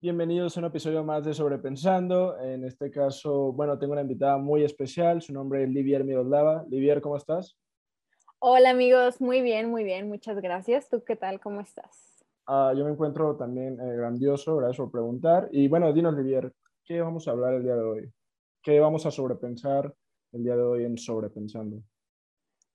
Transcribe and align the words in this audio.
Bienvenidos 0.00 0.56
a 0.56 0.60
un 0.60 0.66
episodio 0.66 1.02
más 1.02 1.24
de 1.24 1.34
Sobrepensando. 1.34 2.38
En 2.38 2.62
este 2.62 2.88
caso, 2.88 3.50
bueno, 3.52 3.80
tengo 3.80 3.94
una 3.94 4.02
invitada 4.02 4.38
muy 4.38 4.62
especial. 4.62 5.20
Su 5.20 5.32
nombre 5.32 5.64
es 5.64 5.70
Livier 5.70 6.04
Miroslava. 6.04 6.64
Livier, 6.68 7.00
¿cómo 7.00 7.16
estás? 7.16 7.58
Hola 8.38 8.70
amigos, 8.70 9.20
muy 9.20 9.42
bien, 9.42 9.68
muy 9.68 9.82
bien, 9.82 10.08
muchas 10.08 10.40
gracias. 10.40 10.88
¿Tú 10.88 11.02
qué 11.02 11.16
tal? 11.16 11.40
¿Cómo 11.40 11.60
estás? 11.60 12.24
Ah, 12.46 12.72
yo 12.76 12.84
me 12.84 12.92
encuentro 12.92 13.34
también 13.34 13.80
eh, 13.80 13.96
grandioso, 13.96 14.56
gracias 14.58 14.76
por 14.76 14.92
preguntar. 14.92 15.48
Y 15.50 15.66
bueno, 15.66 15.92
dinos 15.92 16.14
Livier, 16.14 16.52
¿qué 16.84 17.00
vamos 17.00 17.26
a 17.26 17.32
hablar 17.32 17.54
el 17.54 17.64
día 17.64 17.74
de 17.74 17.82
hoy? 17.82 18.12
¿Qué 18.62 18.78
vamos 18.78 19.04
a 19.04 19.10
sobrepensar 19.10 19.92
el 20.30 20.44
día 20.44 20.54
de 20.54 20.62
hoy 20.62 20.84
en 20.84 20.96
Sobrepensando? 20.96 21.82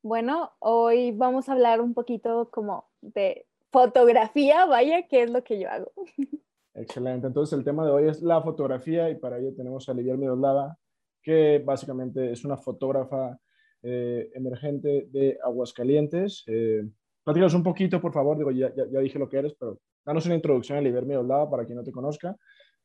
Bueno, 0.02 0.52
hoy 0.60 1.12
vamos 1.14 1.48
a 1.48 1.54
hablar 1.54 1.80
un 1.80 1.94
poquito 1.94 2.50
como 2.52 2.90
de 3.00 3.48
fotografía, 3.72 4.66
vaya, 4.66 5.08
que 5.08 5.24
es 5.24 5.32
lo 5.32 5.42
que 5.42 5.58
yo 5.62 5.70
hago. 5.70 5.94
Excelente. 6.76 7.28
Entonces 7.28 7.58
el 7.58 7.64
tema 7.64 7.86
de 7.86 7.92
hoy 7.92 8.08
es 8.08 8.22
la 8.22 8.42
fotografía 8.42 9.10
y 9.10 9.16
para 9.16 9.38
ello 9.38 9.54
tenemos 9.56 9.88
a 9.88 9.94
Livier 9.94 10.18
Miroslava, 10.18 10.78
que 11.22 11.62
básicamente 11.64 12.32
es 12.32 12.44
una 12.44 12.58
fotógrafa 12.58 13.40
eh, 13.84 14.32
emergente 14.34 15.08
de 15.12 15.38
Aguascalientes. 15.44 16.44
Eh, 16.48 16.84
platícanos 17.24 17.54
un 17.54 17.64
poquito, 17.64 18.02
por 18.02 18.12
favor. 18.12 18.38
Digo, 18.38 18.52
ya, 18.52 18.74
ya, 18.76 19.00
dije 19.00 19.20
lo 19.20 19.30
que 19.30 19.38
eres, 19.38 19.54
pero 19.60 19.80
danos 20.04 20.26
una 20.26 20.36
introducción 20.36 20.78
a 20.78 20.82
Livier 20.82 21.06
Miroslava 21.06 21.50
para 21.50 21.66
quien 21.66 21.78
no 21.78 21.84
te 21.84 21.92
conozca. 21.92 22.36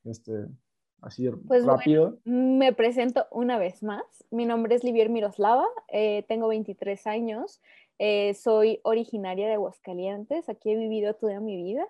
Este, 0.04 0.46
así 1.00 1.28
pues 1.46 1.64
rápido. 1.64 2.18
me 2.24 2.72
presento 2.74 3.26
una 3.30 3.58
vez 3.58 3.82
más. 3.82 4.02
Mi 4.30 4.44
nombre 4.44 4.74
es 4.74 4.84
Livier 4.84 5.08
Miroslava, 5.08 5.66
eh, 5.88 6.24
tengo 6.28 6.48
23 6.48 7.06
años, 7.06 7.62
eh, 7.98 8.34
soy 8.34 8.80
originaria 8.82 9.46
de 9.46 9.54
Aguascalientes, 9.54 10.48
aquí 10.48 10.70
he 10.70 10.76
vivido 10.76 11.14
toda 11.14 11.40
mi 11.40 11.56
vida 11.56 11.86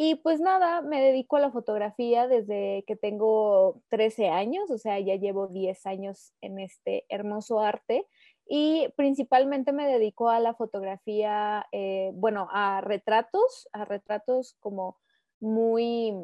y 0.00 0.14
pues 0.14 0.38
nada, 0.38 0.80
me 0.80 1.02
dedico 1.02 1.34
a 1.34 1.40
la 1.40 1.50
fotografía 1.50 2.28
desde 2.28 2.84
que 2.86 2.94
tengo 2.94 3.82
13 3.88 4.28
años, 4.28 4.70
o 4.70 4.78
sea, 4.78 5.00
ya 5.00 5.16
llevo 5.16 5.48
10 5.48 5.86
años 5.86 6.32
en 6.40 6.60
este 6.60 7.04
hermoso 7.08 7.58
arte 7.58 8.06
y 8.46 8.86
principalmente 8.94 9.72
me 9.72 9.88
dedico 9.88 10.30
a 10.30 10.38
la 10.38 10.54
fotografía, 10.54 11.66
eh, 11.72 12.12
bueno, 12.14 12.46
a 12.52 12.80
retratos, 12.80 13.68
a 13.72 13.84
retratos 13.84 14.54
como 14.60 14.96
muy 15.40 16.14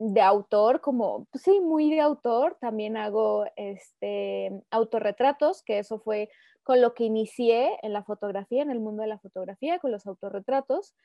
de 0.00 0.20
autor, 0.20 0.80
como, 0.80 1.26
pues 1.30 1.44
sí, 1.44 1.60
muy 1.60 1.92
de 1.92 2.00
autor. 2.00 2.56
También 2.60 2.96
hago 2.96 3.44
este, 3.54 4.50
autorretratos, 4.72 5.62
que 5.62 5.78
eso 5.78 6.00
fue 6.00 6.30
con 6.64 6.80
lo 6.80 6.94
que 6.94 7.04
inicié 7.04 7.78
en 7.82 7.92
la 7.92 8.02
fotografía, 8.02 8.62
en 8.62 8.72
el 8.72 8.80
mundo 8.80 9.02
de 9.02 9.08
la 9.08 9.20
fotografía, 9.20 9.78
con 9.78 9.92
los 9.92 10.04
autorretratos. 10.04 10.96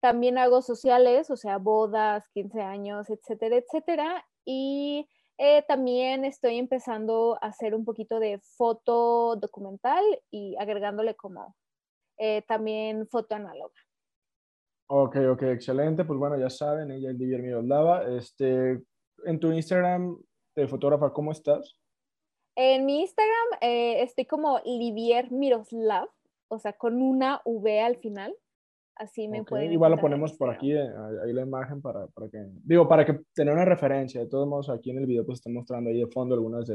También 0.00 0.38
hago 0.38 0.62
sociales, 0.62 1.30
o 1.30 1.36
sea, 1.36 1.58
bodas, 1.58 2.28
15 2.34 2.60
años, 2.60 3.10
etcétera, 3.10 3.56
etcétera. 3.56 4.24
Y 4.44 5.08
eh, 5.38 5.64
también 5.66 6.24
estoy 6.24 6.58
empezando 6.58 7.36
a 7.40 7.48
hacer 7.48 7.74
un 7.74 7.84
poquito 7.84 8.18
de 8.20 8.40
foto 8.56 9.36
documental 9.36 10.04
y 10.30 10.56
agregándole 10.58 11.14
como 11.14 11.54
eh, 12.18 12.42
también 12.48 13.06
foto 13.08 13.34
análoga. 13.34 13.74
Ok, 14.90 15.16
ok, 15.32 15.42
excelente. 15.42 16.04
Pues 16.04 16.18
bueno, 16.18 16.38
ya 16.38 16.48
saben, 16.48 16.90
ella 16.90 17.10
es 17.10 17.18
Livier 17.18 17.42
Miroslava. 17.42 18.04
Este, 18.16 18.82
en 19.24 19.38
tu 19.38 19.52
Instagram 19.52 20.18
de 20.56 20.66
fotógrafa, 20.66 21.12
¿cómo 21.12 21.30
estás? 21.30 21.78
En 22.56 22.86
mi 22.86 23.02
Instagram 23.02 23.58
eh, 23.60 24.02
estoy 24.02 24.24
como 24.26 24.60
Livier 24.64 25.30
Miroslav, 25.30 26.08
o 26.48 26.58
sea, 26.58 26.72
con 26.72 27.00
una 27.00 27.40
V 27.44 27.80
al 27.80 27.96
final. 27.98 28.34
Así 28.98 29.28
me 29.28 29.44
pueden 29.44 29.72
Igual 29.72 29.92
lo 29.92 29.98
ponemos 29.98 30.32
por 30.32 30.50
aquí, 30.50 30.72
eh, 30.72 30.90
ahí 31.24 31.32
la 31.32 31.42
imagen 31.42 31.80
para, 31.80 32.08
para, 32.08 32.28
que, 32.28 32.38
digo, 32.64 32.88
para 32.88 33.06
que 33.06 33.20
tener 33.32 33.54
una 33.54 33.64
referencia. 33.64 34.20
De 34.20 34.26
todos 34.26 34.48
modos, 34.48 34.68
aquí 34.70 34.90
en 34.90 34.98
el 34.98 35.06
video 35.06 35.24
pues 35.24 35.38
estoy 35.38 35.52
mostrando 35.52 35.90
ahí 35.90 36.00
de 36.00 36.08
fondo 36.08 36.34
algunas 36.34 36.66
de, 36.66 36.74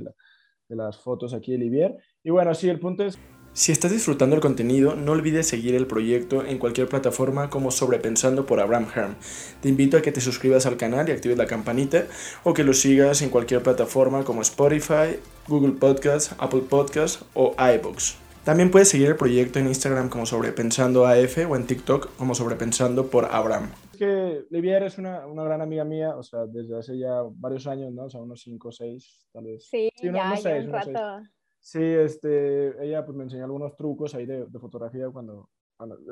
de 0.70 0.76
las 0.76 0.98
fotos 0.98 1.34
aquí 1.34 1.52
de 1.52 1.58
Livier. 1.58 1.98
Y 2.24 2.30
bueno, 2.30 2.54
sí, 2.54 2.70
el 2.70 2.80
punto 2.80 3.04
es... 3.04 3.20
Si 3.52 3.72
estás 3.72 3.92
disfrutando 3.92 4.36
el 4.36 4.42
contenido, 4.42 4.96
no 4.96 5.12
olvides 5.12 5.48
seguir 5.48 5.76
el 5.76 5.86
proyecto 5.86 6.44
en 6.44 6.58
cualquier 6.58 6.88
plataforma 6.88 7.52
como 7.52 7.70
Sobrepensando 7.70 8.48
por 8.48 8.60
Abraham 8.60 8.88
Herm. 8.96 9.16
Te 9.62 9.70
invito 9.70 9.98
a 9.98 10.02
que 10.02 10.12
te 10.12 10.22
suscribas 10.22 10.66
al 10.66 10.78
canal 10.78 11.08
y 11.08 11.12
actives 11.12 11.38
la 11.38 11.46
campanita 11.46 12.06
o 12.44 12.54
que 12.56 12.64
lo 12.64 12.74
sigas 12.74 13.22
en 13.22 13.30
cualquier 13.30 13.62
plataforma 13.62 14.24
como 14.24 14.42
Spotify, 14.42 15.20
Google 15.48 15.74
Podcasts, 15.74 16.36
Apple 16.40 16.64
Podcasts 16.68 17.24
o 17.36 17.54
iBooks. 17.60 18.23
También 18.44 18.72
puedes 18.72 18.90
seguir 18.90 19.08
el 19.08 19.16
proyecto 19.16 19.60
en 19.60 19.68
Instagram 19.68 20.10
como 20.10 20.26
Sobrepensando 20.26 21.06
AF 21.06 21.38
o 21.50 21.56
en 21.56 21.66
TikTok 21.66 22.18
como 22.18 22.36
Sobrepensando 22.36 23.08
por 23.10 23.24
Abraham. 23.32 23.70
Es 23.94 23.98
que 23.98 24.46
Livier 24.50 24.84
es 24.84 24.98
una, 24.98 25.26
una, 25.26 25.46
gran 25.46 25.62
amiga 25.62 25.86
mía, 25.86 26.18
o 26.18 26.24
sea, 26.24 26.46
desde 26.46 26.78
hace 26.78 26.98
ya 26.98 27.22
varios 27.36 27.68
años, 27.68 27.94
¿no? 27.94 28.04
O 28.04 28.10
sea, 28.10 28.22
unos 28.22 28.42
5 28.42 28.68
o 28.68 28.72
6, 28.72 29.28
tal 29.32 29.46
vez. 29.46 29.66
Sí, 29.70 29.90
sí 29.96 30.12
ya, 30.12 30.34
unos 30.34 30.44
un 30.44 30.74
rato. 30.74 31.22
Sí, 31.62 31.82
este, 31.82 32.86
ella 32.86 33.06
pues 33.06 33.18
me 33.18 33.24
enseñó 33.24 33.46
algunos 33.46 33.78
trucos 33.78 34.14
ahí 34.14 34.26
de, 34.26 34.46
de 34.46 34.60
fotografía 34.60 35.10
cuando, 35.10 35.48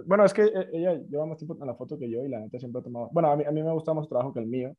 Bueno, 0.06 0.24
es 0.24 0.34
que 0.34 0.44
e, 0.44 0.70
ella 0.72 0.94
lleva 1.10 1.26
más 1.26 1.38
tiempo 1.38 1.58
en 1.60 1.68
la 1.68 1.76
foto 1.76 2.00
que 2.00 2.10
yo 2.10 2.24
y 2.24 2.30
la 2.30 2.40
neta 2.40 2.58
siempre 2.60 2.80
ha 2.80 2.84
tomado... 2.84 3.10
Bueno, 3.12 3.30
a 3.30 3.36
mí, 3.36 3.44
a 3.44 3.52
mí 3.52 3.62
me 3.62 3.74
gusta 3.74 3.94
más 3.94 4.08
trabajo 4.08 4.32
que 4.32 4.40
el 4.40 4.48
mío. 4.48 4.74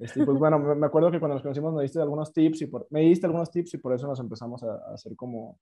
Este, 0.00 0.24
pues 0.24 0.36
bueno, 0.36 0.58
me 0.58 0.86
acuerdo 0.86 1.12
que 1.12 1.20
cuando 1.20 1.34
nos 1.34 1.42
conocimos 1.42 1.72
me 1.74 1.82
diste 1.82 2.00
algunos 2.00 2.32
tips 2.32 2.62
y 2.62 2.66
por, 2.66 2.88
me 2.90 3.02
diste 3.02 3.26
algunos 3.26 3.52
tips 3.52 3.74
y 3.74 3.78
por 3.78 3.94
eso 3.94 4.08
nos 4.08 4.18
empezamos 4.18 4.64
a, 4.64 4.72
a 4.72 4.94
hacer 4.94 5.14
como 5.14 5.60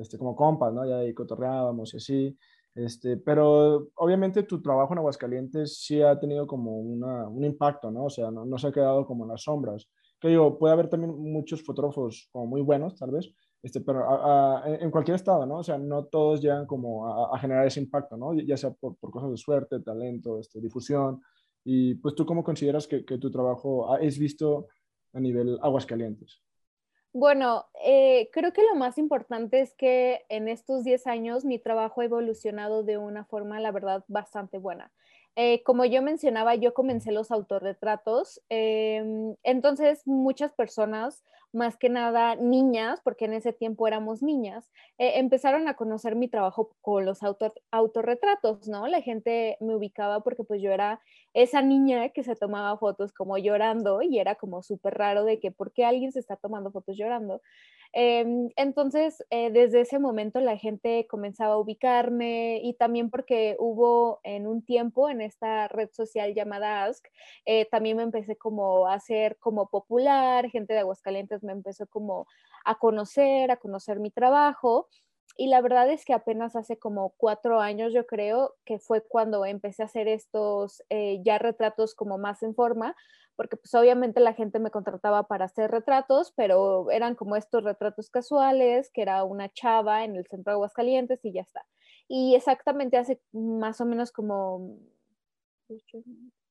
este, 0.00 0.18
como 0.18 0.36
compas, 0.36 0.72
¿no? 0.72 0.86
Ya 0.86 0.98
ahí 0.98 1.14
cotorreábamos 1.14 1.94
y 1.94 1.96
así. 1.98 2.38
Este, 2.74 3.16
pero 3.16 3.88
obviamente 3.96 4.44
tu 4.44 4.62
trabajo 4.62 4.92
en 4.92 4.98
Aguascalientes 4.98 5.80
sí 5.80 6.00
ha 6.00 6.18
tenido 6.18 6.46
como 6.46 6.78
una, 6.78 7.28
un 7.28 7.44
impacto, 7.44 7.90
¿no? 7.90 8.04
O 8.04 8.10
sea, 8.10 8.30
no, 8.30 8.44
no, 8.44 8.58
se 8.58 8.68
ha 8.68 8.72
quedado 8.72 9.06
como 9.06 9.24
en 9.24 9.30
las 9.30 9.42
sombras. 9.42 9.88
Que 10.20 10.28
digo, 10.28 10.58
puede 10.58 10.74
haber 10.74 10.88
también 10.88 11.12
muchos 11.16 11.62
fotógrafos 11.64 12.28
como 12.32 12.46
muy 12.46 12.60
buenos, 12.60 12.96
tal 12.96 13.10
vez, 13.12 13.32
este, 13.62 13.80
pero 13.80 14.04
en 14.64 14.90
cualquier 14.90 15.16
estado, 15.16 15.44
¿no? 15.46 15.58
O 15.58 15.62
sea, 15.64 15.78
no 15.78 16.04
todos 16.06 16.40
llegan 16.40 16.66
como 16.66 17.08
a, 17.34 17.38
generar 17.38 17.66
ese 17.66 17.80
impacto, 17.80 18.16
¿no? 18.16 18.34
Ya 18.34 18.56
sea 18.56 18.70
por, 18.70 18.96
por, 18.96 19.10
cosas 19.10 19.30
de 19.30 19.36
suerte, 19.36 19.80
talento, 19.80 20.38
este, 20.38 20.60
difusión. 20.60 21.20
Y 21.64 21.94
pues 21.96 22.14
tú 22.14 22.24
cómo 22.24 22.44
consideras 22.44 22.86
que, 22.86 23.04
que 23.04 23.18
tu 23.18 23.30
trabajo 23.30 23.96
es 23.98 24.18
visto 24.18 24.68
a 25.12 25.20
nivel 25.20 25.58
Aguascalientes? 25.62 26.40
Bueno, 27.14 27.66
eh, 27.84 28.28
creo 28.32 28.52
que 28.52 28.62
lo 28.62 28.74
más 28.74 28.98
importante 28.98 29.60
es 29.60 29.74
que 29.74 30.24
en 30.28 30.46
estos 30.48 30.84
10 30.84 31.06
años 31.06 31.44
mi 31.44 31.58
trabajo 31.58 32.00
ha 32.00 32.04
evolucionado 32.04 32.82
de 32.82 32.98
una 32.98 33.24
forma, 33.24 33.58
la 33.60 33.72
verdad, 33.72 34.04
bastante 34.08 34.58
buena. 34.58 34.92
Eh, 35.34 35.62
como 35.62 35.84
yo 35.84 36.02
mencionaba, 36.02 36.54
yo 36.56 36.74
comencé 36.74 37.12
los 37.12 37.30
autorretratos, 37.30 38.42
em, 38.48 39.36
entonces 39.42 40.02
muchas 40.06 40.52
personas, 40.52 41.24
más 41.52 41.76
que 41.78 41.88
nada 41.88 42.34
niñas, 42.36 43.00
porque 43.02 43.24
en 43.24 43.32
ese 43.32 43.52
tiempo 43.52 43.86
éramos 43.86 44.22
niñas, 44.22 44.70
eh, 44.98 45.12
empezaron 45.18 45.66
a 45.68 45.74
conocer 45.74 46.14
mi 46.16 46.28
trabajo 46.28 46.76
con 46.82 47.06
los 47.06 47.20
autorretratos, 47.70 48.68
¿no? 48.68 48.86
La 48.88 49.00
gente 49.00 49.56
me 49.60 49.74
ubicaba 49.76 50.20
porque 50.22 50.44
pues 50.44 50.60
yo 50.60 50.72
era 50.72 51.00
esa 51.34 51.62
niña 51.62 52.08
que 52.10 52.24
se 52.24 52.36
tomaba 52.36 52.76
fotos 52.78 53.12
como 53.12 53.38
llorando 53.38 54.02
y 54.02 54.18
era 54.18 54.34
como 54.36 54.62
súper 54.62 54.94
raro 54.94 55.24
de 55.24 55.40
que, 55.40 55.50
¿por 55.52 55.72
qué 55.72 55.84
alguien 55.84 56.12
se 56.12 56.20
está 56.20 56.36
tomando 56.36 56.70
fotos 56.72 56.96
llorando? 56.96 57.40
Em, 57.92 58.50
entonces, 58.56 59.24
eh, 59.30 59.50
desde 59.50 59.80
ese 59.80 59.98
momento 59.98 60.40
la 60.40 60.56
gente 60.58 61.06
comenzaba 61.08 61.54
a 61.54 61.58
ubicarme 61.58 62.60
y 62.62 62.74
también 62.74 63.10
porque 63.10 63.56
hubo 63.58 64.20
en 64.24 64.46
un 64.46 64.62
tiempo 64.62 65.08
en 65.08 65.20
esta 65.22 65.68
red 65.68 65.88
social 65.92 66.34
llamada 66.34 66.84
Ask, 66.84 67.06
eh, 67.46 67.66
también 67.70 67.96
me 67.96 68.02
empecé 68.02 68.36
como 68.36 68.86
a 68.88 69.00
ser 69.00 69.38
como 69.38 69.68
popular, 69.70 70.50
gente 70.50 70.74
de 70.74 70.80
Aguascalientes 70.80 71.42
me 71.42 71.52
empezó 71.52 71.86
como 71.86 72.26
a 72.64 72.74
conocer, 72.78 73.50
a 73.50 73.56
conocer 73.56 74.00
mi 74.00 74.10
trabajo. 74.10 74.88
Y 75.36 75.48
la 75.48 75.60
verdad 75.60 75.88
es 75.90 76.04
que 76.04 76.14
apenas 76.14 76.56
hace 76.56 76.78
como 76.78 77.10
cuatro 77.16 77.60
años, 77.60 77.92
yo 77.92 78.06
creo, 78.06 78.56
que 78.64 78.78
fue 78.78 79.02
cuando 79.02 79.44
empecé 79.44 79.82
a 79.82 79.86
hacer 79.86 80.08
estos 80.08 80.82
eh, 80.90 81.20
ya 81.24 81.38
retratos 81.38 81.94
como 81.94 82.18
más 82.18 82.42
en 82.42 82.54
forma, 82.54 82.96
porque 83.36 83.56
pues 83.56 83.72
obviamente 83.74 84.18
la 84.18 84.34
gente 84.34 84.58
me 84.58 84.72
contrataba 84.72 85.28
para 85.28 85.44
hacer 85.44 85.70
retratos, 85.70 86.32
pero 86.34 86.90
eran 86.90 87.14
como 87.14 87.36
estos 87.36 87.62
retratos 87.62 88.10
casuales, 88.10 88.90
que 88.92 89.02
era 89.02 89.22
una 89.22 89.48
chava 89.48 90.04
en 90.04 90.16
el 90.16 90.26
centro 90.26 90.50
de 90.50 90.54
Aguascalientes 90.54 91.24
y 91.24 91.32
ya 91.32 91.42
está. 91.42 91.64
Y 92.08 92.34
exactamente 92.34 92.96
hace 92.96 93.20
más 93.30 93.80
o 93.80 93.84
menos 93.84 94.10
como, 94.10 94.76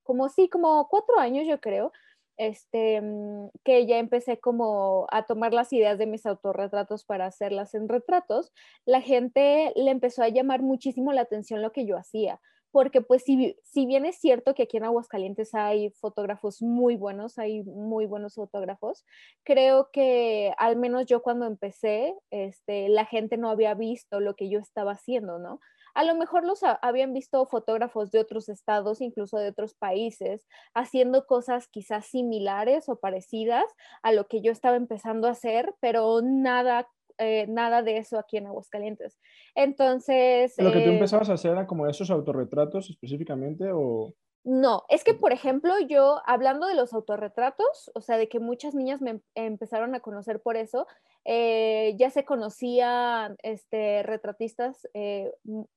como 0.04 0.30
sí, 0.30 0.48
como 0.48 0.88
cuatro 0.88 1.20
años 1.20 1.46
yo 1.46 1.60
creo, 1.60 1.92
este, 2.38 3.02
mm, 3.02 3.50
que 3.64 3.86
ya 3.86 4.00
empecé 4.00 4.40
como 4.40 5.08
a 5.12 5.26
tomar 5.26 5.54
las 5.54 5.74
ideas 5.74 5.98
de 5.98 6.08
mis 6.08 6.26
autorretratos 6.26 7.06
para 7.06 7.26
hacerlas 7.26 7.74
en 7.74 7.90
retratos, 7.90 8.54
la 8.86 9.02
gente 9.02 9.74
le 9.76 9.92
empezó 9.92 10.24
a 10.24 10.30
llamar 10.30 10.62
muchísimo 10.62 11.14
la 11.14 11.22
atención 11.22 11.62
lo 11.62 11.72
que 11.72 11.86
yo 11.86 11.98
hacía 11.98 12.40
porque 12.72 13.02
pues 13.02 13.24
si, 13.24 13.56
si 13.64 13.86
bien 13.86 14.06
es 14.06 14.18
cierto 14.18 14.54
que 14.54 14.64
aquí 14.64 14.78
en 14.78 14.84
Aguascalientes 14.84 15.56
hay 15.56 15.90
fotógrafos 15.92 16.62
muy 16.62 16.96
buenos, 16.96 17.40
hay 17.40 17.64
muy 17.64 18.06
buenos 18.06 18.36
fotógrafos, 18.36 19.06
creo 19.44 19.90
que 19.92 20.54
al 20.58 20.76
menos 20.76 21.06
yo 21.06 21.22
cuando 21.22 21.46
empecé, 21.46 22.14
este, 22.30 22.90
la 22.90 23.06
gente 23.06 23.38
no 23.38 23.50
había 23.50 23.74
visto 23.74 24.20
lo 24.20 24.36
que 24.36 24.50
yo 24.50 24.60
estaba 24.60 24.92
haciendo, 24.92 25.40
¿no? 25.40 25.60
A 25.98 26.04
lo 26.04 26.14
mejor 26.14 26.46
los 26.46 26.62
habían 26.84 27.12
visto 27.12 27.44
fotógrafos 27.48 28.12
de 28.12 28.20
otros 28.20 28.50
estados, 28.50 29.02
incluso 29.02 29.40
de 29.40 29.50
otros 29.50 29.74
países, 29.74 30.46
haciendo 30.76 31.26
cosas 31.26 31.68
quizás 31.68 32.06
similares 32.06 32.88
o 32.88 33.00
parecidas 33.00 33.66
a 34.04 34.12
lo 34.12 34.28
que 34.28 34.42
yo 34.44 34.52
estaba 34.52 34.76
empezando 34.76 35.28
a 35.28 35.32
hacer, 35.32 35.74
pero 35.80 36.22
nada 36.22 36.88
eh, 37.18 37.48
nada 37.48 37.82
de 37.82 37.98
eso 37.98 38.20
aquí 38.20 38.38
en 38.38 38.46
Aguascalientes. 38.46 39.18
Entonces... 39.56 40.54
¿Lo 40.60 40.72
que 40.72 40.82
tú 40.82 40.90
eh, 40.92 40.94
empezabas 40.94 41.32
a 41.32 41.34
hacer 41.34 41.54
era 41.54 41.66
como 41.66 41.88
esos 41.88 42.12
autorretratos 42.12 42.92
específicamente 42.92 43.72
o...? 43.74 44.14
No, 44.50 44.84
es 44.88 45.04
que, 45.04 45.14
por 45.14 45.34
ejemplo, 45.34 45.74
yo 45.90 46.22
hablando 46.26 46.68
de 46.68 46.74
los 46.74 46.94
autorretratos, 46.94 47.92
o 47.94 48.00
sea, 48.00 48.18
de 48.18 48.30
que 48.30 48.40
muchas 48.40 48.74
niñas 48.74 49.02
me 49.02 49.10
em, 49.10 49.22
empezaron 49.36 49.94
a 49.94 50.00
conocer 50.00 50.42
por 50.42 50.56
eso, 50.56 50.88
eh, 51.26 51.94
ya 51.98 52.10
se 52.12 52.24
conocían 52.24 53.36
este, 53.44 54.04
retratistas, 54.04 54.88
eh, 54.94 55.34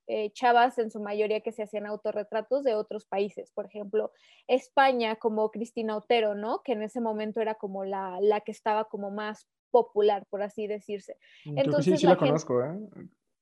eh, 0.07 0.31
chavas 0.31 0.77
en 0.77 0.89
su 0.89 1.01
mayoría 1.01 1.41
que 1.41 1.51
se 1.51 1.63
hacían 1.63 1.85
autorretratos 1.85 2.63
de 2.63 2.73
otros 2.73 3.05
países, 3.05 3.51
por 3.51 3.65
ejemplo, 3.65 4.13
España 4.47 5.17
como 5.17 5.51
Cristina 5.51 5.97
Otero, 5.97 6.33
¿no? 6.33 6.61
Que 6.63 6.71
en 6.71 6.83
ese 6.83 7.01
momento 7.01 7.41
era 7.41 7.55
como 7.55 7.83
la, 7.83 8.19
la 8.21 8.39
que 8.39 8.53
estaba 8.53 8.85
como 8.85 9.11
más 9.11 9.49
popular, 9.69 10.25
por 10.29 10.43
así 10.43 10.67
decirse. 10.67 11.17
Entonces, 11.43 11.95
sí, 11.95 11.97
sí 11.97 12.07
la, 12.07 12.15
conozco, 12.15 12.63
¿eh? 12.63 12.79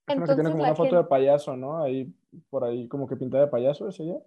Es 0.07 0.17
una 0.17 0.25
que 0.25 0.33
tiene 0.33 0.49
como 0.49 0.63
una 0.63 0.73
foto 0.73 0.95
de 0.95 1.03
payaso, 1.03 1.55
¿no? 1.55 1.83
Ahí, 1.83 2.11
por 2.49 2.63
ahí, 2.63 2.87
como 2.87 3.07
que 3.07 3.15
pinta 3.15 3.39
de 3.39 3.45
payaso, 3.45 3.89
¿es 3.89 3.99
ella? 3.99 4.17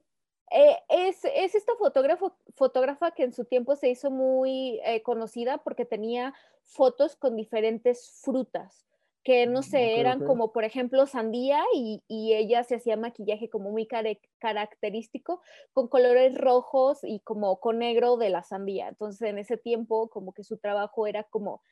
Eh, 0.55 0.77
es, 0.89 1.25
esta 1.25 1.73
fotógrafo, 1.77 2.37
fotógrafa 2.55 3.13
que 3.13 3.25
en 3.25 3.33
su 3.33 3.45
tiempo 3.47 3.75
se 3.75 3.89
hizo 3.89 4.11
muy 4.11 4.81
eh, 4.85 5.03
conocida 5.03 5.59
porque 5.59 5.87
tenía 5.87 6.35
fotos 6.63 7.17
con 7.17 7.37
diferentes 7.37 8.21
frutas, 8.23 8.87
que 9.25 9.47
no 9.47 9.61
mm, 9.61 9.63
sé, 9.63 9.99
eran 9.99 10.25
como 10.25 10.53
por 10.53 10.65
ejemplo 10.65 11.07
sandía 11.07 11.63
y, 11.75 12.03
ella 12.09 12.65
se 12.65 12.75
hacía 12.75 12.99
maquillaje 12.99 13.49
como 13.49 13.71
muy 13.71 13.89
característico 14.39 15.41
con 15.73 15.89
colores 15.89 16.37
rojos 16.37 16.99
y 17.03 17.21
como 17.21 17.59
con 17.59 17.79
negro 17.79 18.19
de 18.19 18.29
la 18.29 18.43
sandía. 18.43 18.89
Entonces 18.89 19.23
en 19.29 19.39
ese 19.39 19.57
tiempo 19.57 20.09
como 20.11 20.35
que 20.35 20.45
su 20.45 20.59
trabajo 20.59 21.07
era 21.07 21.25
como 21.25 21.63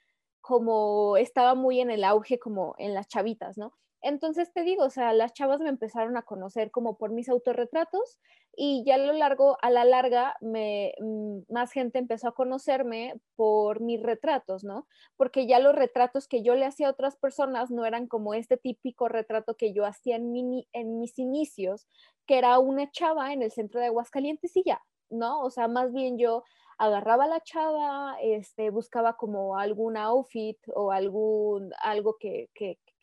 como 0.41 1.19
estaba 1.19 1.55
muy 1.55 1.81
en 1.81 1.91
el 1.91 2.03
auge 2.03 2.39
como 2.39 2.75
en 2.79 2.95
las 2.95 3.09
chavitas, 3.09 3.59
¿no? 3.59 3.75
Entonces 4.03 4.53
te 4.53 4.63
digo, 4.63 4.85
o 4.85 4.91
sea, 4.91 5.13
las 5.13 5.33
chavas 5.35 5.61
me 5.61 5.69
empezaron 5.69 6.17
a 6.17 6.23
conocer 6.23 6.71
como 6.71 6.97
por 6.97 7.11
mis 7.11 7.29
autorretratos 7.29 8.19
y 8.57 8.83
ya 8.85 8.95
a 8.97 8.99
lo 8.99 9.13
largo, 9.13 9.59
a 9.63 9.71
la 9.71 9.85
larga, 9.85 10.37
mm, 10.41 11.53
más 11.53 11.73
gente 11.73 11.99
empezó 11.99 12.29
a 12.29 12.35
conocerme 12.35 13.15
por 13.37 13.81
mis 13.81 14.03
retratos, 14.03 14.65
¿no? 14.65 14.87
Porque 15.17 15.47
ya 15.47 15.59
los 15.59 15.75
retratos 15.75 16.29
que 16.29 16.43
yo 16.43 16.55
le 16.55 16.67
hacía 16.67 16.89
a 16.89 16.91
otras 16.93 17.17
personas 17.17 17.71
no 17.71 17.85
eran 17.87 18.07
como 18.07 18.35
este 18.35 18.57
típico 18.57 19.09
retrato 19.09 19.57
que 19.57 19.73
yo 19.73 19.85
hacía 19.85 20.17
en, 20.17 20.65
en 20.73 20.99
mis 20.99 21.19
inicios, 21.19 21.87
que 22.27 22.39
era 22.39 22.59
una 22.59 22.91
chava 22.91 23.33
en 23.33 23.43
el 23.43 23.53
centro 23.53 23.81
de 23.81 23.87
Aguascalientes 23.87 24.57
y 24.57 24.63
ya, 24.65 24.81
¿no? 25.11 25.41
O 25.43 25.51
sea, 25.51 25.69
más 25.69 25.93
bien 25.93 26.19
yo 26.19 26.45
agarraba 26.81 27.25
a 27.25 27.29
la 27.29 27.41
chava, 27.41 28.17
este, 28.23 28.71
buscaba 28.71 29.17
como 29.17 29.59
algún 29.59 29.99
outfit 29.99 30.59
o 30.75 30.93
algún, 30.93 31.73
algo 31.83 32.17
que, 32.19 32.49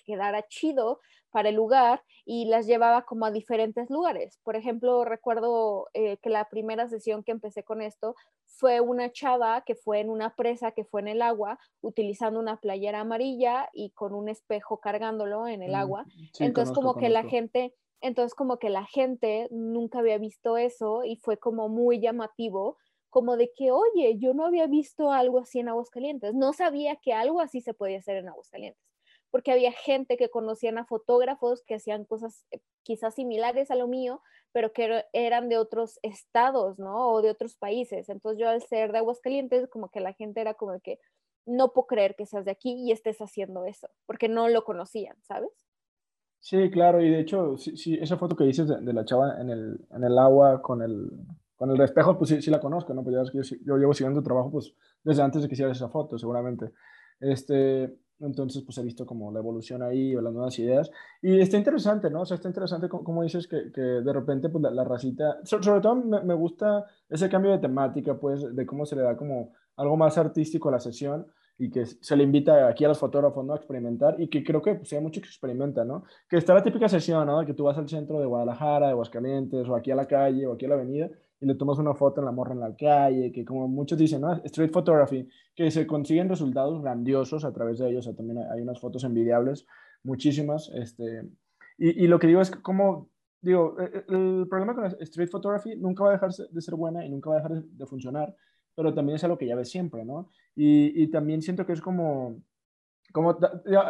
quedara 0.08 0.48
chido 0.48 1.00
para 1.30 1.50
el 1.50 1.56
lugar 1.56 2.02
y 2.26 2.46
las 2.46 2.66
llevaba 2.66 3.04
como 3.04 3.26
a 3.26 3.32
diferentes 3.32 3.90
lugares. 3.90 4.40
Por 4.44 4.56
ejemplo, 4.56 5.06
recuerdo 5.06 5.88
eh, 5.94 6.18
que 6.18 6.30
la 6.30 6.50
primera 6.50 6.88
sesión 6.88 7.24
que 7.24 7.32
empecé 7.32 7.64
con 7.64 7.82
esto 7.82 8.16
fue 8.46 8.80
una 8.80 9.12
chava 9.12 9.62
que 9.66 9.76
fue 9.76 10.00
en 10.00 10.10
una 10.10 10.34
presa 10.36 10.72
que 10.72 10.86
fue 10.86 11.02
en 11.02 11.10
el 11.10 11.22
agua 11.22 11.60
utilizando 11.82 12.40
una 12.40 12.60
playera 12.60 13.02
amarilla 13.02 13.70
y 13.74 13.92
con 13.92 14.16
un 14.16 14.30
espejo 14.30 14.80
cargándolo 14.80 15.48
en 15.48 15.62
el 15.62 15.74
mm, 15.74 15.76
agua. 15.76 16.06
entonces 16.40 16.74
como 16.74 16.96
que 16.96 17.10
la 17.10 17.24
gente, 17.24 17.74
entonces 18.02 18.34
como 18.34 18.58
que 18.58 18.70
la 18.70 18.86
gente 18.86 19.48
nunca 19.52 20.00
había 20.00 20.18
visto 20.18 20.58
eso 20.58 21.04
y 21.04 21.18
fue 21.18 21.38
como 21.38 21.70
muy 21.70 22.00
llamativo 22.00 22.78
como 23.10 23.38
de 23.38 23.52
que, 23.56 23.72
oye, 23.72 24.18
yo 24.20 24.34
no 24.34 24.46
había 24.46 24.68
visto 24.68 25.12
algo 25.12 25.40
así 25.40 25.60
en 25.60 25.70
Aguascalientes, 25.70 26.34
no 26.34 26.54
sabía 26.54 26.98
que 26.98 27.14
algo 27.14 27.42
así 27.42 27.62
se 27.62 27.74
podía 27.74 28.00
hacer 28.00 28.18
en 28.18 28.30
Aguascalientes 28.30 28.88
porque 29.32 29.52
había 29.52 29.72
gente 29.72 30.18
que 30.18 30.30
conocían 30.30 30.78
a 30.78 30.86
fotógrafos 30.86 31.64
que 31.64 31.76
hacían 31.76 32.06
cosas 32.06 32.46
eh, 32.52 32.60
quizás 32.84 33.16
similares 33.16 33.72
a 33.72 33.76
lo 33.76 33.88
mío, 33.88 34.22
pero 34.52 34.74
que 34.74 35.06
eran 35.14 35.50
de 35.50 35.58
otros 35.58 36.00
estados, 36.02 36.80
¿no? 36.80 37.12
O 37.12 37.22
de 37.22 37.30
otros 37.30 37.56
países. 37.56 38.10
Entonces 38.10 38.40
yo 38.40 38.50
al 38.50 38.62
ser 38.62 38.92
de 38.92 39.00
Aguascalientes, 39.00 39.68
como 39.70 39.90
que 39.90 40.00
la 40.00 40.14
gente 40.14 40.42
era 40.42 40.54
como 40.54 40.80
que, 40.80 41.00
no 41.46 41.72
puedo 41.72 41.88
creer 41.88 42.16
que 42.16 42.26
seas 42.26 42.46
de 42.46 42.52
aquí 42.52 42.74
y 42.74 42.92
estés 42.92 43.20
haciendo 43.20 43.66
eso, 43.66 43.90
porque 44.06 44.28
no 44.28 44.50
lo 44.50 44.64
conocían, 44.64 45.16
¿sabes? 45.24 45.50
Sí, 46.40 46.70
claro, 46.70 47.02
y 47.02 47.10
de 47.10 47.22
hecho, 47.22 47.58
sí, 47.58 47.98
esa 48.00 48.18
foto 48.18 48.36
que 48.36 48.44
dices 48.44 48.68
de, 48.68 48.94
la 48.94 49.06
chava 49.06 49.42
en 49.42 49.50
el, 49.50 49.80
en 49.92 50.04
el 50.04 50.18
agua 50.18 50.62
con 50.62 50.82
el, 50.82 51.10
con 51.56 51.72
el 51.72 51.82
espejo, 51.82 52.18
pues 52.18 52.30
sí, 52.30 52.42
sí 52.42 52.52
la 52.52 52.60
conozco, 52.60 52.94
¿no? 52.94 53.04
Pues 53.04 53.16
ya 53.16 53.22
es 53.22 53.32
que 53.32 53.42
yo, 53.42 53.58
yo, 53.66 53.78
llevo 53.78 53.94
siguiendo 53.94 54.20
tu 54.20 54.26
trabajo, 54.26 54.52
pues 54.52 54.74
desde 55.04 55.24
antes 55.24 55.42
de 55.42 55.48
que 55.48 55.56
hicieras 55.56 55.78
esa 55.78 55.90
foto, 55.90 56.18
seguramente. 56.18 56.72
Este, 57.20 57.98
entonces, 58.20 58.64
pues 58.64 58.78
he 58.78 58.84
visto 58.84 59.06
como 59.06 59.32
la 59.32 59.40
evolución 59.40 59.84
ahí 59.84 60.16
o 60.16 60.22
las 60.22 60.34
nuevas 60.34 60.58
ideas. 60.60 60.90
Y 61.22 61.40
está 61.40 61.58
interesante, 61.58 62.10
¿no? 62.10 62.22
O 62.22 62.26
sea, 62.26 62.36
está 62.36 62.48
interesante 62.48 62.90
como, 62.90 63.24
dices 63.24 63.48
que, 63.48 63.72
que, 63.72 63.82
de 63.82 64.14
repente, 64.14 64.50
pues 64.50 64.64
la, 64.64 64.84
racita, 64.84 65.38
sobre, 65.44 65.82
todo 65.82 65.96
me, 65.96 66.22
me, 66.24 66.34
gusta 66.34 66.86
ese 67.10 67.30
cambio 67.30 67.52
de 67.52 67.60
temática, 67.60 68.20
pues, 68.20 68.56
de 68.56 68.66
cómo 68.66 68.86
se 68.86 68.96
le 68.96 69.04
da 69.04 69.16
como 69.16 69.54
algo 69.76 69.98
más 69.98 70.18
artístico 70.18 70.70
a 70.70 70.74
la 70.74 70.80
sesión 70.80 71.28
y 71.60 71.70
que 71.70 71.86
se 71.86 72.16
le 72.16 72.24
invita 72.24 72.68
aquí 72.68 72.86
a 72.86 72.88
los 72.88 73.00
fotógrafos, 73.00 73.44
¿no? 73.46 73.54
A 73.54 73.58
experimentar 73.58 74.20
y 74.20 74.28
que 74.28 74.44
creo 74.44 74.62
que 74.62 74.76
pues, 74.76 74.94
hay 74.94 75.00
mucho 75.00 75.22
que 75.22 75.28
experimenta, 75.28 75.84
¿no? 75.84 76.04
Que 76.30 76.38
está 76.38 76.54
la 76.54 76.64
típica 76.64 76.88
sesión, 76.88 77.26
¿no? 77.26 77.46
Que 77.46 77.54
tú 77.54 77.64
vas 77.64 77.78
al 77.78 77.90
centro 77.90 78.20
de 78.20 78.26
Guadalajara, 78.26 78.88
de 78.88 78.92
Aguascalientes, 78.92 79.68
o 79.68 79.76
aquí 79.76 79.92
a 79.92 79.96
la 79.96 80.08
calle, 80.08 80.46
o 80.46 80.54
aquí 80.54 80.66
a 80.66 80.70
la 80.70 80.76
avenida, 80.76 81.10
y 81.40 81.46
le 81.46 81.56
tomas 81.56 81.78
una 81.78 81.94
foto 81.94 82.22
en 82.22 82.26
la 82.26 82.32
morra 82.32 82.54
en 82.54 82.60
la 82.60 82.76
calle, 82.76 83.32
que 83.32 83.46
como 83.46 83.68
muchos 83.68 83.98
dicen, 83.98 84.22
¿no? 84.22 84.34
Street 84.44 84.72
photography, 84.72 85.28
que 85.56 85.70
se 85.70 85.86
consiguen 85.86 86.30
resultados 86.30 86.82
grandiosos 86.82 87.46
a 87.46 87.54
través 87.54 87.80
de 87.80 87.90
ellos, 87.90 88.08
o 88.08 88.10
sea, 88.10 88.16
también 88.16 88.40
hay 88.52 88.62
unas 88.62 88.80
fotos 88.80 89.04
envidiables, 89.04 89.66
muchísimas, 90.04 90.72
este, 90.74 91.24
y, 91.78 92.04
y 92.04 92.08
lo 92.08 92.20
que 92.20 92.28
digo 92.28 92.42
es 92.42 92.50
como, 92.52 93.10
digo, 93.42 93.76
e, 93.80 93.86
e, 93.86 94.04
el, 94.10 94.48
problema 94.50 94.74
con 94.74 94.86
street 94.86 95.30
photography 95.30 95.76
nunca 95.76 96.04
va 96.04 96.10
a 96.10 96.14
dejar 96.14 96.32
de 96.32 96.62
ser 96.62 96.76
buena 96.76 97.06
y 97.06 97.10
nunca 97.10 97.30
va 97.30 97.38
a 97.38 97.40
dejar 97.40 97.64
de, 97.64 97.86
funcionar, 97.86 98.36
pero 98.76 98.94
también 98.94 99.18
es 99.18 99.24
algo 99.24 99.38
que 99.38 99.48
ya 99.48 99.56
ves 99.56 99.70
siempre, 99.70 100.06
¿no? 100.06 100.32
Y, 100.56 101.04
y 101.04 101.08
también 101.10 101.42
siento 101.42 101.66
que 101.66 101.74
es 101.74 101.82
como, 101.82 102.42
como 103.14 103.38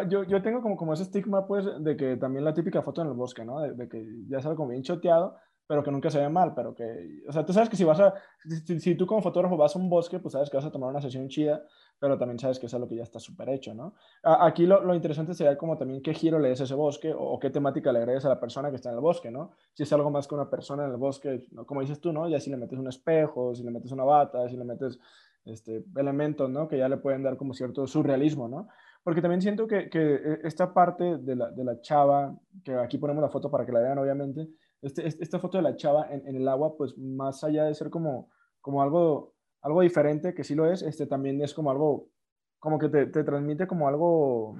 yo, 0.09 0.23
yo 0.23 0.41
tengo 0.41 0.61
como, 0.61 0.75
como 0.75 0.93
ese 0.93 1.03
estigma, 1.03 1.47
pues, 1.47 1.65
de 1.79 1.95
que 1.95 2.17
también 2.17 2.43
la 2.43 2.53
típica 2.53 2.81
foto 2.81 3.01
en 3.01 3.07
el 3.07 3.13
bosque, 3.13 3.45
¿no? 3.45 3.61
De, 3.61 3.73
de 3.73 3.87
que 3.87 4.05
ya 4.27 4.41
sale 4.41 4.55
como 4.55 4.69
bien 4.69 4.83
choteado, 4.83 5.37
pero 5.67 5.83
que 5.83 5.91
nunca 5.91 6.09
se 6.09 6.19
ve 6.19 6.29
mal, 6.29 6.53
pero 6.55 6.73
que, 6.73 7.23
o 7.27 7.31
sea, 7.31 7.45
tú 7.45 7.51
sabes 7.51 7.69
que 7.69 7.75
si 7.75 7.83
vas 7.83 7.99
a, 7.99 8.13
si, 8.79 8.95
tú 8.95 9.05
como 9.05 9.21
fotógrafo 9.21 9.57
vas 9.57 9.75
a 9.75 9.79
un 9.79 9.89
bosque, 9.89 10.17
pues 10.17 10.31
sabes 10.31 10.49
que 10.49 10.55
vas 10.55 10.65
a 10.65 10.71
tomar 10.71 10.89
una 10.89 11.01
sesión 11.01 11.27
chida, 11.27 11.61
pero 11.99 12.17
también 12.17 12.39
sabes 12.39 12.57
que 12.57 12.67
es 12.67 12.73
algo 12.73 12.87
que 12.87 12.95
ya 12.95 13.03
está 13.03 13.19
súper 13.19 13.49
hecho, 13.49 13.73
¿no? 13.73 13.93
Aquí 14.23 14.65
lo, 14.65 14.81
lo, 14.81 14.95
interesante 14.95 15.33
sería 15.33 15.57
como 15.57 15.77
también 15.77 16.01
qué 16.01 16.13
giro 16.13 16.39
le 16.39 16.49
des 16.49 16.61
a 16.61 16.63
ese 16.63 16.73
bosque 16.73 17.13
o, 17.13 17.37
qué 17.37 17.49
temática 17.49 17.91
le 17.91 17.99
agregues 17.99 18.23
a 18.25 18.29
la 18.29 18.39
persona 18.39 18.69
que 18.69 18.77
está 18.77 18.89
en 18.89 18.95
el 18.95 19.01
bosque, 19.01 19.29
¿no? 19.29 19.51
Si 19.73 19.83
es 19.83 19.91
algo 19.91 20.09
más 20.09 20.25
que 20.25 20.35
una 20.35 20.49
persona 20.49 20.85
en 20.85 20.91
el 20.91 20.97
bosque, 20.97 21.45
como 21.65 21.81
dices 21.81 21.99
tú, 21.99 22.13
¿no? 22.13 22.29
Ya 22.29 22.39
si 22.39 22.49
le 22.49 22.57
metes 22.57 22.79
un 22.79 22.87
espejo, 22.87 23.53
si 23.53 23.63
le 23.63 23.71
metes 23.71 23.91
una 23.91 24.05
bata, 24.05 24.47
si 24.47 24.55
le 24.55 24.63
metes 24.63 24.97
este, 25.43 25.83
elementos, 25.97 26.49
¿no? 26.49 26.69
Que 26.69 26.77
ya 26.77 26.87
le 26.87 26.97
pueden 26.97 27.23
dar 27.23 27.35
como 27.35 27.53
cierto 27.53 27.87
surrealismo, 27.87 28.47
¿no? 28.47 28.69
Porque 29.03 29.21
también 29.21 29.41
siento 29.41 29.67
que, 29.67 29.89
que 29.89 30.15
eh, 30.15 30.39
esta 30.43 30.73
parte 30.73 31.17
de 31.17 31.35
la, 31.35 31.51
de 31.51 31.63
la 31.63 31.81
chava, 31.81 32.33
que 32.63 32.73
aquí 32.73 32.97
ponemos 32.97 33.21
la 33.21 33.29
foto 33.29 33.51
para 33.51 33.65
que 33.65 33.71
la 33.71 33.79
vean, 33.79 33.97
obviamente, 33.97 34.47
este, 34.81 35.07
esta 35.07 35.39
foto 35.39 35.57
de 35.57 35.63
la 35.63 35.75
chava 35.75 36.07
en, 36.11 36.35
el 36.35 36.47
agua, 36.47 36.75
pues 36.75 36.97
más 36.97 37.43
allá 37.43 37.65
de 37.65 37.73
ser 37.73 37.89
como, 37.89 38.29
como 38.61 38.81
algo, 38.81 39.33
algo 39.61 39.81
diferente, 39.81 40.33
que 40.33 40.43
sí 40.43 40.55
lo 40.55 40.71
es, 40.71 40.81
este 40.81 41.07
también 41.07 41.41
es 41.41 41.53
como 41.53 41.71
algo, 41.71 42.09
como 42.59 42.77
que 42.79 42.89
te, 42.89 43.07
te 43.07 43.23
transmite 43.23 43.67
como 43.67 43.87
algo 43.87 44.57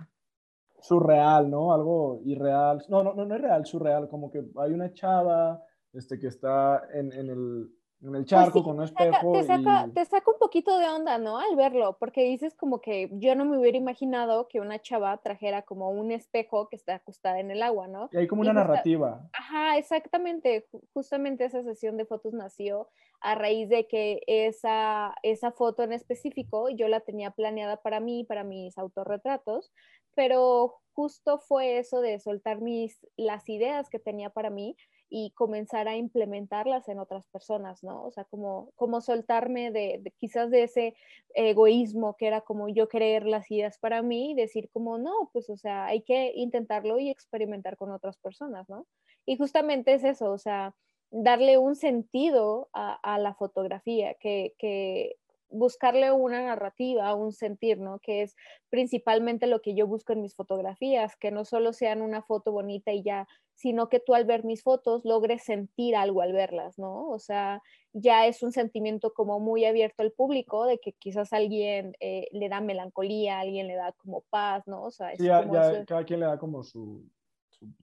surreal, 0.81 1.49
¿no? 1.49 1.73
Algo 1.73 2.21
irreal. 2.25 2.83
No, 2.89 3.03
no, 3.03 3.13
no, 3.13 3.25
no 3.25 3.35
es 3.35 3.41
real, 3.41 3.65
surreal, 3.65 4.07
como 4.07 4.31
que 4.31 4.43
hay 4.57 4.71
una 4.71 4.93
chava 4.93 5.63
este, 5.93 6.19
que 6.19 6.27
está 6.27 6.83
en, 6.93 7.11
en 7.13 7.29
el, 7.29 7.69
en 8.01 8.09
el 8.09 8.21
pues 8.21 8.25
charco 8.27 8.63
con 8.63 8.77
un 8.77 8.83
espejo. 8.83 9.31
Te 9.33 9.43
saca, 9.43 9.89
te 9.93 10.05
saca, 10.05 10.31
un 10.31 10.39
poquito 10.39 10.77
de 10.77 10.87
onda, 10.87 11.17
¿no? 11.17 11.39
Al 11.39 11.55
verlo, 11.55 11.97
porque 11.99 12.23
dices 12.23 12.55
como 12.55 12.79
que 12.79 13.09
yo 13.13 13.35
no 13.35 13.45
me 13.45 13.57
hubiera 13.57 13.77
imaginado 13.77 14.47
que 14.47 14.59
una 14.59 14.79
chava 14.79 15.17
trajera 15.17 15.63
como 15.63 15.89
un 15.89 16.11
espejo 16.11 16.69
que 16.69 16.75
está 16.75 16.95
acostada 16.95 17.39
en 17.39 17.49
el 17.49 17.63
agua, 17.63 17.87
¿no? 17.87 18.09
Y 18.11 18.17
hay 18.17 18.27
como 18.27 18.41
una 18.41 18.53
narrativa. 18.53 19.27
Ajá, 19.33 19.77
exactamente. 19.77 20.67
Justamente 20.93 21.45
esa 21.45 21.63
sesión 21.63 21.97
de 21.97 22.05
fotos 22.05 22.33
nació 22.33 22.87
a 23.19 23.35
raíz 23.35 23.67
de 23.69 23.87
que 23.87 24.21
esa, 24.27 25.15
esa 25.23 25.51
foto 25.51 25.83
en 25.83 25.93
específico 25.93 26.69
yo 26.69 26.87
la 26.87 26.99
tenía 26.99 27.31
planeada 27.31 27.77
para 27.77 27.99
mí, 27.99 28.23
para 28.23 28.43
mis 28.43 28.77
autorretratos, 28.77 29.71
pero 30.13 30.75
justo 30.93 31.39
fue 31.39 31.79
eso 31.79 32.01
de 32.01 32.19
soltar 32.19 32.61
mis, 32.61 32.99
las 33.17 33.47
ideas 33.49 33.89
que 33.89 33.99
tenía 33.99 34.29
para 34.29 34.49
mí 34.49 34.75
y 35.09 35.31
comenzar 35.31 35.87
a 35.87 35.95
implementarlas 35.95 36.89
en 36.89 36.99
otras 36.99 37.25
personas, 37.27 37.83
¿no? 37.83 38.03
O 38.03 38.11
sea, 38.11 38.25
como, 38.25 38.71
como 38.75 39.01
soltarme 39.01 39.71
de, 39.71 40.13
quizás 40.17 40.51
de 40.51 40.63
ese 40.63 40.95
egoísmo 41.33 42.15
que 42.17 42.27
era 42.27 42.41
como 42.41 42.67
yo 42.67 42.89
creer 42.89 43.25
las 43.25 43.49
ideas 43.51 43.77
para 43.77 44.01
mí 44.01 44.31
y 44.31 44.35
decir 44.35 44.69
como, 44.71 44.97
no, 44.97 45.29
pues, 45.33 45.49
o 45.49 45.57
sea, 45.57 45.85
hay 45.85 46.01
que 46.01 46.33
intentarlo 46.35 46.99
y 46.99 47.09
experimentar 47.09 47.77
con 47.77 47.91
otras 47.91 48.17
personas, 48.17 48.67
¿no? 48.69 48.85
Y 49.25 49.37
justamente 49.37 49.93
es 49.93 50.03
eso, 50.03 50.31
o 50.31 50.37
sea, 50.37 50.73
darle 51.11 51.57
un 51.57 51.75
sentido 51.75 52.69
a, 52.73 53.17
la 53.19 53.33
fotografía, 53.33 54.13
que, 54.15 54.53
que, 54.57 55.17
buscarle 55.49 56.11
una 56.11 56.41
narrativa, 56.41 57.13
un 57.15 57.31
sentir, 57.31 57.79
¿no? 57.79 57.99
Que 57.99 58.23
es 58.23 58.35
principalmente 58.69 59.47
lo 59.47 59.61
que 59.61 59.75
yo 59.75 59.87
busco 59.87 60.13
en 60.13 60.21
mis 60.21 60.35
fotografías, 60.35 61.15
que 61.15 61.31
no 61.31 61.45
solo 61.45 61.73
sean 61.73 62.01
una 62.01 62.21
foto 62.21 62.51
bonita 62.51 62.91
y 62.91 63.03
ya, 63.03 63.27
sino 63.53 63.89
que 63.89 63.99
tú 63.99 64.13
al 64.13 64.25
ver 64.25 64.43
mis 64.43 64.61
fotos 64.61 65.03
logres 65.03 65.43
sentir 65.43 65.95
algo 65.95 66.21
al 66.21 66.31
verlas, 66.31 66.77
¿no? 66.77 67.09
O 67.09 67.17
sea, 67.17 67.61
ya 67.91 68.27
es 68.27 68.43
un 68.43 68.51
sentimiento 68.51 69.13
como 69.13 69.39
muy 69.39 69.65
abierto 69.65 70.03
al 70.03 70.11
público, 70.11 70.65
de 70.65 70.77
que 70.79 70.93
quizás 70.93 71.33
alguien 71.33 71.95
eh, 71.99 72.27
le 72.31 72.49
da 72.49 72.61
melancolía, 72.61 73.39
alguien 73.39 73.67
le 73.67 73.75
da 73.75 73.93
como 73.93 74.21
paz, 74.29 74.67
¿no? 74.67 74.83
O 74.83 74.91
sea, 74.91 75.11
es 75.11 75.19
ya, 75.19 75.43
cada 75.85 76.03
quien 76.05 76.19
le 76.19 76.27
da 76.27 76.37
como 76.37 76.63
su, 76.63 77.03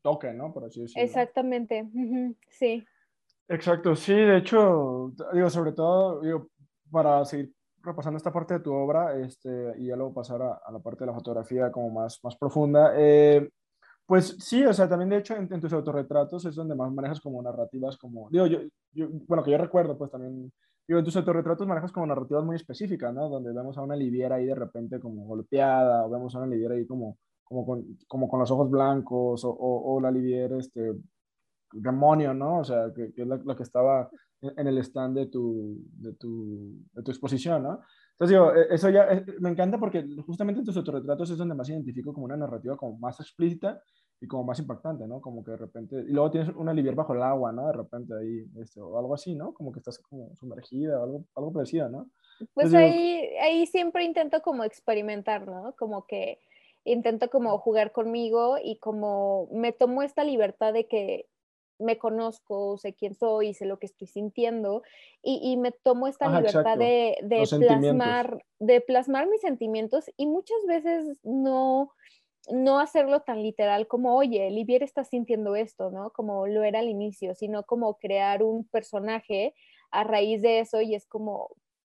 toque, 0.03 0.33
¿no? 0.33 0.53
Por 0.53 0.65
así 0.65 0.81
decirlo. 0.81 1.03
Exactamente, 1.03 1.89
sí. 2.49 2.85
Exacto, 3.49 3.95
sí, 3.95 4.15
de 4.15 4.39
hecho, 4.39 5.13
digo, 5.35 5.51
sobre 5.51 5.73
todo, 5.73 6.21
digo, 6.23 6.49
para 6.95 7.25
seguir 7.25 7.53
repasando 7.83 8.17
esta 8.17 8.33
parte 8.33 8.55
de 8.55 8.61
tu 8.61 8.73
obra 8.73 9.19
este, 9.19 9.75
y 9.79 9.87
ya 9.89 9.97
luego 9.97 10.15
pasar 10.15 10.41
a, 10.41 10.73
la 10.73 10.79
parte 10.79 11.01
de 11.01 11.07
la 11.07 11.15
fotografía 11.15 11.71
como 11.71 11.91
más, 11.91 12.21
más 12.23 12.37
profunda, 12.37 12.93
eh, 12.97 13.51
pues 14.07 14.37
sí, 14.39 14.65
o 14.65 14.73
sea, 14.73 14.89
también 14.89 15.11
de 15.11 15.19
hecho 15.19 15.35
en, 15.35 15.49
tus 15.61 15.73
autorretratos 15.73 16.45
es 16.45 16.55
donde 16.55 16.75
más 16.75 16.93
manejas 16.93 17.21
como 17.21 17.43
narrativas, 17.43 17.97
como, 17.97 18.31
digo, 18.31 18.47
yo, 18.47 18.61
yo, 18.93 19.09
bueno, 19.27 19.43
que 19.43 19.51
yo 19.51 19.59
recuerdo, 19.59 19.99
pues 19.99 20.11
también, 20.11 20.53
digo, 20.87 20.99
en 20.99 21.05
tus 21.05 21.17
autorretratos 21.17 21.67
manejas 21.67 21.91
como 21.91 22.07
narrativas 22.07 22.45
muy 22.45 22.57
específicas, 22.57 23.13
¿no? 23.13 23.29
Donde 23.29 23.53
vemos 23.53 23.77
a 23.77 23.83
una 23.83 23.97
liviera 23.97 24.37
ahí 24.37 24.47
de 24.47 24.55
repente 24.55 25.01
como 25.01 25.25
golpeada, 25.25 26.07
o 26.07 26.11
vemos 26.11 26.35
a 26.35 26.39
una 26.39 26.47
liviera 26.47 26.75
ahí 26.75 26.87
como, 26.87 27.19
como, 27.43 27.67
con, 27.67 27.99
como 28.07 28.29
con 28.29 28.41
los 28.41 28.51
ojos 28.51 28.71
blancos, 28.71 29.45
o, 29.45 29.51
o, 29.51 30.01
la 30.01 30.11
liviera, 30.11 30.59
este, 30.59 30.93
demonio, 31.73 32.35
¿no? 32.35 32.61
O 32.61 32.65
sea, 32.65 32.93
que, 32.95 33.13
que 33.13 33.23
es 33.23 33.29
la, 33.29 33.57
que 33.57 33.63
estaba 33.63 34.11
en 34.57 34.67
el 34.67 34.79
stand 34.79 35.17
de 35.17 35.27
tu, 35.27 35.79
de 35.97 36.13
tu, 36.15 36.77
de 36.93 37.03
tu 37.03 37.11
exposición, 37.11 37.63
¿no? 37.63 37.81
Entonces 38.13 38.37
digo, 38.37 38.55
e, 38.55 38.75
eso 38.75 38.91
ya 38.91 39.05
eh, 39.11 39.25
me 39.41 39.51
encanta 39.51 39.79
porque 39.79 40.05
justamente 40.27 40.61
en 40.61 40.67
tus 40.67 40.77
autorretratos 40.77 41.31
es 41.31 41.37
donde 41.37 41.55
más 41.55 41.69
identifico 41.69 42.13
como 42.13 42.27
una 42.27 42.37
narrativa 42.37 42.77
como 42.77 42.97
más 42.99 43.19
explícita 43.21 43.81
y 44.21 44.27
como 44.27 44.45
más 44.45 44.59
impactante, 44.59 45.07
¿no? 45.07 45.21
Como 45.21 45.45
que 45.45 45.51
de 45.51 45.57
repente, 45.57 45.97
y 45.97 46.13
luego 46.13 46.31
tienes 46.31 46.55
una 46.55 46.73
livier 46.73 46.95
bajo 46.95 47.15
el 47.15 47.23
agua, 47.23 47.53
¿no? 47.53 47.67
De 47.67 47.73
repente 47.73 48.15
ahí, 48.15 48.47
este, 48.61 48.81
o 48.81 48.99
algo 48.99 49.15
así, 49.15 49.35
¿no? 49.35 49.53
Como 49.53 49.73
que 49.73 49.81
estás 49.81 49.99
como 49.99 50.35
sumergida, 50.37 51.01
o 51.01 51.05
algo, 51.05 51.25
algo 51.35 51.53
parecido, 51.53 51.89
¿no? 51.89 52.09
Pues 52.55 52.73
ahí, 52.73 53.29
ahí 53.43 53.67
siempre 53.67 54.05
intento 54.05 54.41
como 54.43 54.65
experimentar, 54.65 55.47
¿no? 55.47 55.75
Como 55.77 56.07
que 56.07 56.39
intento 56.85 57.31
como 57.31 57.59
jugar 57.59 57.93
conmigo 57.93 58.57
y 58.63 58.79
como 58.79 59.49
me 59.53 59.73
tomo 59.73 60.03
esta 60.03 60.25
libertad 60.25 60.73
de 60.73 60.87
que 60.87 61.27
me 61.79 61.99
conozco, 61.99 62.79
sé 62.79 62.95
quién 62.95 63.15
soy, 63.15 63.55
sé 63.55 63.67
lo 63.67 63.79
que 63.79 63.87
estoy 63.87 64.07
sintiendo 64.07 64.83
y, 65.23 65.57
me 65.57 65.73
tomo 65.73 66.07
esta 66.07 66.29
libertad 66.29 66.79
de, 66.79 67.17
plasmar, 67.59 68.45
de 68.59 68.81
plasmar 68.81 69.29
mis 69.29 69.41
sentimientos 69.41 70.11
y 70.17 70.27
muchas 70.27 70.59
veces 70.67 71.19
no, 71.23 71.91
no 72.51 72.79
hacerlo 72.79 73.21
tan 73.21 73.43
literal 73.43 73.87
como, 73.89 74.17
oye, 74.17 74.51
Livier 74.51 74.83
está 74.83 75.05
sintiendo 75.05 75.57
esto, 75.57 75.91
¿no? 75.91 76.11
Como 76.11 76.47
lo 76.47 76.63
era 76.63 76.81
al 76.81 76.89
inicio, 76.89 77.35
sino 77.35 77.65
como 77.65 77.99
crear 77.99 78.43
un 78.43 78.65
personaje 78.69 79.55
a 79.91 80.05
raíz 80.05 80.43
de 80.43 80.61
eso 80.61 80.81
y 80.81 80.95
es 80.95 81.07
como, 81.07 81.51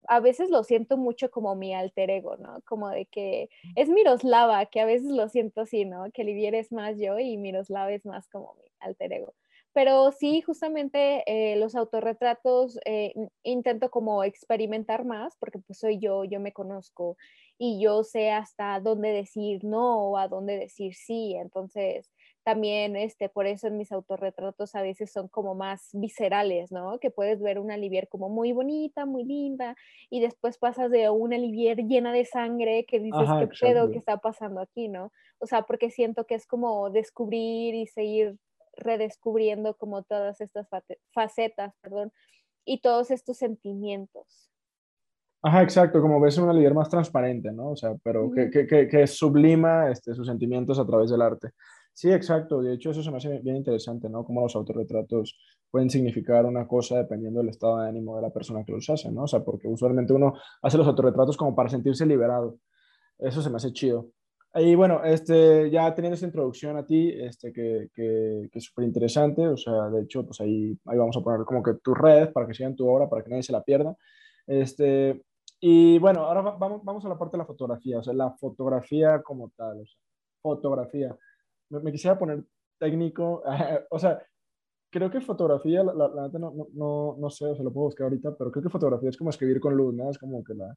a 0.08 0.20
veces 0.20 0.50
lo 0.50 0.64
siento 0.64 0.98
mucho 0.98 1.30
como 1.32 1.56
mi 1.56 1.74
alter 1.74 2.10
ego, 2.10 2.38
¿no? 2.38 2.62
Como 2.66 2.90
de 2.90 3.06
que 3.06 3.50
es 3.76 3.90
Miroslava, 3.90 4.66
que 4.66 4.82
a 4.82 4.86
veces 4.86 5.12
lo 5.12 5.30
siento 5.30 5.62
así, 5.62 5.86
¿no? 5.86 6.12
Que 6.12 6.24
Livier 6.24 6.56
es 6.56 6.72
más 6.72 6.98
yo 7.00 7.20
y 7.20 7.38
Miroslava 7.38 7.92
es 7.92 8.06
más 8.06 8.28
como 8.28 8.56
mi 8.56 8.68
alter 8.80 9.14
ego. 9.14 9.34
Pero 9.74 10.12
sí, 10.12 10.42
justamente 10.42 11.24
eh, 11.26 11.56
los 11.56 11.76
autorretratos 11.76 12.78
eh, 12.86 13.14
intento 13.44 13.90
como 13.90 14.24
experimentar 14.24 15.06
más 15.06 15.38
porque 15.38 15.60
pues 15.60 15.80
soy 15.80 15.98
yo, 15.98 16.26
yo 16.26 16.40
me 16.40 16.52
conozco 16.52 17.18
y 17.58 17.80
yo 17.80 18.04
sé 18.04 18.32
hasta 18.32 18.80
dónde 18.80 19.10
decir 19.10 19.64
no 19.64 20.10
o 20.10 20.18
a 20.18 20.28
dónde 20.28 20.58
decir 20.58 20.96
sí. 20.96 21.36
Entonces, 21.36 22.12
también 22.44 22.96
este, 22.96 23.30
por 23.30 23.46
eso 23.46 23.68
en 23.68 23.78
mis 23.78 23.92
autorretratos 23.92 24.76
a 24.76 24.82
veces 24.82 25.12
son 25.12 25.28
como 25.28 25.54
más 25.54 25.90
viscerales, 25.94 26.72
¿no? 26.72 27.00
Que 27.00 27.12
puedes 27.12 27.40
ver 27.40 27.60
una 27.60 27.76
Olivier 27.76 28.08
como 28.10 28.30
muy 28.30 28.52
bonita, 28.52 29.06
muy 29.06 29.24
linda, 29.24 29.76
y 30.10 30.22
después 30.22 30.58
pasas 30.58 30.90
de 30.90 31.10
una 31.10 31.36
Olivier 31.36 31.78
llena 31.86 32.12
de 32.12 32.26
sangre 32.26 32.86
que 32.86 33.00
dices, 33.00 33.30
¿qué 33.40 33.48
pedo 33.60 33.92
que 33.92 34.00
está 34.00 34.18
pasando 34.18 34.60
aquí, 34.60 34.88
no? 34.88 35.12
O 35.38 35.46
sea, 35.46 35.62
porque 35.64 35.92
siento 35.92 36.26
que 36.26 36.36
es 36.36 36.48
como 36.48 36.90
descubrir 36.90 37.76
y 37.76 37.86
seguir 37.86 38.38
redescubriendo 38.82 39.76
como 39.78 40.04
todas 40.04 40.42
estas 40.42 40.68
facetas, 41.14 41.74
perdón, 41.82 42.12
y 42.66 42.82
todos 42.82 43.12
estos 43.12 43.38
sentimientos. 43.38 44.52
Ajá, 45.44 45.64
exacto, 45.64 46.02
como 46.02 46.20
ves 46.20 46.38
una 46.38 46.54
líder 46.54 46.76
más 46.76 46.90
transparente, 46.90 47.52
¿no? 47.52 47.72
O 47.72 47.76
sea, 47.76 47.96
pero 48.04 48.30
que, 48.32 48.52
que, 48.52 48.88
que, 48.88 49.08
sublima 49.08 49.90
este, 49.90 50.14
sus 50.14 50.28
sentimientos 50.28 50.78
a 50.78 50.86
través 50.86 51.10
del 51.10 51.22
arte. 51.22 51.52
Sí, 51.94 52.12
exacto, 52.12 52.62
de 52.62 52.74
hecho 52.74 52.92
eso 52.92 53.02
se 53.02 53.10
me 53.10 53.18
hace 53.18 53.40
bien 53.40 53.56
interesante, 53.56 54.08
¿no? 54.08 54.24
Cómo 54.24 54.42
los 54.42 54.56
autorretratos 54.56 55.38
pueden 55.72 55.90
significar 55.90 56.46
una 56.46 56.68
cosa 56.68 56.98
dependiendo 56.98 57.40
del 57.40 57.50
estado 57.50 57.80
de 57.80 57.90
ánimo 57.90 58.16
de 58.16 58.22
la 58.22 58.30
persona 58.30 58.64
que 58.64 58.72
los 58.72 58.88
hace, 58.90 59.12
¿no? 59.12 59.24
O 59.24 59.28
sea, 59.28 59.44
porque 59.44 59.68
usualmente 59.68 60.14
uno 60.14 60.34
hace 60.62 60.78
los 60.78 60.88
autorretratos 60.88 61.36
como 61.36 61.56
para 61.56 61.70
sentirse 61.70 62.06
liberado. 62.06 62.60
Eso 63.18 63.42
se 63.42 63.50
me 63.50 63.58
hace 63.58 63.74
chido. 63.74 64.10
Y 64.54 64.76
bueno, 64.76 65.02
este, 65.04 65.70
ya 65.72 65.96
teniendo 65.96 66.16
esta 66.16 66.26
introducción 66.26 66.76
a 66.76 66.86
ti, 66.86 67.10
este, 67.10 67.54
que, 67.54 67.90
que, 67.94 68.50
que 68.52 68.60
es 68.60 68.66
súper 68.66 68.84
interesante, 68.86 69.48
o 69.48 69.56
sea, 69.56 69.90
de 69.90 70.02
hecho, 70.02 70.26
pues 70.26 70.42
ahí, 70.42 70.78
ahí 70.86 70.98
vamos 70.98 71.16
a 71.16 71.22
poner 71.22 71.46
como 71.46 71.64
que 71.64 71.76
tus 71.76 71.98
redes 71.98 72.30
para 72.34 72.48
que 72.48 72.54
sigan 72.54 72.76
tu 72.76 72.88
obra, 72.90 73.10
para 73.10 73.24
que 73.24 73.30
nadie 73.30 73.44
se 73.44 73.54
la 73.54 73.64
pierda. 73.64 73.96
Este, 74.46 75.24
y 75.62 76.00
bueno, 76.00 76.26
ahora 76.26 76.42
vamos, 76.42 76.84
vamos 76.84 77.06
a 77.06 77.10
la 77.10 77.18
parte 77.18 77.38
de 77.38 77.44
la 77.44 77.46
fotografía, 77.46 78.00
o 78.00 78.04
sea, 78.04 78.14
la 78.14 78.32
fotografía 78.32 79.22
como 79.22 79.52
tal, 79.56 79.82
o 79.82 79.86
sea, 79.86 80.00
fotografía. 80.42 81.16
Me, 81.70 81.92
quisiera 81.92 82.20
poner 82.20 82.44
técnico, 82.80 83.44
o 83.92 84.00
sea, 84.00 84.22
creo 84.90 85.10
que 85.12 85.22
fotografía, 85.22 85.84
la, 85.84 85.94
la, 85.94 86.28
no, 86.30 86.68
no, 86.74 87.16
no, 87.18 87.30
sé, 87.30 87.46
o 87.46 87.56
sea, 87.56 87.64
lo 87.64 87.72
puedo 87.72 87.86
buscar 87.86 88.06
ahorita, 88.06 88.36
pero 88.36 88.52
creo 88.52 88.64
que 88.64 88.70
fotografía 88.70 89.10
es 89.10 89.18
como 89.18 89.30
escribir 89.30 89.62
con 89.62 89.76
luz, 89.76 89.94
¿no? 89.94 90.10
Es 90.10 90.18
como 90.18 90.44
que 90.44 90.54
la, 90.56 90.76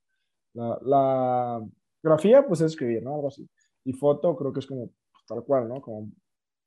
la, 0.54 0.78
la 0.82 1.62
grafía, 2.02 2.46
pues 2.46 2.60
es 2.60 2.72
escribir, 2.72 3.02
¿no? 3.02 3.14
Algo 3.14 3.28
así. 3.28 3.48
Y 3.84 3.92
foto 3.92 4.34
creo 4.36 4.52
que 4.52 4.60
es 4.60 4.66
como 4.66 4.88
pues, 5.12 5.24
tal 5.26 5.44
cual, 5.44 5.68
¿no? 5.68 5.80
Como 5.80 6.10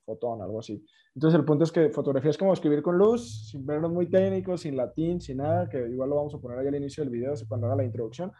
fotón, 0.04 0.40
algo 0.40 0.60
así. 0.60 0.84
Entonces 1.14 1.38
el 1.38 1.44
punto 1.44 1.64
es 1.64 1.72
que 1.72 1.90
fotografía 1.90 2.30
es 2.30 2.38
como 2.38 2.52
escribir 2.52 2.82
con 2.82 2.96
luz, 2.96 3.50
sin 3.50 3.66
vernos 3.66 3.92
muy 3.92 4.08
técnicos, 4.08 4.62
sin 4.62 4.76
latín, 4.76 5.20
sin 5.20 5.38
nada, 5.38 5.68
que 5.68 5.78
igual 5.88 6.10
lo 6.10 6.16
vamos 6.16 6.34
a 6.34 6.38
poner 6.38 6.58
ahí 6.58 6.68
al 6.68 6.76
inicio 6.76 7.04
del 7.04 7.12
video, 7.12 7.34
cuando 7.48 7.66
haga 7.66 7.76
la 7.76 7.84
introducción. 7.84 8.32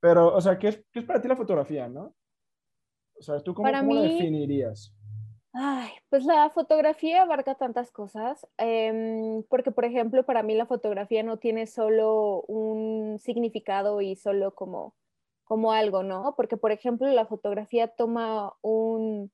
Pero, 0.00 0.34
o 0.34 0.40
sea, 0.40 0.58
¿qué 0.58 0.68
es, 0.68 0.84
qué 0.92 1.00
es 1.00 1.04
para 1.04 1.20
ti 1.20 1.28
la 1.28 1.36
fotografía, 1.36 1.88
no? 1.88 2.14
O 3.16 3.22
sea, 3.22 3.40
¿tú 3.40 3.54
cómo, 3.54 3.70
cómo 3.70 4.02
definirías? 4.02 4.94
Ay, 5.56 5.90
pues 6.10 6.24
la 6.24 6.50
fotografía 6.50 7.22
abarca 7.22 7.54
tantas 7.54 7.92
cosas, 7.92 8.44
em, 8.58 9.44
porque 9.44 9.70
por 9.70 9.84
ejemplo, 9.84 10.26
para 10.26 10.42
mí 10.42 10.54
la 10.56 10.66
fotografía 10.66 11.22
no 11.22 11.38
tiene 11.38 11.68
solo 11.68 12.42
un 12.48 13.20
significado 13.20 14.00
y 14.00 14.16
solo 14.16 14.52
como 14.56 14.96
como 15.44 15.72
algo, 15.72 16.02
¿no? 16.02 16.34
Porque, 16.36 16.56
por 16.56 16.72
ejemplo, 16.72 17.08
la 17.08 17.26
fotografía 17.26 17.88
toma 17.88 18.54
un 18.62 19.30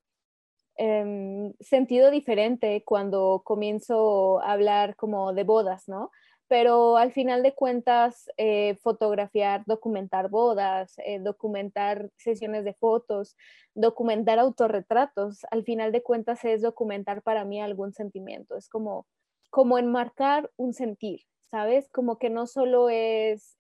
em, 0.77 1.53
sentido 1.61 2.11
diferente 2.11 2.83
cuando 2.85 3.43
comienzo 3.45 4.41
a 4.43 4.53
hablar 4.53 4.97
como 4.97 5.33
de 5.33 5.45
bodas, 5.45 5.89
¿no? 5.89 6.11
Pero 6.49 6.97
al 6.97 7.13
final 7.13 7.43
de 7.45 7.55
cuentas, 7.55 8.29
eh, 8.37 8.77
fotografiar, 8.83 9.63
documentar 9.67 10.31
bodas, 10.31 10.95
eh, 10.99 11.21
documentar 11.21 12.11
sesiones 12.17 12.65
de 12.65 12.75
fotos, 12.75 13.37
documentar 13.75 14.39
autorretratos, 14.41 15.45
al 15.53 15.63
final 15.65 15.93
de 15.93 16.03
cuentas 16.03 16.45
es 16.45 16.63
documentar 16.63 17.23
para 17.23 17.45
mí 17.45 17.61
algún 17.61 17.93
sentimiento, 17.93 18.57
es 18.57 18.69
como, 18.69 19.07
como 19.51 19.79
enmarcar 19.79 20.51
un 20.57 20.75
sentir, 20.75 21.21
¿sabes? 21.53 21.89
Como 21.91 22.19
que 22.19 22.31
no 22.31 22.47
solo 22.47 22.89
es... 22.91 23.57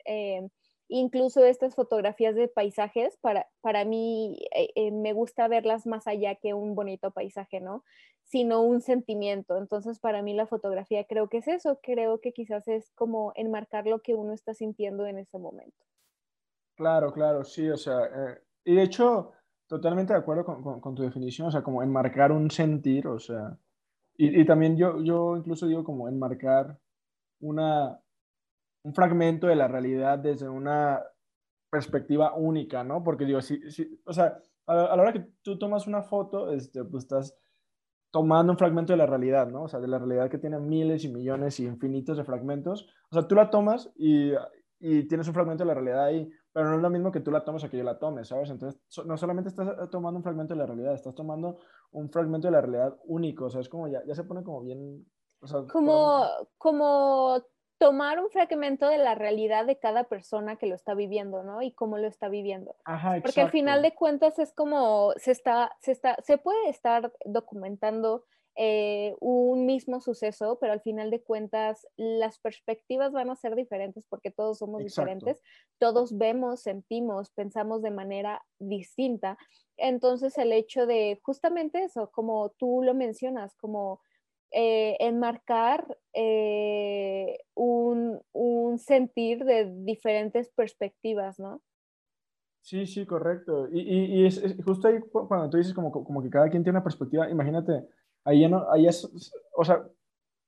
Incluso 0.92 1.44
estas 1.44 1.76
fotografías 1.76 2.34
de 2.34 2.48
paisajes, 2.48 3.16
para, 3.20 3.46
para 3.60 3.84
mí 3.84 4.40
eh, 4.52 4.70
eh, 4.74 4.90
me 4.90 5.12
gusta 5.12 5.46
verlas 5.46 5.86
más 5.86 6.08
allá 6.08 6.34
que 6.34 6.52
un 6.52 6.74
bonito 6.74 7.12
paisaje, 7.12 7.60
¿no? 7.60 7.84
Sino 8.24 8.60
un 8.62 8.80
sentimiento. 8.80 9.56
Entonces, 9.56 10.00
para 10.00 10.20
mí 10.20 10.34
la 10.34 10.48
fotografía 10.48 11.04
creo 11.04 11.28
que 11.28 11.38
es 11.38 11.46
eso, 11.46 11.78
creo 11.80 12.20
que 12.20 12.32
quizás 12.32 12.66
es 12.66 12.90
como 12.96 13.32
enmarcar 13.36 13.86
lo 13.86 14.00
que 14.00 14.16
uno 14.16 14.32
está 14.32 14.52
sintiendo 14.52 15.06
en 15.06 15.18
ese 15.18 15.38
momento. 15.38 15.78
Claro, 16.74 17.12
claro, 17.12 17.44
sí, 17.44 17.68
o 17.68 17.76
sea, 17.76 18.06
eh, 18.06 18.42
y 18.64 18.74
de 18.74 18.82
hecho, 18.82 19.30
totalmente 19.68 20.12
de 20.12 20.18
acuerdo 20.18 20.44
con, 20.44 20.80
con, 20.80 20.94
tu 20.96 21.04
definición, 21.04 21.46
o 21.46 21.52
sea, 21.52 21.62
como 21.62 21.84
enmarcar 21.84 22.32
un 22.32 22.50
sentir, 22.50 23.06
o 23.06 23.20
sea, 23.20 23.56
y, 24.16 24.40
y 24.40 24.44
también 24.44 24.76
yo, 24.76 25.00
yo 25.04 25.36
incluso 25.36 25.68
digo 25.68 25.84
como 25.84 26.08
enmarcar 26.08 26.80
una, 27.38 28.00
un 28.82 28.94
fragmento 28.94 29.46
de 29.46 29.56
la 29.56 29.68
realidad 29.68 30.18
desde 30.18 30.48
una 30.48 31.02
perspectiva 31.70 32.34
única, 32.34 32.82
¿no? 32.84 33.02
Porque 33.02 33.24
digo, 33.24 33.40
si, 33.40 33.70
si 33.70 34.00
o 34.04 34.12
sea, 34.12 34.38
a, 34.66 34.74
la 34.74 35.02
hora 35.02 35.12
que 35.12 35.26
tú 35.42 35.58
tomas 35.58 35.86
una 35.86 36.02
foto, 36.02 36.50
este, 36.52 36.84
pues 36.84 37.04
estás 37.04 37.36
tomando 38.10 38.52
un 38.52 38.58
fragmento 38.58 38.92
de 38.92 38.96
la 38.96 39.06
realidad, 39.06 39.48
¿no? 39.48 39.64
O 39.64 39.68
sea, 39.68 39.80
de 39.80 39.86
la 39.88 39.98
realidad 39.98 40.28
que 40.28 40.38
tiene 40.38 40.58
miles 40.58 41.04
y 41.04 41.08
millones 41.08 41.60
y 41.60 41.66
infinitos 41.66 42.16
de 42.16 42.24
fragmentos. 42.24 42.88
O 43.10 43.14
sea, 43.14 43.28
tú 43.28 43.36
la 43.36 43.50
tomas 43.50 43.92
y, 43.96 44.32
y 44.80 45.06
tienes 45.06 45.28
un 45.28 45.34
fragmento 45.34 45.62
de 45.62 45.68
la 45.68 45.74
realidad 45.74 46.04
ahí, 46.04 46.28
pero 46.52 46.68
no 46.68 46.76
es 46.76 46.82
lo 46.82 46.90
mismo 46.90 47.12
que 47.12 47.20
tú 47.20 47.30
la 47.30 47.44
tomes 47.44 47.62
a 47.62 47.68
que 47.68 47.76
yo 47.76 47.84
la 47.84 47.98
tome, 47.98 48.24
¿sabes? 48.24 48.50
Entonces, 48.50 48.80
no 49.04 49.16
solamente 49.16 49.50
estás 49.50 49.90
tomando 49.90 50.18
un 50.18 50.24
fragmento 50.24 50.54
de 50.54 50.58
la 50.58 50.66
realidad, 50.66 50.94
estás 50.94 51.14
tomando 51.14 51.58
un 51.92 52.10
fragmento 52.10 52.48
de 52.48 52.52
la 52.52 52.60
realidad 52.60 52.98
único, 53.04 53.44
o 53.44 53.50
sea, 53.50 53.60
es 53.60 53.68
como 53.68 53.86
ya, 53.86 54.04
ya 54.06 54.14
se 54.14 54.24
pone 54.24 54.42
como 54.42 54.60
bien... 54.62 55.06
O 55.42 55.46
sea, 55.46 55.64
como, 55.72 56.26
como 56.58 57.40
tomar 57.80 58.20
un 58.20 58.28
fragmento 58.28 58.90
de 58.90 58.98
la 58.98 59.14
realidad 59.14 59.64
de 59.64 59.78
cada 59.78 60.04
persona 60.04 60.56
que 60.56 60.66
lo 60.66 60.74
está 60.74 60.92
viviendo, 60.92 61.42
¿no? 61.42 61.62
Y 61.62 61.72
cómo 61.72 61.96
lo 61.96 62.06
está 62.06 62.28
viviendo. 62.28 62.76
Ajá, 62.84 63.18
Porque 63.22 63.40
al 63.40 63.50
final 63.50 63.80
de 63.80 63.94
cuentas 63.94 64.38
es 64.38 64.52
como 64.52 65.14
se 65.16 65.32
está, 65.32 65.74
se 65.80 65.92
está, 65.92 66.18
se 66.22 66.36
puede 66.36 66.68
estar 66.68 67.10
documentando 67.24 68.26
eh, 68.54 69.16
un 69.20 69.64
mismo 69.64 70.02
suceso, 70.02 70.58
pero 70.60 70.74
al 70.74 70.82
final 70.82 71.10
de 71.10 71.22
cuentas 71.22 71.86
las 71.96 72.38
perspectivas 72.38 73.12
van 73.12 73.30
a 73.30 73.36
ser 73.36 73.56
diferentes 73.56 74.06
porque 74.06 74.30
todos 74.30 74.58
somos 74.58 74.84
diferentes, 74.84 75.40
todos 75.78 76.18
vemos, 76.18 76.60
sentimos, 76.60 77.30
pensamos 77.30 77.80
de 77.80 77.92
manera 77.92 78.44
distinta. 78.58 79.38
Entonces 79.78 80.36
el 80.36 80.52
hecho 80.52 80.84
de 80.84 81.18
justamente 81.22 81.82
eso, 81.82 82.10
como 82.10 82.50
tú 82.58 82.82
lo 82.82 82.92
mencionas, 82.92 83.56
como 83.56 84.02
eh, 84.52 84.96
enmarcar 85.00 85.96
eh, 86.12 87.38
un, 87.54 88.20
un, 88.32 88.78
sentir 88.78 89.44
de 89.44 89.72
diferentes 89.84 90.50
perspectivas, 90.50 91.38
¿no? 91.38 91.62
Sí, 92.62 92.86
sí, 92.86 93.06
correcto. 93.06 93.68
Y, 93.72 93.80
y, 93.80 94.22
y 94.22 94.26
es, 94.26 94.42
justo 94.64 94.88
ahí 94.88 95.00
cuando 95.00 95.48
tú 95.48 95.56
dices 95.56 95.72
como, 95.72 95.90
como 95.90 96.22
que 96.22 96.30
cada 96.30 96.48
quien 96.48 96.62
tiene 96.62 96.78
una 96.78 96.84
perspectiva, 96.84 97.30
imagínate, 97.30 97.86
ahí, 98.24 98.48
no, 98.48 98.70
ahí 98.70 98.86
es, 98.86 99.08
o 99.56 99.64
sea, 99.64 99.84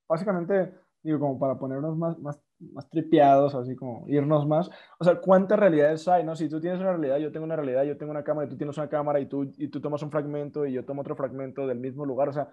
básicamente, 0.08 0.74
digo, 1.02 1.18
como 1.18 1.38
para 1.38 1.58
ponernos 1.58 1.96
más, 1.96 2.18
más, 2.18 2.40
más 2.72 2.88
tripeados, 2.90 3.54
así 3.54 3.74
como 3.74 4.04
irnos 4.08 4.46
más, 4.46 4.70
o 4.98 5.04
sea, 5.04 5.20
¿cuántas 5.20 5.58
realidades 5.58 6.06
hay, 6.08 6.24
no? 6.24 6.36
Si 6.36 6.48
tú 6.48 6.60
tienes 6.60 6.80
una 6.80 6.90
realidad, 6.90 7.18
yo 7.18 7.32
tengo 7.32 7.44
una 7.44 7.56
realidad, 7.56 7.84
yo 7.84 7.96
tengo 7.96 8.12
una 8.12 8.24
cámara, 8.24 8.46
y 8.46 8.50
tú 8.50 8.56
tienes 8.56 8.76
una 8.76 8.88
cámara, 8.88 9.20
y 9.20 9.26
tú, 9.26 9.50
y 9.56 9.68
tú 9.68 9.80
tomas 9.80 10.02
un 10.02 10.10
fragmento, 10.10 10.66
y 10.66 10.72
yo 10.72 10.84
tomo 10.84 11.00
otro 11.00 11.16
fragmento 11.16 11.66
del 11.66 11.80
mismo 11.80 12.04
lugar, 12.04 12.28
o 12.28 12.32
sea, 12.32 12.48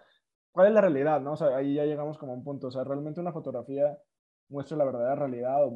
¿cuál 0.60 0.68
es 0.68 0.74
la 0.74 0.82
realidad? 0.82 1.22
¿no? 1.22 1.32
O 1.32 1.38
sea, 1.38 1.56
ahí 1.56 1.76
ya 1.76 1.86
llegamos 1.86 2.18
como 2.18 2.34
a 2.34 2.36
un 2.36 2.44
punto. 2.44 2.68
O 2.68 2.72
sea, 2.72 2.84
realmente 2.84 3.22
una 3.22 3.32
fotografía 3.32 3.98
muestra 4.50 4.76
la 4.76 4.84
verdadera 4.84 5.16
realidad 5.16 5.64
o, 5.64 5.70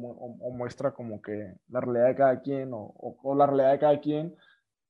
muestra 0.52 0.92
como 0.92 1.22
que 1.22 1.54
la 1.70 1.80
realidad 1.80 2.08
de 2.08 2.14
cada 2.14 2.42
quien 2.42 2.68
o, 2.74 3.34
la 3.34 3.46
realidad 3.46 3.72
de 3.72 3.78
cada 3.78 3.98
quien 3.98 4.36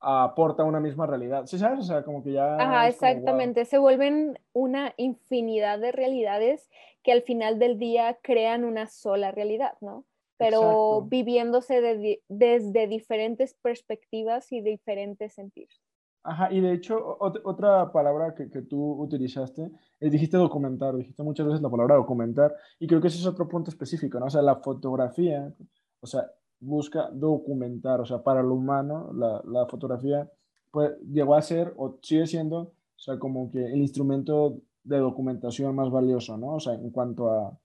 aporta 0.00 0.64
una 0.64 0.80
misma 0.80 1.06
realidad. 1.06 1.46
¿Sí 1.46 1.60
sabes? 1.60 1.78
O 1.78 1.82
sea, 1.84 2.02
como 2.02 2.24
que 2.24 2.32
ya... 2.32 2.56
Ajá, 2.56 2.88
exactamente. 2.88 3.64
Se 3.66 3.78
vuelven 3.78 4.36
una 4.52 4.94
infinidad 4.96 5.78
de 5.78 5.92
realidades 5.92 6.68
que 7.04 7.12
al 7.12 7.22
final 7.22 7.60
del 7.60 7.78
día 7.78 8.18
crean 8.20 8.64
una 8.64 8.88
sola 8.88 9.30
realidad, 9.30 9.74
¿no? 9.80 10.04
Pero 10.38 11.02
viviéndose 11.02 12.20
desde 12.28 12.86
diferentes 12.88 13.54
perspectivas 13.54 14.50
y 14.50 14.60
diferentes 14.60 15.34
sentidos. 15.34 15.83
Ajá, 16.26 16.50
y 16.50 16.60
de 16.62 16.72
hecho, 16.72 17.18
otra 17.20 17.92
palabra 17.92 18.34
que, 18.34 18.50
que, 18.50 18.62
tú 18.62 18.92
utilizaste, 19.02 19.70
es, 20.00 20.10
dijiste 20.10 20.38
documentar, 20.38 20.96
dijiste 20.96 21.22
muchas 21.22 21.46
veces 21.46 21.60
la 21.60 21.68
palabra 21.68 21.96
documentar, 21.96 22.54
y 22.78 22.86
creo 22.86 22.98
que 23.02 23.08
ese 23.08 23.18
es 23.18 23.26
otro 23.26 23.46
punto 23.46 23.70
específico, 23.70 24.18
¿no? 24.18 24.26
O 24.26 24.30
sea, 24.30 24.40
la 24.40 24.56
fotografía, 24.56 25.52
o 26.00 26.06
sea, 26.06 26.30
busca 26.60 27.10
documentar, 27.12 28.00
o 28.00 28.06
sea, 28.06 28.22
para 28.22 28.42
lo 28.42 28.54
humano, 28.54 29.12
la, 29.12 29.42
la 29.44 29.66
fotografía 29.66 30.26
pues, 30.70 30.98
llegó 31.02 31.34
a 31.34 31.42
ser, 31.42 31.74
o 31.76 31.98
sigue 32.00 32.26
siendo, 32.26 32.58
o 32.58 32.72
sea, 32.96 33.18
como 33.18 33.50
que 33.50 33.62
el 33.62 33.82
instrumento 33.82 34.62
de 34.82 34.98
documentación 34.98 35.74
más 35.74 35.90
valioso, 35.90 36.38
¿no? 36.38 36.54
O 36.54 36.60
sea, 36.60 36.72
en 36.72 36.90
cuanto 36.90 37.30
a, 37.30 37.58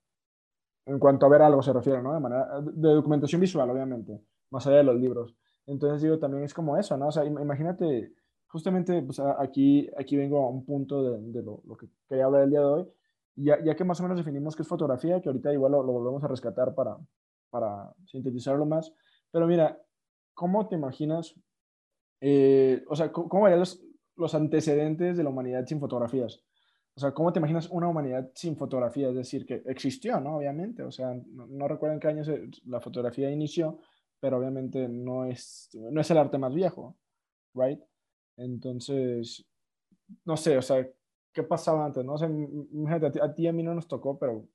en 0.85 0.99
cuanto 0.99 1.25
a 1.25 1.29
ver 1.29 1.43
algo 1.43 1.63
se 1.63 1.71
refiere, 1.71 2.01
¿no? 2.01 2.13
De 2.13 2.19
manera, 2.19 2.59
de 2.61 2.89
documentación 2.89 3.39
visual, 3.39 3.69
obviamente, 3.69 4.21
más 4.49 4.67
allá 4.67 4.77
de 4.77 4.83
los 4.83 4.99
libros. 4.99 5.33
Entonces, 5.65 6.01
digo, 6.01 6.19
también 6.19 6.43
es 6.43 6.53
como 6.53 6.77
eso, 6.77 6.97
¿no? 6.97 7.07
O 7.07 7.11
sea, 7.11 7.23
imagínate 7.23 8.11
justamente 8.49 9.01
pues, 9.03 9.19
aquí, 9.19 9.89
aquí 9.97 10.17
vengo 10.17 10.45
a 10.45 10.49
un 10.49 10.65
punto 10.65 11.03
de, 11.03 11.41
lo, 11.41 11.61
que 11.77 11.87
quería 12.07 12.25
hablar 12.25 12.43
el 12.43 12.49
día 12.49 12.59
de 12.59 12.65
hoy, 12.65 12.87
ya, 13.35 13.63
ya, 13.63 13.75
que 13.75 13.83
más 13.83 13.99
o 13.99 14.03
menos 14.03 14.17
definimos 14.17 14.55
qué 14.55 14.63
es 14.63 14.67
fotografía, 14.67 15.21
que 15.21 15.29
ahorita 15.29 15.53
igual 15.53 15.71
lo, 15.71 15.83
volvemos 15.83 16.23
a 16.23 16.27
rescatar 16.27 16.75
para, 16.75 16.97
para 17.49 17.93
sintetizarlo 18.05 18.65
más, 18.65 18.91
pero 19.31 19.47
mira, 19.47 19.79
¿cómo 20.33 20.67
te 20.67 20.75
imaginas, 20.75 21.35
eh, 22.21 22.83
o 22.89 22.95
sea, 22.95 23.11
cómo 23.11 23.43
verían 23.43 23.59
los, 23.59 23.81
los 24.15 24.35
antecedentes 24.35 25.15
de 25.15 25.23
la 25.23 25.29
humanidad 25.29 25.65
sin 25.65 25.79
fotografías? 25.79 26.43
O 26.95 26.99
sea, 26.99 27.13
¿cómo 27.13 27.31
te 27.31 27.39
imaginas 27.39 27.69
una 27.69 27.87
humanidad 27.87 28.29
sin 28.33 28.57
fotografía? 28.57 29.09
Es 29.09 29.15
decir, 29.15 29.45
que 29.45 29.61
existió, 29.67 30.19
¿no? 30.19 30.37
Obviamente, 30.37 30.83
o 30.83 30.91
sea, 30.91 31.13
no, 31.13 31.47
no 31.47 31.67
recuerdo 31.67 31.93
en 31.93 31.99
qué 32.01 32.07
año 32.09 32.23
la 32.65 32.81
fotografía 32.81 33.31
inició, 33.31 33.79
pero 34.19 34.37
obviamente 34.37 34.89
no 34.89 35.23
es, 35.23 35.69
no 35.73 36.01
es 36.01 36.11
el 36.11 36.17
arte 36.17 36.37
más 36.37 36.53
viejo, 36.53 36.97
¿right? 37.53 37.79
Entonces, 38.39 39.45
no 40.25 40.37
sé, 40.37 40.57
o 40.57 40.61
sea, 40.61 40.87
¿qué 41.33 41.43
pasaba 41.43 41.85
antes? 41.85 42.03
No? 42.03 42.13
O 42.13 42.17
sea, 42.17 42.29
imagínate, 42.29 43.21
a 43.21 43.33
ti, 43.33 43.47
a 43.47 43.53
mí 43.53 43.63
no 43.63 43.75
nos 43.75 43.87
tocó, 43.87 44.17
pero, 44.17 44.47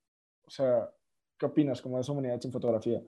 o 0.44 0.51
sea, 0.51 0.90
¿qué 1.38 1.47
opinas 1.47 1.81
como 1.83 1.97
de 1.97 2.03
esa 2.03 2.12
humanidad 2.12 2.40
sin 2.40 2.53
fotografía? 2.53 3.03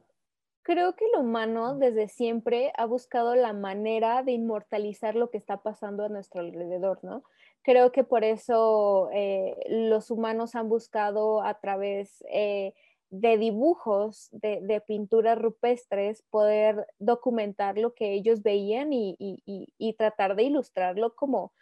Creo 0.62 0.97
que 0.97 1.05
el 1.07 1.21
humano 1.21 1.77
desde 1.77 2.09
siempre 2.09 2.73
ha 2.77 2.87
buscado 2.87 3.37
la 3.37 3.53
manera 3.53 4.23
de 4.23 4.33
inmortalizar 4.33 5.15
lo 5.15 5.31
que 5.31 5.39
está 5.39 5.62
pasando 5.62 6.05
a 6.05 6.09
nuestro 6.09 6.41
alrededor, 6.41 7.05
¿no? 7.05 7.23
Creo 7.62 7.93
que 7.93 8.05
por 8.05 8.25
eso 8.25 9.09
eh, 9.12 9.57
los 9.69 10.11
humanos 10.11 10.55
han 10.55 10.69
buscado 10.69 11.43
a 11.43 11.61
través 11.61 12.25
eh, 12.31 12.75
de 13.11 13.38
dibujos, 13.38 14.29
de, 14.33 14.83
pinturas 14.87 15.38
rupestres, 15.38 16.23
poder 16.31 16.87
documentar 16.99 17.79
lo 17.79 17.95
que 17.95 18.12
ellos 18.14 18.42
veían 18.42 18.90
y, 18.92 19.95
tratar 19.99 20.37
de 20.37 20.45
ilustrarlo 20.45 21.14
como 21.14 21.53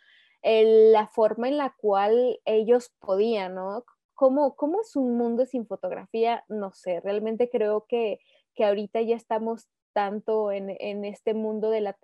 la 0.43 1.09
forma 1.09 1.49
en 1.49 1.59
la 1.59 1.75
cual 1.77 2.41
ellos 2.45 2.93
podían, 2.99 3.55
¿no? 3.55 3.85
¿Cómo, 4.15 4.55
¿Cómo, 4.57 4.81
es 4.81 4.95
un 4.97 5.17
mundo 5.17 5.45
sin 5.47 5.67
fotografía? 5.67 6.45
No 6.49 6.73
sé, 6.73 7.01
realmente 7.01 7.51
creo 7.51 7.87
que, 7.89 8.21
que 8.55 8.65
ahorita 8.65 9.01
ya 9.03 9.17
estamos 9.17 9.69
tanto 9.93 10.53
en, 10.53 10.77
en 10.81 11.05
este 11.05 11.35
mundo 11.35 11.71
de 11.71 11.81
la 11.81 11.97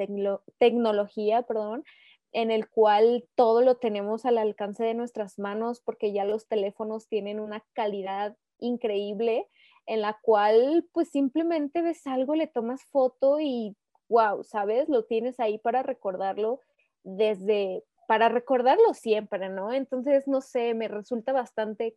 tecnología, 0.58 1.42
perdón, 1.42 1.84
en 2.32 2.50
el 2.50 2.68
cual 2.68 3.28
todo 3.34 3.62
lo 3.62 3.76
tenemos 3.76 4.24
al 4.24 4.38
alcance 4.38 4.84
de 4.84 4.94
nuestras 4.94 5.38
manos 5.38 5.80
porque 5.80 6.12
ya 6.12 6.24
los 6.24 6.46
teléfonos 6.46 7.08
tienen 7.08 7.40
una 7.40 7.64
calidad 7.72 8.36
increíble 8.60 9.46
en 9.86 10.02
la 10.02 10.18
cual 10.22 10.86
pues 10.92 11.10
simplemente 11.10 11.82
ves 11.82 12.06
algo, 12.06 12.34
le 12.34 12.46
tomas 12.46 12.84
foto 12.84 13.40
y 13.40 13.76
wow, 14.08 14.44
¿sabes? 14.44 14.88
Lo 14.88 15.04
tienes 15.04 15.40
ahí 15.40 15.58
para 15.58 15.82
recordarlo 15.82 16.60
desde, 17.02 17.84
para 18.06 18.28
recordarlo 18.28 18.92
siempre, 18.94 19.48
¿no? 19.48 19.72
Entonces, 19.72 20.28
no 20.28 20.40
sé, 20.40 20.74
me 20.74 20.88
resulta 20.88 21.32
bastante, 21.32 21.96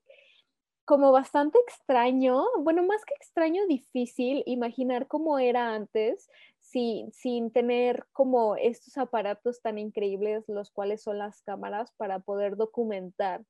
como 0.86 1.12
bastante 1.12 1.60
extraño, 1.68 2.46
bueno, 2.60 2.84
más 2.84 3.04
que 3.06 3.16
extraño, 3.16 3.66
difícil 3.68 4.44
imaginar 4.46 5.08
cómo 5.08 5.40
era 5.40 5.74
antes 5.74 6.30
sin, 6.60 7.12
sin 7.12 7.52
tener 7.52 8.06
como 8.12 8.56
estos 8.56 8.98
aparatos 8.98 9.62
tan 9.62 9.78
increíbles, 9.78 10.46
los 10.48 10.72
cuales 10.72 11.02
son 11.02 11.18
las 11.18 11.42
cámaras 11.42 11.92
para 11.98 12.20
poder 12.20 12.58
documentar 12.58 13.44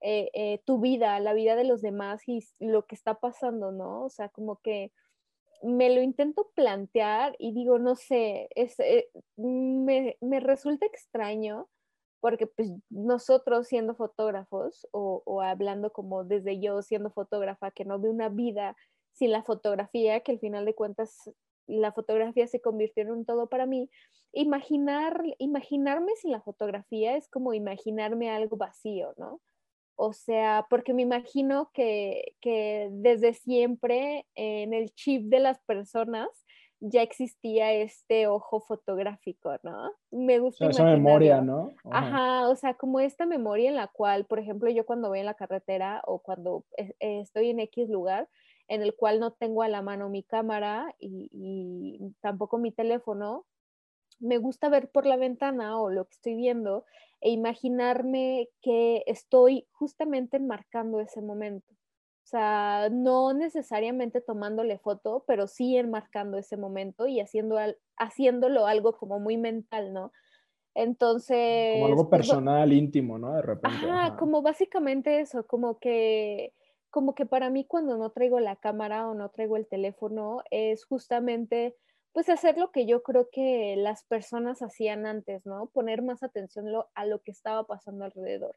eh, 0.00 0.30
eh, 0.34 0.60
tu 0.64 0.80
vida, 0.80 1.18
la 1.20 1.32
vida 1.32 1.56
de 1.56 1.64
los 1.64 1.82
demás 1.82 2.22
y 2.26 2.44
lo 2.60 2.86
que 2.86 2.94
está 2.94 3.14
pasando, 3.14 3.72
¿no? 3.72 4.04
O 4.04 4.10
sea, 4.10 4.28
como 4.28 4.56
que 4.60 4.92
me 5.62 5.94
lo 5.94 6.02
intento 6.02 6.50
plantear 6.54 7.36
y 7.38 7.52
digo, 7.52 7.78
no 7.78 7.96
sé, 7.96 8.48
es, 8.54 8.78
eh, 8.80 9.08
me, 9.36 10.16
me, 10.20 10.40
resulta 10.40 10.84
extraño 10.84 11.68
porque 12.20 12.46
pues 12.46 12.70
nosotros 12.90 13.66
siendo 13.68 13.94
fotógrafos 13.94 14.86
o, 14.92 15.22
o, 15.24 15.40
hablando 15.42 15.92
como 15.92 16.24
desde 16.24 16.60
yo 16.60 16.82
siendo 16.82 17.10
fotógrafa, 17.10 17.70
que 17.70 17.84
no 17.84 17.98
veo 17.98 18.12
una 18.12 18.28
vida 18.28 18.76
sin 19.12 19.30
la 19.30 19.42
fotografía, 19.42 20.20
que 20.20 20.32
al 20.32 20.38
final 20.38 20.64
de 20.66 20.74
cuentas 20.74 21.30
la 21.66 21.92
fotografía 21.92 22.46
se 22.46 22.60
convirtió 22.60 23.02
en 23.02 23.12
un 23.12 23.24
todo 23.24 23.48
para 23.48 23.66
mí, 23.66 23.90
imaginar, 24.32 25.22
imaginarme 25.38 26.12
sin 26.16 26.32
la 26.32 26.42
fotografía 26.42 27.16
es 27.16 27.28
como 27.28 27.54
imaginarme 27.54 28.30
algo 28.30 28.56
vacío, 28.56 29.14
¿no? 29.16 29.40
O 29.96 30.12
sea, 30.12 30.66
porque 30.68 30.92
me 30.92 31.02
imagino 31.02 31.70
que, 31.72 32.34
desde 32.90 33.34
siempre 33.34 34.26
en 34.34 34.74
el 34.74 34.92
chip 34.94 35.26
de 35.26 35.40
las 35.40 35.60
personas 35.60 36.28
ya 36.80 37.02
existía 37.02 37.72
este 37.72 38.26
ojo 38.26 38.60
fotográfico, 38.60 39.56
¿no? 39.62 39.92
Me 40.10 40.38
gusta. 40.38 40.66
esa 40.66 40.84
memoria, 40.84 41.40
¿no? 41.40 41.72
Ajá. 41.90 42.48
o 42.48 42.56
sea, 42.56 42.74
como 42.74 43.00
esta 43.00 43.24
memoria 43.24 43.70
en 43.70 43.76
la 43.76 43.86
cual, 43.86 44.26
por 44.26 44.38
ejemplo, 44.38 44.68
yo 44.70 44.84
cuando 44.84 45.08
voy 45.08 45.20
en 45.20 45.26
la 45.26 45.34
carretera 45.34 46.02
o 46.06 46.18
cuando 46.18 46.64
estoy 46.98 47.50
en 47.50 47.60
X 47.60 47.88
lugar, 47.88 48.28
en 48.68 48.82
el 48.82 48.94
cual 48.94 49.20
no 49.20 49.32
tengo 49.32 49.62
a 49.62 49.68
la 49.68 49.82
mano 49.82 50.08
mi 50.10 50.22
cámara 50.22 50.94
y 50.98 52.14
tampoco 52.20 52.58
mi 52.58 52.72
teléfono, 52.72 53.46
me 54.24 54.38
gusta 54.38 54.68
ver 54.68 54.90
por 54.90 55.06
la 55.06 55.16
ventana 55.16 55.78
o 55.78 55.90
lo 55.90 56.06
que 56.06 56.14
estoy 56.14 56.34
viendo 56.34 56.84
e 57.20 57.30
imaginarme 57.30 58.48
que 58.60 59.04
estoy 59.06 59.66
justamente 59.72 60.38
enmarcando 60.38 61.00
ese 61.00 61.20
momento. 61.20 61.72
O 61.72 62.26
sea, 62.26 62.88
no 62.90 63.34
necesariamente 63.34 64.22
tomándole 64.22 64.78
foto, 64.78 65.24
pero 65.26 65.46
sí 65.46 65.76
enmarcando 65.76 66.38
ese 66.38 66.56
momento 66.56 67.06
y 67.06 67.20
haciendo 67.20 67.58
haciéndolo 67.98 68.66
algo 68.66 68.96
como 68.96 69.20
muy 69.20 69.36
mental, 69.36 69.92
¿no? 69.92 70.10
Entonces... 70.74 71.74
Como 71.74 71.86
algo 71.86 72.08
pues, 72.08 72.20
personal, 72.20 72.72
íntimo, 72.72 73.18
¿no? 73.18 73.34
De 73.34 73.42
repente. 73.42 73.86
Ajá, 73.86 74.16
como 74.16 74.40
básicamente 74.40 75.20
eso, 75.20 75.46
como 75.46 75.78
que, 75.78 76.54
como 76.90 77.14
que 77.14 77.26
para 77.26 77.50
mí 77.50 77.66
cuando 77.66 77.98
no 77.98 78.10
traigo 78.10 78.40
la 78.40 78.56
cámara 78.56 79.06
o 79.06 79.14
no 79.14 79.28
traigo 79.28 79.58
el 79.58 79.66
teléfono 79.66 80.42
es 80.50 80.84
justamente 80.86 81.76
pues 82.14 82.28
hacer 82.28 82.56
lo 82.56 82.70
que 82.70 82.86
yo 82.86 83.02
creo 83.02 83.28
que 83.30 83.74
las 83.76 84.04
personas 84.04 84.62
hacían 84.62 85.04
antes, 85.04 85.44
¿no? 85.44 85.66
Poner 85.66 86.00
más 86.00 86.22
atención 86.22 86.66
a 86.94 87.06
lo 87.06 87.20
que 87.20 87.32
estaba 87.32 87.66
pasando 87.66 88.04
alrededor. 88.04 88.56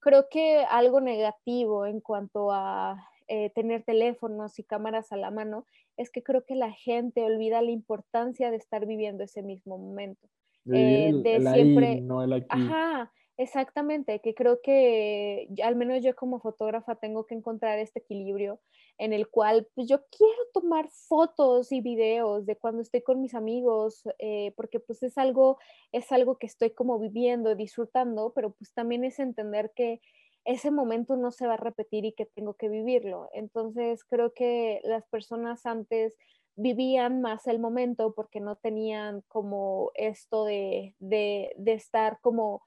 Creo 0.00 0.28
que 0.30 0.64
algo 0.70 1.02
negativo 1.02 1.84
en 1.84 2.00
cuanto 2.00 2.50
a 2.50 2.96
eh, 3.28 3.50
tener 3.50 3.84
teléfonos 3.84 4.58
y 4.58 4.64
cámaras 4.64 5.12
a 5.12 5.18
la 5.18 5.30
mano 5.30 5.66
es 5.98 6.10
que 6.10 6.22
creo 6.22 6.46
que 6.46 6.54
la 6.54 6.72
gente 6.72 7.22
olvida 7.22 7.60
la 7.60 7.72
importancia 7.72 8.50
de 8.50 8.56
estar 8.56 8.86
viviendo 8.86 9.22
ese 9.22 9.42
mismo 9.42 9.76
momento. 9.76 10.26
De, 10.64 11.10
eh, 11.10 11.40
siempre, 11.52 12.00
no 12.00 12.22
el 12.22 12.32
aquí. 12.32 12.46
Ajá, 12.48 13.12
exactamente, 13.36 14.20
que 14.20 14.34
creo 14.34 14.60
que 14.62 15.48
al 15.62 15.76
menos 15.76 16.02
yo 16.02 16.16
como 16.16 16.40
fotógrafa 16.40 16.94
tengo 16.94 17.26
que 17.26 17.34
encontrar 17.34 17.78
este 17.78 17.98
equilibrio 17.98 18.60
en 18.98 19.12
el 19.12 19.28
cual 19.28 19.66
pues, 19.74 19.88
yo 19.88 20.04
quiero 20.16 20.38
tomar 20.52 20.88
fotos 20.90 21.72
y 21.72 21.80
videos 21.80 22.46
de 22.46 22.56
cuando 22.56 22.82
estoy 22.82 23.02
con 23.02 23.20
mis 23.20 23.34
amigos, 23.34 24.02
eh, 24.18 24.52
porque 24.56 24.80
pues 24.80 25.02
es 25.02 25.18
algo, 25.18 25.58
es 25.92 26.12
algo 26.12 26.38
que 26.38 26.46
estoy 26.46 26.70
como 26.70 26.98
viviendo, 26.98 27.54
disfrutando, 27.54 28.32
pero 28.34 28.52
pues 28.52 28.72
también 28.72 29.04
es 29.04 29.18
entender 29.18 29.72
que 29.74 30.00
ese 30.44 30.70
momento 30.70 31.16
no 31.16 31.30
se 31.30 31.46
va 31.46 31.54
a 31.54 31.56
repetir 31.56 32.04
y 32.04 32.12
que 32.12 32.26
tengo 32.26 32.54
que 32.54 32.68
vivirlo. 32.68 33.30
Entonces 33.32 34.04
creo 34.04 34.32
que 34.34 34.80
las 34.84 35.06
personas 35.06 35.64
antes 35.66 36.16
vivían 36.56 37.20
más 37.20 37.46
el 37.46 37.58
momento 37.58 38.14
porque 38.14 38.40
no 38.40 38.56
tenían 38.56 39.22
como 39.26 39.90
esto 39.94 40.44
de, 40.44 40.94
de, 40.98 41.52
de 41.56 41.72
estar 41.72 42.20
como 42.20 42.62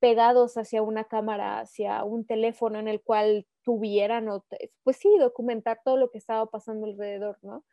pegados 0.00 0.56
hacia 0.56 0.82
una 0.82 1.04
cámara, 1.04 1.60
hacia 1.60 2.04
un 2.04 2.24
teléfono 2.24 2.78
en 2.78 2.88
el 2.88 3.00
cual 3.00 3.46
tuvieran, 3.70 4.28
o, 4.28 4.44
pues 4.82 4.96
sí, 4.96 5.08
documentar 5.20 5.80
todo 5.84 5.96
lo 5.96 6.10
que 6.10 6.18
estaba 6.18 6.46
pasando 6.46 6.88
alrededor, 6.88 7.38
¿no? 7.42 7.64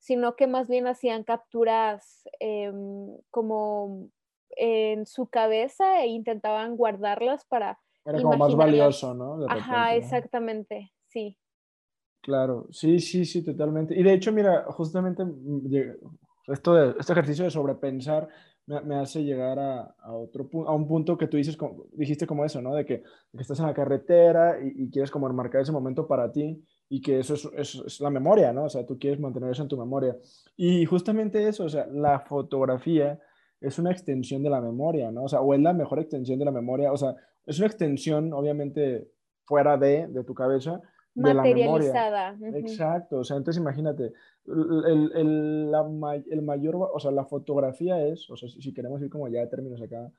Sino 0.00 0.34
que 0.34 0.48
más 0.48 0.68
bien 0.68 0.88
hacían 0.88 1.22
capturas 1.22 2.24
em, 2.40 3.16
como 3.30 4.10
en 4.56 5.06
su 5.06 5.28
cabeza 5.28 6.02
e 6.02 6.08
intentaban 6.08 6.76
guardarlas 6.76 7.44
para... 7.44 7.78
Era 8.04 8.20
como 8.20 8.36
más 8.36 8.56
valioso, 8.56 9.14
¿no? 9.14 9.46
Ajá, 9.48 9.94
exactamente, 9.94 10.92
sí. 11.06 11.38
Claro, 12.20 12.66
sí, 12.72 12.98
sí, 12.98 13.24
sí, 13.24 13.44
totalmente. 13.44 13.96
Y 13.96 14.02
de 14.02 14.12
hecho, 14.12 14.32
mira, 14.32 14.64
justamente 14.72 15.24
mm, 15.24 15.68
esto 16.48 16.74
de, 16.74 16.96
este 16.98 17.12
ejercicio 17.12 17.44
de 17.44 17.52
sobrepensar 17.52 18.28
me, 18.66 18.96
hace 18.96 19.22
llegar 19.22 19.58
a, 19.58 19.94
otro 20.12 20.48
a 20.66 20.74
un 20.74 20.88
punto 20.88 21.18
que 21.18 21.26
tú 21.26 21.36
dices, 21.36 21.56
dijiste 21.92 22.26
como 22.26 22.44
eso, 22.44 22.62
¿no? 22.62 22.74
De 22.74 22.84
que, 22.84 23.02
estás 23.38 23.58
en 23.60 23.66
la 23.66 23.74
carretera 23.74 24.58
y, 24.62 24.90
quieres 24.90 25.10
como 25.10 25.28
enmarcar 25.28 25.60
ese 25.60 25.72
momento 25.72 26.06
para 26.06 26.32
ti 26.32 26.64
y 26.88 27.00
que 27.00 27.18
eso 27.18 27.34
es, 27.34 27.74
es, 27.74 28.00
la 28.00 28.10
memoria, 28.10 28.52
¿no? 28.52 28.64
O 28.64 28.68
sea, 28.68 28.86
tú 28.86 28.98
quieres 28.98 29.20
mantener 29.20 29.50
eso 29.50 29.62
en 29.62 29.68
tu 29.68 29.76
memoria. 29.76 30.16
Y 30.56 30.84
justamente 30.86 31.46
eso, 31.46 31.64
o 31.64 31.68
sea, 31.68 31.86
la 31.86 32.20
fotografía 32.20 33.18
es 33.60 33.78
una 33.78 33.90
extensión 33.90 34.42
de 34.42 34.50
la 34.50 34.60
memoria, 34.60 35.10
¿no? 35.10 35.24
O 35.24 35.28
sea, 35.28 35.40
o 35.40 35.54
es 35.54 35.60
la 35.60 35.72
mejor 35.72 35.98
extensión 35.98 36.38
de 36.38 36.44
la 36.44 36.52
memoria, 36.52 36.92
o 36.92 36.96
sea, 36.96 37.14
es 37.46 37.58
una 37.58 37.66
extensión, 37.66 38.32
obviamente, 38.32 39.08
fuera 39.44 39.76
de, 39.76 40.06
de 40.08 40.24
tu 40.24 40.34
cabeza, 40.34 40.80
materializada. 41.14 42.36
Exacto, 42.54 43.18
o 43.18 43.24
sea, 43.24 43.36
entonces 43.36 43.60
imagínate, 43.60 44.12
el, 44.46 45.12
el, 45.14 45.70
la, 45.70 45.86
el, 46.30 46.42
mayor, 46.42 46.76
o 46.76 46.98
sea, 46.98 47.10
la 47.10 47.24
fotografía 47.24 48.04
es, 48.06 48.28
o 48.30 48.36
sea, 48.36 48.48
si, 48.48 48.74
queremos 48.74 49.00
ir 49.02 49.10
como 49.10 49.28
ya 49.28 49.40
de 49.40 49.46
términos 49.46 49.80
acá, 49.80 50.10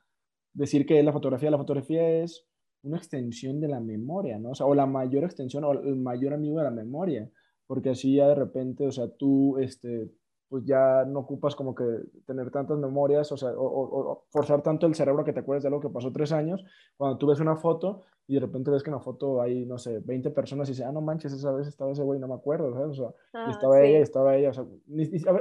decir 0.53 0.86
que 0.86 0.99
es 0.99 1.05
la 1.05 1.13
fotografía, 1.13 1.51
la 1.51 1.58
fotografía 1.58 2.23
es 2.23 2.47
una 2.84 2.97
extensión 2.97 3.60
de 3.60 3.67
la 3.67 3.79
memoria, 3.79 4.39
¿no? 4.39 4.51
O 4.51 4.55
sea, 4.55 4.65
o 4.65 4.75
la 4.75 4.86
mayor 4.86 5.23
extensión 5.23 5.63
o 5.63 5.73
el 5.73 5.95
mayor 5.95 6.34
amigo 6.34 6.58
de 6.58 6.63
la 6.63 6.71
memoria, 6.71 7.29
porque 7.67 7.89
así 7.89 8.15
ya 8.15 8.27
de 8.27 8.36
repente, 8.36 8.88
o 8.88 8.91
sea, 8.91 9.08
tú, 9.10 9.58
este, 9.58 10.12
pues 10.47 10.63
ya 10.65 11.03
no 11.05 11.19
ocupas 11.19 11.55
como 11.55 11.73
que 11.73 11.84
tener 12.25 12.51
tantas 12.51 12.77
memorias, 12.77 13.31
o 13.31 13.38
sea, 13.38 13.49
o, 13.58 14.25
forzar 14.29 14.62
tanto 14.62 14.86
el 14.86 14.95
cerebro 14.95 15.23
que 15.23 15.34
te 15.34 15.39
acuerdes 15.39 15.63
de 15.63 15.69
algo 15.69 15.81
que 15.81 15.89
pasó 15.89 16.12
tres 16.12 16.31
años, 16.31 16.63
cuando 16.95 17.17
tú 17.17 17.27
ves 17.27 17.39
una 17.39 17.55
foto 17.55 18.03
y 18.27 18.35
de 18.35 18.39
repente 18.39 18.71
ves 18.71 18.81
que 18.81 18.89
en 18.89 18.95
la 18.95 19.01
foto 19.01 19.41
hay, 19.41 19.65
no 19.65 19.77
sé, 19.77 19.99
20 19.99 20.31
personas 20.31 20.67
y 20.67 20.71
dices, 20.71 20.85
ah, 20.85 20.91
no 20.91 21.01
manches, 21.01 21.33
esa 21.33 21.51
vez 21.51 21.67
estaba 21.67 21.91
ese 21.91 22.03
güey, 22.03 22.19
no 22.19 22.27
me 22.27 22.33
acuerdo, 22.33 22.73
¿sabes? 22.73 22.99
O 22.99 23.03
sea, 23.03 23.13
ah, 23.33 23.51
estaba 23.51 23.81
ella 23.81 23.99
y 23.99 24.01
estaba 24.01 24.35
ella, 24.35 24.49
o 24.49 24.53
sea, 24.53 24.65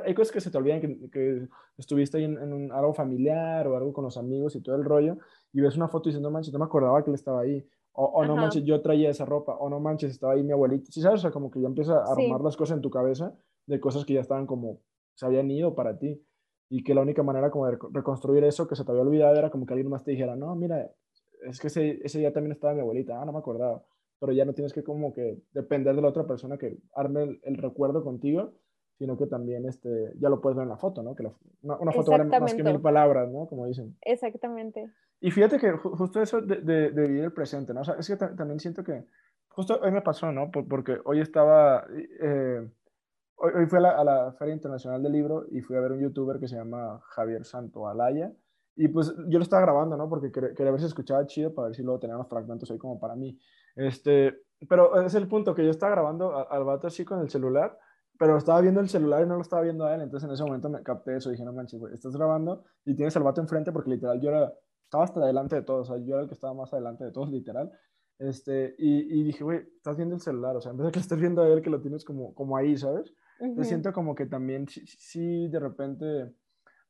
hay 0.05 0.15
cosas 0.15 0.33
que 0.33 0.41
se 0.41 0.51
te 0.51 0.59
olvidan, 0.59 0.81
que, 0.81 1.11
que 1.11 1.49
estuviste 1.79 2.19
ahí 2.19 2.25
en, 2.25 2.53
un, 2.53 2.73
algo 2.73 2.93
familiar 2.93 3.67
o 3.69 3.77
algo 3.77 3.93
con 3.93 4.05
los 4.05 4.17
amigos 4.17 4.55
y 4.57 4.61
todo 4.61 4.77
el 4.77 4.85
rollo, 4.85 5.17
y 5.53 5.61
ves 5.61 5.77
una 5.77 5.89
foto 5.89 6.09
y 6.09 6.13
dices, 6.13 6.23
no 6.23 6.31
manches, 6.31 6.53
no 6.53 6.59
me 6.59 6.67
acordaba 6.67 7.03
que 7.03 7.11
él 7.11 7.15
estaba 7.15 7.41
ahí, 7.41 7.67
o, 7.97 8.25
no 8.25 8.35
manches, 8.35 8.65
yo 8.65 8.81
traía 8.83 9.09
esa 9.09 9.25
ropa, 9.25 9.55
o 9.55 9.71
no 9.71 9.79
manches, 9.79 10.11
estaba 10.11 10.33
ahí 10.33 10.43
mi 10.43 10.53
abuelita, 10.53 10.91
¿sí 10.91 11.01
sabes? 11.01 11.21
O 11.21 11.23
sea, 11.23 11.31
como 11.31 11.51
que 11.51 11.61
ya 11.61 11.69
empieza 11.69 11.97
a 11.99 12.13
armar 12.13 12.41
las 12.41 12.57
cosas 12.57 12.77
en 12.77 12.83
tu 12.83 12.91
cabeza 12.91 13.33
de 13.67 13.81
cosas 13.81 14.05
que 14.05 14.15
ya 14.15 14.21
estaban 14.21 14.47
como 14.47 14.81
se 15.15 15.27
habían 15.27 15.51
ido 15.51 15.75
para 15.75 15.99
ti. 15.99 16.21
Y 16.71 16.83
que 16.83 16.95
la 16.95 17.03
única 17.03 17.23
manera 17.23 17.51
como 17.51 17.67
de 17.67 17.79
reconstruir 17.93 18.43
eso 18.43 18.67
que 18.67 18.75
se 18.75 18.85
te 18.85 18.91
había 18.91 19.03
olvidado 19.03 19.37
era 19.37 19.51
como 19.51 19.65
que 19.65 19.75
alguien 19.75 19.91
más 19.91 20.03
te 20.03 20.11
dijera, 20.13 20.35
no, 20.35 20.57
mira, 20.57 20.91
es 21.45 21.61
que 21.61 21.69
ese, 21.69 22.01
ese 22.05 22.19
día 22.19 22.33
también 22.33 22.53
estaba 22.53 22.75
mi 22.75 22.81
abuelita, 22.81 23.21
ah, 23.21 23.25
no 23.25 23.33
me 23.33 23.39
acordaba. 23.39 23.83
Pero 24.21 24.33
ya 24.33 24.45
no 24.45 24.55
tienes 24.55 24.73
que 24.73 24.83
como 24.83 25.13
que 25.13 25.43
depender 25.53 25.95
de 25.95 26.03
la 26.03 26.09
otra 26.09 26.27
persona 26.27 26.57
que 26.57 26.79
arme 26.95 27.41
el, 27.43 27.57
recuerdo 27.57 28.03
contigo, 28.03 28.53
sino 28.99 29.17
que 29.19 29.27
también 29.27 29.67
este, 29.67 30.13
ya 30.19 30.29
lo 30.29 30.41
puedes 30.41 30.57
ver 30.57 30.65
en 30.65 30.71
la 30.71 30.77
foto, 30.77 31.03
¿no? 31.03 31.15
Que 31.15 31.25
una, 31.63 31.93
foto 31.93 32.13
vale 32.13 32.25
más 32.25 32.55
que 32.55 32.63
mil 32.63 32.81
palabras, 32.81 33.31
¿no? 33.31 33.47
Como 33.47 33.67
dicen. 33.67 33.97
Exactamente. 34.03 34.91
Y 35.21 35.31
fíjate 35.31 35.59
que 35.59 35.73
justo 35.73 36.21
eso 36.21 36.41
de, 36.41 36.61
de, 36.61 36.91
vivir 36.91 37.25
el 37.25 37.33
presente, 37.33 37.75
¿no? 37.75 37.81
O 37.81 37.85
sea, 37.85 37.97
es 37.99 38.07
que 38.07 38.17
también 38.17 38.61
siento 38.61 38.85
que, 38.85 39.05
justo 39.49 39.79
hoy 39.83 39.91
me 39.91 40.03
pasó, 40.03 40.33
¿no? 40.33 40.51
porque 40.51 40.99
hoy 41.05 41.21
estaba... 41.21 41.87
Eh, 42.21 42.69
Hoy, 43.37 43.67
fui 43.67 43.79
a 43.79 44.05
la, 44.05 44.33
Feria 44.39 44.55
Internacional 44.55 45.03
del 45.03 45.13
Libro 45.13 45.47
y 45.51 45.61
fui 45.61 45.77
a 45.77 45.81
ver 45.81 45.93
un 45.93 46.01
youtuber 46.01 46.39
que 46.39 46.49
se 46.49 46.57
llama 46.57 47.01
Javier 47.09 47.45
Santo 47.45 47.89
Alaya. 47.89 48.33
Y 48.77 48.89
pues 48.89 49.15
yo 49.29 49.39
lo 49.39 49.43
estaba 49.43 49.63
grabando, 49.63 49.97
¿no? 49.97 50.09
Porque 50.09 50.33
quería, 50.33 50.71
ver 50.71 50.81
si 50.81 50.87
escuchaba 50.87 51.27
chido 51.27 51.55
para 51.55 51.69
ver 51.69 51.77
si 51.77 51.83
luego 51.83 52.01
tenía 52.01 52.17
los 52.17 52.29
fragmentos 52.29 52.71
ahí 52.71 52.79
como 52.79 52.99
para 52.99 53.15
mí. 53.15 53.39
Este, 53.77 54.35
pero 54.69 55.01
es 55.01 55.15
el 55.15 55.29
punto 55.29 55.55
que 55.55 55.65
yo 55.65 55.71
estaba 55.71 55.93
grabando 55.93 56.51
al 56.51 56.65
vato 56.65 56.89
así 56.89 57.05
con 57.05 57.21
el 57.21 57.31
celular, 57.31 57.79
pero 58.19 58.37
estaba 58.37 58.61
viendo 58.61 58.81
el 58.81 58.89
celular 58.89 59.23
y 59.23 59.29
no 59.29 59.37
lo 59.37 59.43
estaba 59.43 59.63
viendo 59.63 59.87
a 59.87 59.95
él. 59.95 60.01
Entonces 60.01 60.29
en 60.29 60.35
ese 60.35 60.43
momento 60.43 60.69
me 60.69 60.83
capté 60.83 61.17
eso. 61.17 61.31
Dije, 61.31 61.45
no 61.45 61.53
manches, 61.53 61.79
güey, 61.79 61.95
estás 61.95 62.17
grabando 62.17 62.65
y 62.85 62.95
tienes 62.97 63.17
al 63.17 63.23
vato 63.23 63.41
enfrente 63.41 63.71
porque 63.71 63.91
literal 63.91 64.21
yo 64.21 64.31
era, 64.31 64.53
estaba 64.83 65.05
hasta 65.05 65.21
adelante 65.21 65.57
de 65.57 65.63
todos. 65.63 65.89
O 65.91 65.95
sea, 65.95 66.05
yo 66.05 66.15
era 66.15 66.23
el 66.23 66.29
que 66.29 66.35
estaba 66.35 66.55
más 66.55 66.73
adelante 66.73 67.05
de 67.05 67.13
todos, 67.13 67.31
literal. 67.31 67.71
Este, 68.19 68.75
y, 68.79 69.21
y 69.21 69.25
dije, 69.25 69.45
güey, 69.45 69.61
estás 69.77 69.97
viendo 69.97 70.17
el 70.17 70.21
celular. 70.21 70.57
O 70.57 70.61
sea, 70.61 70.73
en 70.73 70.79
vez 70.79 70.87
de 70.87 70.93
que 70.93 70.99
estés 70.99 71.21
viendo 71.21 71.43
a 71.43 71.49
él, 71.49 71.63
que 71.63 71.71
lo 71.71 71.81
tienes 71.81 72.05
como, 72.05 72.35
como 72.35 72.57
ahí, 72.57 72.77
¿sabes? 72.77 73.13
Yo 73.41 73.65
siento 73.65 73.93
como 73.93 74.15
que 74.15 74.27
también, 74.27 74.67
sí, 74.69 75.49
de 75.49 75.59
repente 75.59 76.33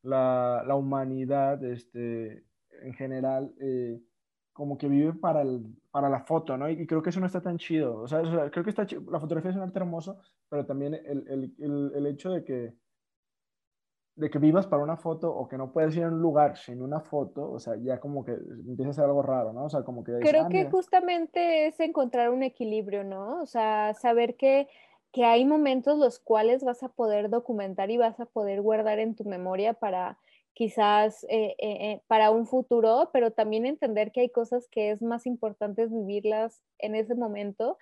la, 0.04 0.62
la, 0.66 0.74
humanidad, 0.76 1.62
este, 1.64 2.44
en 2.82 2.94
general, 2.94 3.52
eh, 3.60 4.00
como 4.52 4.78
que 4.78 4.88
vive 4.88 5.12
para, 5.14 5.42
el, 5.42 5.64
para 5.90 6.08
la 6.08 6.20
foto, 6.20 6.56
¿no? 6.56 6.70
Y, 6.70 6.86
creo 6.86 7.02
que 7.02 7.10
eso 7.10 7.20
no 7.20 7.26
está 7.26 7.40
tan 7.40 7.58
chido. 7.58 7.96
O 7.96 8.06
sea, 8.08 8.22
creo 8.50 8.64
que 8.64 8.70
está 8.70 8.86
la 9.10 9.18
fotografía 9.20 9.50
es 9.50 9.56
un 9.56 9.62
arte 9.62 9.78
hermoso, 9.78 10.18
pero 10.48 10.64
también 10.64 10.94
el, 10.94 11.52
el, 11.58 11.92
el, 11.94 12.06
hecho 12.06 12.30
de 12.30 12.44
que, 12.44 12.74
de 14.14 14.30
que 14.30 14.38
vivas 14.38 14.66
para 14.66 14.82
una 14.82 14.96
foto 14.96 15.34
o 15.34 15.48
que 15.48 15.58
no 15.58 15.72
puedes 15.72 15.96
ir 15.96 16.04
a 16.04 16.08
un 16.08 16.20
lugar 16.20 16.56
sin 16.56 16.82
una 16.82 17.00
foto, 17.00 17.50
o 17.50 17.58
sea, 17.58 17.74
ya 17.76 17.98
como 17.98 18.24
que 18.24 18.32
empieza 18.32 18.90
a 18.90 18.94
ser 18.94 19.04
algo 19.06 19.22
raro, 19.22 19.52
¿no? 19.52 19.64
O 19.64 19.70
sea, 19.70 19.82
como 19.82 20.04
que... 20.04 20.20
Creo 20.20 20.44
ah, 20.44 20.48
que 20.48 20.70
justamente 20.70 21.66
es 21.66 21.80
encontrar 21.80 22.30
un 22.30 22.44
equilibrio, 22.44 23.02
¿no? 23.02 23.40
O 23.40 23.46
sea, 23.46 23.92
saber 23.94 24.36
que 24.36 24.68
que 25.14 25.24
hay 25.24 25.44
momentos 25.44 25.96
los 25.96 26.18
cuales 26.18 26.64
vas 26.64 26.82
a 26.82 26.88
poder 26.88 27.30
documentar 27.30 27.88
y 27.92 27.96
vas 27.96 28.18
a 28.18 28.26
poder 28.26 28.60
guardar 28.60 28.98
en 28.98 29.14
tu 29.14 29.22
memoria 29.24 29.72
para 29.72 30.18
quizás 30.54 31.22
eh, 31.30 31.54
eh, 31.58 31.78
eh, 31.80 32.00
para 32.08 32.32
un 32.32 32.48
futuro, 32.48 33.10
pero 33.12 33.30
también 33.30 33.64
entender 33.64 34.10
que 34.10 34.22
hay 34.22 34.28
cosas 34.28 34.66
que 34.68 34.90
es 34.90 35.02
más 35.02 35.24
importante 35.26 35.86
vivirlas 35.86 36.60
en 36.78 36.96
ese 36.96 37.14
momento 37.14 37.78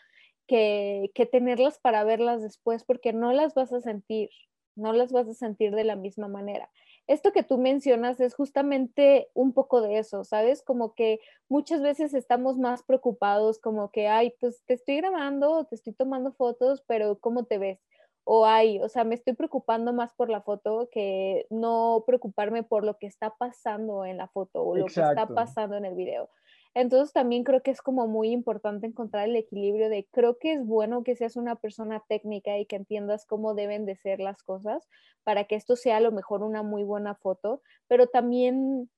que, 0.47 1.11
que 1.15 1.25
tenerlas 1.25 1.79
para 1.79 2.05
verlas 2.05 2.43
después, 2.43 2.85
porque 2.85 3.15
no 3.15 3.33
las 3.33 3.55
vas 3.55 3.73
a 3.73 3.81
sentir, 3.81 4.29
no 4.77 4.93
las 4.93 5.11
vas 5.11 5.27
a 5.27 5.35
sentir 5.35 5.75
de 5.75 5.85
la 5.85 5.97
misma 5.97 6.29
manera 6.29 6.71
esto 7.07 7.33
que 7.33 7.43
tú 7.43 7.59
mencionas 7.59 8.21
es 8.21 8.35
justamente 8.35 9.29
un 9.35 9.53
poco 9.53 9.81
de 9.81 9.99
eso, 9.99 10.25
¿sabes? 10.25 10.63
Como 10.63 10.95
que 10.95 11.21
muchas 11.49 11.83
veces 11.83 12.15
estamos 12.15 12.59
más 12.59 12.83
preocupados, 12.83 13.59
como 13.59 13.91
que, 13.91 14.09
ay, 14.09 14.35
pues 14.41 14.63
te 14.67 14.75
estoy 14.75 14.97
grabando, 14.99 15.65
te 15.65 15.75
estoy 15.75 15.93
tomando 15.93 16.33
fotos, 16.33 16.83
pero 16.87 17.19
¿cómo 17.19 17.45
te 17.45 17.59
ves? 17.59 17.81
o 18.25 18.47
hay, 18.47 18.79
o 18.81 18.89
sea, 18.89 19.05
me 19.05 19.15
estoy 19.15 19.35
preocupando 19.35 19.93
más 19.93 20.15
por 20.15 20.31
la 20.31 20.43
foto 20.43 20.89
que 20.93 21.47
no 21.51 22.05
preocuparme 22.07 22.63
por 22.63 22.85
lo 22.85 22.97
que 22.99 23.07
está 23.07 23.35
pasando 23.37 24.05
en 24.05 24.17
la 24.17 24.29
foto 24.29 24.63
o 24.63 24.77
lo 24.77 24.87
que 24.87 25.01
está 25.01 25.27
pasando 25.27 25.77
en 25.77 25.85
el 25.85 25.95
video. 25.95 26.31
Entonces 26.75 27.13
también 27.13 27.45
creo 27.45 27.63
que 27.63 27.71
es 27.71 27.83
como 27.83 28.07
muy 28.09 28.31
importante 28.31 28.87
encontrar 28.87 29.29
el 29.29 29.37
equilibrio 29.37 29.89
de 29.91 30.09
creo 30.11 30.39
que 30.39 30.55
es 30.55 30.65
bueno 30.67 31.05
que 31.05 31.17
seas 31.17 31.37
una 31.37 31.57
persona 31.57 32.03
técnica 32.09 32.59
y 32.59 32.67
que 32.67 32.77
entiendas 32.77 33.27
cómo 33.27 33.55
deben 33.55 33.85
de 33.85 33.97
ser 33.97 34.21
las 34.21 34.43
cosas 34.43 34.89
para 35.25 35.45
que 35.45 35.55
esto 35.57 35.77
sea 35.77 35.99
a 35.99 36.01
lo 36.01 36.13
mejor 36.13 36.43
una 36.43 36.63
muy 36.63 36.83
buena 36.85 37.15
foto, 37.15 37.63
pero 37.89 38.07
también 38.09 38.91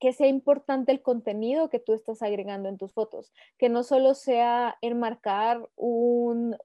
que 0.00 0.12
sea 0.12 0.26
importante 0.26 0.90
el 0.90 1.00
contenido 1.00 1.70
que 1.70 1.78
tú 1.78 1.92
estás 1.92 2.22
agregando 2.22 2.68
en 2.68 2.76
tus 2.76 2.92
fotos, 2.92 3.32
que 3.56 3.68
no 3.68 3.84
solo 3.84 4.14
sea 4.14 4.76
enmarcar 4.80 5.68
un, 5.76 6.56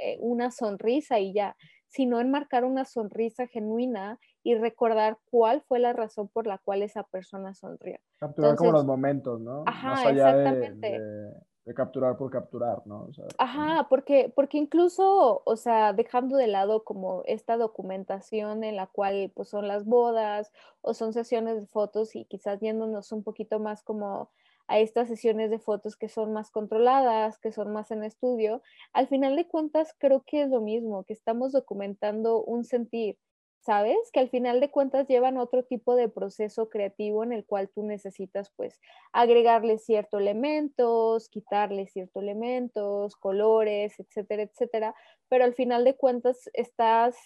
eh, 0.00 0.16
una 0.20 0.52
sonrisa 0.52 1.18
y 1.18 1.32
ya, 1.32 1.56
sino 1.96 2.20
enmarcar 2.20 2.66
una 2.66 2.84
sonrisa 2.84 3.46
genuina 3.46 4.18
y 4.42 4.54
recordar 4.54 5.16
cuál 5.30 5.62
fue 5.62 5.78
la 5.78 5.94
razón 5.94 6.28
por 6.28 6.46
la 6.46 6.58
cual 6.58 6.82
esa 6.82 7.04
persona 7.04 7.54
sonrió. 7.54 7.98
Capturar 8.18 8.54
como 8.54 8.72
los 8.72 8.84
momentos, 8.84 9.40
¿no? 9.40 9.64
Ajá, 9.64 10.10
exactamente 10.10 10.90
de 10.90 11.32
capturar 11.74 12.16
por 12.16 12.30
capturar, 12.30 12.86
¿no? 12.86 13.08
Ajá, 13.38 13.86
porque, 13.88 14.32
porque 14.34 14.58
incluso, 14.58 15.42
o 15.44 15.56
sea, 15.56 15.92
dejando 15.92 16.36
de 16.36 16.46
lado 16.46 16.84
como 16.84 17.22
esta 17.26 17.56
documentación 17.56 18.62
en 18.62 18.76
la 18.76 18.86
cual 18.86 19.32
pues 19.34 19.48
son 19.48 19.66
las 19.66 19.84
bodas 19.84 20.52
o 20.80 20.94
son 20.94 21.12
sesiones 21.12 21.60
de 21.60 21.66
fotos 21.66 22.14
y 22.14 22.24
quizás 22.24 22.60
yéndonos 22.60 23.10
un 23.12 23.22
poquito 23.24 23.58
más 23.58 23.82
como 23.82 24.30
a 24.68 24.78
estas 24.78 25.08
sesiones 25.08 25.50
de 25.50 25.58
fotos 25.58 25.96
que 25.96 26.08
son 26.08 26.32
más 26.32 26.50
controladas, 26.50 27.38
que 27.38 27.52
son 27.52 27.72
más 27.72 27.90
en 27.90 28.04
estudio, 28.04 28.62
al 28.92 29.06
final 29.06 29.36
de 29.36 29.46
cuentas 29.46 29.94
creo 29.98 30.24
que 30.26 30.42
es 30.42 30.50
lo 30.50 30.60
mismo, 30.60 31.04
que 31.04 31.12
estamos 31.12 31.52
documentando 31.52 32.42
un 32.42 32.64
sentir, 32.64 33.18
¿sabes? 33.66 33.96
Que 34.12 34.20
al 34.20 34.30
final 34.30 34.60
de 34.60 34.70
cuentas 34.70 35.08
llevan 35.08 35.38
otro 35.38 35.64
tipo 35.64 35.96
de 35.96 36.08
proceso 36.08 36.68
creativo 36.68 37.24
en 37.24 37.32
el 37.32 37.44
cual 37.44 37.68
tú 37.68 37.82
necesitas 37.82 38.52
pues 38.54 38.80
agregarle 39.12 39.78
ciertos 39.78 40.20
elementos, 40.20 41.28
quitarle 41.28 41.88
ciertos 41.88 42.22
elementos, 42.22 43.16
colores, 43.16 43.98
etcétera, 43.98 44.42
etcétera, 44.42 44.94
pero 45.28 45.42
al 45.42 45.54
final 45.54 45.82
de 45.82 45.96
cuentas 45.96 46.48
estás 46.52 47.16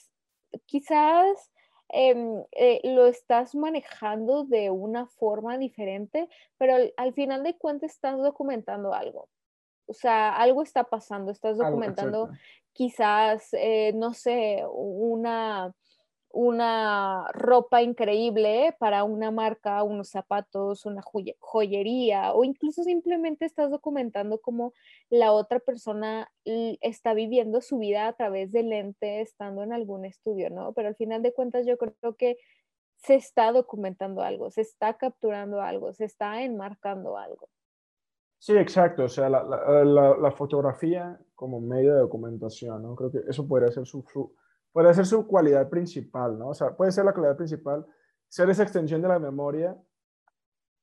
quizás 0.65 1.51
em, 1.91 2.43
eh, 2.53 2.81
lo 2.85 3.07
estás 3.07 3.55
manejando 3.55 4.45
de 4.45 4.71
una 4.71 5.07
forma 5.09 5.59
diferente, 5.59 6.27
pero 6.57 6.75
al, 6.97 7.13
final 7.13 7.43
de 7.43 7.59
cuentas 7.59 7.91
estás 7.91 8.19
documentando 8.19 8.95
algo. 8.95 9.29
O 9.85 9.93
sea, 9.93 10.35
algo 10.35 10.63
está 10.63 10.85
pasando, 10.85 11.33
estás 11.33 11.59
documentando 11.59 12.31
quizás, 12.73 13.49
eh, 13.53 13.93
no 13.95 14.15
sé, 14.15 14.65
una 14.73 15.75
una 16.33 17.27
ropa 17.33 17.83
increíble 17.83 18.77
para 18.79 19.05
una 19.05 19.31
marca, 19.31 19.83
unos 19.83 20.09
zapatos, 20.09 20.87
una 20.87 21.03
joyería 21.03 22.33
o 22.33 22.45
incluso 22.45 22.85
simplemente 22.85 23.45
estás 23.45 23.71
documentando 23.71 24.41
cómo 24.41 24.73
la 25.09 25.33
otra 25.33 25.59
persona 25.59 26.31
está 26.45 27.15
viviendo 27.15 27.61
su 27.61 27.79
vida 27.79 28.07
a 28.07 28.13
través 28.13 28.53
del 28.53 28.69
lente 28.71 29.21
estando 29.21 29.63
en 29.63 29.73
algún 29.73 30.05
estudio, 30.05 30.51
¿no? 30.51 30.73
Pero 30.73 30.89
al 30.89 30.97
final 30.97 31.23
de 31.23 31.33
cuentas 31.33 31.67
yo 31.67 31.77
creo 31.77 32.15
que 32.17 32.39
se 32.97 33.15
está 33.15 33.51
documentando 33.53 34.23
algo, 34.23 34.51
se 34.51 34.61
está 34.61 34.95
capturando 34.95 35.61
algo, 35.63 35.93
se 35.93 36.05
está 36.05 36.43
enmarcando 36.43 37.17
algo. 37.17 37.49
Sí, 38.39 38.57
exacto. 38.57 39.05
O 39.05 39.09
sea, 39.09 39.29
la, 39.29 40.33
fotografía 40.33 41.19
como 41.35 41.61
medio 41.61 41.95
de 41.95 42.01
documentación, 42.01 42.83
¿no? 42.83 42.97
Creo 42.97 43.11
que 43.11 43.21
eso 43.29 43.47
podría 43.47 43.71
ser 43.71 43.87
su, 43.87 44.03
puede 44.73 44.93
ser 44.95 45.07
su 45.07 45.27
cualidad 45.27 45.69
principal, 45.69 46.39
¿no? 46.39 46.49
O 46.49 46.55
sea, 46.55 46.77
puede 46.77 46.93
ser 46.93 47.05
la 47.05 47.13
cualidad 47.13 47.37
principal, 47.37 47.87
ser 48.29 48.51
esa 48.51 48.63
extensión 48.63 49.03
de 49.03 49.09
la 49.09 49.19
memoria, 49.19 49.77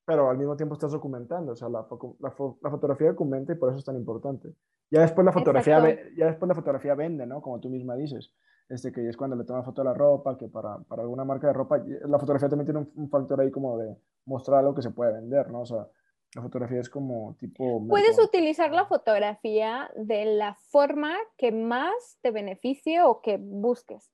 pero 0.06 0.30
al 0.30 0.38
mismo 0.38 0.56
tiempo 0.56 0.74
estás 0.74 0.92
documentando, 0.92 1.52
o 1.52 1.56
sea, 1.56 1.70
la, 1.70 1.86
la, 2.20 2.32
fotografía 2.32 3.10
documenta 3.10 3.54
y 3.54 3.56
por 3.56 3.70
eso 3.70 3.80
es 3.80 3.86
tan 3.86 3.96
importante. 3.96 4.54
Ya 4.90 5.02
después 5.02 5.26
la 5.26 5.34
fotografía, 5.34 5.80
ya 6.16 6.28
después 6.28 6.48
la 6.48 6.56
fotografía 6.56 6.96
vende, 6.96 7.26
¿no? 7.26 7.42
Como 7.42 7.60
tú 7.60 7.70
misma 7.70 7.96
dices, 7.96 8.34
este, 8.70 8.92
que 8.92 9.08
es 9.08 9.18
cuando 9.18 9.36
le 9.36 9.44
toman 9.44 9.66
foto 9.66 9.82
de 9.82 9.90
la 9.90 9.94
ropa, 9.94 10.38
que 10.38 10.48
para, 10.48 10.78
para 10.80 11.02
alguna 11.02 11.26
marca 11.26 11.48
de 11.48 11.54
ropa, 11.54 11.84
la 12.06 12.20
fotografía 12.20 12.48
también 12.48 12.66
tiene 12.66 12.80
un, 12.80 12.92
un 12.96 13.10
factor 13.10 13.42
ahí 13.42 13.52
como 13.52 13.78
de 13.78 13.98
mostrar 14.26 14.60
algo 14.60 14.74
que 14.74 14.82
se 14.82 14.92
puede 14.92 15.14
vender, 15.14 15.50
¿no? 15.52 15.62
O 15.62 15.66
sea, 15.66 15.88
la 16.38 16.44
fotografía 16.44 16.80
es 16.80 16.90
como 16.90 17.36
tipo... 17.40 17.86
Puedes 17.88 18.20
utilizar 18.24 18.72
la 18.72 18.86
fotografía 18.86 19.90
de 19.96 20.26
la 20.26 20.54
forma 20.54 21.16
que 21.36 21.52
más 21.52 22.20
te 22.22 22.30
beneficie 22.30 23.02
o 23.02 23.22
que 23.22 23.38
busques. 23.42 24.14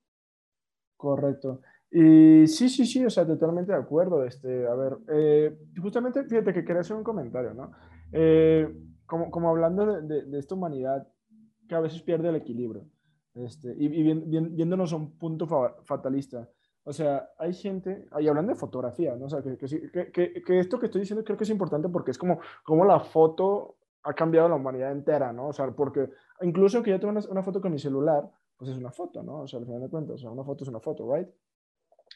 Correcto. 0.95 1.59
Y 1.91 2.47
sí, 2.47 2.69
sí, 2.69 2.85
sí, 2.85 3.03
o 3.03 3.09
sea, 3.09 3.27
totalmente 3.27 3.73
de 3.73 3.77
acuerdo. 3.77 4.23
Este, 4.23 4.65
a 4.65 4.73
ver, 4.73 4.97
eh, 5.09 5.57
justamente, 5.81 6.23
fíjate 6.23 6.53
que 6.53 6.63
quería 6.63 6.79
hacer 6.79 6.95
un 6.95 7.03
comentario, 7.03 7.53
¿no? 7.53 7.73
Eh, 8.13 8.73
como, 9.05 9.29
como, 9.29 9.49
hablando 9.49 10.01
de, 10.01 10.23
de, 10.23 10.39
esta 10.39 10.55
humanidad 10.55 11.05
que 11.67 11.75
a 11.75 11.81
veces 11.81 12.01
pierde 12.03 12.29
el 12.29 12.37
equilibrio, 12.37 12.85
este, 13.35 13.75
y, 13.77 13.87
y 13.87 14.13
viéndonos 14.13 14.93
a 14.93 14.95
un 14.95 15.17
punto 15.17 15.45
fatalista. 15.83 16.49
O 16.85 16.91
sea, 16.91 17.29
hay 17.37 17.53
gente, 17.53 18.07
y 18.19 18.27
hablando 18.27 18.51
de 18.51 18.59
fotografía, 18.59 19.15
¿no? 19.15 19.25
O 19.25 19.29
sea, 19.29 19.41
que, 19.41 19.57
que, 19.57 20.11
que, 20.11 20.43
que, 20.43 20.59
esto 20.59 20.79
que 20.79 20.87
estoy 20.87 21.01
diciendo 21.01 21.23
creo 21.23 21.37
que 21.37 21.45
es 21.45 21.49
importante 21.49 21.87
porque 21.87 22.11
es 22.11 22.17
como, 22.17 22.39
como 22.63 22.83
la 22.83 22.99
foto 22.99 23.77
ha 24.03 24.13
cambiado 24.13 24.49
la 24.49 24.55
humanidad 24.55 24.91
entera, 24.91 25.31
¿no? 25.31 25.47
O 25.47 25.53
sea, 25.53 25.71
porque 25.71 26.09
incluso 26.41 26.83
que 26.83 26.91
yo 26.91 26.99
tengo 26.99 27.11
una, 27.11 27.21
una, 27.29 27.41
foto 27.41 27.61
con 27.61 27.71
mi 27.71 27.79
celular, 27.79 28.29
pues 28.57 28.71
es 28.71 28.77
una 28.77 28.91
foto, 28.91 29.23
¿no? 29.23 29.41
O 29.41 29.47
sea, 29.47 29.59
al 29.59 29.65
final 29.65 29.81
de 29.81 29.89
cuentas, 29.89 30.15
o 30.15 30.17
sea, 30.17 30.31
una 30.31 30.43
foto 30.43 30.65
es 30.65 30.69
una 30.69 30.81
foto, 30.81 31.09
¿right? 31.13 31.29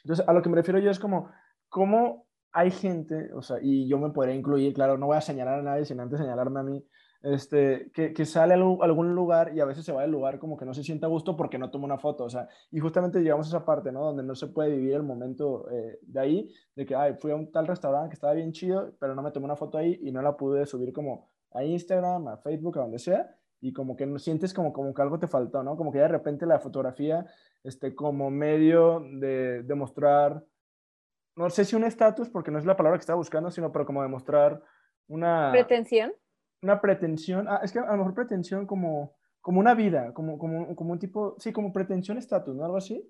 Entonces, 0.04 0.28
a 0.28 0.34
lo 0.34 0.42
que 0.42 0.50
me 0.50 0.58
refiero 0.58 0.80
yo 0.80 0.92
es 0.92 1.00
como, 1.00 1.30
¿cómo 1.70 2.28
hay 2.52 2.72
gente, 2.72 3.32
o 3.34 3.42
sea, 3.42 3.58
y 3.62 3.88
yo 3.88 3.98
me 4.00 4.10
podría 4.10 4.36
incluir, 4.36 4.74
claro, 4.74 4.98
no 4.98 5.08
voy 5.08 5.18
a 5.18 5.22
señalar 5.22 5.60
a 5.60 5.64
nadie, 5.64 5.86
sino 5.86 6.04
antes 6.04 6.20
señalarme 6.20 6.60
a 6.60 6.64
mí, 6.64 6.86
este, 7.22 7.92
que, 7.94 8.14
que, 8.14 8.26
sale 8.26 8.54
a 8.54 8.58
algún 8.58 9.16
lugar 9.16 9.54
y 9.56 9.60
a 9.60 9.66
veces 9.66 9.84
se 9.86 9.92
va 9.92 10.04
del 10.04 10.12
lugar 10.12 10.38
como 10.40 10.56
que 10.56 10.66
no 10.66 10.74
se 10.74 10.84
siente 10.84 11.06
a 11.06 11.10
gusto 11.10 11.36
porque 11.36 11.58
no 11.58 11.72
toma 11.72 11.86
una 11.86 11.98
foto, 11.98 12.26
o 12.26 12.30
sea, 12.30 12.48
y 12.72 12.80
justamente 12.80 13.20
llegamos 13.20 13.48
a 13.48 13.58
esa 13.58 13.66
parte, 13.66 13.92
¿no? 13.92 14.04
Donde 14.04 14.24
no 14.24 14.36
se 14.36 14.48
puede 14.48 14.76
vivir 14.76 14.94
el 14.94 15.04
momento 15.04 15.70
eh, 15.72 16.00
de 16.02 16.20
ahí, 16.20 16.54
de 16.76 16.86
que, 16.86 16.96
ay, 16.96 17.16
fui 17.16 17.32
a 17.32 17.36
un 17.36 17.52
tal 17.52 17.68
restaurante 17.68 18.10
que 18.10 18.16
estaba 18.16 18.34
bien 18.34 18.52
chido, 18.52 18.94
pero 19.00 19.16
no 19.16 19.22
me 19.22 19.32
tomé 19.32 19.46
una 19.46 19.56
foto 19.56 19.78
ahí 19.78 20.00
y 20.04 20.12
no 20.12 20.22
la 20.22 20.38
pude 20.38 20.66
subir 20.66 20.94
como 20.94 21.30
a 21.52 21.64
Instagram, 21.64 22.28
a 22.28 22.38
Facebook, 22.38 22.78
a 22.78 22.82
donde 22.82 23.00
sea, 23.00 23.36
y 23.60 23.74
como 23.74 23.96
que 23.96 24.06
no 24.06 24.20
sientes 24.20 24.54
como, 24.54 24.72
como 24.72 24.94
que 24.94 25.02
algo 25.02 25.18
te 25.18 25.28
faltó, 25.28 25.64
¿no? 25.64 25.76
Como 25.76 25.92
que 25.92 26.00
de 26.00 26.08
repente 26.08 26.46
la 26.46 26.60
fotografía, 26.60 27.26
este, 27.64 27.96
como 27.96 28.30
medio 28.30 29.04
de 29.12 29.64
demostrar, 29.64 30.44
no 31.36 31.50
sé 31.50 31.66
si 31.66 31.76
un 31.76 31.84
estatus, 31.84 32.30
porque 32.30 32.52
no 32.52 32.60
es 32.60 32.66
la 32.66 32.78
palabra 32.78 32.98
que 32.98 33.02
estaba 33.02 33.18
buscando, 33.18 33.50
sino 33.50 33.72
pero 33.72 33.86
como 33.86 34.04
demostrar 34.04 34.62
una... 35.08 35.50
Pretensión 35.52 36.14
una 36.62 36.82
pretensión, 36.82 37.48
ah, 37.48 37.60
es 37.64 37.72
que 37.72 37.80
a 37.80 37.92
lo 37.92 37.98
mejor 37.98 38.14
pretensión 38.14 38.66
como, 38.66 39.16
como 39.42 39.60
una 39.60 39.74
vida, 39.76 40.14
como, 40.14 40.38
como, 40.38 40.76
como 40.76 40.92
un 40.94 41.00
tipo, 41.00 41.36
sí, 41.40 41.54
como 41.54 41.72
pretensión 41.72 42.18
estatus, 42.18 42.56
¿no? 42.56 42.66
Algo 42.66 42.78
así. 42.78 43.10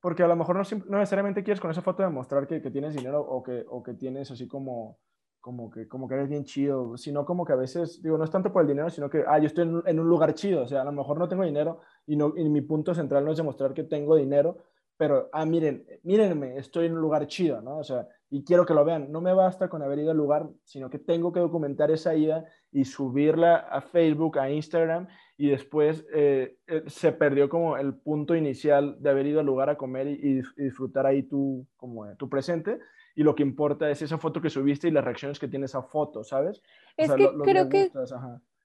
Porque 0.00 0.22
a 0.22 0.28
lo 0.28 0.36
mejor 0.36 0.56
no, 0.56 0.62
no, 0.86 0.98
necesariamente 0.98 1.42
quieres 1.42 1.60
con 1.60 1.70
esa 1.72 1.82
foto 1.82 2.02
demostrar 2.04 2.46
que, 2.46 2.62
que 2.62 2.70
tienes 2.70 2.94
dinero 2.94 3.20
o 3.20 3.42
que, 3.42 3.64
o 3.68 3.82
que 3.82 3.94
tienes 3.94 4.30
así 4.30 4.46
como, 4.46 4.98
como, 5.40 5.70
que, 5.70 5.88
como 5.88 6.08
que 6.08 6.14
eres 6.14 6.28
bien 6.28 6.44
chido, 6.44 6.96
sino 6.96 7.24
como 7.24 7.44
que 7.44 7.52
a 7.52 7.56
veces, 7.56 8.00
digo, 8.00 8.16
no 8.16 8.24
es 8.24 8.30
tanto 8.30 8.52
por 8.52 8.62
el 8.62 8.68
dinero, 8.68 8.90
sino 8.90 9.10
que, 9.10 9.24
ah, 9.26 9.38
yo 9.38 9.46
estoy 9.46 9.64
en, 9.64 9.82
en 9.86 9.98
un 9.98 10.08
lugar 10.08 10.34
chido, 10.34 10.62
o 10.62 10.68
sea, 10.68 10.82
a 10.82 10.84
lo 10.84 10.92
mejor 10.92 11.18
no 11.18 11.28
tengo 11.28 11.44
dinero 11.44 11.80
y, 12.06 12.16
no, 12.16 12.32
y 12.36 12.48
mi 12.48 12.60
punto 12.60 12.94
central 12.94 13.24
no 13.24 13.32
es 13.32 13.38
demostrar 13.38 13.74
que 13.74 13.84
tengo 13.84 14.14
dinero, 14.14 14.58
pero, 14.96 15.28
ah, 15.32 15.44
miren, 15.44 15.86
mírenme, 16.02 16.56
estoy 16.58 16.86
en 16.86 16.94
un 16.94 17.00
lugar 17.00 17.26
chido, 17.28 17.60
¿no? 17.60 17.78
O 17.78 17.84
sea, 17.84 18.06
y 18.30 18.44
quiero 18.44 18.66
que 18.66 18.74
lo 18.74 18.84
vean. 18.84 19.10
No 19.10 19.20
me 19.20 19.32
basta 19.32 19.68
con 19.68 19.82
haber 19.82 20.00
ido 20.00 20.10
al 20.10 20.16
lugar, 20.16 20.48
sino 20.64 20.90
que 20.90 20.98
tengo 20.98 21.32
que 21.32 21.40
documentar 21.40 21.90
esa 21.90 22.14
ida 22.14 22.44
y 22.70 22.84
subirla 22.84 23.56
a 23.56 23.80
Facebook, 23.80 24.38
a 24.38 24.50
Instagram, 24.50 25.08
y 25.36 25.48
después 25.50 26.06
eh, 26.12 26.58
eh, 26.66 26.82
se 26.86 27.12
perdió 27.12 27.48
como 27.48 27.76
el 27.76 27.94
punto 27.94 28.34
inicial 28.34 28.96
de 29.00 29.10
haber 29.10 29.26
ido 29.26 29.40
al 29.40 29.46
lugar 29.46 29.70
a 29.70 29.76
comer 29.76 30.08
y, 30.08 30.42
disfrutar 30.56 31.06
ahí 31.06 31.22
tu, 31.22 31.66
como, 31.76 32.06
eh, 32.06 32.14
tu 32.18 32.28
presente. 32.28 32.78
Y 33.14 33.22
lo 33.22 33.34
que 33.34 33.42
importa 33.42 33.90
es 33.90 34.02
esa 34.02 34.18
foto 34.18 34.40
que 34.40 34.50
subiste 34.50 34.88
y 34.88 34.90
las 34.90 35.04
reacciones 35.04 35.38
que 35.38 35.48
tiene 35.48 35.64
esa 35.66 35.82
foto, 35.82 36.22
¿sabes? 36.22 36.62
Es 36.96 37.10
que 37.12 37.28
creo 37.44 37.68
que... 37.68 37.90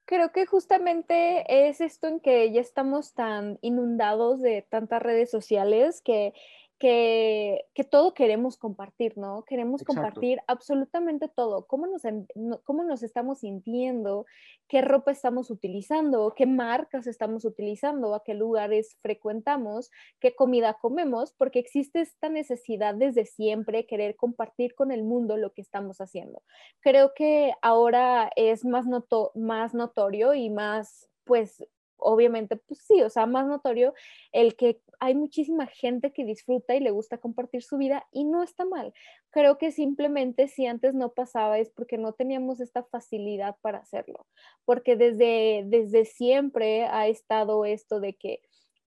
Creo 0.06 0.32
que 0.32 0.44
justamente 0.44 1.44
es 1.48 1.80
esto 1.80 2.08
en 2.08 2.20
que 2.20 2.52
ya 2.52 2.60
estamos 2.60 3.14
tan 3.14 3.58
inundados 3.62 4.42
de 4.42 4.60
tantas 4.68 5.02
redes 5.02 5.30
sociales 5.30 6.02
que 6.02 6.34
que, 6.78 7.66
todo 7.90 8.14
queremos 8.14 8.56
compartir, 8.56 9.16
¿no? 9.16 9.44
Queremos 9.44 9.82
compartir 9.84 10.40
absolutamente 10.46 11.28
todo, 11.28 11.66
cómo 11.66 11.86
nos, 11.86 12.02
cómo 12.64 12.84
nos 12.84 13.02
estamos 13.02 13.40
sintiendo, 13.40 14.26
qué 14.68 14.82
ropa 14.82 15.12
estamos 15.12 15.50
utilizando, 15.50 16.34
qué 16.36 16.46
marcas 16.46 17.06
estamos 17.06 17.44
utilizando, 17.44 18.14
a 18.14 18.22
qué 18.24 18.34
lugares 18.34 18.96
frecuentamos, 19.02 19.90
qué 20.20 20.34
comida 20.34 20.74
comemos, 20.74 21.32
porque 21.32 21.58
existe 21.58 22.00
esta 22.00 22.28
necesidad 22.28 22.94
desde 22.94 23.24
siempre 23.24 23.86
querer 23.86 24.16
compartir 24.16 24.74
con 24.74 24.90
el 24.90 25.04
mundo 25.04 25.36
lo 25.36 25.52
que 25.52 25.62
estamos 25.62 26.00
haciendo. 26.00 26.42
Creo 26.80 27.12
que 27.14 27.52
ahora 27.62 28.30
es 28.36 28.64
más, 28.64 28.86
noto 28.86 29.32
más 29.34 29.74
notorio 29.74 30.34
y 30.34 30.50
más, 30.50 31.08
pues, 31.24 31.64
obviamente, 32.04 32.56
pues 32.56 32.80
sí, 32.80 33.02
o 33.02 33.10
sea, 33.10 33.26
más 33.26 33.46
notorio 33.46 33.94
el 34.32 34.56
que 34.56 34.80
hay 35.00 35.14
muchísima 35.14 35.66
gente 35.66 36.12
que 36.12 36.24
disfruta 36.24 36.74
y 36.74 36.80
le 36.80 36.90
gusta 36.90 37.18
compartir 37.18 37.62
su 37.62 37.76
vida 37.78 38.06
y 38.12 38.24
no 38.24 38.42
está 38.42 38.64
mal. 38.64 38.92
Creo 39.30 39.58
que 39.58 39.72
simplemente 39.72 40.48
si 40.48 40.66
antes 40.66 40.94
no 40.94 41.12
pasaba 41.12 41.58
es 41.58 41.70
porque 41.70 41.98
no 41.98 42.12
teníamos 42.12 42.60
esta 42.60 42.84
facilidad 42.84 43.56
para 43.62 43.78
hacerlo, 43.78 44.26
porque 44.64 44.96
desde, 44.96 45.64
desde 45.66 46.04
siempre 46.04 46.84
ha 46.84 47.08
estado 47.08 47.64
esto 47.64 48.00
de 48.00 48.14
que 48.14 48.40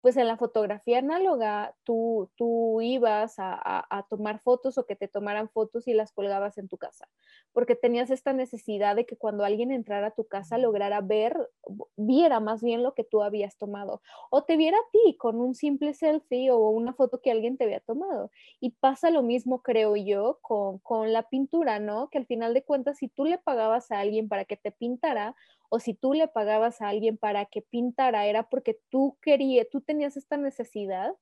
pues 0.08 0.16
en 0.16 0.28
la 0.28 0.38
fotografía 0.38 1.00
análoga 1.00 1.76
tú, 1.84 2.30
tú 2.38 2.80
ibas 2.80 3.36
a, 3.40 4.08
tomar 4.10 4.40
fotos 4.40 4.78
o 4.78 4.86
que 4.86 4.96
te 4.96 5.10
tomaran 5.10 5.50
fotos 5.50 5.86
y 5.86 5.94
las 5.94 6.14
colgabas 6.14 6.58
en 6.58 6.70
tu 6.70 6.78
casa, 6.78 7.10
porque 7.52 7.76
tenías 7.76 8.10
esta 8.10 8.32
necesidad 8.32 8.96
de 8.96 9.06
que 9.06 9.18
cuando 9.18 9.44
alguien 9.44 9.70
entrara 9.70 10.08
a 10.08 10.12
tu 10.12 10.24
casa 10.24 10.58
lograra 10.58 11.02
ver, 11.02 11.50
viera 11.98 12.40
más 12.40 12.64
bien 12.64 12.84
lo 12.84 12.94
que 12.94 13.04
tú 13.04 13.22
habías 13.22 13.58
tomado, 13.58 14.02
o 14.30 14.46
te 14.46 14.56
viera 14.56 14.78
a 14.78 14.92
ti 14.94 15.18
con 15.18 15.42
un 15.42 15.56
simple 15.56 15.94
selfie 15.94 16.52
o 16.52 16.70
una 16.70 16.94
foto 16.94 17.20
que 17.20 17.32
alguien 17.32 17.58
te 17.58 17.66
había 17.66 17.82
tomado. 17.82 18.32
Y 18.62 18.70
pasa 18.70 19.10
lo 19.10 19.24
mismo, 19.24 19.62
creo 19.62 19.98
yo, 19.98 20.40
con, 20.42 20.78
con 20.78 21.12
la 21.12 21.24
pintura, 21.24 21.80
¿no? 21.80 22.10
Que 22.10 22.20
al 22.20 22.28
final 22.28 22.54
de 22.54 22.64
cuentas, 22.64 23.00
si 23.00 23.10
tú 23.10 23.26
le 23.26 23.40
pagabas 23.40 23.92
a 23.92 24.00
alguien 24.00 24.30
para 24.30 24.46
que 24.46 24.56
te 24.56 24.72
pintara, 24.72 25.36
o 25.70 25.80
si 25.80 25.94
tú 25.94 26.14
le 26.14 26.28
pagabas 26.28 26.82
a 26.82 26.90
alguien 26.90 27.18
para 27.18 27.46
que 27.46 27.62
pintara, 27.62 28.26
era 28.26 28.50
porque 28.50 28.80
tú 28.90 29.18
querías, 29.22 29.68
tú 29.70 29.82
tenías 29.82 30.18
esta 30.18 30.38
necesidad 30.38 31.14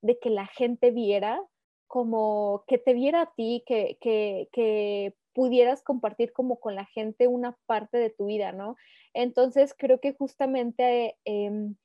de 0.00 0.18
que 0.18 0.30
la 0.30 0.46
gente 0.46 0.90
viera, 0.90 1.40
como 1.86 2.64
que 2.66 2.78
te 2.78 2.94
viera 2.94 3.22
a 3.22 3.32
ti, 3.34 3.62
que, 3.66 3.98
que, 4.00 5.14
pudieras 5.34 5.82
compartir 5.82 6.30
como 6.34 6.60
con 6.60 6.74
la 6.74 6.84
gente 6.84 7.26
una 7.26 7.56
parte 7.64 7.96
de 7.96 8.10
tu 8.10 8.26
vida, 8.26 8.52
¿no? 8.52 8.76
Entonces 9.14 9.74
creo 9.76 10.00
que 10.00 10.12
justamente... 10.12 11.16
Em, 11.24 11.76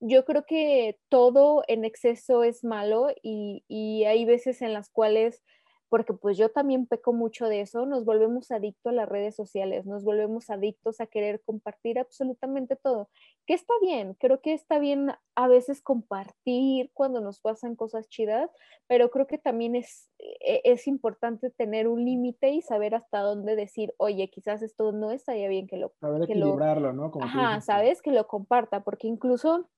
yo 0.00 0.26
creo 0.26 0.44
que 0.44 0.98
todo 1.08 1.62
en 1.68 1.86
exceso 1.86 2.42
es 2.42 2.64
malo 2.64 3.08
y, 3.22 3.64
y, 3.66 4.04
hay 4.04 4.26
veces 4.26 4.60
en 4.60 4.74
las 4.74 4.90
cuales 4.90 5.42
porque 5.88 6.12
pues 6.12 6.36
yo 6.36 6.50
también 6.50 6.86
peco 6.86 7.12
mucho 7.12 7.48
de 7.48 7.60
eso, 7.60 7.86
nos 7.86 8.04
volvemos 8.04 8.50
adictos 8.50 8.90
a 8.90 8.94
las 8.94 9.08
redes 9.08 9.36
sociales, 9.36 9.86
nos 9.86 10.04
volvemos 10.04 10.50
adictos 10.50 11.00
a 11.00 11.06
querer 11.06 11.42
compartir 11.44 11.98
absolutamente 11.98 12.76
todo, 12.76 13.08
que 13.46 13.54
está 13.54 13.72
bien, 13.80 14.14
creo 14.14 14.40
que 14.40 14.52
está 14.52 14.78
bien 14.78 15.12
a 15.34 15.48
veces 15.48 15.82
compartir 15.82 16.90
cuando 16.92 17.20
nos 17.20 17.40
pasan 17.40 17.76
cosas 17.76 18.08
chidas, 18.08 18.50
pero 18.86 19.10
creo 19.10 19.26
que 19.26 19.38
también 19.38 19.76
es, 19.76 20.10
e, 20.18 20.62
es 20.64 20.86
importante 20.86 21.50
tener 21.50 21.88
un 21.88 22.04
límite 22.04 22.50
y 22.50 22.62
saber 22.62 22.94
hasta 22.94 23.20
dónde 23.20 23.54
decir, 23.54 23.94
oye, 23.98 24.28
quizás 24.28 24.62
esto 24.62 24.92
no 24.92 25.10
estaría 25.10 25.48
bien 25.48 25.66
que 25.66 25.76
lo... 25.76 25.92
Saber 26.00 26.22
equilibrarlo, 26.22 26.92
¿no? 26.92 27.12
Ajá, 27.20 27.60
sabes, 27.60 28.02
que 28.02 28.10
lo 28.10 28.26
comparta, 28.26 28.82
porque 28.82 29.06
incluso 29.06 29.68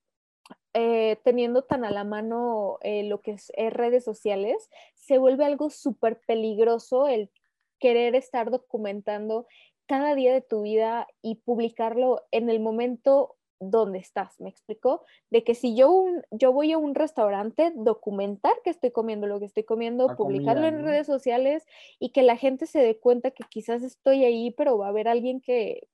eh, 0.75 1.19
teniendo 1.25 1.63
tan 1.63 1.85
a 1.85 1.91
la 1.91 2.05
mano 2.05 2.79
eh, 2.83 3.03
lo 3.03 3.21
que 3.21 3.33
es 3.33 3.51
eh, 3.57 3.71
redes 3.71 4.05
sociales, 4.05 4.71
se 4.95 5.19
vuelve 5.19 5.45
algo 5.45 5.71
súper 5.71 6.21
peligroso 6.27 7.09
el 7.09 7.31
querer 7.79 8.15
estar 8.15 8.51
documentando 8.51 9.47
cada 9.87 10.15
día 10.15 10.33
de 10.33 10.43
tu 10.43 10.63
vida 10.63 11.09
y 11.23 11.37
publicarlo 11.37 12.23
en 12.31 12.51
el 12.51 12.61
momento 12.61 13.37
donde 13.61 13.99
estás, 13.99 14.39
¿me 14.41 14.49
explico? 14.49 15.05
De 15.31 15.43
que 15.43 15.55
si 15.55 15.75
yo, 15.75 16.05
yo 16.31 16.53
voy 16.53 16.73
a 16.73 16.79
un 16.79 16.95
restaurante, 16.95 17.73
documentar 17.75 18.53
que 18.63 18.71
estoy 18.71 18.93
comiendo 18.93 19.27
lo 19.27 19.41
que 19.41 19.47
estoy 19.47 19.65
comiendo, 19.65 20.15
publicarlo 20.17 20.67
en 20.67 20.85
redes 20.85 21.07
sociales 21.07 21.65
y 21.99 22.11
que 22.11 22.23
la 22.23 22.37
gente 22.37 22.67
se 22.67 22.79
dé 22.79 22.99
cuenta 22.99 23.33
que 23.33 23.45
quizás 23.49 23.83
estoy 23.83 24.25
ahí, 24.25 24.53
pero 24.53 24.79
va 24.79 24.87
a 24.87 24.91
haber 24.91 25.09
alguien 25.09 25.41
que 25.41 25.89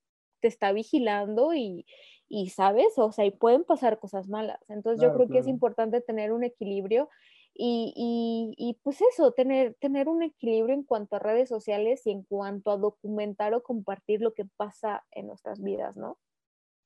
te 0.45 0.49
está 0.49 0.71
vigilando 0.73 1.55
y, 1.55 1.87
y 2.29 2.49
sabes, 2.49 2.99
o 2.99 3.11
sea, 3.11 3.25
y 3.25 3.31
pueden 3.31 3.63
pasar 3.63 3.97
cosas 3.97 4.29
malas. 4.29 4.59
Entonces 4.69 5.01
yo 5.01 5.11
creo 5.11 5.27
que 5.27 5.39
es 5.39 5.47
importante 5.47 6.01
tener 6.01 6.31
un 6.31 6.43
equilibrio 6.43 7.09
y, 7.55 7.91
y, 7.95 8.53
y, 8.63 8.75
pues 8.83 9.01
eso, 9.01 9.31
tener, 9.31 9.73
tener 9.79 10.07
un 10.07 10.21
equilibrio 10.21 10.75
en 10.75 10.83
cuanto 10.83 11.15
a 11.15 11.19
redes 11.19 11.49
sociales 11.49 12.05
y 12.05 12.11
en 12.11 12.21
cuanto 12.21 12.69
a 12.69 12.77
documentar 12.77 13.55
o 13.55 13.63
compartir 13.63 14.21
lo 14.21 14.35
que 14.35 14.45
pasa 14.45 15.03
en 15.09 15.25
nuestras 15.25 15.63
vidas, 15.63 15.97
¿no? 15.97 16.19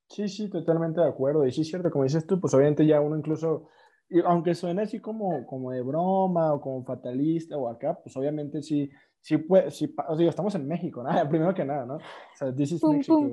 Sí, 0.08 0.30
sí, 0.30 0.50
totalmente 0.50 1.02
de 1.02 1.10
acuerdo. 1.10 1.46
Y 1.46 1.52
sí, 1.52 1.62
es 1.62 1.68
cierto, 1.68 1.92
como 1.92 2.06
dices 2.06 2.26
tú, 2.26 2.40
pues 2.40 2.54
obviamente 2.54 2.86
ya 2.86 3.02
uno 3.02 3.18
incluso, 3.18 3.68
aunque 4.24 4.56
suene 4.56 4.84
así 4.84 5.02
como, 5.02 5.46
como 5.48 5.72
de 5.72 5.82
broma 5.82 6.54
o 6.54 6.62
como 6.62 6.86
fatalista 6.86 7.58
o 7.58 7.68
acá, 7.68 8.00
pues 8.02 8.16
obviamente 8.16 8.62
sí, 8.62 8.90
sí, 9.22 9.38
puede, 9.38 9.72
sí, 9.72 9.94
os 10.08 10.18
digo, 10.18 10.30
estamos 10.30 10.56
en 10.56 10.68
México, 10.68 11.04
¿no? 11.04 11.10
Primero 11.30 11.54
que 11.54 11.66
nada, 11.66 11.86
¿no? 11.86 11.96
O 11.96 12.02
sea, 12.36 12.54
this 12.54 12.72
is 12.72 12.84
Mexico. 12.84 13.32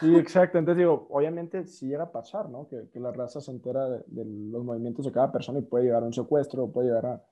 Sí, 0.00 0.14
exacto. 0.16 0.58
Entonces 0.58 0.78
digo, 0.78 1.06
obviamente 1.10 1.66
sí 1.66 1.88
llega 1.88 2.04
a 2.04 2.12
pasar, 2.12 2.48
¿no? 2.48 2.68
Que, 2.68 2.88
que 2.90 3.00
la 3.00 3.12
raza 3.12 3.40
se 3.40 3.50
entera 3.50 3.88
de, 3.88 4.24
los 4.24 4.64
movimientos 4.64 5.04
de 5.04 5.12
cada 5.12 5.32
persona 5.32 5.58
y 5.58 5.62
puede 5.62 5.84
llegar 5.84 6.02
a 6.02 6.06
un 6.06 6.12
secuestro, 6.12 6.70
puede 6.70 6.88
llegar 6.88 7.06
a... 7.06 7.22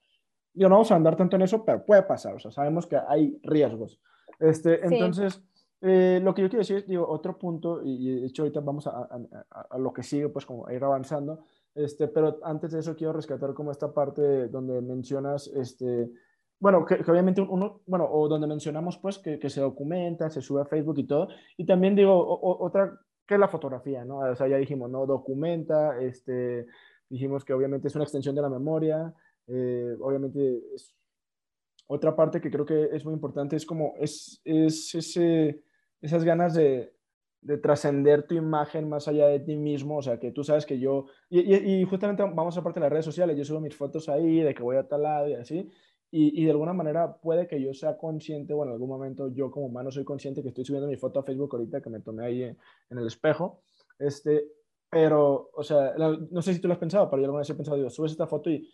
Yo 0.55 0.69
no 0.69 0.77
vamos 0.77 0.91
a 0.91 0.97
andar 0.97 1.17
tanto 1.17 1.37
en 1.37 1.43
eso, 1.43 1.65
pero 1.65 1.85
puede 1.85 2.03
pasar, 2.03 2.35
o 2.35 2.39
sea, 2.39 2.51
sabemos 2.51 2.87
que 2.87 2.97
hay 2.97 3.39
riesgos. 3.43 4.01
Este, 4.41 4.85
entonces, 4.87 5.43
eh, 5.83 6.19
lo 6.23 6.35
que 6.35 6.43
yo 6.43 6.49
quiero 6.49 6.61
decir, 6.61 6.87
digo, 6.87 7.07
otro 7.07 7.39
punto, 7.39 7.83
y, 7.85 8.21
de 8.21 8.27
hecho 8.27 8.43
ahorita 8.43 8.61
vamos 8.61 8.87
a, 8.87 8.91
a, 8.91 9.61
a, 9.71 9.79
lo 9.79 9.93
que 9.93 10.03
sigue, 10.03 10.31
pues 10.31 10.47
como 10.47 10.67
a 10.67 10.73
ir 10.73 10.83
avanzando, 10.83 11.41
este, 11.75 12.09
pero 12.09 12.41
antes 12.43 12.73
de 12.73 12.81
eso 12.81 12.97
quiero 12.97 13.13
rescatar 13.13 13.53
como 13.53 13.71
esta 13.71 13.93
parte 13.93 14.49
donde 14.49 14.81
mencionas, 14.81 15.47
este, 15.49 16.11
bueno, 16.59 16.85
que, 16.85 16.95
obviamente 17.11 17.41
uno, 17.41 17.83
bueno, 17.87 18.09
o 18.11 18.29
donde 18.29 18.47
mencionamos 18.47 18.99
pues 18.99 19.19
que, 19.19 19.39
que, 19.39 19.51
se 19.51 19.61
documenta, 19.61 20.31
se 20.31 20.41
sube 20.41 20.63
a 20.63 20.67
Facebook 20.67 20.99
y 20.99 21.07
todo, 21.07 21.29
y 21.57 21.67
también 21.67 21.95
digo, 21.95 22.39
otra, 22.61 22.99
que 23.27 23.35
es 23.35 23.41
la 23.41 23.49
fotografía, 23.49 24.05
¿no? 24.05 24.19
O 24.19 24.37
sea, 24.37 24.49
ya 24.49 24.57
dijimos, 24.57 24.91
¿no? 24.91 25.07
Documenta, 25.07 26.01
este, 26.01 26.67
dijimos 27.09 27.45
que 27.45 27.53
obviamente 27.53 27.89
es 27.89 27.95
una 27.95 28.05
extensión 28.05 28.35
de 28.35 28.43
la 28.43 28.49
memoria, 28.49 29.13
eh, 29.47 29.97
obviamente 30.01 30.63
es 30.75 30.95
otra 31.89 32.17
parte 32.17 32.41
que 32.41 32.51
creo 32.51 32.67
que 32.67 32.89
es 32.93 33.05
muy 33.05 33.15
importante, 33.15 33.57
es 33.57 33.67
como, 33.67 33.95
es, 33.99 34.41
es 34.45 34.95
ese, 34.95 35.63
esas 36.01 36.25
ganas 36.25 36.55
de, 36.55 36.93
de 37.43 37.59
trascender 37.59 38.27
tu 38.27 38.35
imagen 38.35 38.89
más 38.89 39.07
allá 39.07 39.29
de 39.29 39.41
ti 39.41 39.57
mismo, 39.57 39.99
o 39.99 40.03
sea, 40.03 40.19
que 40.19 40.33
tú 40.33 40.43
sabes 40.43 40.67
que 40.67 40.81
yo, 40.81 41.07
y, 41.29 41.55
y, 41.55 41.85
justamente 41.85 42.23
vamos 42.23 42.57
a 42.57 42.63
parte 42.63 42.81
de 42.81 42.85
las 42.85 42.93
redes 42.93 43.05
sociales, 43.05 43.37
yo 43.37 43.45
subo 43.45 43.61
mis 43.61 43.77
fotos 43.77 44.09
ahí, 44.09 44.41
de 44.41 44.53
que 44.53 44.63
voy 44.63 44.77
a 44.77 44.89
tal 44.89 45.03
lado 45.03 45.29
y 45.29 45.35
así, 45.35 45.71
y, 46.11 46.41
y, 46.41 46.45
de 46.45 46.51
alguna 46.53 46.73
manera 46.73 47.17
puede 47.17 47.47
que 47.47 47.61
yo 47.61 47.75
sea 47.75 47.97
consciente, 47.97 48.55
bueno, 48.55 48.73
en 48.73 48.75
algún 48.75 48.89
momento 48.89 49.29
yo 49.29 49.51
como 49.51 49.67
humano 49.67 49.91
soy 49.91 50.05
consciente 50.05 50.43
que 50.43 50.49
estoy 50.49 50.65
subiendo 50.65 50.89
mi 50.89 50.97
foto 50.97 51.21
a 51.21 51.25
Facebook 51.25 51.51
ahorita 51.53 51.81
que 51.81 51.91
me 51.91 52.01
tomé 52.01 52.25
ahí 52.25 52.43
en, 52.43 52.57
el 52.91 53.07
espejo, 53.07 53.61
este, 53.99 54.47
pero, 54.89 55.51
o 55.53 55.63
sea, 55.63 55.95
no 56.31 56.43
sé 56.43 56.55
si 56.55 56.61
tú 56.61 56.69
lo 56.69 56.75
has 56.75 56.81
pensado, 56.81 57.11
pero 57.11 57.21
yo 57.21 57.27
alguna 57.27 57.41
vez 57.41 57.51
he 57.51 57.55
pensado, 57.55 57.77
digo, 57.77 57.91
subes 57.91 58.13
esta 58.13 58.27
foto 58.27 58.51
y 58.51 58.69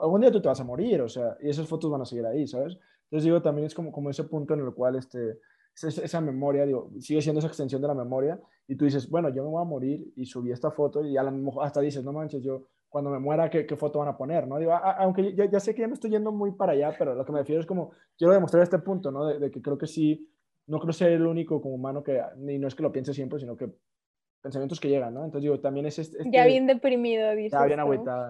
algún 0.00 0.20
día 0.20 0.30
tú 0.30 0.40
te 0.40 0.48
vas 0.48 0.60
a 0.60 0.64
morir, 0.64 1.00
o 1.00 1.08
sea, 1.08 1.36
y 1.40 1.48
esas 1.48 1.68
fotos 1.68 1.90
van 1.90 2.02
a 2.02 2.04
seguir 2.04 2.26
ahí, 2.26 2.46
¿sabes? 2.46 2.76
Entonces 3.04 3.24
digo, 3.24 3.40
también 3.40 3.66
es 3.66 3.74
como, 3.74 3.92
como 3.92 4.10
ese 4.10 4.24
punto 4.24 4.54
en 4.54 4.60
el 4.60 4.72
cual, 4.74 4.96
este, 4.96 5.38
esa, 5.74 5.88
esa 6.02 6.20
memoria, 6.20 6.66
digo, 6.66 6.90
sigue 6.98 7.22
siendo 7.22 7.38
esa 7.38 7.48
extensión 7.48 7.80
de 7.80 7.88
la 7.88 7.94
memoria, 7.94 8.40
y 8.68 8.76
tú 8.76 8.84
dices, 8.84 9.08
bueno, 9.08 9.30
yo 9.30 9.42
me 9.42 9.48
voy 9.48 9.62
a 9.62 9.64
morir 9.64 10.12
y 10.14 10.26
subí 10.26 10.52
esta 10.52 10.70
foto 10.70 11.02
y 11.02 11.16
a 11.16 11.22
lo 11.22 11.32
mejor 11.32 11.64
hasta 11.64 11.80
dices, 11.80 12.04
no 12.04 12.12
manches, 12.12 12.42
yo 12.42 12.66
cuando 12.88 13.10
me 13.10 13.18
muera, 13.18 13.50
¿qué, 13.50 13.66
qué 13.66 13.76
foto 13.76 13.98
van 13.98 14.08
a 14.08 14.16
poner? 14.16 14.46
¿no? 14.46 14.58
Digo, 14.58 14.72
aunque 14.72 15.34
ya, 15.34 15.44
ya, 15.50 15.60
sé 15.60 15.74
que 15.74 15.82
ya 15.82 15.88
me 15.88 15.94
estoy 15.94 16.10
yendo 16.10 16.32
muy 16.32 16.52
para 16.52 16.72
allá, 16.72 16.94
pero 16.98 17.14
lo 17.14 17.24
que 17.24 17.32
me 17.32 17.40
refiero 17.40 17.60
es 17.60 17.66
como, 17.66 17.92
quiero 18.16 18.32
demostrar 18.32 18.62
este 18.62 18.78
punto, 18.78 19.10
¿no? 19.10 19.26
De, 19.26 19.50
que 19.50 19.60
creo 19.60 19.76
que 19.76 19.86
sí, 19.86 20.28
no 20.66 20.78
creo 20.80 20.92
ser 20.92 21.12
el 21.12 21.26
único 21.26 21.60
como 21.60 21.74
humano 21.74 22.02
que, 22.02 22.20
ni 22.36 22.58
no 22.58 22.68
es 22.68 22.74
que 22.74 22.82
lo 22.82 22.92
piense 22.92 23.12
siempre, 23.12 23.38
sino 23.38 23.56
que 23.56 23.70
pensamientos 24.42 24.80
que 24.80 24.88
llegan, 24.88 25.14
¿no? 25.14 25.24
Entonces 25.24 25.42
digo, 25.42 25.60
también 25.60 25.86
es 25.86 25.98
este... 25.98 26.18
ya 26.30 26.46
bien 26.46 26.66
deprimido, 26.66 27.30
dices. 27.34 27.52
Ya 27.52 27.64
bien 27.64 27.80
agüitada, 27.80 28.28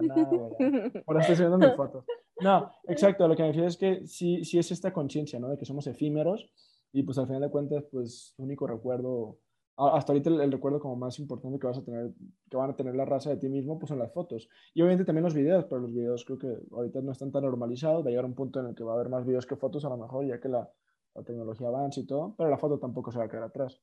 ahora 1.05 1.19
estoy 1.21 1.35
subiendo 1.35 1.57
mi 1.57 1.73
foto. 1.75 2.05
No, 2.41 2.71
exacto, 2.87 3.27
lo 3.27 3.35
que 3.35 3.43
me 3.43 3.49
refiero 3.49 3.67
es 3.67 3.77
que 3.77 4.07
sí, 4.07 4.43
sí 4.43 4.57
es 4.57 4.71
esta 4.71 4.91
conciencia, 4.91 5.39
¿no? 5.39 5.49
De 5.49 5.57
que 5.57 5.65
somos 5.65 5.87
efímeros 5.87 6.51
y 6.91 7.03
pues 7.03 7.17
al 7.17 7.27
final 7.27 7.41
de 7.41 7.49
cuentas, 7.49 7.83
pues 7.91 8.33
único 8.37 8.65
recuerdo 8.65 9.37
hasta 9.79 10.11
ahorita 10.11 10.29
el, 10.29 10.51
recuerdo 10.51 10.79
como 10.79 10.95
más 10.97 11.19
importante 11.19 11.57
que 11.57 11.67
vas 11.67 11.77
a 11.77 11.83
tener, 11.83 12.11
que 12.49 12.57
van 12.57 12.69
a 12.69 12.75
tener 12.75 12.95
la 12.95 13.05
raza 13.05 13.29
de 13.29 13.37
ti 13.37 13.47
mismo, 13.47 13.79
pues 13.79 13.89
son 13.89 13.99
las 13.99 14.11
fotos. 14.11 14.49
Y 14.73 14.81
obviamente 14.81 15.05
también 15.05 15.23
los 15.23 15.33
videos, 15.33 15.65
pero 15.65 15.81
los 15.81 15.93
videos 15.93 16.25
creo 16.25 16.37
que 16.37 16.57
ahorita 16.71 17.01
no 17.01 17.13
están 17.13 17.31
tan 17.31 17.43
normalizados, 17.43 18.03
va 18.03 18.07
a 18.07 18.09
llegar 18.09 18.25
un 18.25 18.35
punto 18.35 18.59
en 18.59 18.67
el 18.67 18.75
que 18.75 18.83
va 18.83 18.91
a 18.91 18.95
haber 18.95 19.09
más 19.09 19.25
videos 19.25 19.45
que 19.45 19.55
fotos 19.55 19.85
a 19.85 19.89
lo 19.89 19.97
mejor, 19.97 20.25
ya 20.25 20.39
que 20.39 20.49
la, 20.49 20.69
la 21.15 21.23
tecnología 21.23 21.67
avanza 21.67 22.01
y 22.01 22.05
todo, 22.05 22.35
pero 22.37 22.49
la 22.49 22.57
foto 22.57 22.77
tampoco 22.77 23.11
se 23.11 23.19
va 23.19 23.25
a 23.25 23.29
quedar 23.29 23.43
atrás. 23.43 23.81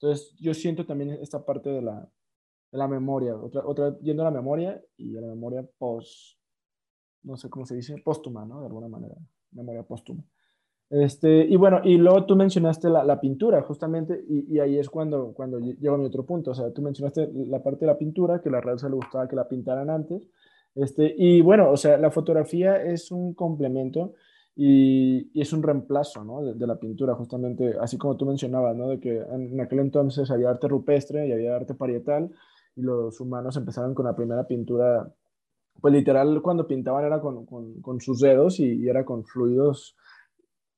Entonces 0.00 0.36
yo 0.38 0.54
siento 0.54 0.86
también 0.86 1.10
esta 1.10 1.44
parte 1.44 1.70
de 1.70 1.82
la, 1.82 2.08
de 2.70 2.78
la 2.78 2.86
memoria, 2.86 3.36
otra, 3.36 3.66
otra, 3.66 3.98
yendo 4.00 4.22
a 4.22 4.26
la 4.26 4.30
memoria 4.30 4.80
y 4.96 5.16
a 5.16 5.20
la 5.20 5.28
memoria 5.28 5.68
post, 5.78 6.38
no 7.22 7.36
sé 7.36 7.50
cómo 7.50 7.66
se 7.66 7.74
dice, 7.74 7.96
póstuma, 8.04 8.44
¿no? 8.44 8.60
De 8.60 8.66
alguna 8.66 8.88
manera, 8.88 9.16
memoria 9.50 9.82
póstuma. 9.82 10.22
Este, 10.94 11.44
y 11.44 11.56
bueno, 11.56 11.80
y 11.82 11.96
luego 11.96 12.24
tú 12.24 12.36
mencionaste 12.36 12.88
la, 12.88 13.02
la 13.02 13.20
pintura, 13.20 13.62
justamente, 13.62 14.24
y, 14.28 14.54
y, 14.54 14.60
ahí 14.60 14.78
es 14.78 14.88
cuando, 14.88 15.32
cuando 15.32 15.58
llego 15.58 15.96
a 15.96 15.98
mi 15.98 16.06
otro 16.06 16.24
punto. 16.24 16.52
O 16.52 16.54
sea, 16.54 16.72
tú 16.72 16.82
mencionaste 16.82 17.30
la 17.48 17.60
parte 17.62 17.80
de 17.80 17.86
la 17.92 17.98
pintura, 17.98 18.40
que 18.40 18.48
a 18.48 18.52
la 18.52 18.60
raza 18.60 18.88
le 18.88 18.94
gustaba 18.94 19.26
que 19.26 19.34
la 19.34 19.48
pintaran 19.48 19.90
antes. 19.90 20.22
Este, 20.76 21.12
y 21.16 21.40
bueno, 21.40 21.70
o 21.70 21.76
sea, 21.76 21.98
la 21.98 22.12
fotografía 22.12 22.80
es 22.82 23.10
un 23.10 23.34
complemento 23.34 24.14
y, 24.54 25.30
y 25.32 25.40
es 25.40 25.52
un 25.52 25.62
reemplazo 25.64 26.24
¿no? 26.24 26.42
de, 26.42 26.54
de, 26.54 26.66
la 26.66 26.76
pintura, 26.76 27.14
justamente, 27.14 27.74
así 27.80 27.98
como 27.98 28.16
tú 28.16 28.26
mencionabas, 28.26 28.76
¿no? 28.76 28.88
de 28.88 29.00
que 29.00 29.18
en, 29.18 29.60
aquel 29.60 29.80
entonces 29.80 30.30
había 30.30 30.50
arte 30.50 30.68
rupestre 30.68 31.26
y 31.26 31.32
había 31.32 31.56
arte 31.56 31.74
parietal, 31.74 32.30
y 32.76 32.82
los 32.82 33.20
humanos 33.20 33.56
empezaron 33.56 33.94
con 33.94 34.06
la 34.06 34.14
primera 34.14 34.46
pintura, 34.46 35.08
pues 35.80 35.92
literal 35.92 36.40
cuando 36.42 36.66
pintaban 36.68 37.04
era 37.04 37.20
con, 37.20 37.46
con, 37.46 37.80
con 37.80 38.00
sus 38.00 38.20
dedos 38.20 38.60
y, 38.60 38.88
era 38.88 39.04
con 39.04 39.24
fluidos 39.24 39.96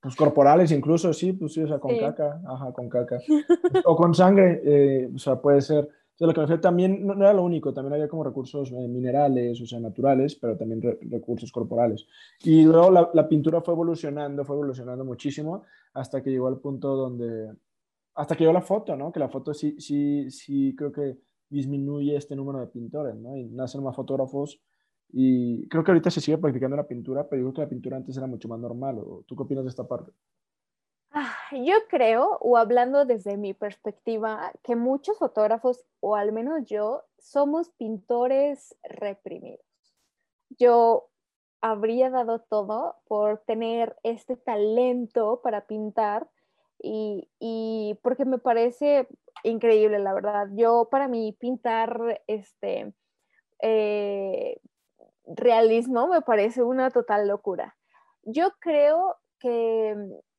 pues 0.01 0.15
corporales 0.15 0.71
incluso, 0.73 1.13
sí, 1.13 1.33
pues 1.33 1.55
sí, 1.55 1.63
o 1.63 1.69
sea, 1.69 1.79
con 1.79 1.99
caca, 1.99 2.41
ajá, 2.47 2.73
con 2.73 2.89
caca. 2.89 3.19
o 3.85 3.97
con 3.97 4.15
sangre, 4.15 4.61
eh, 4.65 5.11
o 5.15 5.19
sea, 5.19 5.41
puede 5.41 5.61
ser. 5.61 5.85
O 5.85 6.19
sea, 6.19 6.27
lo 6.27 6.33
que 6.33 6.41
me 6.41 6.47
refiero 6.47 6.61
también 6.63 7.07
no, 7.07 7.15
era 7.15 7.35
lo 7.35 7.43
único, 7.43 7.75
también 7.75 7.95
había 7.95 8.09
como 8.09 8.25
recursos 8.25 8.73
eh, 8.73 8.89
minerales, 8.89 9.61
o 9.61 9.67
sea, 9.67 9.79
naturales, 9.81 10.35
pero 10.37 10.57
también 10.57 10.81
recursos 11.11 11.53
corporales. 11.53 12.07
Y 12.43 12.65
luego 12.65 12.91
la, 12.91 13.11
la, 13.13 13.29
pintura 13.29 13.61
fue 13.61 13.75
evolucionando, 13.75 14.45
fue 14.45 14.57
evolucionando 14.57 15.05
muchísimo 15.05 15.65
hasta 15.93 16.23
que 16.23 16.31
llegó 16.31 16.47
al 16.47 16.59
punto 16.59 16.97
donde, 16.97 17.53
hasta 18.15 18.35
que 18.35 18.45
llegó 18.45 18.55
la 18.55 18.63
foto, 18.63 18.97
¿no? 18.97 19.13
Que 19.13 19.21
la 19.21 19.29
foto 19.29 19.53
sí, 19.53 19.77
sí, 19.79 20.31
sí 20.31 20.75
creo 20.75 20.91
que 20.91 21.19
disminuye 21.49 22.17
este 22.17 22.35
número 22.35 22.61
de 22.61 22.67
pintores, 22.69 23.15
¿no? 23.15 23.37
Y 23.37 23.45
nacen 23.47 23.83
más 23.83 23.95
fotógrafos 23.95 24.61
y 25.09 25.69
creo 25.69 25.85
que 25.85 25.91
ahorita 25.91 26.11
se 26.11 26.21
sigue 26.21 26.39
practicando 26.39 26.77
la 26.77 26.87
pintura, 26.87 27.29
pero 27.29 27.43
yo 27.43 27.47
creo 27.47 27.55
que 27.55 27.61
la 27.63 27.69
pintura 27.69 27.97
antes 27.97 28.17
era 28.17 28.27
mucho 28.27 28.49
más 28.49 28.59
normal. 28.59 29.03
¿Tú 29.27 29.37
qué 29.37 29.43
opinas 29.43 29.65
de 29.65 29.71
esta 29.71 29.87
parte? 29.87 30.13
Ah, 31.13 31.35
yo 31.53 31.77
creo, 31.89 32.39
o 32.41 32.57
hablando 32.57 33.05
desde 33.05 33.37
mi 33.37 33.55
perspectiva, 33.55 34.53
que 34.63 34.77
muchos 34.77 35.19
fotógrafos, 35.19 35.87
o 36.01 36.17
al 36.17 36.33
menos 36.33 36.67
yo, 36.67 37.05
somos 37.19 37.71
pintores 37.71 38.77
reprimidos. 38.83 39.65
Yo 40.59 41.09
habría 41.61 42.11
dado 42.11 42.41
todo 42.41 42.97
por 43.09 43.39
tener 43.47 43.97
este 44.03 44.37
talento 44.37 45.41
para 45.43 45.67
pintar 45.67 46.29
y, 46.83 47.29
y 47.39 47.99
porque 48.03 48.25
me 48.25 48.39
parece 48.39 49.09
increíble, 49.43 49.99
la 49.99 50.13
verdad. 50.13 50.49
Yo 50.53 50.89
para 50.91 51.09
mí 51.09 51.33
pintar 51.33 52.23
este 52.27 52.93
eh, 53.63 54.61
realismo 55.27 56.09
me 56.09 56.23
parece 56.23 56.63
una 56.63 56.91
total 56.91 57.29
locura. 57.29 57.77
Yo 58.23 58.51
creo 58.61 59.17
que, 59.39 59.97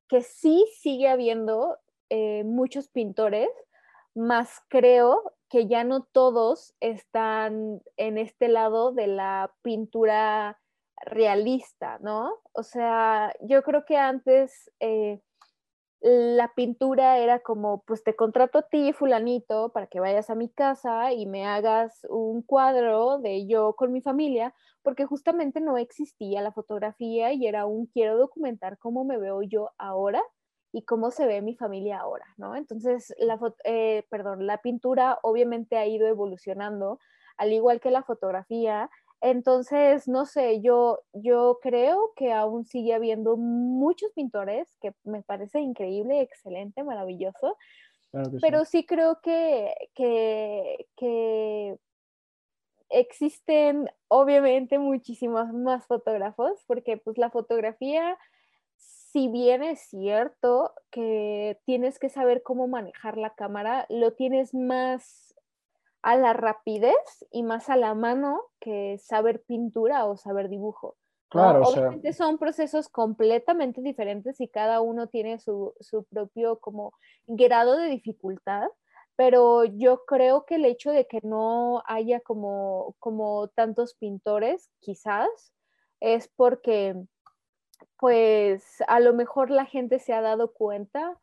que 0.08 0.22
sí 0.22 0.66
sigue 0.80 1.10
habiendo 1.10 1.78
eh, 2.10 2.44
muchos 2.44 2.90
pintores, 2.90 3.50
más 4.16 4.62
creo 4.70 5.34
que 5.50 5.68
ya 5.68 5.84
no 5.84 6.04
todos 6.04 6.74
están 6.80 7.82
en 7.98 8.18
este 8.18 8.48
lado 8.48 8.92
de 8.92 9.08
la 9.08 9.54
pintura 9.62 10.60
realista, 11.06 12.00
¿no? 12.00 12.34
O 12.54 12.64
sea, 12.64 13.34
yo 13.42 13.62
creo 13.64 13.86
que 13.86 13.98
antes 13.98 14.72
eh, 14.80 15.22
la 16.00 16.54
pintura 16.54 17.18
era 17.18 17.40
como, 17.40 17.82
pues 17.84 18.04
te 18.04 18.16
contrato 18.16 18.60
a 18.60 18.70
ti, 18.70 18.94
fulanito, 18.94 19.70
para 19.74 19.88
que 19.88 20.00
vayas 20.00 20.30
a 20.30 20.36
mi 20.36 20.50
casa 20.50 21.12
y 21.14 21.26
me 21.26 21.46
hagas 21.46 22.06
un 22.10 22.44
cuadro 22.44 23.18
de 23.20 23.48
yo 23.48 23.76
con 23.76 23.92
mi 23.92 24.02
familia, 24.02 24.54
porque 24.84 25.06
justamente 25.06 25.60
no 25.60 25.78
existía 25.78 26.42
la 26.42 26.52
fotografía 26.52 27.34
y 27.34 27.48
era 27.48 27.66
un 27.66 27.88
quiero 27.88 28.18
documentar 28.18 28.78
cómo 28.78 29.06
me 29.06 29.18
veo 29.18 29.42
yo 29.42 29.72
ahora 29.78 30.22
y 30.72 30.84
cómo 30.84 31.12
se 31.12 31.26
ve 31.26 31.42
mi 31.42 31.56
familia 31.56 32.00
ahora, 32.00 32.26
¿no? 32.38 32.56
Entonces, 32.56 33.14
la, 33.18 33.40
eh, 33.64 34.06
perdón, 34.10 34.46
la 34.46 34.60
pintura 34.62 35.18
obviamente 35.24 35.78
ha 35.78 35.88
ido 35.88 36.08
evolucionando, 36.08 37.00
al 37.38 37.54
igual 37.54 37.80
que 37.80 37.90
la 37.90 38.04
fotografía, 38.04 38.90
entonces, 39.22 40.08
no 40.08 40.26
sé, 40.26 40.62
yo, 40.62 41.00
yo 41.14 41.60
creo 41.62 42.14
que 42.16 42.34
aún 42.34 42.66
sigue 42.66 42.94
habiendo 42.94 43.36
muchos 43.36 44.12
pintores, 44.12 44.76
que 44.80 44.94
me 45.04 45.24
parece 45.24 45.60
increíble, 45.60 46.22
excelente, 46.22 46.84
maravilloso, 46.84 47.58
pero 48.42 48.66
sí 48.66 48.86
creo 48.86 49.20
que, 49.22 49.74
que, 49.94 50.88
que 50.96 51.78
existen 52.90 53.90
obviamente 54.08 54.80
muchísimos 54.80 55.52
más 55.52 55.86
fotógrafos, 55.88 56.64
porque 56.68 56.98
pues 56.98 57.18
la 57.18 57.30
fotografía, 57.30 58.18
si 58.76 59.28
bien 59.28 59.64
es 59.64 59.80
cierto 59.82 60.74
que 60.90 61.60
tienes 61.66 62.00
que 62.00 62.10
saber 62.10 62.44
cómo 62.44 62.68
manejar 62.68 63.18
la 63.18 63.34
cámara, 63.36 63.86
lo 63.90 64.14
tienes 64.14 64.54
más 64.54 65.27
a 66.02 66.16
la 66.16 66.34
rapidez 66.34 66.96
y 67.32 67.44
más 67.44 67.70
a 67.70 67.76
la 67.76 67.94
mano 67.94 68.42
que 68.60 68.98
saber 69.00 69.44
pintura 69.44 70.06
o 70.06 70.18
saber 70.18 70.50
dibujo. 70.50 70.96
Claro, 71.30 71.64
Obviamente 71.64 72.14
son 72.14 72.38
procesos 72.38 72.88
completamente 72.88 73.82
diferentes 73.82 74.40
y 74.40 74.48
cada 74.48 74.80
uno 74.80 75.08
tiene 75.08 75.40
su, 75.40 75.74
propio 76.10 76.60
como 76.60 76.94
grado 77.26 77.76
de 77.76 77.90
dificultad, 77.90 78.68
pero 79.18 79.66
yo 79.66 80.06
creo 80.06 80.46
que 80.46 80.56
el 80.56 80.66
hecho 80.66 80.92
de 80.92 81.06
que 81.06 81.20
no 81.24 81.84
haya 81.86 82.22
como, 82.22 82.96
como 83.00 83.50
tantos 83.50 83.96
pintores, 83.96 84.70
quizás, 84.80 85.54
es 86.00 86.30
porque 86.30 86.96
pues 88.00 88.82
a 88.88 89.00
lo 89.00 89.14
mejor 89.14 89.50
la 89.50 89.66
gente 89.66 90.00
se 90.00 90.14
ha 90.14 90.22
dado 90.22 90.54
cuenta, 90.54 91.20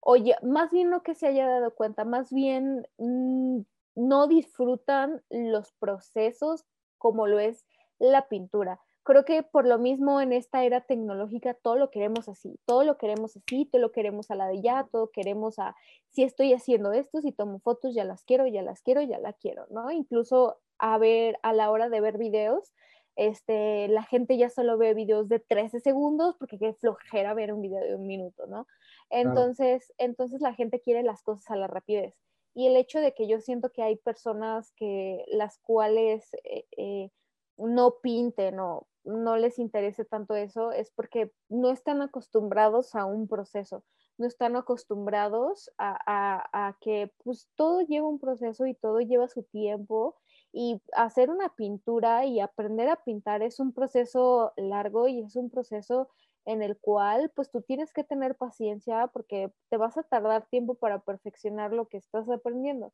oye, 0.00 0.34
más 0.42 0.70
bien 0.70 0.90
no 0.90 1.02
que 1.02 1.14
se 1.14 1.28
haya 1.28 1.46
dado 1.46 1.74
cuenta, 1.74 2.04
más 2.04 2.32
bien 2.32 2.88
mm, 2.98 3.60
no 3.96 4.28
disfrutan 4.28 5.22
los 5.30 5.72
procesos 5.72 6.64
como 6.98 7.26
lo 7.26 7.40
es 7.40 7.66
la 7.98 8.28
pintura. 8.28 8.78
Creo 9.02 9.24
que 9.24 9.42
por 9.42 9.66
lo 9.66 9.78
mismo 9.78 10.20
en 10.20 10.32
esta 10.32 10.64
era 10.64 10.80
tecnológica 10.80 11.54
todo 11.54 11.76
lo 11.76 11.90
queremos 11.90 12.28
así, 12.28 12.58
todo 12.66 12.84
lo 12.84 12.98
queremos 12.98 13.36
así, 13.36 13.64
todo 13.66 13.80
lo 13.80 13.92
queremos 13.92 14.30
a 14.30 14.34
la 14.34 14.48
de 14.48 14.60
ya, 14.60 14.88
todo 14.90 15.10
queremos 15.10 15.58
a, 15.58 15.76
si 16.10 16.24
estoy 16.24 16.52
haciendo 16.52 16.92
esto, 16.92 17.20
si 17.20 17.32
tomo 17.32 17.60
fotos, 17.60 17.94
ya 17.94 18.04
las 18.04 18.24
quiero, 18.24 18.46
ya 18.46 18.62
las 18.62 18.82
quiero, 18.82 19.02
ya 19.02 19.18
la 19.18 19.32
quiero, 19.32 19.66
¿no? 19.70 19.90
Incluso 19.90 20.58
a 20.78 20.98
ver, 20.98 21.38
a 21.42 21.52
la 21.52 21.70
hora 21.70 21.88
de 21.88 22.00
ver 22.00 22.18
videos, 22.18 22.74
este, 23.14 23.88
la 23.88 24.02
gente 24.02 24.36
ya 24.36 24.50
solo 24.50 24.76
ve 24.76 24.92
videos 24.92 25.28
de 25.28 25.38
13 25.38 25.80
segundos 25.80 26.36
porque 26.36 26.58
qué 26.58 26.74
flojera 26.74 27.32
ver 27.32 27.52
un 27.52 27.62
video 27.62 27.82
de 27.82 27.94
un 27.94 28.06
minuto, 28.06 28.46
¿no? 28.46 28.66
Entonces, 29.08 29.94
entonces 29.98 30.40
la 30.42 30.52
gente 30.52 30.80
quiere 30.80 31.02
las 31.02 31.22
cosas 31.22 31.50
a 31.50 31.56
la 31.56 31.66
rapidez 31.66 32.14
y 32.56 32.66
el 32.66 32.76
hecho 32.76 33.00
de 33.00 33.12
que 33.12 33.28
yo 33.28 33.38
siento 33.38 33.70
que 33.70 33.82
hay 33.82 33.96
personas 33.96 34.72
que 34.76 35.26
las 35.28 35.58
cuales 35.58 36.32
eh, 36.42 36.64
eh, 36.78 37.10
no 37.58 37.96
pinten 38.02 38.58
o 38.58 38.88
no 39.04 39.36
les 39.36 39.58
interese 39.58 40.06
tanto 40.06 40.34
eso 40.34 40.72
es 40.72 40.90
porque 40.90 41.30
no 41.50 41.70
están 41.70 42.00
acostumbrados 42.00 42.94
a 42.94 43.04
un 43.04 43.28
proceso, 43.28 43.84
no 44.16 44.26
están 44.26 44.56
acostumbrados 44.56 45.70
a, 45.76 46.74
que 46.80 47.12
pues 47.22 47.46
todo 47.56 47.82
lleva 47.82 48.08
un 48.08 48.18
proceso 48.18 48.64
y 48.64 48.74
todo 48.74 49.00
lleva 49.00 49.28
su 49.28 49.42
tiempo 49.42 50.16
y 50.50 50.80
hacer 50.92 51.28
una 51.28 51.50
pintura 51.50 52.24
y 52.24 52.40
aprender 52.40 52.88
a 52.88 53.04
pintar 53.04 53.42
es 53.42 53.60
un 53.60 53.74
proceso 53.74 54.54
largo 54.56 55.08
y 55.08 55.20
es 55.20 55.36
un 55.36 55.50
proceso 55.50 56.08
en 56.46 56.62
el 56.62 56.78
cual 56.78 57.30
pues 57.34 57.50
tú 57.50 57.60
tienes 57.60 57.92
que 57.92 58.04
tener 58.04 58.36
paciencia 58.36 59.08
porque 59.08 59.52
te 59.68 59.76
vas 59.76 59.98
a 59.98 60.04
tardar 60.04 60.46
tiempo 60.46 60.76
para 60.76 61.00
perfeccionar 61.00 61.72
lo 61.72 61.88
que 61.88 61.98
estás 61.98 62.28
aprendiendo. 62.30 62.92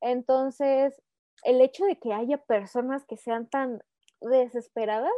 Entonces, 0.00 1.02
el 1.44 1.60
hecho 1.60 1.84
de 1.84 1.98
que 1.98 2.12
haya 2.12 2.38
personas 2.38 3.04
que 3.04 3.16
sean 3.16 3.48
tan 3.48 3.82
desesperadas, 4.20 5.12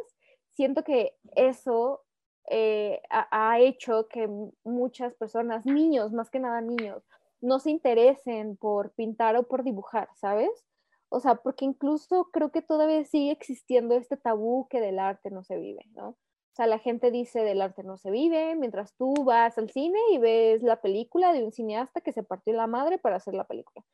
siento 0.52 0.82
que 0.82 1.14
eso 1.36 2.02
eh, 2.48 3.00
ha, 3.10 3.60
hecho 3.60 4.08
que 4.08 4.28
muchas 4.64 5.14
personas, 5.14 5.66
niños, 5.66 6.12
más 6.12 6.30
que 6.30 6.40
nada 6.40 6.60
niños, 6.62 7.02
no 7.40 7.58
se 7.58 7.70
interesen 7.70 8.56
por 8.56 8.92
pintar 8.92 9.36
o 9.36 9.44
por 9.44 9.62
dibujar, 9.62 10.08
¿sabes? 10.16 10.50
O 11.10 11.20
sea, 11.20 11.36
porque 11.36 11.66
incluso 11.66 12.30
creo 12.32 12.50
que 12.50 12.62
todavía 12.62 13.04
sigue 13.04 13.30
existiendo 13.30 13.94
este 13.94 14.16
tabú 14.16 14.66
que 14.68 14.80
del 14.80 14.98
arte 14.98 15.30
no 15.30 15.42
se 15.42 15.56
vive, 15.56 15.84
¿no? 15.94 16.16
O 16.54 16.56
sea, 16.56 16.68
la 16.68 16.78
gente 16.78 17.10
dice 17.10 17.40
del 17.40 17.60
arte 17.60 17.82
no 17.82 17.96
se 17.96 18.12
vive, 18.12 18.54
mientras 18.54 18.94
tú 18.94 19.12
vas 19.24 19.58
al 19.58 19.70
cine 19.70 19.98
y 20.12 20.18
ves 20.18 20.62
la 20.62 20.80
película 20.80 21.32
de 21.32 21.42
un 21.42 21.50
cineasta 21.50 22.00
que 22.00 22.12
se 22.12 22.22
partió 22.22 22.54
la 22.54 22.68
madre 22.68 22.96
para 22.96 23.16
hacer 23.16 23.34
la 23.34 23.42
película. 23.42 23.84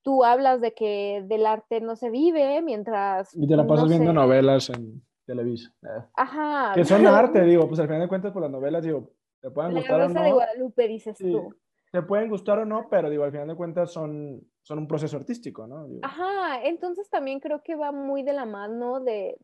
Tú 0.00 0.24
hablas 0.24 0.62
de 0.62 0.72
que 0.72 1.22
del 1.26 1.44
arte 1.44 1.82
no 1.82 1.96
se 1.96 2.08
vive 2.08 2.62
mientras... 2.62 3.36
Y 3.36 3.46
te 3.46 3.54
la 3.54 3.66
pasas 3.66 3.90
viendo 3.90 4.14
novelas 4.14 4.70
en 4.70 5.02
Televisa. 5.26 5.70
Eh. 5.82 6.02
Ajá. 6.14 6.72
Que 6.74 6.86
son 6.86 7.06
arte, 7.06 7.42
digo, 7.42 7.68
pues 7.68 7.78
al 7.78 7.88
final 7.88 8.00
de 8.00 8.08
cuentas 8.08 8.32
por 8.32 8.40
las 8.40 8.50
novelas, 8.50 8.82
digo, 8.82 9.10
te 9.42 9.50
pueden 9.50 9.74
gustar 9.74 10.00
o 10.00 10.08
no. 10.08 10.22
de 10.22 10.32
Guadalupe, 10.32 10.88
dices 10.88 11.18
tú. 11.18 11.54
Te 11.92 12.02
pueden 12.02 12.28
gustar 12.28 12.58
o 12.58 12.64
no, 12.64 12.88
pero 12.90 13.10
digo, 13.10 13.24
al 13.24 13.32
final 13.32 13.48
de 13.48 13.56
cuentas 13.56 13.92
son 13.92 14.46
son 14.68 14.80
un 14.80 14.86
proceso 14.86 15.16
artístico, 15.16 15.66
¿no? 15.66 15.88
Ajá, 16.02 16.62
entonces 16.62 17.08
también 17.08 17.40
creo 17.40 17.62
que 17.62 17.74
va 17.74 17.90
muy 17.90 18.22
de 18.22 18.34
la 18.34 18.44
mano 18.44 19.00
de, 19.00 19.38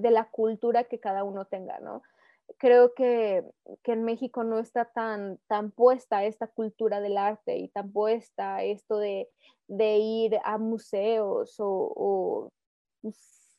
la 0.00 0.30
cultura 0.30 0.84
que 0.84 1.00
cada 1.00 1.24
uno 1.24 1.46
tenga, 1.46 1.80
¿no? 1.80 2.02
Creo 2.58 2.94
que, 2.94 3.44
en 3.82 4.04
México 4.04 4.44
no 4.44 4.60
está 4.60 4.84
tan, 4.84 5.40
tan 5.48 5.72
puesta 5.72 6.22
esta 6.22 6.46
cultura 6.46 7.00
del 7.00 7.18
arte 7.18 7.58
y 7.58 7.66
tan 7.66 7.90
puesta 7.90 8.62
esto 8.62 8.98
de, 8.98 9.28
ir 9.68 10.38
a 10.44 10.58
museos 10.58 11.56
o, 11.58 12.52
pues, 13.02 13.58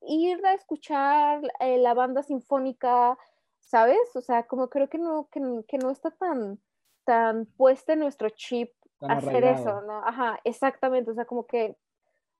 ir 0.00 0.44
a 0.44 0.54
escuchar 0.54 1.40
eh, 1.60 1.78
la 1.78 1.94
banda 1.94 2.24
sinfónica, 2.24 3.16
¿sabes? 3.60 4.16
O 4.16 4.20
sea, 4.20 4.44
como 4.48 4.68
creo 4.70 4.88
que 4.88 4.98
no, 4.98 5.28
que, 5.30 5.40
que 5.68 5.78
no 5.78 5.92
está 5.92 6.10
tan, 6.10 6.58
tan 7.08 7.46
puesta 7.56 7.94
en 7.94 8.00
nuestro 8.00 8.28
chip 8.28 8.70
hacer 9.00 9.42
eso, 9.42 9.80
¿no? 9.80 10.04
Ajá, 10.04 10.38
exactamente, 10.44 11.10
o 11.10 11.14
sea, 11.14 11.24
como 11.24 11.46
que 11.46 11.74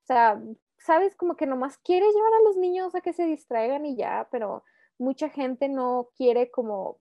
sea, 0.02 0.38
sabes, 0.76 1.16
como 1.16 1.36
que 1.36 1.46
nomás 1.46 1.78
quieres 1.78 2.14
llevar 2.14 2.34
a 2.34 2.42
los 2.42 2.58
niños 2.58 2.94
a 2.94 3.00
que 3.00 3.14
se 3.14 3.24
distraigan 3.24 3.86
y 3.86 3.96
ya, 3.96 4.28
pero 4.30 4.62
mucha 4.98 5.30
gente 5.30 5.70
no 5.70 6.10
quiere 6.18 6.50
como, 6.50 6.98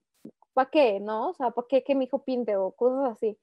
¿para 0.54 0.70
qué? 0.70 1.02
¿No? 1.02 1.32
O 1.32 1.34
sea, 1.34 1.52
¿para 1.52 1.68
qué 1.68 1.84
que 1.84 1.94
mi 1.94 2.06
hijo 2.06 2.24
pinte 2.24 2.56
o 2.56 2.72
cosas 2.72 3.12
así? 3.12 3.38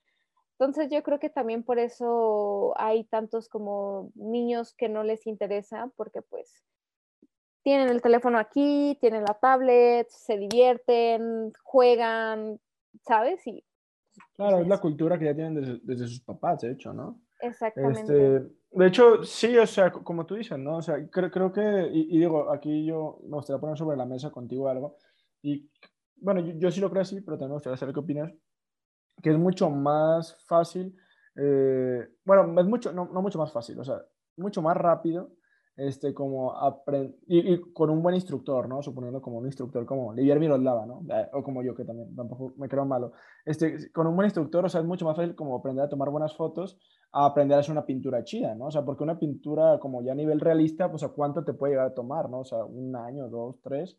Entonces 0.58 0.88
yo 0.90 1.02
creo 1.02 1.18
que 1.18 1.28
también 1.28 1.62
por 1.62 1.78
eso 1.78 2.72
hay 2.78 3.04
tantos 3.04 3.50
como 3.50 4.10
niños 4.14 4.72
que 4.72 4.88
no 4.88 5.02
les 5.02 5.26
interesa, 5.26 5.90
porque 5.96 6.22
pues 6.22 6.64
tienen 7.62 7.90
el 7.90 8.00
teléfono 8.00 8.38
aquí, 8.38 8.96
tienen 9.02 9.24
la 9.24 9.34
tablet, 9.34 10.08
se 10.08 10.38
divierten, 10.38 11.52
juegan, 11.62 12.58
¿sabes? 13.02 13.46
Y, 13.46 13.62
claro, 14.34 14.58
es 14.58 14.68
la 14.68 14.80
cultura 14.80 15.18
que 15.18 15.26
ya 15.26 15.34
tienen 15.34 15.80
desde, 15.82 16.06
sus 16.06 16.20
papás, 16.20 16.60
de 16.62 16.72
hecho, 16.72 16.92
¿no? 16.92 17.20
Exactamente. 17.40 18.00
Este, 18.00 18.54
de 18.70 18.86
hecho, 18.86 19.22
sí, 19.22 19.56
o 19.58 19.66
sea, 19.66 19.92
como 19.92 20.26
tú 20.26 20.34
dices, 20.34 20.58
¿no? 20.58 20.78
O 20.78 20.82
sea, 20.82 20.96
creo, 21.10 21.30
creo 21.30 21.52
que, 21.52 21.90
y, 21.92 22.18
digo, 22.18 22.50
aquí 22.52 22.84
yo 22.86 23.20
me 23.24 23.36
gustaría 23.36 23.60
poner 23.60 23.76
sobre 23.76 23.96
la 23.96 24.06
mesa 24.06 24.30
contigo 24.30 24.68
algo, 24.68 24.96
y 25.42 25.70
bueno, 26.16 26.40
yo, 26.40 26.54
yo 26.56 26.70
sí 26.70 26.80
lo 26.80 26.90
creo 26.90 27.02
así, 27.02 27.20
pero 27.20 27.36
también 27.36 27.50
me 27.50 27.56
gustaría 27.56 27.76
saber 27.76 27.94
qué 27.94 28.00
opinas, 28.00 28.32
que 29.22 29.30
es 29.30 29.38
mucho 29.38 29.70
más 29.70 30.36
fácil, 30.46 30.96
eh, 31.36 32.08
bueno, 32.24 32.60
es 32.60 32.66
mucho, 32.66 32.92
no, 32.92 33.08
no, 33.12 33.22
mucho 33.22 33.38
más 33.38 33.52
fácil, 33.52 33.78
o 33.78 33.84
sea, 33.84 34.02
mucho 34.36 34.62
más 34.62 34.76
rápido, 34.76 35.32
este, 35.76 36.14
como 36.14 36.54
aprender, 36.54 37.16
y, 37.26 37.60
con 37.72 37.90
un 37.90 38.02
buen 38.02 38.14
instructor, 38.14 38.68
¿no? 38.68 38.82
Suponiendo 38.82 39.20
como 39.20 39.38
un 39.38 39.46
instructor 39.46 39.84
como 39.86 40.12
Livier 40.12 40.38
Miroslava, 40.38 40.86
¿no? 40.86 41.02
Eh, 41.10 41.28
o 41.32 41.42
como 41.42 41.62
yo, 41.62 41.74
que 41.74 41.84
también 41.84 42.14
tampoco 42.14 42.54
me 42.56 42.68
creo 42.68 42.84
malo. 42.84 43.12
Este, 43.44 43.90
con 43.92 44.06
un 44.06 44.16
buen 44.16 44.26
instructor, 44.26 44.64
o 44.64 44.68
sea, 44.68 44.80
es 44.80 44.86
mucho 44.86 45.04
más 45.04 45.16
fácil 45.16 45.34
como 45.34 45.56
aprender 45.56 45.84
a 45.84 45.88
tomar 45.88 46.10
buenas 46.10 46.36
fotos 46.36 46.78
a 47.14 47.26
aprender 47.26 47.56
a 47.56 47.60
hacer 47.60 47.70
una 47.70 47.86
pintura 47.86 48.24
chida, 48.24 48.56
¿no? 48.56 48.66
O 48.66 48.70
sea, 48.72 48.84
porque 48.84 49.04
una 49.04 49.18
pintura 49.18 49.78
como 49.78 50.02
ya 50.02 50.12
a 50.12 50.16
nivel 50.16 50.40
realista, 50.40 50.90
pues 50.90 51.04
a 51.04 51.10
cuánto 51.10 51.44
te 51.44 51.52
puede 51.54 51.74
llegar 51.74 51.86
a 51.86 51.94
tomar, 51.94 52.28
¿no? 52.28 52.40
O 52.40 52.44
sea, 52.44 52.64
un 52.64 52.94
año, 52.96 53.28
dos, 53.28 53.60
tres. 53.62 53.96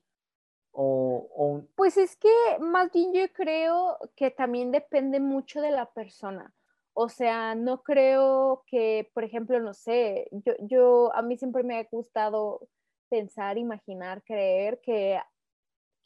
Pues 1.76 1.96
es 1.96 2.18
que 2.18 2.30
más 2.60 2.92
bien 2.92 3.14
yo 3.14 3.32
creo 3.34 3.98
que 4.18 4.32
también 4.32 4.74
depende 4.74 5.22
mucho 5.22 5.62
de 5.62 5.72
la 5.72 5.90
persona. 5.92 6.54
O 6.98 7.10
sea, 7.10 7.56
no 7.56 7.84
creo 7.84 8.64
que, 8.68 9.12
por 9.14 9.26
ejemplo, 9.26 9.60
no 9.60 9.74
sé, 9.74 10.30
yo, 10.32 10.54
yo 10.62 11.14
a 11.14 11.22
mí 11.22 11.38
siempre 11.38 11.62
me 11.62 11.78
ha 11.78 11.84
gustado 11.92 12.70
pensar, 13.10 13.58
imaginar, 13.58 14.24
creer 14.24 14.80
que, 14.82 15.20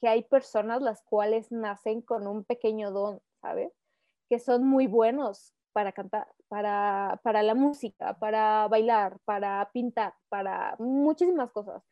que 0.01 0.07
hay 0.07 0.23
personas 0.23 0.81
las 0.81 1.03
cuales 1.03 1.51
nacen 1.51 2.01
con 2.01 2.25
un 2.25 2.43
pequeño 2.43 2.89
don, 2.91 3.21
¿sabes? 3.39 3.71
Que 4.29 4.39
son 4.39 4.65
muy 4.65 4.87
buenos 4.87 5.53
para 5.73 5.91
cantar, 5.91 6.27
para, 6.47 7.19
para 7.23 7.43
la 7.43 7.53
música, 7.53 8.17
para 8.17 8.67
bailar, 8.67 9.19
para 9.25 9.69
pintar, 9.71 10.15
para 10.27 10.75
muchísimas 10.79 11.51
cosas. 11.51 11.83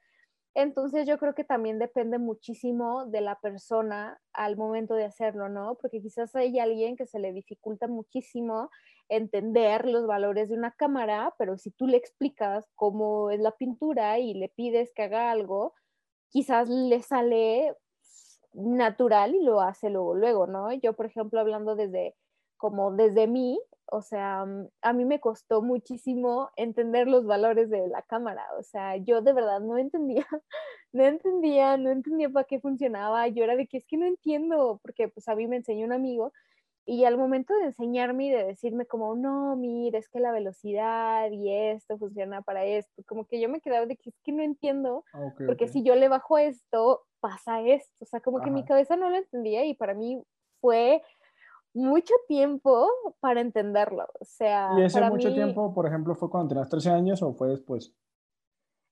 Entonces 0.57 1.05
yo 1.07 1.19
creo 1.19 1.35
que 1.35 1.43
también 1.43 1.77
depende 1.77 2.17
muchísimo 2.17 3.05
de 3.05 3.21
la 3.21 3.39
persona 3.39 4.19
al 4.33 4.57
momento 4.57 4.95
de 4.95 5.05
hacerlo, 5.05 5.49
¿no? 5.49 5.75
Porque 5.79 6.01
quizás 6.01 6.35
hay 6.35 6.57
alguien 6.57 6.95
que 6.95 7.05
se 7.05 7.19
le 7.19 7.31
dificulta 7.31 7.87
muchísimo 7.87 8.71
entender 9.07 9.85
los 9.87 10.07
valores 10.07 10.49
de 10.49 10.55
una 10.55 10.71
cámara, 10.71 11.31
pero 11.37 11.59
si 11.59 11.69
tú 11.69 11.85
le 11.85 11.97
explicas 11.97 12.65
cómo 12.73 13.29
es 13.29 13.39
la 13.39 13.51
pintura 13.51 14.17
y 14.17 14.33
le 14.33 14.49
pides 14.49 14.91
que 14.95 15.03
haga 15.03 15.29
algo, 15.29 15.75
quizás 16.29 16.69
le 16.69 17.03
sale 17.03 17.75
natural 18.53 19.35
y 19.35 19.43
lo 19.43 19.61
hace 19.61 19.91
luego, 19.91 20.15
luego, 20.15 20.47
¿no? 20.47 20.73
Yo, 20.73 20.93
por 20.93 21.05
ejemplo, 21.05 21.39
hablando 21.39 21.75
desde 21.75 22.15
como 22.57 22.91
desde 22.91 23.27
mí, 23.27 23.59
o 23.85 24.01
sea, 24.01 24.45
mm, 24.45 24.67
a 24.81 24.93
mí 24.93 25.05
me 25.05 25.19
costó 25.19 25.61
muchísimo 25.61 26.49
entender 26.55 27.07
los 27.07 27.25
valores 27.25 27.69
de 27.69 27.87
la 27.87 28.01
cámara, 28.01 28.45
o 28.59 28.63
sea, 28.63 28.97
yo 28.97 29.21
de 29.21 29.33
verdad 29.33 29.61
no 29.61 29.77
entendía, 29.77 30.25
no 30.93 31.05
entendía, 31.05 31.77
no 31.77 31.89
entendía 31.91 32.29
para 32.29 32.45
qué 32.45 32.59
funcionaba, 32.59 33.27
yo 33.27 33.43
era 33.43 33.55
de 33.55 33.67
que 33.67 33.77
es 33.77 33.85
que 33.85 33.97
no 33.97 34.05
entiendo, 34.05 34.79
porque 34.83 35.07
pues 35.07 35.27
a 35.27 35.35
mí 35.35 35.47
me 35.47 35.57
enseñó 35.57 35.85
un 35.85 35.93
amigo 35.93 36.33
y 36.85 37.03
al 37.03 37.17
momento 37.17 37.53
de 37.55 37.65
enseñarme 37.65 38.27
y 38.27 38.29
de 38.31 38.45
decirme 38.45 38.85
como, 38.85 39.13
no, 39.13 39.57
mira, 39.57 39.99
es 39.99 40.07
que 40.07 40.21
la 40.21 40.31
velocidad 40.31 41.29
y 41.31 41.51
esto 41.53 41.97
funciona 41.97 42.41
para 42.41 42.63
esto, 42.63 43.03
como 43.05 43.25
que 43.25 43.41
yo 43.41 43.49
me 43.49 43.59
quedaba 43.59 43.85
de 43.85 43.97
que 43.97 44.09
es 44.09 44.15
que 44.23 44.31
no 44.31 44.41
entiendo, 44.41 45.03
ah, 45.13 45.33
porque 45.45 45.67
si 45.67 45.83
yo 45.83 45.95
le 45.95 46.07
bajo 46.07 46.37
esto, 46.37 47.03
pasa 47.19 47.61
esto, 47.61 47.93
o 47.99 48.05
sea, 48.05 48.21
como 48.21 48.41
que 48.41 48.51
mi 48.51 48.63
cabeza 48.63 48.95
no 48.95 49.09
lo 49.09 49.17
entendía 49.17 49.65
y 49.65 49.73
para 49.73 49.93
mí 49.93 50.23
fue 50.61 51.01
mucho 51.73 52.13
tiempo 52.27 52.89
para 53.19 53.41
entenderlo. 53.41 54.07
O 54.19 54.25
sea, 54.25 54.71
¿y 54.77 54.83
ese 54.83 55.01
mucho 55.09 55.33
tiempo, 55.33 55.73
por 55.73 55.85
ejemplo, 55.87 56.15
fue 56.15 56.29
cuando 56.29 56.49
tenías 56.49 56.69
13 56.69 56.89
años 56.89 57.21
o 57.21 57.33
fue 57.33 57.49
después? 57.49 57.93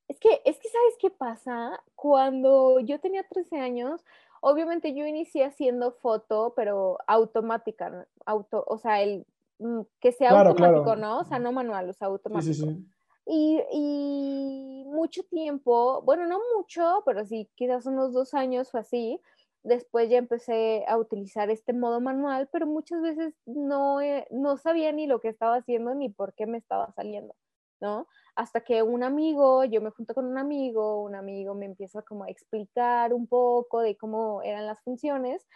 Es 0.07 0.19
que, 0.19 0.41
es 0.45 0.59
que, 0.59 0.69
¿sabes 0.69 0.95
qué 0.99 1.09
pasa? 1.09 1.84
Cuando 1.95 2.80
yo 2.80 2.99
tenía 2.99 3.23
13 3.28 3.59
años, 3.59 4.03
obviamente 4.41 4.93
yo 4.93 5.05
inicié 5.05 5.45
haciendo 5.45 5.91
foto, 5.93 6.53
pero 6.55 6.99
automática, 7.07 8.07
auto, 8.26 8.63
o 8.67 8.78
sea, 8.78 9.01
el 9.01 9.26
mm, 9.57 9.82
que 9.99 10.11
sea 10.11 10.30
automático, 10.30 10.95
¿no? 10.95 11.19
O 11.19 11.23
sea, 11.23 11.39
no 11.39 11.51
manual, 11.51 11.89
o 11.89 11.93
sea, 11.93 12.07
automático. 12.07 12.53
Sí, 12.53 12.61
sí, 12.61 12.67
sí. 12.67 12.86
Y, 13.28 13.59
y, 13.71 14.84
mucho 14.86 15.23
tiempo, 15.23 16.03
bueno, 16.03 16.28
no 16.28 16.39
mucho, 16.55 17.01
pero 17.07 17.26
sí, 17.26 17.49
quizás 17.55 17.88
unos 17.88 18.13
dos 18.13 18.36
años 18.36 18.69
fue 18.69 18.82
así, 18.82 19.19
Después 19.66 20.11
ya 20.11 20.20
empecé 20.20 20.86
a 20.88 20.95
utilizar 20.95 21.49
este 21.49 21.74
modo 21.74 21.99
manual, 21.99 22.47
pero 22.51 22.68
muchas 22.68 23.01
veces 23.01 23.34
no, 23.47 23.99
eh, 23.99 24.28
no 24.30 24.57
sabía 24.57 24.91
ni 24.91 25.07
lo 25.07 25.20
que 25.20 25.30
estaba 25.30 25.55
haciendo 25.55 25.95
ni 25.95 26.07
por 26.07 26.36
qué 26.36 26.45
me 26.45 26.59
estaba 26.59 26.91
saliendo, 26.91 27.34
¿no? 27.82 28.07
Hasta 28.36 28.61
que 28.61 28.84
un 28.84 29.03
amigo, 29.03 29.63
yo 29.66 29.82
me 29.82 29.89
junto 29.89 30.13
con 30.13 30.26
un 30.26 30.38
amigo, 30.38 31.01
un 31.01 31.16
amigo 31.16 31.55
me 31.55 31.66
empieza 31.66 32.03
como 32.03 32.26
a 32.26 32.30
explicar 32.30 33.11
un 33.11 33.26
poco 33.26 33.82
de 33.82 33.97
cómo 33.97 34.43
eran 34.43 34.68
las 34.68 34.80
funciones, 34.84 35.47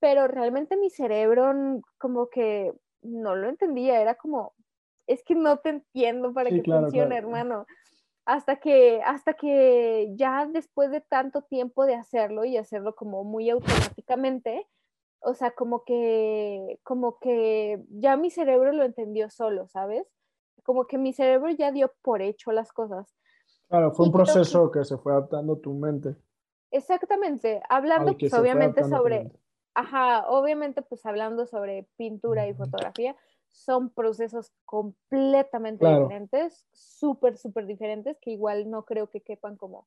pero 0.00 0.28
realmente 0.28 0.78
mi 0.78 0.88
cerebro 0.88 1.52
como 1.98 2.30
que 2.30 2.72
no 3.02 3.36
lo 3.36 3.50
entendía, 3.50 4.00
era 4.00 4.14
como, 4.14 4.54
es 5.06 5.22
que 5.22 5.34
no 5.34 5.58
te 5.58 5.68
entiendo 5.68 6.32
para 6.32 6.48
qué 6.48 6.62
funciona, 6.62 7.18
hermano 7.18 7.66
hasta 8.28 8.56
que, 8.56 9.00
hasta 9.06 9.32
que 9.32 10.12
ya 10.14 10.44
después 10.44 10.90
de 10.90 11.00
tanto 11.00 11.40
tiempo 11.40 11.86
de 11.86 11.94
hacerlo 11.94 12.44
y 12.44 12.58
hacerlo 12.58 12.94
como 12.94 13.24
muy 13.24 13.48
automáticamente, 13.48 14.68
o 15.20 15.32
sea, 15.32 15.52
como 15.52 15.82
que, 15.82 16.78
como 16.82 17.18
que 17.20 17.82
ya 17.88 18.18
mi 18.18 18.30
cerebro 18.30 18.72
lo 18.72 18.84
entendió 18.84 19.30
solo, 19.30 19.66
¿sabes? 19.68 20.06
Como 20.62 20.86
que 20.86 20.98
mi 20.98 21.14
cerebro 21.14 21.48
ya 21.52 21.72
dio 21.72 21.90
por 22.02 22.20
hecho 22.20 22.52
las 22.52 22.70
cosas. 22.70 23.16
Claro, 23.66 23.92
fue 23.92 24.04
un 24.04 24.12
proceso 24.12 24.70
que... 24.70 24.84
se 24.84 24.98
fue 24.98 25.12
adaptando 25.12 25.56
tu 25.56 25.72
mente. 25.72 26.14
Exactamente, 26.70 27.62
hablando 27.70 28.14
pues 28.14 28.34
obviamente 28.34 28.84
sobre, 28.84 29.32
ajá, 29.72 30.28
obviamente 30.28 30.82
pues 30.82 31.06
hablando 31.06 31.46
sobre 31.46 31.88
pintura 31.96 32.46
y 32.46 32.52
fotografía, 32.52 33.16
son 33.50 33.90
procesos 33.90 34.52
completamente 34.64 35.86
diferentes, 35.86 36.66
súper, 36.72 37.36
súper 37.36 37.66
diferentes, 37.66 38.16
que 38.20 38.30
igual 38.30 38.70
no 38.70 38.84
creo 38.84 39.08
que 39.08 39.20
quepan 39.20 39.56
como 39.56 39.86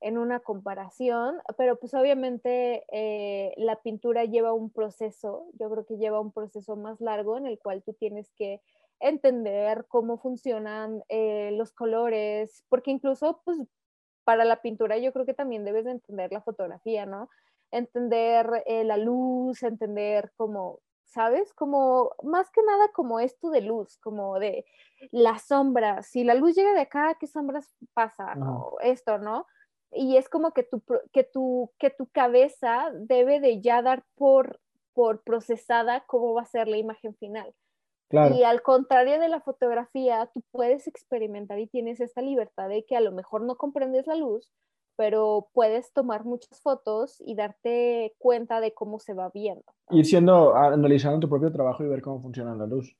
en 0.00 0.16
una 0.16 0.40
comparación, 0.40 1.36
pero 1.58 1.76
pues 1.76 1.92
obviamente 1.92 2.84
eh, 2.90 3.52
la 3.58 3.76
pintura 3.82 4.24
lleva 4.24 4.52
un 4.52 4.70
proceso, 4.70 5.46
yo 5.58 5.70
creo 5.70 5.84
que 5.84 5.98
lleva 5.98 6.20
un 6.20 6.32
proceso 6.32 6.74
más 6.76 7.00
largo 7.00 7.36
en 7.36 7.46
el 7.46 7.58
cual 7.58 7.82
tú 7.82 7.92
tienes 7.92 8.30
que 8.30 8.62
entender 8.98 9.86
cómo 9.88 10.18
funcionan 10.18 11.02
eh, 11.08 11.50
los 11.52 11.72
colores, 11.72 12.64
porque 12.68 12.90
incluso 12.90 13.42
pues 13.44 13.58
para 14.24 14.44
la 14.44 14.62
pintura 14.62 14.96
yo 14.98 15.12
creo 15.12 15.26
que 15.26 15.34
también 15.34 15.64
debes 15.64 15.84
de 15.84 15.92
entender 15.92 16.32
la 16.32 16.42
fotografía, 16.42 17.04
¿no? 17.04 17.28
Entender 17.70 18.62
eh, 18.66 18.84
la 18.84 18.96
luz, 18.96 19.62
entender 19.62 20.32
cómo 20.36 20.80
¿sabes? 21.10 21.52
Como 21.54 22.12
más 22.22 22.50
que 22.50 22.62
nada 22.62 22.88
como 22.92 23.20
esto 23.20 23.50
de 23.50 23.60
luz, 23.60 23.98
como 23.98 24.38
de 24.38 24.64
las 25.10 25.42
sombras, 25.42 26.06
si 26.06 26.24
la 26.24 26.34
luz 26.34 26.54
llega 26.54 26.72
de 26.72 26.80
acá, 26.80 27.16
¿qué 27.18 27.26
sombras 27.26 27.74
pasa? 27.94 28.34
esto, 28.82 29.18
¿no? 29.18 29.46
Y 29.92 30.16
es 30.16 30.28
como 30.28 30.52
que 30.52 30.62
tu, 30.62 30.82
que, 31.12 31.24
tu, 31.24 31.72
que 31.78 31.90
tu 31.90 32.06
cabeza 32.06 32.90
debe 32.94 33.40
de 33.40 33.60
ya 33.60 33.82
dar 33.82 34.04
por, 34.14 34.60
por 34.94 35.22
procesada 35.22 36.04
cómo 36.06 36.32
va 36.34 36.42
a 36.42 36.46
ser 36.46 36.68
la 36.68 36.76
imagen 36.76 37.16
final. 37.16 37.54
Y 38.12 38.42
al 38.42 38.62
contrario 38.62 39.20
de 39.20 39.28
la 39.28 39.40
fotografía, 39.40 40.28
tú 40.34 40.42
puedes 40.50 40.88
experimentar 40.88 41.60
y 41.60 41.68
tienes 41.68 42.00
esta 42.00 42.22
libertad 42.22 42.68
de 42.68 42.84
que 42.84 42.96
a 42.96 43.00
lo 43.00 43.12
mejor 43.12 43.42
no 43.42 43.56
comprendes 43.56 44.08
la 44.08 44.16
luz, 44.16 44.52
pero 45.00 45.48
puedes 45.54 45.94
tomar 45.94 46.26
muchas 46.26 46.60
fotos 46.60 47.22
y 47.24 47.34
darte 47.34 48.14
cuenta 48.18 48.60
de 48.60 48.74
cómo 48.74 48.98
se 48.98 49.14
va 49.14 49.30
viendo. 49.32 49.64
Ir 49.88 50.04
siendo, 50.04 50.54
analizando 50.54 51.20
tu 51.20 51.26
propio 51.26 51.50
trabajo 51.50 51.82
y 51.82 51.88
ver 51.88 52.02
cómo 52.02 52.20
funciona 52.20 52.54
la 52.54 52.66
luz. 52.66 52.94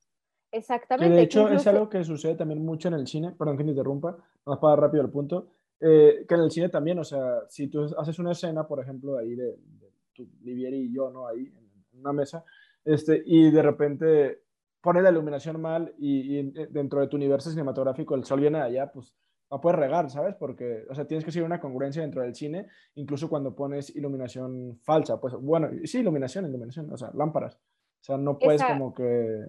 Exactamente. 0.51 1.15
de 1.15 1.21
hecho 1.21 1.47
es 1.51 1.67
algo 1.67 1.91
que 1.91 2.03
sucede 2.03 2.37
también 2.37 2.65
mucho 2.65 2.89
en 2.89 2.95
el 2.95 3.07
cine, 3.07 3.33
perdón 3.33 3.59
que 3.59 3.65
me 3.65 3.73
interrumpa, 3.73 4.17
vamos 4.47 4.61
para 4.63 4.77
rápido 4.77 5.03
el 5.03 5.11
punto, 5.11 5.49
eh, 5.79 6.25
que 6.27 6.35
en 6.37 6.41
el 6.41 6.51
cine 6.51 6.71
también, 6.71 6.99
o 6.99 7.05
sea, 7.05 7.43
si 7.51 7.69
tú 7.69 7.83
haces 7.99 8.19
una 8.19 8.33
escena, 8.33 8.67
por 8.67 8.81
ejemplo, 8.81 9.19
ahí 9.19 9.35
de, 9.35 9.59
de 9.59 9.93
tu 10.15 10.27
Livieri 10.41 10.87
y 10.87 10.95
yo, 10.95 11.11
¿no? 11.11 11.27
Ahí 11.27 11.53
en 11.93 12.01
una 12.01 12.15
mesa, 12.15 12.43
este, 12.83 13.23
y 13.27 13.51
de 13.51 13.61
repente 13.61 14.43
pones 14.81 15.03
la 15.03 15.11
iluminación 15.11 15.61
mal 15.61 15.95
y, 15.99 16.39
y 16.39 16.51
dentro 16.71 17.01
de 17.01 17.09
tu 17.09 17.17
universo 17.17 17.51
cinematográfico 17.51 18.15
el 18.15 18.25
sol 18.25 18.41
viene 18.41 18.57
de 18.57 18.65
allá, 18.65 18.91
pues 18.91 19.15
no 19.51 19.61
puedes 19.61 19.79
regar, 19.79 20.09
¿sabes? 20.11 20.37
Porque, 20.37 20.85
o 20.89 20.95
sea, 20.95 21.07
tienes 21.07 21.25
que 21.25 21.33
seguir 21.33 21.45
una 21.45 21.61
congruencia 21.61 22.03
dentro 22.03 22.23
del 22.23 22.35
cine, 22.35 22.69
incluso 22.95 23.29
cuando 23.29 23.55
pones 23.55 23.95
iluminación 23.97 24.79
falsa. 24.83 25.21
Pues, 25.21 25.35
bueno, 25.35 25.69
sí, 25.85 25.99
iluminación, 25.99 26.47
iluminación, 26.47 26.93
o 26.93 26.97
sea, 26.97 27.11
lámparas. 27.15 27.57
O 27.57 28.03
sea, 28.03 28.17
no 28.17 28.39
puedes 28.39 28.63
como 28.63 28.95
que, 28.95 29.47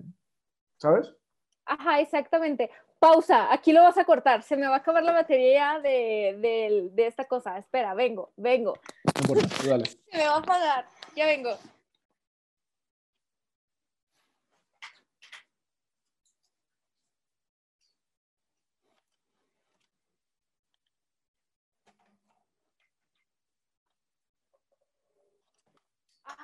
¿sabes? 0.78 1.14
Ajá, 1.66 2.00
exactamente. 2.02 2.70
Pausa, 3.00 3.52
aquí 3.54 3.72
lo 3.72 3.84
vas 3.84 3.98
a 3.98 4.06
cortar. 4.06 4.44
Se 4.44 4.58
me 4.58 4.68
va 4.68 4.76
a 4.76 4.78
acabar 4.80 5.04
la 5.04 5.14
batería 5.14 5.80
de, 5.82 6.90
de 6.94 7.08
esta 7.08 7.26
cosa. 7.26 7.58
Espera, 7.58 7.94
vengo, 7.94 8.34
vengo. 8.36 8.74
No 9.06 9.22
importa, 9.22 9.68
dale. 9.68 9.86
Se 10.12 10.18
me 10.18 10.26
va 10.26 10.36
a 10.36 10.40
apagar. 10.40 10.86
Ya 11.16 11.26
vengo. 11.26 11.52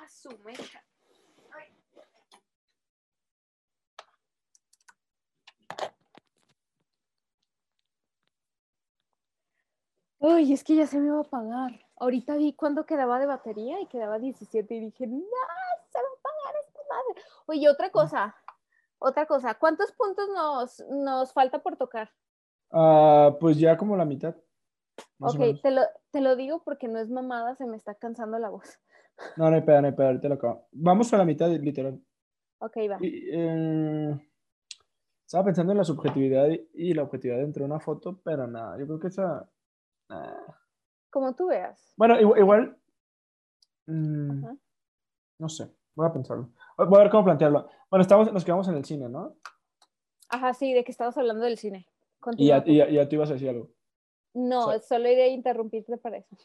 Su 0.08 0.30
mecha. 0.44 0.82
Uy, 10.20 10.52
es 10.52 10.64
que 10.64 10.74
ya 10.74 10.86
se 10.86 10.98
me 10.98 11.06
iba 11.06 11.18
a 11.18 11.20
apagar. 11.20 11.80
Ahorita 11.96 12.36
vi 12.36 12.52
cuándo 12.52 12.86
quedaba 12.86 13.20
de 13.20 13.26
batería 13.26 13.80
y 13.80 13.86
quedaba 13.86 14.18
17 14.18 14.74
y 14.74 14.80
dije, 14.80 15.06
no, 15.06 15.18
se 15.20 15.98
va 15.98 16.04
a 16.04 16.18
apagar 16.18 16.54
esta 16.66 16.80
madre. 16.88 17.22
Oye, 17.46 17.68
otra 17.68 17.90
cosa, 17.90 18.34
otra 18.98 19.26
cosa, 19.26 19.54
¿cuántos 19.54 19.92
puntos 19.92 20.28
nos, 20.30 20.80
nos 20.90 21.32
falta 21.32 21.60
por 21.60 21.76
tocar? 21.76 22.10
Uh, 22.70 23.38
pues 23.38 23.58
ya 23.58 23.76
como 23.76 23.96
la 23.96 24.04
mitad. 24.04 24.34
ok, 25.20 25.60
te 25.62 25.70
lo, 25.70 25.82
te 26.10 26.20
lo 26.20 26.34
digo 26.34 26.62
porque 26.64 26.88
no 26.88 26.98
es 26.98 27.08
mamada, 27.08 27.54
se 27.54 27.66
me 27.66 27.76
está 27.76 27.94
cansando 27.94 28.38
la 28.38 28.50
voz. 28.50 28.78
No, 29.36 29.50
no 29.50 29.56
hay 29.56 29.62
pedo, 29.62 29.80
no 29.80 29.86
hay 29.88 29.94
pedo, 29.94 30.06
ahorita 30.08 30.28
lo 30.28 30.34
acabo. 30.34 30.68
Vamos 30.72 31.12
a 31.12 31.18
la 31.18 31.24
mitad, 31.24 31.50
literal. 31.50 32.00
Ok, 32.60 32.76
va. 32.90 32.98
Eh, 33.02 34.28
estaba 35.24 35.44
pensando 35.44 35.72
en 35.72 35.78
la 35.78 35.84
subjetividad 35.84 36.48
y 36.74 36.94
la 36.94 37.02
objetividad 37.02 37.38
dentro 37.38 37.64
de 37.64 37.70
una 37.70 37.80
foto, 37.80 38.20
pero 38.24 38.46
nada, 38.46 38.78
yo 38.78 38.86
creo 38.86 38.98
que 38.98 39.08
esa... 39.08 39.48
Como 41.10 41.34
tú 41.34 41.48
veas. 41.48 41.94
Bueno, 41.96 42.18
igual... 42.18 42.76
Mm, 43.86 44.44
no 45.38 45.48
sé, 45.48 45.70
voy 45.94 46.06
a 46.06 46.12
pensarlo. 46.12 46.50
Voy 46.76 46.98
a 46.98 47.02
ver 47.02 47.10
cómo 47.10 47.24
plantearlo. 47.24 47.68
Bueno, 47.90 48.02
estamos, 48.02 48.32
nos 48.32 48.44
quedamos 48.44 48.68
en 48.68 48.76
el 48.76 48.84
cine, 48.84 49.08
¿no? 49.08 49.36
Ajá, 50.28 50.52
sí, 50.52 50.72
de 50.72 50.84
que 50.84 50.92
estabas 50.92 51.16
hablando 51.16 51.44
del 51.44 51.58
cine. 51.58 51.86
Y 52.36 52.48
ya, 52.48 52.62
y, 52.66 52.94
ya, 52.94 53.08
tú 53.08 53.16
ibas 53.16 53.30
a 53.30 53.34
decir 53.34 53.48
algo. 53.48 53.70
No, 54.34 54.78
solo 54.80 55.08
iré 55.08 55.24
a 55.24 55.28
interrumpirte 55.28 55.96
para 55.96 56.18
eso. 56.18 56.36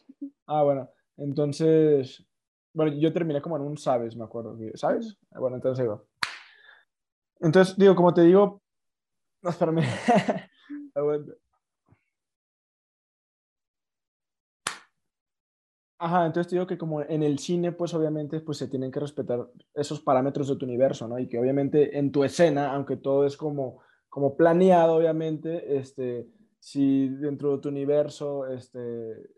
Ah, 0.46 0.62
bueno. 0.62 0.90
Entonces, 1.16 2.26
bueno, 2.74 2.92
yo 2.98 3.12
terminé 3.12 3.40
como 3.40 3.56
en 3.56 3.62
un 3.62 3.78
sabes, 3.78 4.16
me 4.16 4.24
acuerdo. 4.24 4.56
¿Sabes? 4.74 5.16
Bueno, 5.30 5.56
entonces 5.56 5.82
digo. 5.82 6.06
Entonces, 7.40 7.76
digo, 7.78 7.94
como 7.94 8.12
te 8.12 8.22
digo. 8.22 8.60
No, 9.42 9.50
espérame. 9.50 9.82
Ajá, 15.98 16.26
entonces 16.26 16.50
te 16.50 16.56
digo 16.56 16.66
que 16.66 16.76
como 16.76 17.00
en 17.02 17.22
el 17.22 17.38
cine, 17.38 17.72
pues 17.72 17.94
obviamente 17.94 18.40
pues 18.40 18.58
se 18.58 18.68
tienen 18.68 18.90
que 18.90 19.00
respetar 19.00 19.48
esos 19.74 20.00
parámetros 20.00 20.48
de 20.48 20.56
tu 20.56 20.66
universo, 20.66 21.08
¿no? 21.08 21.18
Y 21.18 21.28
que 21.28 21.38
obviamente 21.38 21.98
en 21.98 22.12
tu 22.12 22.24
escena, 22.24 22.74
aunque 22.74 22.96
todo 22.96 23.24
es 23.24 23.36
como, 23.36 23.80
como 24.08 24.36
planeado, 24.36 24.96
obviamente, 24.96 25.78
este, 25.78 26.28
si 26.58 27.08
dentro 27.08 27.52
de 27.56 27.62
tu 27.62 27.68
universo, 27.68 28.46
este, 28.48 29.30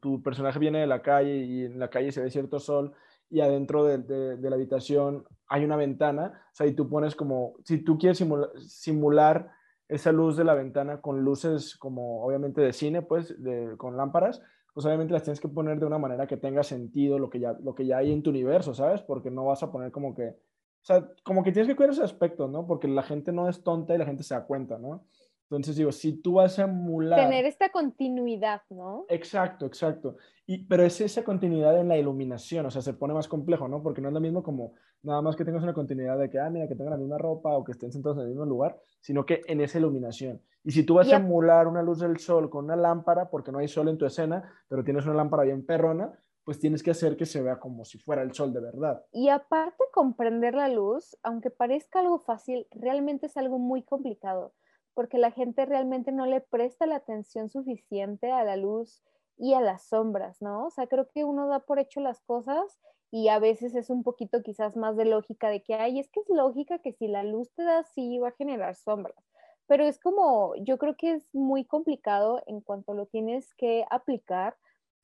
tu, 0.00 0.22
personaje 0.22 0.58
viene 0.58 0.80
de 0.80 0.86
la 0.86 1.02
calle 1.02 1.36
y 1.36 1.64
en 1.64 1.78
la 1.78 1.90
calle 1.90 2.12
se 2.12 2.22
ve 2.22 2.30
cierto 2.30 2.58
sol 2.58 2.92
y 3.28 3.40
adentro 3.40 3.84
de, 3.84 4.38
la 4.40 4.56
habitación 4.56 5.24
hay 5.48 5.64
una 5.64 5.76
ventana, 5.76 6.46
o 6.52 6.54
sea, 6.54 6.66
y 6.66 6.74
tú 6.74 6.88
pones 6.88 7.14
como, 7.14 7.54
si 7.64 7.78
tú 7.78 7.98
quieres 7.98 8.24
simular, 8.68 9.50
esa 9.88 10.10
luz 10.10 10.36
de 10.36 10.42
la 10.42 10.54
ventana 10.54 11.00
con 11.00 11.22
luces 11.22 11.76
como 11.76 12.24
obviamente 12.24 12.60
de 12.60 12.72
cine, 12.72 13.02
pues, 13.02 13.36
con 13.76 13.96
lámparas, 13.96 14.42
pues 14.74 14.84
obviamente 14.84 15.12
las 15.12 15.22
tienes 15.22 15.40
que 15.40 15.48
poner 15.48 15.78
de 15.78 15.86
una 15.86 15.98
manera 15.98 16.26
que 16.26 16.36
tenga 16.36 16.64
sentido 16.64 17.20
lo 17.20 17.30
que 17.30 17.38
ya, 17.38 17.56
lo 17.62 17.74
que 17.74 17.86
ya 17.86 17.98
hay 17.98 18.12
en 18.12 18.22
tu 18.22 18.30
universo, 18.30 18.74
¿sabes? 18.74 19.00
Porque 19.00 19.30
no 19.30 19.44
vas 19.44 19.62
a 19.62 19.70
poner 19.70 19.92
como 19.92 20.12
que, 20.12 20.28
o 20.28 20.84
sea, 20.84 21.08
como 21.22 21.44
que 21.44 21.52
tienes 21.52 21.68
que 21.68 21.76
cuidar 21.76 21.92
ese 21.92 22.02
aspecto, 22.02 22.48
¿no? 22.48 22.66
Porque 22.66 22.88
la 22.88 23.02
gente 23.02 23.32
no 23.32 23.48
es 23.48 23.62
tonta 23.62 23.94
y 23.94 23.98
la 23.98 24.06
gente 24.06 24.22
se 24.22 24.34
da 24.34 24.44
cuenta, 24.44 24.76
¿no? 24.76 25.06
Entonces 25.48 25.76
digo, 25.76 25.92
si 25.92 26.20
tú 26.20 26.34
vas 26.34 26.58
a 26.58 26.64
emular... 26.64 27.20
Tener 27.20 27.44
esta 27.44 27.70
continuidad, 27.70 28.62
¿no? 28.68 29.06
Exacto, 29.08 29.64
exacto. 29.64 30.16
Y, 30.44 30.66
pero 30.66 30.82
es 30.82 31.00
esa 31.00 31.22
continuidad 31.22 31.78
en 31.80 31.86
la 31.88 31.96
iluminación, 31.96 32.66
o 32.66 32.70
sea, 32.70 32.82
se 32.82 32.94
pone 32.94 33.14
más 33.14 33.28
complejo, 33.28 33.68
¿no? 33.68 33.80
Porque 33.80 34.00
no 34.00 34.08
es 34.08 34.14
lo 34.14 34.20
mismo 34.20 34.42
como 34.42 34.74
nada 35.02 35.22
más 35.22 35.36
que 35.36 35.44
tengas 35.44 35.62
una 35.62 35.72
continuidad 35.72 36.18
de 36.18 36.28
que, 36.28 36.40
ah, 36.40 36.50
mira, 36.50 36.66
que 36.66 36.74
tengan 36.74 36.94
la 36.94 36.98
misma 36.98 37.18
ropa 37.18 37.56
o 37.56 37.62
que 37.62 37.72
estén 37.72 37.92
sentados 37.92 38.18
en 38.18 38.24
el 38.24 38.30
mismo 38.30 38.44
lugar, 38.44 38.76
sino 39.00 39.24
que 39.24 39.42
en 39.46 39.60
esa 39.60 39.78
iluminación. 39.78 40.42
Y 40.64 40.72
si 40.72 40.82
tú 40.82 40.94
vas 40.94 41.12
a 41.12 41.16
emular 41.16 41.68
una 41.68 41.80
luz 41.80 42.00
del 42.00 42.18
sol 42.18 42.50
con 42.50 42.64
una 42.64 42.74
lámpara, 42.74 43.30
porque 43.30 43.52
no 43.52 43.58
hay 43.58 43.68
sol 43.68 43.88
en 43.88 43.98
tu 43.98 44.04
escena, 44.04 44.52
pero 44.66 44.82
tienes 44.82 45.04
una 45.04 45.14
lámpara 45.14 45.44
bien 45.44 45.64
perrona, 45.64 46.12
pues 46.42 46.58
tienes 46.58 46.82
que 46.82 46.90
hacer 46.90 47.16
que 47.16 47.26
se 47.26 47.40
vea 47.40 47.60
como 47.60 47.84
si 47.84 47.98
fuera 47.98 48.22
el 48.22 48.32
sol 48.32 48.52
de 48.52 48.60
verdad. 48.60 49.04
Y 49.12 49.28
aparte, 49.28 49.84
comprender 49.92 50.54
la 50.54 50.68
luz, 50.68 51.16
aunque 51.22 51.50
parezca 51.50 52.00
algo 52.00 52.18
fácil, 52.18 52.66
realmente 52.72 53.26
es 53.26 53.36
algo 53.36 53.60
muy 53.60 53.82
complicado 53.82 54.54
porque 54.96 55.18
la 55.18 55.30
gente 55.30 55.66
realmente 55.66 56.10
no 56.10 56.24
le 56.26 56.40
presta 56.40 56.86
la 56.86 56.96
atención 56.96 57.50
suficiente 57.50 58.32
a 58.32 58.44
la 58.44 58.56
luz 58.56 59.04
y 59.36 59.52
a 59.52 59.60
las 59.60 59.88
sombras, 59.90 60.40
¿no? 60.40 60.64
O 60.66 60.70
sea, 60.70 60.86
creo 60.86 61.10
que 61.10 61.24
uno 61.24 61.48
da 61.48 61.60
por 61.60 61.78
hecho 61.78 62.00
las 62.00 62.22
cosas 62.22 62.80
y 63.10 63.28
a 63.28 63.38
veces 63.38 63.74
es 63.74 63.90
un 63.90 64.02
poquito 64.02 64.42
quizás 64.42 64.74
más 64.74 64.96
de 64.96 65.04
lógica 65.04 65.50
de 65.50 65.62
que, 65.62 65.74
ay, 65.74 66.00
es 66.00 66.10
que 66.10 66.20
es 66.20 66.30
lógica 66.30 66.78
que 66.78 66.94
si 66.94 67.08
la 67.08 67.24
luz 67.24 67.52
te 67.52 67.62
da 67.64 67.80
así 67.80 68.18
va 68.18 68.28
a 68.28 68.32
generar 68.32 68.74
sombras, 68.74 69.22
pero 69.66 69.84
es 69.84 70.00
como, 70.00 70.54
yo 70.56 70.78
creo 70.78 70.96
que 70.96 71.12
es 71.12 71.28
muy 71.34 71.66
complicado 71.66 72.42
en 72.46 72.62
cuanto 72.62 72.94
lo 72.94 73.04
tienes 73.06 73.54
que 73.54 73.84
aplicar 73.90 74.56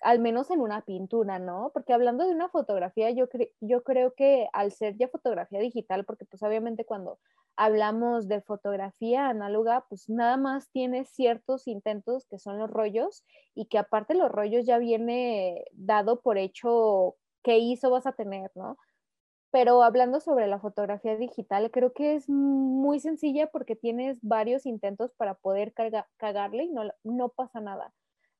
al 0.03 0.19
menos 0.19 0.51
en 0.51 0.61
una 0.61 0.83
pintura, 0.83 1.39
¿no? 1.39 1.71
Porque 1.73 1.93
hablando 1.93 2.25
de 2.25 2.33
una 2.33 2.49
fotografía, 2.49 3.11
yo, 3.11 3.27
yo 3.61 3.83
creo 3.83 4.15
que 4.15 4.49
al 4.53 4.73
ser 4.73 4.97
ya 4.97 5.09
fotografía 5.09 5.61
digital, 5.61 6.05
porque 6.05 6.25
pues 6.25 6.43
obviamente 6.43 6.85
cuando 6.85 7.19
hablamos 7.57 8.29
de 8.29 8.41
fotografía 8.41 9.29
análoga, 9.29 9.85
pues 9.89 10.09
nada 10.09 10.37
más 10.37 10.69
tiene 10.71 11.05
ciertos 11.05 11.69
intentos 11.69 12.27
que 12.27 12.39
son 12.39 12.59
los 12.59 12.71
rollos 12.71 13.25
y 13.55 13.67
que 13.67 13.79
aparte 13.79 14.15
los 14.15 14.31
rollos 14.31 14.67
ya 14.67 14.79
viene 14.79 15.65
dado 15.73 16.21
por 16.21 16.39
hecho 16.39 17.17
qué 17.43 17.59
ISO 17.59 17.91
vas 17.91 18.07
a 18.07 18.13
tener, 18.13 18.51
¿no? 18.55 18.79
Pero 19.51 19.83
hablando 19.83 20.21
sobre 20.21 20.47
la 20.47 20.59
fotografía 20.59 21.17
digital, 21.17 21.71
creo 21.71 21.93
que 21.93 22.15
es 22.17 22.29
muy 22.29 23.01
sencilla 23.01 23.49
porque 23.49 23.77
tienes 23.77 24.19
varios 24.23 24.67
intentos 24.67 25.13
para 25.15 25.35
poder 25.35 25.75
cagarle 26.17 26.65
y 26.65 26.71
no, 26.71 26.85
no 27.05 27.29
pasa 27.29 27.61
nada 27.61 27.93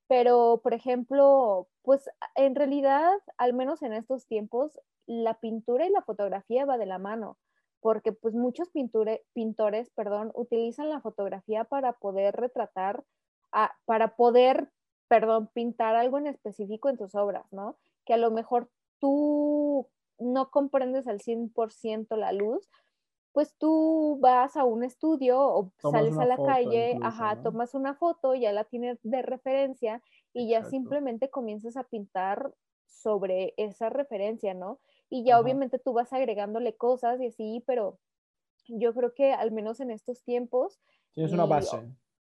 pero, 0.09 0.61
por 0.63 0.75
ejemplo, 0.75 1.69
pues 1.83 2.09
en 2.35 2.55
realidad, 2.55 3.13
al 3.39 3.55
menos 3.55 3.83
en 3.83 3.93
estos 3.93 4.27
tiempos, 4.27 4.79
la 5.07 5.41
pintura 5.41 5.87
y 5.87 5.91
la 5.91 6.03
fotografía 6.03 6.65
va 6.65 6.79
de 6.79 6.87
la 6.87 6.99
mano, 6.99 7.39
porque 7.81 8.13
pues 8.13 8.35
muchos 8.35 8.71
pintores, 8.71 9.91
perdón, 9.91 10.31
utilizan 10.35 10.89
la 10.89 11.01
fotografía 11.01 11.65
para 11.65 11.95
poder 11.95 12.37
retratar, 12.37 13.03
para 13.85 14.17
poder, 14.17 14.71
perdón, 15.09 15.51
pintar 15.53 15.97
algo 15.97 16.19
en 16.19 16.27
específico 16.27 16.89
en 16.89 16.97
tus 16.97 17.15
obras, 17.15 17.45
¿no? 17.53 17.77
Que 18.07 18.15
a 18.15 18.19
lo 18.19 18.31
mejor 18.31 18.71
tú 19.01 19.89
no 20.19 20.51
comprendes 20.51 21.09
al 21.09 21.21
100% 21.21 22.17
la 22.17 22.33
luz, 22.33 22.69
pues 23.33 23.55
tú 23.57 24.19
vas 24.21 24.57
a 24.57 24.65
un 24.65 24.85
estudio 24.85 25.41
o 25.41 25.73
sales 25.79 26.17
a 26.19 26.27
la 26.27 26.37
calle, 26.37 26.99
ajá, 27.03 27.43
tomas 27.43 27.75
una 27.75 27.95
foto, 27.95 28.35
ya 28.35 28.53
la 28.53 28.65
tienes 28.65 28.99
de 29.03 29.23
referencia 29.23 30.03
y 30.33 30.49
ya 30.49 30.65
simplemente 30.65 31.31
comienzas 31.31 31.77
a 31.77 31.85
pintar 31.85 32.53
sobre 32.87 33.55
esa 33.57 33.89
referencia, 33.89 34.55
¿no? 34.55 34.79
Y 35.09 35.25
ya 35.25 35.41
obviamente 35.41 35.79
tú 35.79 35.93
vas 35.93 36.13
agregándole 36.13 36.77
cosas 36.77 37.21
y 37.21 37.27
así, 37.27 37.65
pero 37.67 37.99
yo 38.69 38.95
creo 38.95 39.15
que 39.15 39.33
al 39.33 39.51
menos 39.51 39.81
en 39.81 39.91
estos 39.91 40.23
tiempos... 40.23 40.79
Tienes 41.13 41.33
una 41.33 41.47
base. 41.47 41.79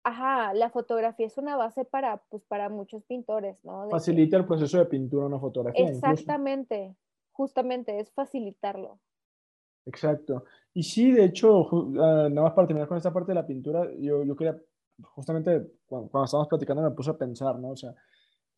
Ajá, 0.04 0.54
la 0.54 0.70
fotografía 0.70 1.28
es 1.28 1.38
una 1.38 1.58
base 1.58 1.86
para, 1.86 2.24
pues, 2.30 2.44
para 2.46 2.70
muchos 2.70 3.04
pintores, 3.04 3.64
¿no? 3.64 3.90
Facilita 3.90 4.38
el 4.38 4.46
proceso 4.46 4.78
de 4.78 4.86
pintura 4.86 5.26
una 5.26 5.40
fotografía. 5.40 5.90
Exactamente, 5.90 6.96
justamente, 7.32 8.00
es 8.00 8.12
facilitarlo. 8.14 9.00
Exacto. 9.88 10.44
Y 10.74 10.84
sí, 10.84 11.12
de 11.12 11.26
hecho, 11.26 11.68
ah, 12.00 12.28
nada 12.30 12.44
más 12.44 12.54
para 12.54 12.68
terminar 12.68 12.88
con 12.88 12.98
esta 12.98 13.14
parte 13.14 13.32
de 13.32 13.36
la 13.36 13.48
pintura, 13.48 13.90
yo, 13.98 14.24
yo 14.24 14.36
quería, 14.36 14.56
justamente 15.02 15.66
cuando, 15.86 16.08
estábamos 16.26 16.48
platicando 16.48 16.84
me 16.84 16.92
puse 16.92 17.10
a 17.10 17.18
pensar, 17.18 17.58
¿no? 17.58 17.70
O 17.70 17.76
sea, 17.76 17.96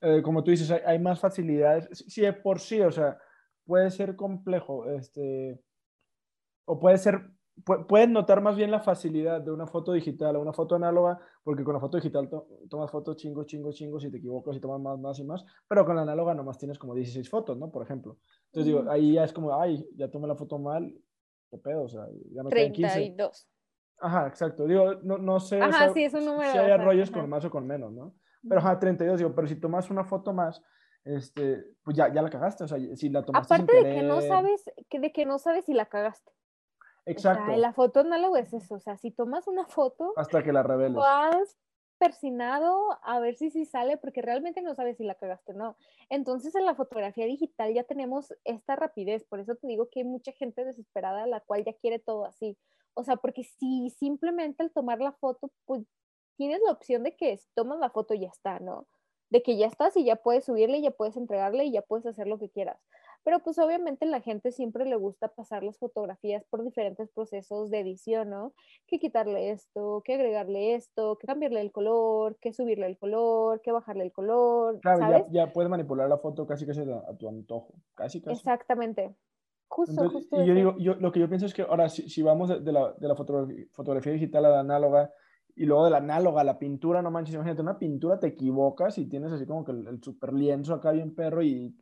eh, 0.01 0.21
como 0.21 0.43
tú 0.43 0.51
dices, 0.51 0.71
hay, 0.71 0.99
más 0.99 1.19
facilidades. 1.19 1.88
Sí, 2.07 2.23
por 2.43 2.59
sí, 2.59 2.82
o 2.82 2.91
sea, 2.91 3.17
puede 3.65 3.91
ser 3.91 4.15
complejo, 4.15 4.89
este, 4.89 5.61
o 6.65 6.80
puede 6.80 6.97
ser 6.97 7.32
puedes 7.63 8.09
notar 8.09 8.41
más 8.41 8.55
bien 8.55 8.71
la 8.71 8.80
facilidad 8.80 9.41
de 9.41 9.51
una 9.51 9.67
foto 9.67 9.91
digital 9.93 10.36
a 10.36 10.39
una 10.39 10.53
foto 10.53 10.75
análoga, 10.75 11.19
porque 11.43 11.63
con 11.63 11.73
la 11.73 11.80
foto 11.80 11.97
digital 11.97 12.30
tomas 12.69 12.91
fotos 12.91 13.17
chingo, 13.17 13.43
chingo, 13.43 13.71
chingo, 13.71 13.99
si 13.99 14.09
te 14.09 14.17
equivocas 14.17 14.55
y 14.55 14.59
tomas 14.59 14.80
más, 14.80 14.99
más 14.99 15.19
y 15.19 15.23
más, 15.23 15.45
pero 15.67 15.86
con 15.86 15.95
la 15.95 16.03
análoga 16.03 16.34
nomás 16.34 16.57
tienes 16.57 16.77
como 16.77 16.95
16 16.95 17.30
fotos, 17.30 17.57
¿no? 17.57 17.69
Por 17.69 17.84
ejemplo. 17.84 18.17
Entonces 18.45 18.65
digo, 18.65 18.89
ahí 18.89 19.13
ya 19.13 19.23
es 19.23 19.34
como, 19.34 19.59
ay, 19.59 19.86
ya 19.95 20.09
tomé 20.09 20.27
la 20.27 20.36
foto 20.36 20.57
mal, 20.57 20.93
qué 21.50 21.58
pedo, 21.58 21.84
o 21.84 21.89
sea, 21.89 22.06
ya 22.32 22.43
no 22.43 22.50
32. 22.50 23.50
Ajá, 24.02 24.28
exacto. 24.28 24.66
Digo, 24.66 24.95
no, 25.04 25.18
no 25.18 25.39
sé 25.39 25.62
ajá, 25.62 25.91
sí, 25.93 26.04
es 26.04 26.14
un 26.14 26.26
número, 26.26 26.52
si 26.52 26.58
hay 26.58 26.78
rollos 26.78 27.12
con 27.12 27.30
más 27.30 27.43
o 27.45 27.50
con 27.50 27.68
menos, 27.68 27.91
¿no? 27.91 28.16
Pero 28.47 28.62
ajá, 28.62 28.80
32, 28.80 29.18
digo, 29.18 29.36
pero 29.36 29.47
si 29.47 29.56
tomas 29.56 29.89
una 29.89 30.06
foto 30.06 30.32
más, 30.34 30.64
este, 31.04 31.66
pues 31.84 31.97
ya, 31.97 32.12
ya 32.14 32.22
la 32.22 32.30
cagaste, 32.30 32.64
o 32.64 32.68
sea, 32.68 32.78
si 32.95 33.10
la 33.10 33.26
tomaste 33.26 33.54
Aparte 33.54 33.74
sin 33.74 33.84
de 33.84 33.95
que 33.95 34.04
no 34.04 34.22
sabes, 34.22 34.64
que 34.89 35.00
de 35.00 35.12
que 35.12 35.26
no 35.26 35.39
sabes 35.39 35.66
si 35.66 35.74
la 35.74 35.88
cagaste. 35.88 36.32
Exacto. 37.06 37.56
la 37.56 37.74
foto 37.74 38.02
análoga 38.02 38.39
es 38.39 38.54
eso, 38.54 38.76
o 38.76 38.80
sea, 38.80 38.97
si 38.97 39.12
tomas 39.12 39.47
una 39.47 39.66
foto... 39.66 40.14
Hasta 40.16 40.43
que 40.43 40.54
la 40.54 40.64
reveles. 40.64 40.95
Vas 40.95 41.58
persinado 42.00 42.97
a 43.04 43.20
ver 43.20 43.36
si 43.36 43.52
sí 43.52 43.66
sale, 43.66 43.97
porque 43.97 44.22
realmente 44.22 44.62
no 44.62 44.74
sabes 44.74 44.97
si 44.97 45.04
la 45.04 45.16
cagaste 45.16 45.52
o 45.52 45.56
no. 45.56 45.78
Entonces 46.10 46.56
en 46.56 46.66
la 46.66 46.76
fotografía 46.76 47.26
digital 47.26 47.74
ya 47.74 47.84
tenemos 47.84 48.34
esta 48.45 48.76
rapidez, 48.76 49.24
por 49.26 49.39
eso 49.39 49.56
te 49.56 49.68
digo 49.68 49.89
que 49.89 50.00
hay 50.00 50.06
mucha 50.06 50.32
gente 50.32 50.66
desesperada 50.66 51.28
la 51.28 51.41
cual 51.41 51.64
ya 51.66 51.74
quiere 51.74 52.00
todo 52.00 52.26
así. 52.26 52.58
O 52.95 53.04
sea, 53.04 53.18
porque 53.18 53.43
si 53.43 53.89
simplemente 53.91 54.64
al 54.64 54.72
tomar 54.72 55.00
la 55.00 55.12
foto, 55.12 55.52
pues 55.66 55.86
tienes 56.38 56.62
la 56.66 56.72
opción 56.72 57.04
de 57.04 57.16
que 57.16 57.39
tomas 57.54 57.80
la 57.80 57.89
foto 57.89 58.14
y 58.14 58.22
ya 58.22 58.30
está, 58.30 58.60
¿no? 58.60 58.88
De 59.30 59.43
que 59.43 59.58
ya 59.58 59.68
estás 59.68 59.95
y 59.97 60.06
ya 60.06 60.16
puedes 60.16 60.45
subirle, 60.45 60.82
ya 60.82 60.91
puedes 60.91 61.18
entregarle 61.18 61.66
y 61.66 61.72
ya 61.72 61.82
puedes 61.82 62.06
hacer 62.06 62.28
lo 62.28 62.39
que 62.39 62.50
quieras. 62.50 62.80
Pero 63.24 63.39
pues 63.39 63.59
obviamente 63.59 64.05
la 64.05 64.22
gente 64.22 64.51
siempre 64.51 64.86
le 64.86 64.95
gusta 64.95 65.28
pasar 65.28 65.63
las 65.63 65.78
fotografías 65.78 66.43
por 66.49 66.63
diferentes 66.63 67.09
procesos 67.09 67.70
de 67.70 67.80
edición, 67.80 68.30
¿no? 68.30 68.53
Que 68.88 68.99
quitarle 68.99 69.51
esto, 69.51 70.01
que 70.05 70.13
agregarle 70.15 70.76
esto, 70.76 71.17
que 71.17 71.28
cambiarle 71.28 71.61
el 71.61 71.72
color, 71.72 72.38
que 72.39 72.53
subirle 72.53 72.88
el 72.88 72.97
color, 72.97 73.61
que 73.61 73.72
bajarle 73.72 74.05
el 74.05 74.11
color. 74.11 74.80
Claro, 74.80 74.99
¿sabes? 74.99 75.24
Ya, 75.32 75.45
ya, 75.45 75.53
puedes 75.53 75.70
manipular 75.70 76.07
la 76.07 76.17
foto 76.17 76.47
casi 76.47 76.65
casi 76.65 76.82
a, 76.82 77.17
tu 77.17 77.28
antojo, 77.28 77.74
casi 77.93 78.22
casi. 78.22 78.38
Exactamente. 78.38 79.15
Justo, 79.67 80.09
justo. 80.09 80.41
Y 80.41 80.47
yo 80.47 80.53
digo, 80.55 80.76
yo, 80.80 80.95
lo 80.95 81.11
que 81.11 81.20
yo 81.20 81.30
pienso 81.30 81.45
es 81.45 81.53
que 81.53 81.61
ahora, 81.61 81.89
si, 81.89 82.09
si 82.09 82.24
vamos 82.24 82.49
de, 82.49 82.72
la, 82.72 82.93
de 82.93 83.07
la 83.07 83.15
fotografía, 83.15 83.65
fotografía 83.72 84.13
digital 84.13 84.45
a 84.45 84.49
la 84.49 84.59
análoga, 84.61 85.13
y 85.56 85.66
luego 85.66 85.86
de 85.86 85.91
la 85.91 85.97
análoga, 85.97 86.43
la 86.43 86.58
pintura, 86.58 87.02
no 87.02 87.12
manches, 87.12 87.36
imagínate, 87.36 87.62
una 87.62 87.78
pintura 87.78 88.20
te 88.20 88.28
equivocas 88.28 88.97
y 88.97 89.06
tienes 89.08 89.32
así 89.32 89.45
como 89.45 89.66
que 89.66 89.72
el, 89.72 90.02
super 90.02 90.34
lienzo 90.34 90.74
acá 90.74 90.91
bien 90.91 91.14
perro 91.14 91.43
y, 91.43 91.76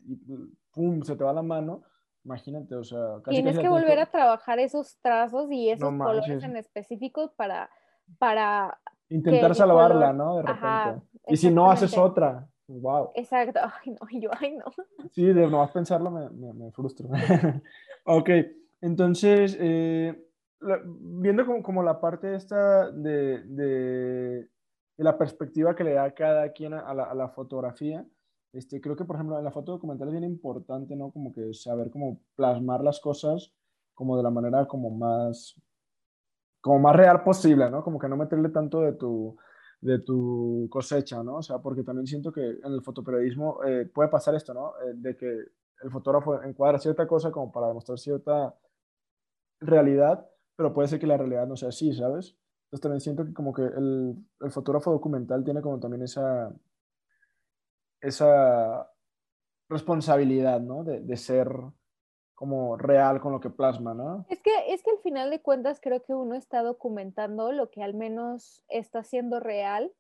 pum, 0.72 1.02
se 1.04 1.16
te 1.16 1.24
va 1.24 1.34
la 1.34 1.44
mano. 1.44 1.84
Imagínate, 2.24 2.76
o 2.76 2.84
sea, 2.84 3.22
casi 3.24 3.38
Tienes 3.38 3.60
que 3.60 3.70
volver 3.70 4.00
a 4.00 4.08
trabajar 4.08 4.60
esos 4.60 4.98
trazos 5.00 5.50
y 5.52 5.70
esos 5.70 5.90
colores 5.90 6.44
en 6.44 6.58
específico 6.58 7.34
para, 7.38 7.70
para 8.18 8.78
intentar 9.10 9.56
salvarla, 9.56 10.12
¿no? 10.12 10.38
De 10.38 10.42
repente. 10.42 11.08
y 11.28 11.38
si 11.38 11.52
no, 11.52 11.72
haces 11.72 11.98
otra. 11.98 12.50
Wow. 12.68 13.12
Exacto. 13.16 13.60
Ay, 13.86 13.92
no, 13.92 14.20
yo, 14.20 14.30
ay, 14.42 14.58
no. 14.58 14.66
Sí, 15.12 15.24
de 15.24 15.48
no 15.48 15.66
pensarlo 15.72 16.12
me, 16.12 16.30
me, 16.30 16.54
me 16.54 16.72
frustro. 16.72 17.08
ok, 18.06 18.30
entonces, 18.82 19.58
eh, 19.60 20.27
viendo 20.60 21.46
como, 21.46 21.62
como, 21.64 21.84
la 21.84 22.00
parte 22.00 22.36
esta 22.36 22.92
de, 22.92 23.44
de, 23.44 24.50
la 24.98 25.18
perspectiva 25.18 25.76
que 25.76 25.84
le 25.84 25.94
da 25.94 26.14
cada 26.14 26.52
quien 26.52 26.74
a 26.74 26.94
la, 26.94 27.04
a 27.04 27.14
la, 27.14 27.30
fotografía, 27.30 28.06
este, 28.54 28.82
creo 28.82 28.96
que, 28.96 29.06
por 29.06 29.16
ejemplo, 29.16 29.38
en 29.38 29.44
la 29.44 29.52
foto 29.52 29.74
documental 29.74 30.08
es 30.08 30.14
bien 30.14 30.24
importante, 30.24 30.96
¿no? 30.96 31.12
Como 31.12 31.32
que 31.32 31.54
saber 31.54 31.92
cómo 31.92 32.22
plasmar 32.36 32.84
las 32.84 33.00
cosas 33.00 33.54
como 33.94 34.18
de 34.18 34.24
la 34.24 34.30
manera 34.30 34.68
como 34.68 34.90
más, 34.90 35.56
como 36.62 36.80
más 36.80 36.96
real 36.96 37.24
posible, 37.24 37.70
¿no? 37.70 37.84
Como 37.84 38.00
que 38.00 38.08
no 38.08 38.18
meterle 38.18 38.50
tanto 38.50 38.82
de 38.82 38.94
tu, 38.94 39.38
de 39.82 40.00
tu 40.00 40.68
cosecha, 40.72 41.24
¿no? 41.24 41.38
O 41.38 41.42
sea, 41.42 41.60
porque 41.60 41.84
también 41.84 42.08
siento 42.08 42.32
que 42.32 42.42
en 42.42 42.74
el 42.74 42.82
fotoperiodismo 42.82 43.64
eh, 43.64 43.86
puede 43.86 44.10
pasar 44.10 44.36
esto, 44.36 44.54
¿no? 44.54 44.74
Eh, 44.86 44.94
de 44.96 45.16
que 45.16 45.28
el 45.84 45.92
fotógrafo 45.92 46.42
encuadra 46.44 46.80
cierta 46.80 47.08
cosa 47.08 47.32
como 47.32 47.52
para 47.52 47.68
demostrar 47.68 48.00
cierta 48.00 48.56
realidad, 49.60 50.28
pero 50.58 50.74
puede 50.74 50.90
ser 50.90 51.00
que 51.00 51.08
la 51.08 51.18
realidad 51.18 51.48
no 51.48 51.56
sea 51.56 51.70
así, 51.70 51.94
¿sabes? 51.94 52.36
Entonces 52.66 52.82
también 52.82 53.00
siento 53.00 53.24
que 53.24 53.34
como 53.34 53.54
que 53.54 53.62
el, 53.62 54.18
fotógrafo 54.50 54.92
documental 54.92 55.44
tiene 55.46 55.62
como 55.62 55.80
también 55.80 56.02
esa, 56.02 56.52
esa 58.02 58.92
responsabilidad, 59.70 60.60
¿no? 60.60 60.84
De, 60.84 61.00
de, 61.00 61.16
ser 61.16 61.50
como 62.34 62.76
real 62.76 63.22
con 63.22 63.32
lo 63.32 63.40
que 63.40 63.52
plasma, 63.52 63.94
¿no? 63.94 64.26
Es 64.30 64.42
que, 64.42 64.74
es 64.74 64.84
que 64.84 64.92
al 64.92 65.00
final 65.00 65.30
de 65.30 65.42
cuentas 65.42 65.80
creo 65.82 66.04
que 66.04 66.14
uno 66.14 66.36
está 66.36 66.62
documentando 66.64 67.52
lo 67.52 67.70
que 67.70 67.84
al 67.84 67.94
menos 67.94 68.66
está 68.68 69.04
siendo 69.04 69.40
real 69.40 69.94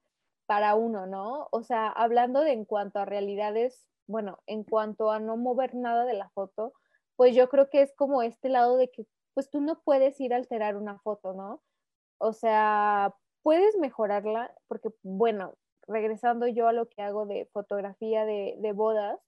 para 0.47 0.76
uno, 0.76 1.05
¿no? 1.05 1.47
O 1.51 1.64
sea, 1.64 1.88
hablando 1.88 2.41
de 2.41 2.51
en 2.51 2.66
cuanto 2.66 2.99
a 2.99 3.05
realidades, 3.05 3.88
bueno, 4.08 4.39
en 4.47 4.64
cuanto 4.64 5.12
a 5.12 5.20
no 5.20 5.38
mover 5.38 5.76
nada 5.76 6.05
de 6.05 6.14
la 6.14 6.30
foto, 6.30 6.74
pues 7.16 7.36
yo 7.36 7.47
creo 7.49 7.70
que 7.70 7.82
es 7.82 7.93
como 7.95 8.22
este 8.24 8.49
lado 8.49 8.78
de 8.78 8.89
que 8.89 9.05
pues 9.38 9.51
tú 9.51 9.61
no 9.61 9.79
puedes 9.83 10.19
ir 10.19 10.33
a 10.33 10.38
alterar 10.38 10.75
una 10.75 10.97
foto, 10.97 11.33
¿no? 11.33 11.61
O 12.17 12.33
sea, 12.33 13.13
puedes 13.43 13.77
mejorarla, 13.77 14.51
porque 14.67 14.89
bueno, 15.03 15.53
regresando 15.88 16.47
yo 16.47 16.67
a 16.67 16.73
lo 16.73 16.89
que 16.89 17.03
hago 17.03 17.27
de 17.27 17.45
fotografía 17.53 18.25
de, 18.25 18.71
bodas, 18.73 19.19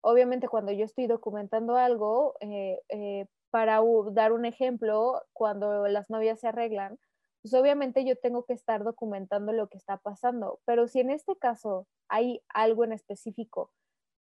obviamente 0.00 0.46
cuando 0.46 0.70
yo 0.70 0.84
estoy 0.84 1.08
documentando 1.08 1.74
algo, 1.74 2.36
eh, 2.38 2.80
eh, 2.88 3.26
para 3.50 3.80
dar 4.12 4.32
un 4.32 4.44
ejemplo, 4.44 5.24
cuando 5.32 5.88
las 5.88 6.08
novias 6.08 6.38
se 6.38 6.46
arreglan, 6.46 6.96
pues 7.42 7.52
obviamente 7.52 8.04
yo 8.04 8.14
tengo 8.14 8.44
que 8.44 8.52
estar 8.52 8.84
documentando 8.84 9.52
lo 9.52 9.66
que 9.66 9.78
está 9.78 9.96
pasando, 9.96 10.60
pero 10.66 10.86
si 10.86 11.00
en 11.00 11.10
este 11.10 11.36
caso 11.36 11.88
hay 12.06 12.44
algo 12.54 12.84
en 12.84 12.92
específico, 12.92 13.72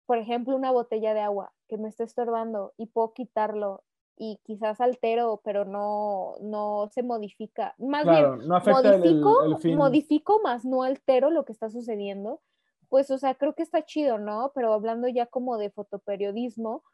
por 0.07 0.19
ejemplo, 0.19 0.57
una 0.57 0.73
botella 0.73 1.15
de 1.15 1.21
agua 1.21 1.53
que 1.69 1.79
me 1.79 1.89
está 1.89 2.03
estorbando 2.03 2.75
y 2.77 2.87
puedo 2.87 3.13
quitarlo 3.13 3.85
y 4.23 4.39
quizás 4.45 4.83
altero, 4.83 5.41
pero 5.43 5.65
no, 5.65 6.35
no 6.43 6.91
se 6.93 7.03
modifica. 7.03 7.75
Más 7.79 8.05
bien, 8.05 8.47
modifico, 8.47 9.75
modifico, 9.75 10.41
más 10.43 10.67
no 10.67 10.83
altero 10.83 11.31
lo 11.31 11.47
que 11.47 11.53
está 11.53 11.71
sucediendo. 11.71 12.43
Pues, 12.91 13.11
o 13.11 13.17
sea, 13.17 13.35
creo 13.35 13.55
que 13.55 13.63
está 13.63 13.83
chido, 13.87 14.19
¿no? 14.19 14.53
Pero 14.55 14.75
hablando 14.75 15.09
ya 15.09 15.25
como 15.25 15.57
de 15.57 15.71
fotoperiodismo, 15.71 16.85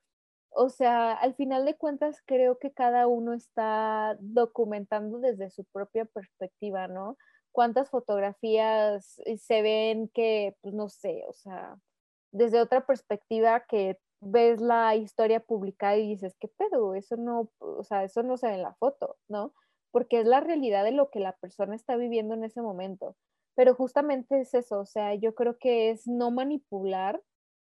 o 0.51 0.69
sea, 0.69 1.15
al 1.15 1.35
final 1.35 1.65
de 1.65 1.77
cuentas 1.77 2.23
creo 2.27 2.61
que 2.61 2.71
cada 2.71 3.09
uno 3.09 3.33
está 3.33 4.17
documentando 4.21 5.19
desde 5.19 5.51
su 5.51 5.65
propia 5.65 6.05
perspectiva, 6.05 6.87
¿no? 6.87 7.17
Cuántas 7.51 7.91
fotografías 7.91 9.21
se 9.37 9.63
ven 9.63 10.09
que, 10.15 10.57
pues 10.61 10.75
no 10.75 10.89
sé, 10.89 11.25
o 11.29 11.33
sea, 11.33 11.77
desde 12.31 12.61
otra 12.61 12.87
perspectiva 12.87 13.65
que 13.67 13.99
ves 14.21 14.61
la 14.61 14.95
historia 14.97 15.41
publicada 15.41 15.97
y 15.97 16.09
dices, 16.09 16.37
¿qué 16.39 16.49
pedo? 16.49 16.95
Eso 16.95 17.17
no, 17.17 17.51
o 17.59 17.85
sea, 17.85 18.05
eso 18.05 18.23
no 18.23 18.37
se 18.37 18.49
ve 18.49 18.55
en 18.55 18.63
la 18.63 18.75
foto, 18.75 19.17
¿no? 19.29 19.53
Porque 19.91 20.21
es 20.21 20.27
la 20.27 20.41
realidad 20.41 20.85
de 20.85 20.93
lo 20.93 21.11
que 21.11 21.21
la 21.21 21.33
persona 21.37 21.75
está 21.75 21.97
viviendo 21.97 22.35
en 22.35 22.45
ese 22.45 22.63
momento. 22.63 23.17
Pero 23.55 23.75
justamente 23.75 24.41
es 24.41 24.53
eso, 24.55 24.81
o 24.81 24.87
sea, 24.87 25.15
yo 25.15 25.35
creo 25.35 25.59
que 25.59 25.91
es 25.91 26.07
no 26.07 26.31
manipular 26.31 27.23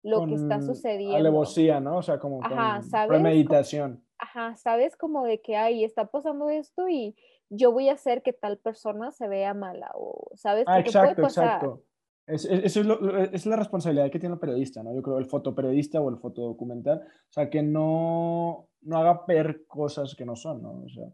lo 0.04 0.26
que 0.26 0.36
está 0.36 0.62
sucediendo. 0.62 1.18
Alevosía, 1.18 1.80
¿no? 1.80 1.98
O 1.98 2.02
sea, 2.02 2.20
como 2.20 2.44
ajá, 2.44 2.82
¿sabes? 2.84 3.10
premeditación. 3.10 4.04
Ajá, 4.18 4.56
sabes 4.58 4.98
como 4.98 5.24
de 5.24 5.42
que, 5.42 5.56
ay, 5.56 5.84
está 5.84 6.06
pasando 6.06 6.50
esto 6.50 6.90
y 6.90 7.16
yo 7.50 7.72
voy 7.72 7.90
a 7.90 7.94
hacer 7.94 8.22
que 8.22 8.34
tal 8.34 8.58
persona 8.58 9.12
se 9.12 9.28
vea 9.28 9.54
mala 9.54 9.92
o, 9.96 10.30
¿sabes? 10.36 10.66
Ah, 10.68 10.80
exacto, 10.80 11.24
exacto. 11.24 11.84
Es, 12.30 12.46
eso 12.46 12.82
es, 12.82 12.86
lo, 12.86 13.18
es, 13.18 13.46
la 13.46 13.56
responsabilidad 13.56 14.12
que 14.12 14.20
tiene 14.20 14.36
el 14.36 14.40
periodista, 14.40 14.84
¿no? 14.84 14.94
Yo 14.94 15.02
creo 15.02 15.18
el 15.18 15.26
fotoperiodista 15.26 16.00
o 16.00 16.10
el 16.10 16.18
fotodocumental, 16.18 17.00
o 17.00 17.32
sea, 17.32 17.50
que 17.50 17.64
no, 17.64 18.68
no 18.82 18.98
haga 18.98 19.24
ver 19.28 19.66
cosas 19.66 20.16
que 20.16 20.26
no 20.26 20.36
son, 20.36 20.62
¿no? 20.62 20.84
O 20.84 20.90
sea, 20.90 21.06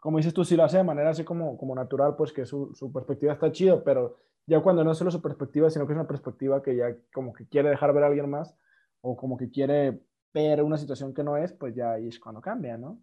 como 0.00 0.16
dices 0.16 0.32
tú, 0.32 0.44
si 0.44 0.56
lo 0.56 0.64
hace 0.64 0.78
de 0.78 0.84
manera 0.84 1.10
así 1.10 1.24
como, 1.24 1.58
como 1.58 1.74
natural, 1.74 2.16
pues 2.16 2.32
que 2.32 2.46
su, 2.46 2.74
su 2.74 2.90
perspectiva 2.90 3.34
está 3.34 3.52
chido, 3.52 3.84
pero 3.84 4.16
ya 4.46 4.60
cuando 4.60 4.82
no 4.82 4.92
es 4.92 4.98
solo 4.98 5.10
su 5.10 5.20
perspectiva, 5.20 5.68
sino 5.68 5.86
que 5.86 5.92
es 5.92 5.98
una 5.98 6.08
perspectiva 6.08 6.62
que 6.62 6.74
ya 6.74 6.96
como 7.12 7.32
que 7.32 7.46
quiere 7.46 7.68
dejar 7.68 7.92
ver 7.92 8.04
a 8.04 8.06
alguien 8.06 8.30
más 8.30 8.56
o 9.02 9.16
como 9.16 9.36
que 9.36 9.50
quiere 9.50 10.00
ver 10.32 10.62
una 10.62 10.78
situación 10.78 11.12
que 11.12 11.22
no 11.22 11.36
es, 11.36 11.52
pues 11.52 11.74
ya 11.74 11.92
ahí 11.92 12.08
es 12.08 12.18
cuando 12.18 12.40
cambia, 12.40 12.76
¿no? 12.76 13.00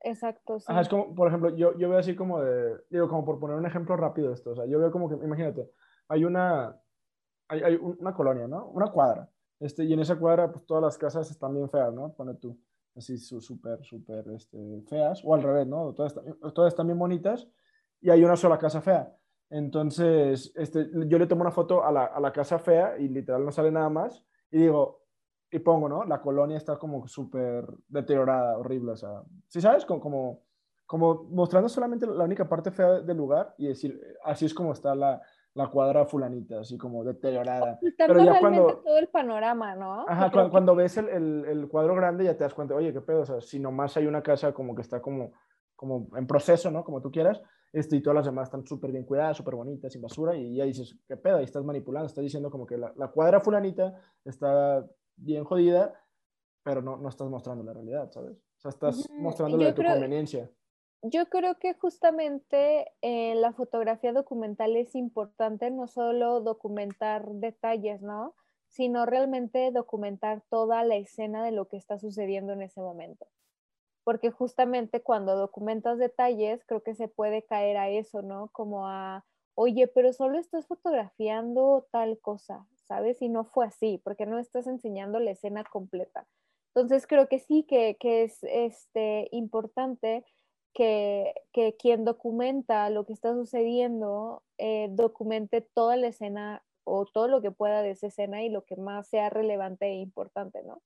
Exacto, 0.00 0.60
sí. 0.60 0.66
Ajá, 0.68 0.82
es 0.82 0.88
como, 0.88 1.14
por 1.14 1.28
ejemplo, 1.28 1.54
yo, 1.56 1.76
yo 1.78 1.88
veo 1.88 1.98
así 1.98 2.14
como 2.14 2.40
de, 2.40 2.76
digo, 2.90 3.08
como 3.08 3.24
por 3.24 3.38
poner 3.38 3.56
un 3.56 3.66
ejemplo 3.66 3.96
rápido 3.96 4.32
esto, 4.32 4.50
o 4.50 4.56
sea, 4.56 4.66
yo 4.66 4.78
veo 4.78 4.90
como 4.90 5.08
que, 5.08 5.16
imagínate, 5.24 5.70
hay 6.08 6.24
una, 6.24 6.80
hay, 7.48 7.76
una 7.76 8.14
colonia, 8.14 8.46
¿no? 8.46 8.66
Una 8.68 8.90
cuadra. 8.90 9.28
Este, 9.58 9.84
y 9.84 9.92
en 9.92 10.00
esa 10.00 10.16
cuadra, 10.16 10.50
pues 10.52 10.66
todas 10.66 10.82
las 10.82 10.98
casas 10.98 11.30
están 11.30 11.54
bien 11.54 11.70
feas, 11.70 11.92
¿no? 11.92 12.12
Pone 12.12 12.34
tú, 12.34 12.58
así 12.94 13.16
súper, 13.18 13.82
súper 13.84 14.28
este, 14.30 14.82
feas, 14.88 15.22
o 15.24 15.34
al 15.34 15.42
revés, 15.42 15.66
¿no? 15.66 15.92
Todas, 15.94 16.14
todas 16.54 16.72
están 16.72 16.86
bien 16.86 16.98
bonitas 16.98 17.48
y 18.00 18.10
hay 18.10 18.22
una 18.24 18.36
sola 18.36 18.58
casa 18.58 18.80
fea. 18.80 19.14
Entonces, 19.48 20.52
este, 20.56 20.88
yo 21.06 21.18
le 21.18 21.26
tomo 21.26 21.42
una 21.42 21.52
foto 21.52 21.84
a 21.84 21.92
la, 21.92 22.06
a 22.06 22.20
la 22.20 22.32
casa 22.32 22.58
fea 22.58 22.98
y 22.98 23.08
literal 23.08 23.44
no 23.44 23.52
sale 23.52 23.70
nada 23.70 23.88
más 23.88 24.24
y 24.50 24.58
digo, 24.58 25.04
y 25.50 25.60
pongo, 25.60 25.88
¿no? 25.88 26.04
La 26.04 26.20
colonia 26.20 26.56
está 26.56 26.78
como 26.78 27.06
súper 27.06 27.64
deteriorada, 27.88 28.58
horrible, 28.58 28.92
o 28.92 28.96
sea, 28.96 29.22
¿sí 29.48 29.60
sabes? 29.60 29.86
Como, 29.86 30.00
como 30.00 30.46
como 30.86 31.24
mostrando 31.30 31.68
solamente 31.68 32.06
la 32.06 32.24
única 32.24 32.48
parte 32.48 32.70
fea 32.70 33.00
del 33.00 33.16
lugar 33.16 33.54
y 33.58 33.66
decir, 33.66 34.00
así 34.24 34.46
es 34.46 34.54
como 34.54 34.72
está 34.72 34.94
la, 34.94 35.20
la 35.56 35.68
cuadra 35.68 36.04
fulanita, 36.04 36.60
así 36.60 36.76
como 36.76 37.02
deteriorada. 37.02 37.78
Pero 37.96 38.22
ya 38.22 38.38
cuando... 38.40 38.76
todo 38.84 38.98
el 38.98 39.08
panorama, 39.08 39.74
¿no? 39.74 40.06
Ajá, 40.06 40.30
cuando, 40.50 40.74
ves 40.74 40.98
el, 40.98 41.08
el, 41.08 41.44
el, 41.46 41.68
cuadro 41.68 41.94
grande 41.94 42.24
ya 42.24 42.36
te 42.36 42.44
das 42.44 42.52
cuenta, 42.52 42.74
oye, 42.74 42.92
qué 42.92 43.00
pedo, 43.00 43.22
o 43.22 43.26
sea, 43.26 43.40
si 43.40 43.58
nomás 43.58 43.96
hay 43.96 44.06
una 44.06 44.22
casa 44.22 44.52
como 44.52 44.74
que 44.74 44.82
está 44.82 45.00
como, 45.00 45.32
como 45.74 46.08
en 46.14 46.26
proceso, 46.26 46.70
¿no? 46.70 46.84
Como 46.84 47.00
tú 47.00 47.10
quieras, 47.10 47.40
este, 47.72 47.96
y 47.96 48.02
todas 48.02 48.16
las 48.16 48.26
demás 48.26 48.48
están 48.48 48.66
súper 48.66 48.92
bien 48.92 49.04
cuidadas, 49.04 49.38
súper 49.38 49.54
bonitas, 49.54 49.90
sin 49.90 50.02
basura, 50.02 50.36
y 50.36 50.56
ya 50.56 50.64
dices, 50.64 50.94
qué 51.08 51.16
pedo, 51.16 51.40
y 51.40 51.44
estás 51.44 51.64
manipulando, 51.64 52.06
estás 52.06 52.22
diciendo 52.22 52.50
como 52.50 52.66
que 52.66 52.76
la, 52.76 52.92
la 52.94 53.08
cuadra 53.08 53.40
fulanita 53.40 53.94
está 54.26 54.86
bien 55.16 55.44
jodida, 55.44 55.94
pero 56.62 56.82
no, 56.82 56.98
no 56.98 57.08
estás 57.08 57.30
mostrando 57.30 57.64
la 57.64 57.72
realidad, 57.72 58.10
¿sabes? 58.10 58.36
O 58.36 58.60
sea, 58.60 58.68
estás 58.68 59.08
mostrando 59.10 59.56
de 59.56 59.72
tu 59.72 59.82
conveniencia 59.82 60.50
yo 61.02 61.26
creo 61.26 61.58
que 61.58 61.74
justamente 61.74 62.92
eh, 63.02 63.34
la 63.36 63.52
fotografía 63.52 64.12
documental 64.12 64.76
es 64.76 64.94
importante 64.94 65.70
no 65.70 65.86
solo 65.86 66.40
documentar 66.40 67.26
detalles, 67.26 68.02
¿no? 68.02 68.34
Sino 68.68 69.06
realmente 69.06 69.70
documentar 69.70 70.42
toda 70.48 70.84
la 70.84 70.96
escena 70.96 71.44
de 71.44 71.52
lo 71.52 71.68
que 71.68 71.76
está 71.76 71.98
sucediendo 71.98 72.52
en 72.52 72.62
ese 72.62 72.80
momento. 72.80 73.26
Porque 74.04 74.30
justamente 74.30 75.02
cuando 75.02 75.36
documentas 75.36 75.98
detalles, 75.98 76.64
creo 76.66 76.82
que 76.82 76.94
se 76.94 77.08
puede 77.08 77.42
caer 77.42 77.76
a 77.76 77.88
eso, 77.88 78.22
¿no? 78.22 78.48
Como 78.52 78.86
a, 78.86 79.24
oye, 79.54 79.88
pero 79.88 80.12
solo 80.12 80.38
estás 80.38 80.66
fotografiando 80.66 81.86
tal 81.90 82.18
cosa, 82.20 82.66
¿sabes? 82.86 83.20
Y 83.22 83.28
no 83.28 83.44
fue 83.44 83.66
así, 83.66 84.00
porque 84.04 84.26
no 84.26 84.38
estás 84.38 84.66
enseñando 84.66 85.18
la 85.18 85.32
escena 85.32 85.64
completa. 85.64 86.26
Entonces 86.74 87.06
creo 87.06 87.28
que 87.28 87.38
sí 87.38 87.64
que, 87.64 87.96
que 87.98 88.24
es 88.24 88.38
este, 88.42 89.28
importante 89.32 90.24
que, 90.76 91.32
quien 91.78 92.04
documenta 92.04 92.90
lo 92.90 93.06
que 93.06 93.14
está 93.14 93.32
sucediendo 93.32 94.42
eh, 94.58 94.88
documente 94.90 95.62
toda 95.62 95.96
la 95.96 96.08
escena 96.08 96.62
o 96.84 97.06
todo 97.06 97.28
lo 97.28 97.40
que 97.40 97.50
pueda 97.50 97.82
de 97.82 97.92
esa 97.92 98.08
escena 98.08 98.44
y 98.44 98.50
lo 98.50 98.64
que 98.64 98.76
más 98.76 99.08
sea 99.08 99.30
relevante 99.30 99.86
e 99.86 99.94
importante, 99.94 100.62
¿no? 100.64 100.82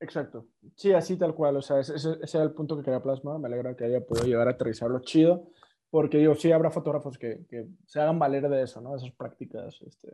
Exacto. 0.00 0.46
Sí, 0.76 0.94
así 0.94 1.18
tal 1.18 1.34
cual. 1.34 1.58
O 1.58 1.62
sea, 1.62 1.78
ese, 1.78 1.94
ese 1.94 2.36
era 2.38 2.42
el 2.42 2.52
punto 2.52 2.76
que 2.76 2.82
quería 2.82 3.02
plasmar. 3.02 3.38
Me 3.38 3.48
alegra 3.48 3.76
que 3.76 3.84
haya 3.84 4.04
podido 4.04 4.26
llegar 4.26 4.48
a 4.48 4.52
aterrizarlo 4.52 5.00
chido, 5.00 5.50
porque 5.90 6.16
digo, 6.16 6.34
sí 6.34 6.50
habrá 6.50 6.70
fotógrafos 6.70 7.18
que, 7.18 7.44
que 7.48 7.66
se 7.86 8.00
hagan 8.00 8.18
valer 8.18 8.48
de 8.48 8.62
eso, 8.62 8.80
¿no? 8.80 8.96
Esas 8.96 9.12
prácticas 9.12 9.78
este, 9.82 10.10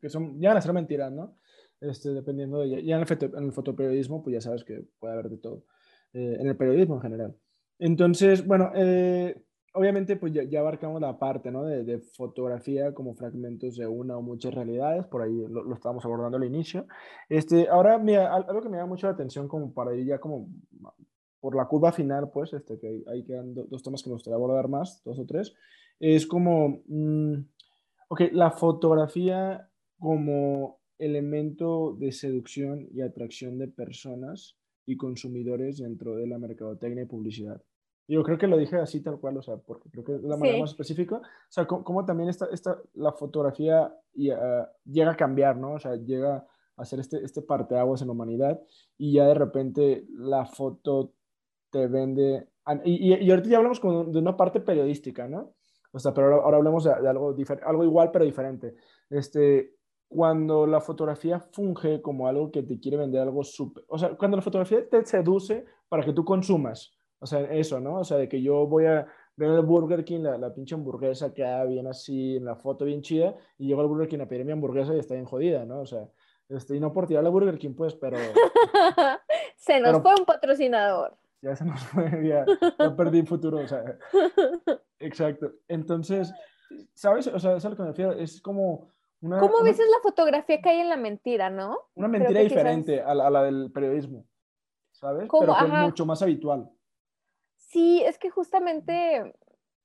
que 0.00 0.08
son, 0.08 0.38
llegan 0.38 0.56
a 0.56 0.60
ser 0.60 0.72
mentiras, 0.72 1.10
¿no? 1.10 1.36
Este, 1.80 2.10
dependiendo 2.10 2.60
de... 2.60 2.84
Ya 2.84 2.96
en 2.96 3.02
el, 3.02 3.34
en 3.36 3.44
el 3.44 3.52
fotoperiodismo, 3.52 4.22
pues 4.22 4.34
ya 4.34 4.40
sabes 4.40 4.62
que 4.62 4.84
puede 5.00 5.14
haber 5.14 5.28
de 5.28 5.38
todo. 5.38 5.64
Eh, 6.12 6.36
en 6.38 6.46
el 6.46 6.56
periodismo 6.56 6.94
en 6.94 7.02
general. 7.02 7.36
Entonces, 7.80 8.46
bueno, 8.46 8.70
eh, 8.74 9.42
obviamente 9.72 10.16
pues 10.16 10.32
ya, 10.32 10.60
abarcamos 10.60 11.00
la 11.00 11.18
parte 11.18 11.50
¿no? 11.50 11.64
de, 11.64 11.98
fotografía 11.98 12.92
como 12.92 13.14
fragmentos 13.14 13.76
de 13.76 13.86
una 13.86 14.16
o 14.18 14.22
muchas 14.22 14.54
realidades, 14.54 15.06
por 15.06 15.22
ahí 15.22 15.46
lo, 15.48 15.64
lo 15.64 15.74
estábamos 15.74 16.04
abordando 16.04 16.36
al 16.36 16.44
inicio. 16.44 16.86
Este, 17.28 17.68
ahora, 17.68 17.98
mira, 17.98 18.34
algo 18.34 18.60
que 18.60 18.68
me 18.68 18.76
da 18.76 18.86
mucho 18.86 19.06
la 19.06 19.14
atención 19.14 19.48
como 19.48 19.72
para 19.72 19.96
ir 19.96 20.06
ya 20.06 20.18
como 20.18 20.48
por 21.40 21.56
la 21.56 21.66
curva 21.66 21.90
final, 21.90 22.30
pues, 22.30 22.52
este, 22.52 22.78
que 22.78 23.02
ahí 23.10 23.24
quedan 23.24 23.54
dos 23.54 23.82
temas 23.82 24.02
que 24.02 24.10
me 24.10 24.14
gustaría 24.14 24.36
abordar 24.36 24.68
más, 24.68 25.02
dos 25.04 25.18
o 25.18 25.24
tres, 25.24 25.54
es 25.98 26.26
como, 26.26 26.82
mm, 26.86 27.34
ok, 28.08 28.20
la 28.32 28.50
fotografía 28.50 29.70
como 29.98 30.80
elemento 30.98 31.96
de 31.98 32.12
seducción 32.12 32.88
y 32.92 33.00
atracción 33.00 33.58
de 33.58 33.68
personas 33.68 34.58
y 34.84 34.98
consumidores 34.98 35.78
dentro 35.78 36.16
de 36.16 36.26
la 36.26 36.38
mercadotecnia 36.38 37.04
y 37.04 37.06
publicidad. 37.06 37.62
Yo 38.10 38.24
creo 38.24 38.38
que 38.38 38.48
lo 38.48 38.58
dije 38.58 38.76
así 38.76 39.00
tal 39.00 39.20
cual, 39.20 39.36
o 39.36 39.42
sea, 39.42 39.56
porque 39.56 39.88
creo 39.88 40.02
que 40.02 40.16
es 40.16 40.22
la 40.24 40.36
manera 40.36 40.58
más 40.58 40.70
específica. 40.70 41.18
O 41.18 41.22
sea, 41.48 41.64
cómo, 41.64 42.04
también 42.04 42.28
esta, 42.28 42.46
esta, 42.46 42.76
la 42.94 43.12
fotografía 43.12 43.96
y, 44.12 44.30
ah, 44.30 44.68
llega 44.84 45.12
a 45.12 45.16
cambiar, 45.16 45.56
¿no? 45.56 45.74
O 45.74 45.78
sea, 45.78 45.94
llega 45.94 46.38
a 46.38 46.46
hacer 46.82 46.98
este, 46.98 47.24
este 47.24 47.40
parteaguas 47.40 48.00
en 48.00 48.08
la 48.08 48.12
humanidad 48.14 48.60
y 48.98 49.12
ya 49.12 49.28
de 49.28 49.34
repente 49.34 50.06
la 50.10 50.44
foto 50.44 51.12
te 51.70 51.86
vende. 51.86 52.48
Y, 52.84 53.14
y, 53.14 53.30
ahorita 53.30 53.48
ya 53.48 53.58
hablamos 53.58 53.78
como 53.78 54.02
de 54.02 54.18
una 54.18 54.36
parte 54.36 54.58
periodística, 54.58 55.28
¿no? 55.28 55.54
O 55.92 56.00
sea, 56.00 56.12
pero 56.12 56.42
ahora, 56.42 56.56
hablamos 56.56 56.82
de, 56.82 56.90
algo, 56.90 57.36
algo 57.64 57.84
igual 57.84 58.10
pero 58.10 58.24
diferente. 58.24 58.74
Este, 59.08 59.76
cuando 60.08 60.66
la 60.66 60.80
fotografía 60.80 61.38
funge 61.38 62.02
como 62.02 62.26
algo 62.26 62.50
que 62.50 62.64
te 62.64 62.80
quiere 62.80 62.96
vender 62.96 63.22
algo 63.22 63.44
súper. 63.44 63.84
O 63.86 63.96
sea, 63.96 64.16
cuando 64.16 64.36
la 64.36 64.42
fotografía 64.42 64.88
te 64.88 65.06
seduce 65.06 65.64
para 65.88 66.04
que 66.04 66.12
tú 66.12 66.24
consumas. 66.24 66.92
O 67.20 67.26
sea, 67.26 67.40
eso, 67.52 67.80
¿no? 67.80 68.00
O 68.00 68.04
sea, 68.04 68.16
de 68.16 68.28
que 68.28 68.40
yo 68.40 68.66
voy 68.66 68.86
a 68.86 69.06
ver 69.36 69.50
el 69.50 69.62
Burger 69.62 70.04
King, 70.04 70.20
la, 70.20 70.38
la 70.38 70.52
pinche 70.52 70.74
hamburguesa 70.74 71.32
queda 71.32 71.64
bien 71.64 71.86
así, 71.86 72.36
en 72.36 72.46
la 72.46 72.56
foto 72.56 72.84
bien 72.84 73.02
chida, 73.02 73.34
y 73.58 73.66
llego 73.66 73.82
al 73.82 73.88
Burger 73.88 74.08
King 74.08 74.20
a 74.20 74.28
pedir 74.28 74.44
mi 74.44 74.52
hamburguesa 74.52 74.94
y 74.94 74.98
está 74.98 75.14
bien 75.14 75.26
jodida, 75.26 75.64
¿no? 75.64 75.80
O 75.80 75.86
sea, 75.86 76.08
este, 76.48 76.76
y 76.76 76.80
no 76.80 76.92
por 76.92 77.06
tirar 77.06 77.24
al 77.24 77.30
Burger 77.30 77.58
King, 77.58 77.74
pues, 77.74 77.94
pero... 77.94 78.16
se 79.56 79.80
nos 79.80 80.02
fue 80.02 80.14
un 80.18 80.24
patrocinador. 80.24 81.16
Ya 81.42 81.54
se 81.54 81.64
nos 81.64 81.80
fue, 81.84 82.04
ya, 82.26 82.44
ya 82.78 82.96
perdí 82.96 83.22
futuro, 83.22 83.58
o 83.58 83.66
sea. 83.66 83.84
Exacto. 84.98 85.52
Entonces, 85.68 86.32
¿sabes? 86.92 87.26
O 87.28 87.38
sea, 87.38 87.56
es 87.56 87.64
a 87.64 87.68
lo 87.68 87.76
que 87.76 87.82
me 87.82 87.88
refiero, 87.88 88.12
es 88.12 88.40
como... 88.40 88.88
Una, 89.22 89.38
¿Cómo 89.38 89.58
una, 89.58 89.64
ves 89.64 89.78
la 89.78 90.00
fotografía 90.02 90.62
que 90.62 90.70
hay 90.70 90.80
en 90.80 90.88
la 90.88 90.96
mentira, 90.96 91.50
no? 91.50 91.78
Una 91.94 92.08
mentira 92.08 92.40
diferente 92.40 93.02
a, 93.02 93.14
la, 93.14 93.26
a, 93.26 93.30
la, 93.30 93.42
del 93.42 93.70
periodismo, 93.70 94.24
¿sabes? 94.92 95.28
Pero 95.30 95.54
que 95.54 95.64
es 95.66 95.72
mucho 95.72 96.06
más 96.06 96.22
habitual. 96.22 96.70
Sí, 97.70 98.02
es 98.04 98.18
que 98.18 98.30
justamente, 98.30 99.32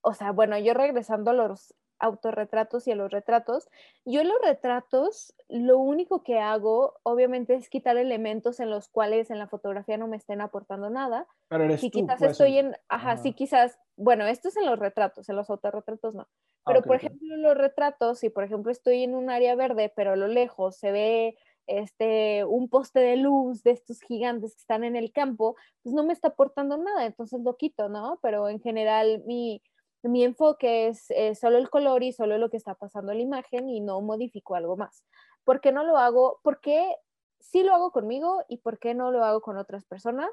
o 0.02 0.14
sea, 0.16 0.32
bueno, 0.32 0.58
yo 0.58 0.74
regresando 0.74 1.30
a 1.30 1.34
los 1.36 1.76
autorretratos 2.00 2.88
y 2.88 2.92
a 2.92 2.96
los 2.96 3.12
retratos, 3.12 3.70
yo 4.06 4.22
en 4.22 4.28
los 4.28 4.38
retratos 4.44 5.36
lo 5.50 5.78
único 5.78 6.24
que 6.24 6.40
hago, 6.40 6.96
obviamente, 7.04 7.54
es 7.54 7.70
quitar 7.70 7.96
elementos 7.98 8.60
en 8.60 8.72
los 8.72 8.90
cuales 8.90 9.30
en 9.30 9.38
la 9.38 9.48
fotografía 9.48 9.98
no 9.98 10.08
me 10.08 10.18
estén 10.18 10.42
aportando 10.42 10.90
nada. 10.90 11.28
Pero 11.48 11.64
eres 11.64 11.80
si 11.80 11.92
tú, 11.92 12.00
quizás 12.00 12.18
pues, 12.20 12.32
estoy 12.32 12.58
en, 12.58 12.76
ajá, 12.90 13.18
sí, 13.18 13.34
quizás, 13.34 13.78
bueno, 13.98 14.26
esto 14.26 14.50
es 14.50 14.58
en 14.58 14.66
los 14.66 14.80
retratos, 14.80 15.30
en 15.30 15.36
los 15.36 15.50
autorretratos 15.52 16.16
no. 16.16 16.24
Ah, 16.24 16.64
pero, 16.66 16.82
por 16.82 16.96
ejemplo, 16.96 17.36
en 17.36 17.44
los 17.44 17.56
retratos, 17.56 18.18
si 18.18 18.32
por 18.32 18.44
ejemplo 18.44 18.72
estoy 18.72 19.04
en 19.04 19.14
un 19.14 19.30
área 19.30 19.54
verde, 19.54 19.94
pero 19.96 20.14
a 20.14 20.16
lo 20.16 20.28
lejos 20.28 20.78
se 20.78 20.92
ve 20.92 21.38
este, 21.68 22.46
un 22.46 22.70
poste 22.70 23.00
de 23.00 23.18
luz 23.18 23.64
de 23.64 23.72
estos 23.72 24.02
gigantes 24.02 24.56
que 24.56 24.62
están 24.62 24.84
en 24.84 24.96
el 24.96 25.12
campo, 25.12 25.56
pues 25.84 25.94
no 25.96 26.04
me 26.04 26.14
está 26.14 26.30
aportando 26.30 26.78
nada, 26.78 27.06
entonces 27.06 27.42
lo 27.42 27.58
quito, 27.58 27.90
¿no? 27.90 28.20
Pero 28.22 28.50
en 28.50 28.60
general 28.60 29.24
mi, 29.26 29.62
mi 30.04 30.24
enfoque 30.24 30.88
es 30.88 31.08
solo 31.40 31.58
el 31.58 31.70
color 31.70 32.04
y 32.04 32.14
solo 32.14 32.38
lo 32.38 32.50
que 32.50 32.58
está 32.58 32.76
pasando 32.76 33.12
en 33.12 33.20
la 33.20 33.24
imagen 33.24 33.70
y 33.70 33.82
no 33.82 34.02
modifico 34.02 34.56
algo 34.56 34.78
más. 34.78 35.04
¿Por 35.44 35.62
qué 35.62 35.72
no 35.72 35.84
lo 35.84 35.98
hago? 35.98 36.40
¿Por 36.44 36.60
qué 36.60 36.96
sí 37.40 37.64
lo 37.64 37.74
hago 37.74 37.92
conmigo 37.92 38.44
y 38.48 38.58
por 38.58 38.80
qué 38.80 38.94
no 38.94 39.12
lo 39.12 39.24
hago 39.24 39.42
con 39.42 39.58
otras 39.58 39.86
personas? 39.86 40.30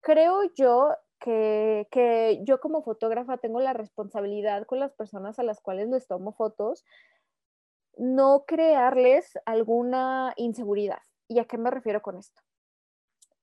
Creo 0.00 0.42
yo 0.54 0.94
que, 1.18 1.88
que 1.90 2.40
yo 2.42 2.60
como 2.60 2.82
fotógrafa 2.82 3.38
tengo 3.38 3.60
la 3.60 3.72
responsabilidad 3.72 4.66
con 4.66 4.80
las 4.80 4.92
personas 4.92 5.38
a 5.38 5.42
las 5.42 5.60
cuales 5.60 5.88
les 5.88 6.06
tomo 6.06 6.32
fotos 6.32 6.84
no 7.96 8.44
crearles 8.46 9.38
alguna 9.46 10.32
inseguridad. 10.36 11.00
¿Y 11.28 11.38
a 11.38 11.44
qué 11.44 11.58
me 11.58 11.70
refiero 11.70 12.02
con 12.02 12.18
esto? 12.18 12.40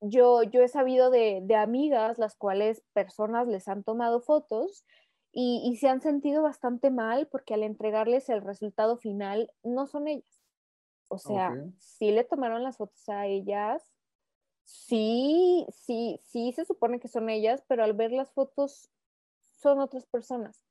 Yo, 0.01 0.43
yo 0.43 0.61
he 0.61 0.67
sabido 0.67 1.09
de, 1.09 1.43
amigas 1.55 2.17
las 2.17 2.35
cuales 2.35 2.83
personas 2.93 3.47
les 3.47 3.67
han 3.67 3.83
tomado 3.83 4.21
fotos 4.21 4.85
y, 5.31 5.77
se 5.79 5.87
han 5.87 6.01
sentido 6.01 6.41
bastante 6.41 6.89
mal 6.89 7.27
porque 7.27 7.53
al 7.53 7.63
entregarles 7.63 8.29
el 8.29 8.41
resultado 8.41 8.97
final 8.97 9.51
no 9.63 9.87
son 9.87 10.07
ellas. 10.07 10.41
O 11.07 11.17
sea, 11.17 11.53
sí 11.77 12.11
le 12.11 12.23
tomaron 12.23 12.63
las 12.63 12.77
fotos 12.77 13.07
a 13.09 13.27
ellas, 13.27 13.83
sí, 14.63 15.67
sí, 15.69 16.21
sí 16.23 16.53
se 16.53 16.63
supone 16.63 16.99
que 16.99 17.09
son 17.09 17.29
ellas, 17.29 17.63
pero 17.67 17.83
al 17.83 17.93
ver 17.93 18.11
las 18.11 18.31
fotos 18.31 18.89
son 19.51 19.79
otras 19.79 20.05
personas 20.05 20.70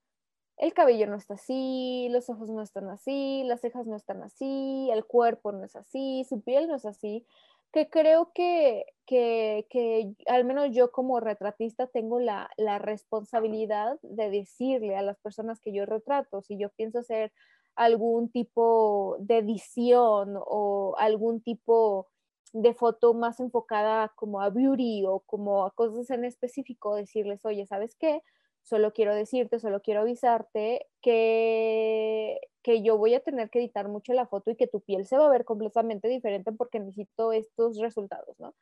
el 0.60 0.74
cabello 0.74 1.06
no 1.06 1.16
está 1.16 1.34
así, 1.34 2.08
los 2.10 2.28
ojos 2.28 2.50
no 2.50 2.60
están 2.60 2.90
así, 2.90 3.42
las 3.46 3.62
cejas 3.62 3.86
no 3.86 3.96
están 3.96 4.22
así, 4.22 4.90
el 4.92 5.06
cuerpo 5.06 5.52
no 5.52 5.64
es 5.64 5.74
así, 5.74 6.24
su 6.28 6.42
piel 6.42 6.68
no 6.68 6.76
es 6.76 6.84
así, 6.84 7.26
que 7.72 7.88
creo 7.88 8.30
que, 8.34 8.84
que, 9.06 10.14
al 10.26 10.44
menos 10.44 10.70
yo 10.72 10.92
como 10.92 11.18
retratista 11.18 11.86
tengo 11.86 12.20
la, 12.20 12.50
la, 12.58 12.78
responsabilidad 12.78 13.98
de 14.02 14.28
decirle 14.28 14.96
a 14.96 15.02
las 15.02 15.18
personas 15.18 15.60
que 15.60 15.72
yo 15.72 15.86
retrato, 15.86 16.42
si 16.42 16.58
yo 16.58 16.68
pienso 16.68 16.98
hacer 16.98 17.32
algún 17.74 18.30
tipo 18.30 19.16
de 19.20 19.38
edición 19.38 20.34
o 20.36 20.94
algún 20.98 21.40
tipo 21.40 22.08
de 22.52 22.74
foto 22.74 23.14
más 23.14 23.40
enfocada 23.40 24.12
como 24.14 24.42
a 24.42 24.50
beauty 24.50 25.06
o 25.06 25.20
como 25.20 25.64
a 25.64 25.70
cosas 25.70 26.10
en 26.10 26.26
específico, 26.26 26.96
decirles, 26.96 27.46
oye, 27.46 27.64
¿sabes 27.66 27.96
qué? 27.98 28.22
Solo 28.70 28.92
quiero 28.92 29.16
decirte, 29.16 29.58
solo 29.58 29.82
quiero 29.82 30.02
avisarte 30.02 30.86
que, 31.02 32.38
que 32.62 32.82
yo 32.82 32.96
voy 32.96 33.14
a 33.14 33.20
tener 33.20 33.50
que 33.50 33.58
editar 33.58 33.88
mucho 33.88 34.12
la 34.12 34.28
foto 34.28 34.52
y 34.52 34.56
que 34.56 34.68
tu 34.68 34.80
piel 34.80 35.06
se 35.06 35.18
va 35.18 35.26
a 35.26 35.30
ver 35.30 35.44
completamente 35.44 36.06
diferente 36.06 36.52
porque 36.52 36.78
necesito 36.78 37.32
estos 37.32 37.78
resultados, 37.78 38.38
¿no? 38.38 38.54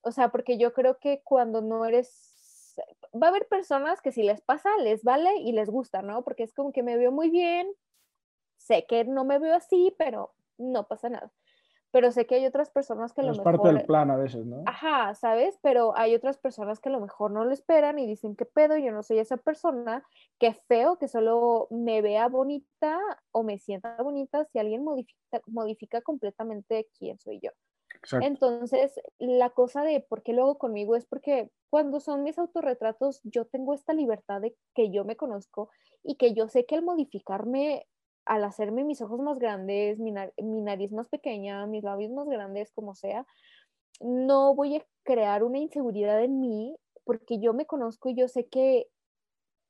O 0.00 0.10
sea, 0.10 0.30
porque 0.30 0.58
yo 0.58 0.72
creo 0.72 0.98
que 0.98 1.22
cuando 1.22 1.60
no 1.60 1.84
eres, 1.84 2.74
va 3.14 3.28
a 3.28 3.30
haber 3.30 3.46
personas 3.46 4.02
que 4.02 4.10
si 4.10 4.24
les 4.24 4.40
pasa, 4.40 4.76
les 4.78 5.04
vale 5.04 5.36
y 5.36 5.52
les 5.52 5.70
gusta, 5.70 6.02
¿no? 6.02 6.24
Porque 6.24 6.42
es 6.42 6.52
como 6.52 6.72
que 6.72 6.82
me 6.82 6.96
veo 6.96 7.12
muy 7.12 7.30
bien, 7.30 7.72
sé 8.56 8.86
que 8.88 9.04
no 9.04 9.24
me 9.24 9.38
veo 9.38 9.54
así, 9.54 9.94
pero 9.98 10.34
no 10.58 10.88
pasa 10.88 11.10
nada. 11.10 11.30
Pero 11.90 12.12
sé 12.12 12.26
que 12.26 12.34
hay 12.36 12.46
otras 12.46 12.70
personas 12.70 13.12
que 13.12 13.22
a 13.22 13.24
lo 13.24 13.32
Es 13.32 13.38
mejor... 13.38 13.56
parte 13.56 13.68
del 13.74 13.86
plan 13.86 14.10
a 14.10 14.16
veces, 14.16 14.44
¿no? 14.44 14.62
Ajá, 14.66 15.14
¿sabes? 15.14 15.58
Pero 15.62 15.96
hay 15.96 16.14
otras 16.14 16.36
personas 16.36 16.80
que 16.80 16.90
a 16.90 16.92
lo 16.92 17.00
mejor 17.00 17.30
no 17.30 17.44
lo 17.44 17.52
esperan 17.52 17.98
y 17.98 18.06
dicen, 18.06 18.36
¿qué 18.36 18.44
pedo? 18.44 18.76
Yo 18.76 18.92
no 18.92 19.02
soy 19.02 19.18
esa 19.18 19.38
persona, 19.38 20.04
qué 20.38 20.52
feo 20.68 20.98
que 20.98 21.08
solo 21.08 21.66
me 21.70 22.02
vea 22.02 22.28
bonita 22.28 22.98
o 23.32 23.42
me 23.42 23.58
sienta 23.58 23.96
bonita 24.02 24.44
si 24.44 24.58
alguien 24.58 24.84
modifica, 24.84 25.40
modifica 25.46 26.02
completamente 26.02 26.88
quién 26.98 27.18
soy 27.18 27.40
yo. 27.40 27.50
Exacto. 27.94 28.26
Entonces, 28.26 29.00
la 29.18 29.50
cosa 29.50 29.82
de 29.82 30.00
por 30.00 30.22
qué 30.22 30.32
lo 30.32 30.42
hago 30.42 30.58
conmigo 30.58 30.94
es 30.94 31.06
porque 31.06 31.50
cuando 31.70 32.00
son 32.00 32.22
mis 32.22 32.38
autorretratos, 32.38 33.20
yo 33.24 33.46
tengo 33.46 33.74
esta 33.74 33.92
libertad 33.92 34.40
de 34.40 34.54
que 34.74 34.90
yo 34.90 35.04
me 35.04 35.16
conozco 35.16 35.70
y 36.04 36.16
que 36.16 36.34
yo 36.34 36.48
sé 36.48 36.64
que 36.66 36.76
al 36.76 36.82
modificarme, 36.82 37.86
al 38.28 38.44
hacerme 38.44 38.84
mis 38.84 39.02
ojos 39.02 39.20
más 39.20 39.38
grandes, 39.38 39.98
mi, 40.00 40.12
nar- 40.12 40.34
mi 40.38 40.62
nariz 40.62 40.92
más 40.92 41.08
pequeña, 41.08 41.66
mis 41.66 41.84
labios 41.84 42.12
más 42.12 42.28
grandes, 42.28 42.72
como 42.72 42.94
sea, 42.94 43.26
no 44.00 44.54
voy 44.54 44.76
a 44.76 44.86
crear 45.04 45.44
una 45.44 45.58
inseguridad 45.58 46.22
en 46.22 46.40
mí 46.40 46.76
porque 47.04 47.40
yo 47.40 47.54
me 47.54 47.66
conozco 47.66 48.08
y 48.10 48.16
yo 48.16 48.28
sé 48.28 48.48
que 48.48 48.88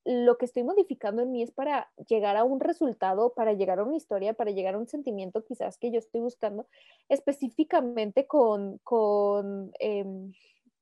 lo 0.04 0.38
que 0.38 0.46
estoy 0.46 0.62
modificando 0.64 1.22
en 1.22 1.32
mí 1.32 1.42
es 1.42 1.50
para 1.52 1.90
llegar 2.08 2.36
a 2.36 2.44
un 2.44 2.60
resultado, 2.60 3.34
para 3.34 3.52
llegar 3.52 3.78
a 3.78 3.84
una 3.84 3.96
historia, 3.96 4.32
para 4.34 4.50
llegar 4.52 4.74
a 4.74 4.78
un 4.78 4.86
sentimiento 4.88 5.44
quizás 5.44 5.76
que 5.78 5.90
yo 5.92 5.98
estoy 5.98 6.20
buscando, 6.22 6.66
específicamente 7.08 8.26
con, 8.26 8.78
con 8.84 9.72
em, 9.80 10.32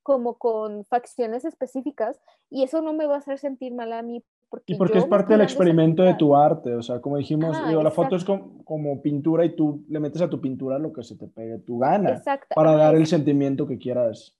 como 0.02 0.38
con 0.38 0.84
facciones 0.84 1.44
específicas 1.44 2.20
y 2.50 2.62
eso 2.64 2.82
no 2.82 2.92
me 2.94 3.06
va 3.06 3.16
a 3.16 3.18
hacer 3.18 3.38
sentir 3.38 3.74
mal 3.74 3.92
a 3.92 4.02
mí. 4.02 4.24
Porque 4.48 4.74
Y 4.74 4.76
porque 4.76 4.98
es 4.98 5.06
parte 5.06 5.32
del 5.32 5.42
experimento 5.42 6.02
de 6.02 6.14
tu 6.14 6.36
arte, 6.36 6.74
o 6.74 6.82
sea, 6.82 7.00
como 7.00 7.16
dijimos, 7.16 7.56
Ajá, 7.56 7.68
digo, 7.68 7.82
la 7.82 7.90
foto 7.90 8.14
es 8.16 8.24
como, 8.24 8.64
como 8.64 9.02
pintura 9.02 9.44
y 9.44 9.56
tú 9.56 9.84
le 9.88 9.98
metes 10.00 10.22
a 10.22 10.30
tu 10.30 10.40
pintura 10.40 10.78
lo 10.78 10.92
que 10.92 11.02
se 11.02 11.16
te 11.16 11.26
pegue 11.26 11.58
tu 11.58 11.78
gana 11.80 12.10
Exacto. 12.10 12.54
para 12.54 12.72
dar 12.76 12.94
el 12.94 13.06
sentimiento 13.06 13.66
que 13.66 13.78
quieras. 13.78 14.36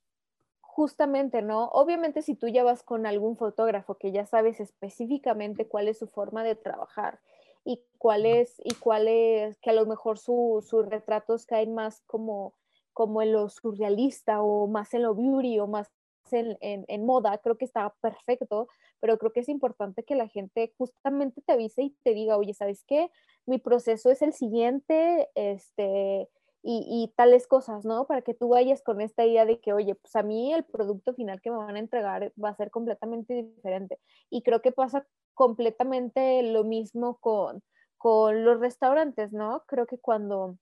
Justamente, 0.60 1.40
¿no? 1.42 1.68
Obviamente 1.68 2.22
si 2.22 2.34
tú 2.34 2.48
ya 2.48 2.62
vas 2.62 2.82
con 2.82 3.06
algún 3.06 3.36
fotógrafo 3.36 3.94
que 3.96 4.12
ya 4.12 4.26
sabes 4.26 4.60
específicamente 4.60 5.66
cuál 5.66 5.88
es 5.88 5.98
su 5.98 6.06
forma 6.06 6.44
de 6.44 6.54
trabajar 6.54 7.18
y 7.64 7.80
cuál 7.98 8.26
es, 8.26 8.60
y 8.62 8.74
cuál 8.74 9.08
es, 9.08 9.58
que 9.60 9.70
a 9.70 9.72
lo 9.72 9.86
mejor 9.86 10.18
su- 10.18 10.62
sus 10.66 10.86
retratos 10.86 11.46
caen 11.46 11.74
más 11.74 12.02
como, 12.06 12.52
como 12.92 13.22
en 13.22 13.32
lo 13.32 13.48
surrealista 13.48 14.42
o 14.42 14.66
más 14.66 14.92
en 14.94 15.02
lo 15.02 15.14
beauty 15.14 15.58
o 15.58 15.66
más 15.66 15.90
en, 16.30 16.58
en- 16.60 16.84
en 16.88 17.06
moda, 17.06 17.38
creo 17.38 17.56
que 17.56 17.64
está 17.64 17.94
perfecto, 18.00 18.68
pero 19.00 19.18
creo 19.18 19.32
que 19.32 19.40
es 19.40 19.48
importante 19.48 20.04
que 20.04 20.14
la 20.14 20.28
gente 20.28 20.72
justamente 20.78 21.42
te 21.42 21.52
avise 21.52 21.82
y 21.82 21.90
te 22.02 22.14
diga, 22.14 22.36
oye, 22.36 22.54
¿sabes 22.54 22.84
qué? 22.86 23.10
Mi 23.46 23.58
proceso 23.58 24.10
es 24.10 24.22
el 24.22 24.32
siguiente, 24.32 25.28
este, 25.34 26.28
y, 26.62 26.84
y 26.88 27.12
tales 27.16 27.46
cosas, 27.46 27.84
¿no? 27.84 28.06
Para 28.06 28.22
que 28.22 28.34
tú 28.34 28.48
vayas 28.48 28.82
con 28.82 29.00
esta 29.00 29.24
idea 29.24 29.44
de 29.46 29.60
que, 29.60 29.72
oye, 29.72 29.94
pues 29.94 30.16
a 30.16 30.22
mí 30.22 30.52
el 30.52 30.64
producto 30.64 31.14
final 31.14 31.40
que 31.40 31.50
me 31.50 31.58
van 31.58 31.76
a 31.76 31.80
entregar 31.80 32.32
va 32.42 32.48
a 32.50 32.56
ser 32.56 32.70
completamente 32.70 33.34
diferente. 33.34 34.00
Y 34.30 34.42
creo 34.42 34.62
que 34.62 34.72
pasa 34.72 35.06
completamente 35.34 36.42
lo 36.42 36.64
mismo 36.64 37.18
con, 37.18 37.62
con 37.98 38.44
los 38.44 38.58
restaurantes, 38.58 39.32
¿no? 39.32 39.62
Creo 39.66 39.86
que 39.86 39.98
cuando, 39.98 40.58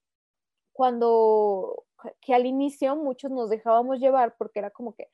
cuando, 0.73 1.85
que 2.21 2.35
al 2.35 2.45
inicio 2.45 2.95
muchos 2.95 3.31
nos 3.31 3.49
dejábamos 3.49 3.99
llevar 3.99 4.35
porque 4.37 4.59
era 4.59 4.69
como 4.69 4.93
que, 4.93 5.09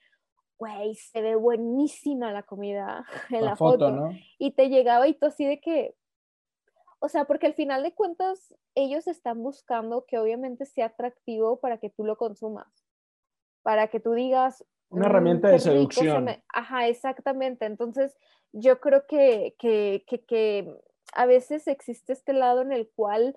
güey, 0.62 0.94
se 0.94 1.24
ve 1.24 1.34
buenísima 1.36 2.32
la 2.32 2.44
comida 2.44 3.04
en 3.32 3.42
la, 3.42 3.52
La 3.52 3.56
foto, 3.56 3.88
foto. 3.88 3.92
¿no? 3.92 4.12
Y 4.38 4.52
te 4.52 4.70
llegaba 4.70 5.08
y 5.08 5.16
tú 5.16 5.26
así 5.26 5.44
de 5.44 5.60
que, 5.60 5.96
o 7.00 7.10
sea, 7.10 7.26
porque 7.26 7.48
al 7.48 7.56
final 7.56 7.82
de 7.82 7.96
cuentas 7.96 8.54
ellos 8.76 9.08
están 9.08 9.42
buscando 9.42 10.06
que 10.06 10.20
obviamente 10.20 10.68
sea 10.68 10.86
atractivo 10.86 11.60
para 11.60 11.80
que 11.80 11.90
tú 11.90 12.04
lo 12.06 12.16
consumas, 12.16 12.68
para 13.64 13.88
que 13.88 14.00
tú 14.00 14.14
digas... 14.14 14.64
Una 14.90 15.08
"Mm, 15.08 15.10
herramienta 15.10 15.48
de 15.48 15.58
se 15.60 15.72
seducción. 15.72 16.26
me-". 16.26 16.44
Ajá, 16.54 16.88
exactamente. 16.88 17.66
Entonces, 17.66 18.16
yo 18.52 18.80
creo 18.80 19.08
que, 19.08 19.56
que, 19.58 20.04
que, 20.06 20.24
que 20.26 20.78
a 21.14 21.26
veces 21.26 21.68
existe 21.68 22.14
este 22.14 22.34
lado 22.34 22.62
en 22.62 22.72
el 22.72 22.88
cual 22.96 23.36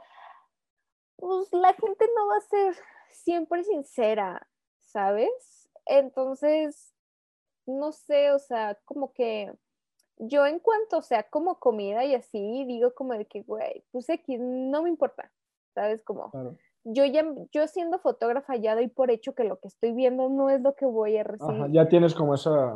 pues 1.16 1.50
la 1.52 1.72
gente 1.72 2.06
no 2.14 2.26
va 2.26 2.36
a 2.36 2.40
ser 2.42 2.74
siempre 3.10 3.64
sincera, 3.64 4.46
¿sabes? 4.80 5.70
Entonces, 5.86 6.93
no 7.66 7.92
sé, 7.92 8.32
o 8.32 8.38
sea, 8.38 8.78
como 8.84 9.12
que 9.12 9.52
yo 10.18 10.46
en 10.46 10.58
cuanto 10.58 11.02
sea 11.02 11.24
como 11.24 11.58
comida 11.58 12.04
y 12.04 12.14
así, 12.14 12.64
digo 12.66 12.94
como 12.94 13.14
de 13.14 13.26
que, 13.26 13.42
güey, 13.42 13.84
pues 13.90 14.08
aquí 14.10 14.36
no 14.38 14.82
me 14.82 14.90
importa, 14.90 15.30
¿sabes? 15.74 16.02
Como 16.02 16.30
Claro. 16.30 16.56
yo 16.84 17.04
ya, 17.04 17.24
yo 17.52 17.66
siendo 17.66 17.98
fotógrafa 17.98 18.56
ya 18.56 18.74
doy 18.74 18.88
por 18.88 19.10
hecho 19.10 19.34
que 19.34 19.44
lo 19.44 19.58
que 19.58 19.68
estoy 19.68 19.92
viendo 19.92 20.28
no 20.28 20.50
es 20.50 20.60
lo 20.60 20.74
que 20.74 20.86
voy 20.86 21.16
a 21.16 21.24
recibir. 21.24 21.62
Ajá, 21.62 21.68
ya 21.72 21.88
tienes 21.88 22.14
como 22.14 22.34
esa, 22.34 22.74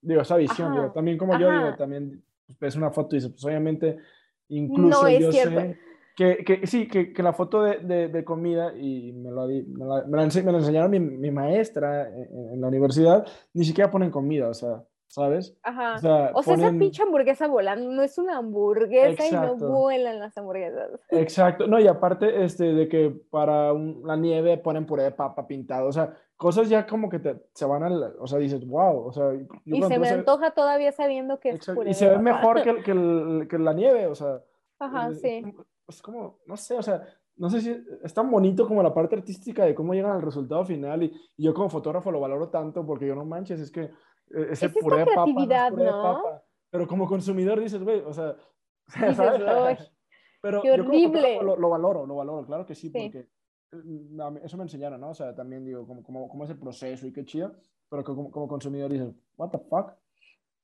digo, 0.00 0.22
esa 0.22 0.36
visión, 0.36 0.72
digo, 0.72 0.90
también 0.92 1.18
como 1.18 1.38
yo 1.38 1.50
digo, 1.50 1.76
también 1.76 2.24
pues, 2.46 2.58
ves 2.58 2.76
una 2.76 2.90
foto 2.90 3.14
y 3.14 3.18
dices, 3.18 3.32
pues 3.32 3.44
obviamente, 3.44 3.98
incluso 4.48 5.02
No 5.02 5.06
es 5.06 5.20
yo 5.20 5.32
cierto. 5.32 5.60
sé 5.60 5.89
que, 6.20 6.44
que 6.44 6.66
sí, 6.66 6.86
que, 6.86 7.14
que 7.14 7.22
la 7.22 7.32
foto 7.32 7.62
de, 7.62 7.78
de, 7.78 8.08
de 8.08 8.24
comida, 8.24 8.74
y 8.76 9.10
me 9.12 9.30
lo, 9.30 9.46
me 9.46 9.86
la, 9.86 10.04
me 10.06 10.16
la 10.18 10.26
me 10.44 10.52
la 10.52 10.58
enseñaron 10.58 10.90
mi, 10.90 11.00
mi 11.00 11.30
maestra 11.30 12.08
en, 12.10 12.50
en 12.52 12.60
la 12.60 12.68
universidad, 12.68 13.26
ni 13.54 13.64
siquiera 13.64 13.90
ponen 13.90 14.10
comida, 14.10 14.48
o 14.50 14.52
sea, 14.54 14.84
¿sabes? 15.06 15.56
Ajá. 15.62 15.94
O 15.94 15.98
sea, 15.98 16.30
O 16.34 16.42
sea, 16.42 16.54
esa 16.56 16.72
pinche 16.72 17.02
hamburguesa 17.02 17.48
volando 17.48 17.90
no 17.90 18.02
es 18.02 18.18
una 18.18 18.36
hamburguesa 18.36 19.26
y 19.26 19.32
no 19.32 19.44
Exacto. 19.44 19.66
vuelan 19.72 20.18
las 20.18 20.36
hamburguesas. 20.36 20.90
Exacto, 21.08 21.66
no, 21.66 21.80
y 21.80 21.86
aparte 21.88 22.44
este, 22.44 22.64
de 22.74 22.86
que 22.86 23.10
para 23.30 23.72
un- 23.72 24.02
la 24.04 24.16
nieve 24.16 24.58
ponen 24.58 24.84
puré 24.84 25.04
de 25.04 25.12
papa 25.12 25.46
pintado, 25.46 25.88
o 25.88 25.92
sea, 25.92 26.12
cosas 26.36 26.68
ya 26.68 26.86
como 26.86 27.08
que 27.08 27.18
te, 27.18 27.36
se 27.54 27.64
van 27.64 27.82
al, 27.82 28.14
o 28.18 28.26
sea, 28.26 28.38
dices, 28.38 28.66
wow, 28.66 29.06
o 29.06 29.12
sea, 29.12 29.32
Y 29.64 29.82
se 29.84 29.98
me 29.98 30.08
a- 30.10 30.12
antoja 30.12 30.50
todavía 30.50 30.92
sabiendo 30.92 31.40
que 31.40 31.48
es 31.48 31.54
Exacto, 31.56 31.78
puré 31.80 31.90
Y 31.90 31.92
de 31.94 31.98
se 31.98 32.04
ve 32.08 32.16
papa. 32.16 32.22
mejor 32.22 32.62
que, 32.62 32.74
que, 32.84 32.90
el- 32.90 33.48
que 33.48 33.58
la 33.58 33.72
nieve, 33.72 34.06
o 34.06 34.14
sea, 34.14 34.42
Ajá, 34.78 35.08
eh, 35.10 35.14
sí. 35.14 35.44
Es 35.90 36.02
como- 36.02 36.18
como, 36.20 36.38
no 36.46 36.56
sé, 36.56 36.74
o 36.78 36.82
sea, 36.82 37.02
no 37.36 37.48
sé 37.50 37.60
si 37.60 37.76
es 38.02 38.12
tan 38.14 38.30
bonito 38.30 38.66
como 38.66 38.82
la 38.82 38.92
parte 38.92 39.16
artística 39.16 39.64
de 39.64 39.74
cómo 39.74 39.94
llegan 39.94 40.12
al 40.12 40.22
resultado 40.22 40.64
final 40.64 41.02
y, 41.02 41.12
y 41.36 41.44
yo 41.44 41.54
como 41.54 41.68
fotógrafo 41.70 42.10
lo 42.10 42.20
valoro 42.20 42.48
tanto 42.50 42.84
porque 42.84 43.06
yo 43.06 43.14
no 43.14 43.24
manches, 43.24 43.60
es 43.60 43.70
que 43.70 43.82
eh, 43.82 44.48
ese 44.50 44.66
Es 44.66 44.72
puré 44.72 44.98
de 44.98 45.06
papa 45.06 45.26
no 45.26 45.40
es 45.40 45.70
puré 45.70 45.84
de 45.84 45.90
¿no? 45.90 46.02
papa, 46.02 46.44
pero 46.70 46.86
como 46.86 47.06
consumidor 47.06 47.60
dices, 47.60 47.82
güey, 47.82 48.00
o 48.00 48.12
sea, 48.12 48.36
¿sabes? 49.16 49.42
"Ay, 49.46 49.76
Pero 50.42 50.62
qué 50.62 50.68
yo 50.68 50.76
como 50.84 50.88
horrible". 50.88 51.42
lo, 51.42 51.56
lo 51.56 51.68
valoro, 51.70 52.06
lo 52.06 52.16
valoro, 52.16 52.46
claro 52.46 52.64
que 52.66 52.74
sí, 52.74 52.88
Sí. 52.90 52.92
porque 52.92 53.28
a 53.72 54.30
mí- 54.30 54.40
eso 54.42 54.56
me 54.56 54.64
enseñaron, 54.64 55.00
¿no? 55.00 55.10
O 55.10 55.14
sea, 55.14 55.34
también 55.34 55.64
digo, 55.64 55.86
como, 55.86 56.02
como, 56.02 56.28
cómo 56.28 56.44
es 56.44 56.50
el 56.50 56.58
proceso 56.58 57.06
y 57.06 57.12
qué 57.12 57.24
chido, 57.24 57.54
pero 57.88 58.02
como, 58.04 58.30
como 58.30 58.48
consumidor 58.48 58.90
dices, 58.92 59.14
what 59.36 59.50
the 59.50 59.58
fuck? 59.58 59.92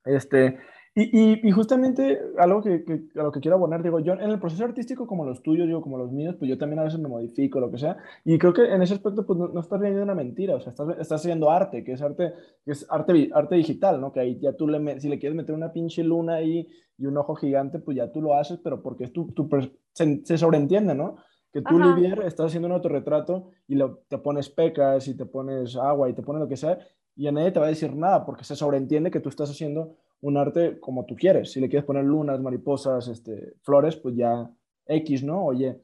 Este, 0.05 0.59
y, 0.99 1.11
y, 1.13 1.47
y 1.47 1.51
justamente 1.53 2.19
algo 2.39 2.63
que, 2.63 2.83
que, 2.83 3.21
a 3.21 3.23
lo 3.23 3.31
que 3.31 3.41
quiero 3.41 3.59
abonar, 3.59 3.83
digo, 3.83 4.01
yo 4.01 4.15
en 4.15 4.31
el 4.31 4.41
proceso 4.41 4.65
artístico 4.65 5.07
como 5.07 5.27
los 5.27 5.43
tuyos, 5.43 5.67
digo, 5.67 5.83
como 5.83 5.99
los 5.99 6.11
míos, 6.11 6.37
pues 6.39 6.49
yo 6.49 6.57
también 6.57 6.79
a 6.79 6.85
veces 6.85 6.99
me 6.99 7.07
modifico, 7.07 7.61
lo 7.61 7.71
que 7.71 7.77
sea, 7.77 7.99
y 8.25 8.39
creo 8.39 8.55
que 8.55 8.65
en 8.65 8.81
ese 8.81 8.95
aspecto, 8.95 9.27
pues 9.27 9.39
no, 9.39 9.49
no 9.49 9.61
estás 9.61 9.79
viendo 9.79 10.03
una 10.03 10.15
mentira, 10.15 10.55
o 10.57 10.61
sea, 10.61 10.71
estás, 10.71 10.89
estás 10.99 11.21
haciendo 11.21 11.51
arte, 11.51 11.85
que 11.85 11.93
es 11.93 12.01
arte, 12.01 12.33
que 12.65 12.71
es 12.71 12.87
arte, 12.89 13.29
arte 13.35 13.57
digital, 13.57 14.01
¿no? 14.01 14.11
Que 14.11 14.21
ahí 14.21 14.39
ya 14.41 14.55
tú 14.55 14.67
le, 14.67 14.99
si 14.99 15.11
le 15.11 15.19
quieres 15.19 15.37
meter 15.37 15.55
una 15.55 15.71
pinche 15.71 16.03
luna 16.03 16.37
ahí 16.37 16.67
y 16.97 17.05
un 17.05 17.19
ojo 17.19 17.35
gigante, 17.35 17.79
pues 17.79 17.99
ya 17.99 18.11
tú 18.11 18.23
lo 18.23 18.33
haces, 18.33 18.59
pero 18.65 18.83
porque 18.83 19.05
es 19.05 19.13
tu, 19.13 19.31
tu 19.33 19.51
se, 19.93 20.25
se 20.25 20.39
sobreentiende, 20.39 20.95
¿no? 20.95 21.17
Que 21.53 21.61
tú, 21.61 21.77
Ajá. 21.77 21.95
Livier, 21.95 22.23
estás 22.23 22.47
haciendo 22.47 22.69
un 22.69 22.73
autorretrato 22.73 23.51
y 23.69 23.75
lo, 23.75 23.99
te 24.09 24.17
pones 24.17 24.49
pecas 24.49 25.09
y 25.09 25.15
te 25.15 25.27
pones 25.27 25.77
agua 25.77 26.09
y 26.09 26.15
te 26.15 26.23
pones 26.23 26.41
lo 26.41 26.49
que 26.49 26.57
sea, 26.57 26.79
y 27.15 27.27
a 27.27 27.33
nadie 27.33 27.51
te 27.51 27.61
va 27.61 27.67
a 27.67 27.69
decir 27.69 27.95
nada, 27.95 28.25
porque 28.25 28.45
se 28.45 28.57
sobreentiende 28.57 29.11
que 29.11 29.21
tú 29.21 29.29
estás 29.29 29.51
haciendo 29.51 29.99
un 30.27 30.37
arte 30.37 30.81
como 30.81 31.05
tú 31.05 31.15
quieres. 31.15 31.53
Si 31.53 31.61
le 31.61 31.69
quieres 31.69 31.87
poner 31.87 32.05
lunas, 32.05 32.41
mariposas, 32.41 33.07
este, 33.09 33.55
flores, 33.63 33.97
pues 33.97 34.17
ya 34.17 34.51
X, 34.87 35.23
¿no? 35.23 35.45
Oye. 35.45 35.81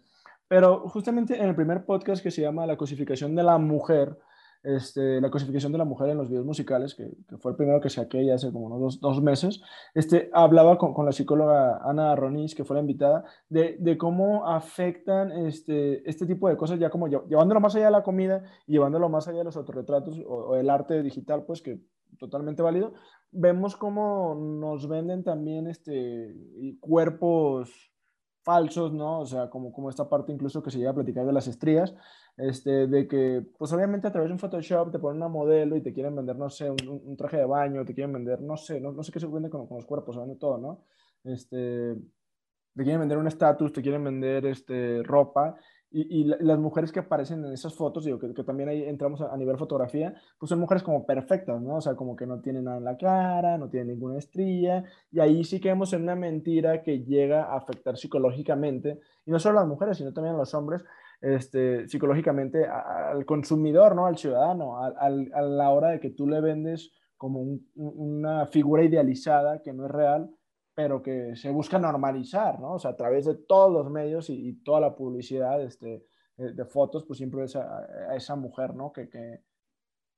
Pero 0.48 0.88
justamente 0.88 1.36
en 1.36 1.48
el 1.48 1.54
primer 1.54 1.84
podcast 1.84 2.22
que 2.22 2.30
se 2.30 2.42
llama 2.42 2.66
La 2.66 2.76
cosificación 2.76 3.34
de 3.34 3.42
la 3.42 3.56
mujer, 3.56 4.18
este, 4.64 5.20
la 5.20 5.30
cosificación 5.30 5.72
de 5.72 5.78
la 5.78 5.84
mujer 5.84 6.10
en 6.10 6.18
los 6.18 6.28
videos 6.28 6.44
musicales, 6.44 6.94
que, 6.94 7.08
fue 7.38 7.52
el 7.52 7.56
primero 7.56 7.80
que 7.80 7.88
saqué 7.88 8.24
ya 8.26 8.34
hace 8.34 8.52
como 8.52 8.66
unos 8.66 8.80
dos, 8.80 9.00
dos 9.00 9.22
meses, 9.22 9.62
este, 9.94 10.28
hablaba 10.32 10.76
con, 10.76 10.92
con, 10.92 11.06
la 11.06 11.12
psicóloga 11.12 11.78
Ana 11.88 12.14
Ronis, 12.16 12.54
que 12.54 12.64
fue 12.64 12.74
la 12.74 12.82
invitada, 12.82 13.24
de, 13.48 13.76
de 13.78 13.96
cómo 13.96 14.46
afectan 14.46 15.32
este, 15.46 16.08
este 16.08 16.26
tipo 16.26 16.48
de 16.48 16.56
cosas, 16.56 16.78
ya 16.78 16.90
como 16.90 17.08
llevándolo 17.08 17.60
más 17.60 17.74
allá 17.76 17.86
de 17.86 17.92
la 17.92 18.02
comida 18.02 18.42
y 18.66 18.72
llevándolo 18.72 19.08
más 19.08 19.28
allá 19.28 19.38
de 19.38 19.44
los 19.44 19.56
autorretratos 19.56 20.18
o, 20.26 20.50
o 20.50 20.56
el 20.56 20.68
arte 20.68 21.02
digital, 21.02 21.44
pues 21.46 21.62
que 21.62 21.80
totalmente 22.18 22.62
válido, 22.62 22.94
vemos 23.30 23.76
cómo 23.76 24.34
nos 24.34 24.88
venden 24.88 25.24
también 25.24 25.66
este, 25.66 26.34
cuerpos 26.80 27.92
falsos, 28.42 28.92
¿no? 28.92 29.20
O 29.20 29.26
sea, 29.26 29.48
como, 29.48 29.72
como 29.72 29.88
esta 29.88 30.08
parte 30.08 30.32
incluso 30.32 30.62
que 30.62 30.70
se 30.70 30.78
llega 30.78 30.90
a 30.90 30.94
platicar 30.94 31.24
de 31.24 31.32
las 31.32 31.46
estrías, 31.46 31.94
este, 32.36 32.86
de 32.86 33.06
que, 33.06 33.44
pues 33.56 33.72
obviamente 33.72 34.08
a 34.08 34.12
través 34.12 34.28
de 34.28 34.34
un 34.34 34.38
Photoshop 34.38 34.90
te 34.90 34.98
ponen 34.98 35.18
una 35.18 35.28
modelo 35.28 35.76
y 35.76 35.82
te 35.82 35.92
quieren 35.92 36.16
vender, 36.16 36.36
no 36.36 36.50
sé, 36.50 36.70
un, 36.70 37.16
traje 37.16 37.38
de 37.38 37.44
baño, 37.44 37.84
te 37.84 37.94
quieren 37.94 38.12
vender, 38.12 38.40
no 38.40 38.56
sé, 38.56 38.80
no, 38.80 38.92
no 38.92 39.02
sé 39.02 39.12
qué 39.12 39.20
se 39.20 39.26
vende 39.26 39.50
con, 39.50 39.66
con 39.66 39.76
los 39.76 39.86
cuerpos, 39.86 40.16
se 40.16 40.20
vende 40.20 40.36
todo, 40.36 40.58
¿no? 40.58 40.84
Este, 41.24 41.94
te 42.74 42.82
quieren 42.82 43.00
vender 43.00 43.18
un 43.18 43.28
estatus, 43.28 43.72
te 43.72 43.82
quieren 43.82 44.02
vender 44.02 44.46
este, 44.46 45.02
ropa, 45.02 45.56
y, 45.92 46.24
las 46.24 46.58
mujeres 46.58 46.90
que 46.90 47.00
aparecen 47.00 47.44
en 47.44 47.52
esas 47.52 47.74
fotos, 47.74 48.04
digo, 48.04 48.18
que, 48.18 48.32
que 48.32 48.44
también 48.44 48.68
ahí 48.68 48.82
entramos 48.84 49.20
a, 49.20 49.36
nivel 49.36 49.58
fotografía, 49.58 50.14
pues 50.38 50.48
son 50.48 50.58
mujeres 50.58 50.82
como 50.82 51.04
perfectas, 51.04 51.60
¿no? 51.60 51.76
O 51.76 51.80
sea, 51.80 51.94
como 51.94 52.16
que 52.16 52.26
no 52.26 52.40
tienen 52.40 52.64
nada 52.64 52.78
en 52.78 52.84
la 52.84 52.96
cara, 52.96 53.58
no 53.58 53.68
tienen 53.68 53.88
ninguna 53.88 54.18
estrella, 54.18 54.84
y 55.10 55.20
ahí 55.20 55.44
sí 55.44 55.60
quedamos 55.60 55.92
en 55.92 56.02
una 56.02 56.16
mentira 56.16 56.82
que 56.82 57.04
llega 57.04 57.44
a 57.44 57.56
afectar 57.56 57.96
psicológicamente, 57.96 59.00
y 59.26 59.30
no 59.30 59.38
solo 59.38 59.58
a 59.58 59.62
las 59.62 59.68
mujeres, 59.68 59.98
sino 59.98 60.12
también 60.12 60.34
a 60.34 60.38
los 60.38 60.54
hombres, 60.54 60.82
este, 61.20 61.88
psicológicamente 61.88 62.66
al 62.66 63.24
consumidor, 63.26 63.94
¿no? 63.94 64.06
Al 64.06 64.16
ciudadano, 64.16 64.78
a, 64.78 64.88
a, 64.88 65.10
la 65.10 65.70
hora 65.70 65.90
de 65.90 66.00
que 66.00 66.10
tú 66.10 66.26
le 66.26 66.40
vendes 66.40 66.92
como 67.16 67.58
una 67.76 68.46
figura 68.46 68.82
idealizada 68.82 69.62
que 69.62 69.72
no 69.72 69.86
es 69.86 69.92
real, 69.92 70.28
pero 70.74 71.02
que 71.02 71.36
se 71.36 71.50
busca 71.50 71.78
normalizar, 71.78 72.58
¿no? 72.60 72.74
O 72.74 72.78
sea, 72.78 72.92
a 72.92 72.96
través 72.96 73.26
de 73.26 73.34
todos 73.34 73.72
los 73.72 73.90
medios 73.90 74.30
y, 74.30 74.54
toda 74.62 74.80
la 74.80 74.94
publicidad 74.94 75.62
este, 75.62 76.06
de, 76.36 76.64
fotos, 76.64 77.04
pues 77.04 77.18
siempre 77.18 77.44
es 77.44 77.56
a, 77.56 78.14
esa 78.16 78.36
mujer, 78.36 78.74
¿no? 78.74 78.92
Que, 78.92 79.08
que, 79.08 79.40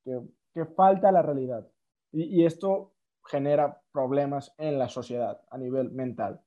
que, 0.05 0.65
falta 0.65 1.11
la 1.11 1.23
realidad. 1.23 1.67
Y, 2.13 2.41
y, 2.41 2.47
esto 2.47 2.93
genera 3.25 3.81
problemas 3.93 4.55
en 4.59 4.79
la 4.79 4.89
sociedad 4.89 5.41
a 5.51 5.59
nivel 5.59 5.91
mental. 5.91 6.41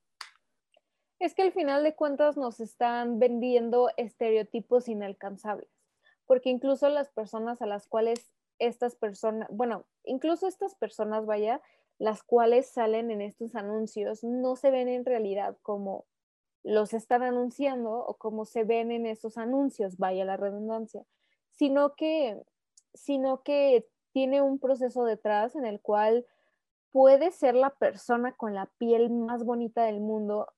Es 1.18 1.34
que 1.34 1.42
al 1.42 1.52
final 1.52 1.82
de 1.82 1.94
cuentas 1.94 2.36
nos 2.36 2.60
están 2.60 3.18
vendiendo 3.18 3.90
estereotipos 3.96 4.88
inalcanzables, 4.88 5.68
porque 6.26 6.48
incluso 6.48 6.88
las 6.88 7.10
personas 7.10 7.60
a 7.60 7.66
las 7.66 7.88
cuales 7.88 8.32
estas 8.58 8.96
personas, 8.96 9.48
bueno, 9.50 9.84
incluso 10.04 10.46
estas 10.46 10.74
personas, 10.74 11.26
vaya, 11.26 11.60
las 11.98 12.22
cuales 12.22 12.70
salen 12.70 13.10
en 13.10 13.20
estos 13.20 13.54
anuncios 13.54 14.22
no 14.22 14.56
se 14.56 14.70
ven 14.70 14.88
en 14.88 15.04
realidad 15.04 15.56
como 15.62 16.06
los 16.62 16.92
están 16.92 17.22
anunciando 17.22 17.90
o 17.92 18.14
como 18.14 18.44
se 18.44 18.64
ven 18.64 18.90
en 18.90 19.06
esos 19.06 19.38
anuncios, 19.38 19.96
vaya 19.96 20.24
la 20.24 20.36
redundancia, 20.36 21.04
sino 21.50 21.94
que, 21.94 22.40
sino 22.94 23.42
que 23.42 23.86
tiene 24.12 24.42
un 24.42 24.58
proceso 24.58 25.04
detrás 25.04 25.56
en 25.56 25.64
el 25.64 25.80
cual 25.80 26.26
puede 26.90 27.30
ser 27.30 27.54
la 27.54 27.70
persona 27.70 28.32
con 28.32 28.54
la 28.54 28.66
piel 28.78 29.10
más 29.10 29.44
bonita 29.44 29.84
del 29.84 30.00
mundo, 30.00 30.48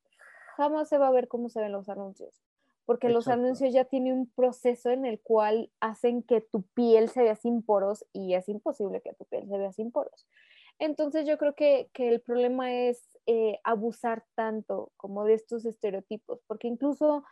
jamás 0.57 0.89
se 0.89 0.99
va 0.99 1.09
a 1.09 1.13
ver 1.13 1.29
cómo 1.29 1.49
se 1.49 1.61
ven 1.61 1.73
los 1.73 1.89
anuncios, 1.89 2.43
porque 2.87 3.09
los 3.09 3.29
anuncios 3.29 3.73
ya 3.73 3.85
tienen 3.85 4.13
un 4.15 4.31
proceso 4.31 4.91
en 4.91 5.05
el 5.05 5.21
cual 5.21 5.71
hacen 5.81 6.23
que 6.23 6.41
tu 6.41 6.63
piel 6.63 7.09
se 7.09 7.23
vea 7.23 7.37
sin 7.37 7.63
poros 7.63 8.05
y 8.13 8.35
es 8.35 8.49
imposible 8.49 9.01
que 9.01 9.15
tu 9.15 9.25
piel 9.25 9.49
se 9.49 9.59
vea 9.59 9.73
sin 9.73 9.91
poros. 9.91 10.27
Entonces 10.81 11.27
yo 11.27 11.37
creo 11.37 11.55
que, 11.55 11.91
el 11.95 12.23
problema 12.23 12.73
es 12.73 13.19
eh, 13.27 13.61
abusar 13.65 14.25
tanto 14.35 14.93
como 14.97 15.25
de 15.25 15.35
estos 15.35 15.67
estereotipos, 15.67 16.41
porque 16.47 16.69
incluso 16.69 17.23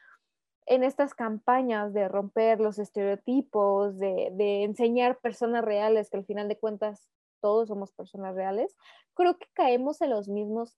en 0.67 0.85
estas 0.85 1.15
campañas 1.15 1.95
de 1.95 2.09
romper 2.09 2.61
los 2.61 2.79
estereotipos, 2.79 3.99
de, 3.99 4.29
de, 4.35 4.65
enseñar 4.65 5.19
personas 5.21 5.65
reales, 5.65 6.11
que 6.11 6.19
al 6.19 6.27
final 6.27 6.47
de 6.47 6.59
cuentas 6.59 7.09
todos 7.41 7.69
somos 7.69 7.91
personas 7.93 8.35
reales, 8.35 8.77
creo 9.15 9.39
que 9.39 9.47
caemos 9.55 10.03
en 10.03 10.11
los 10.11 10.29
mismos 10.29 10.77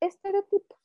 estereotipos. 0.00 0.78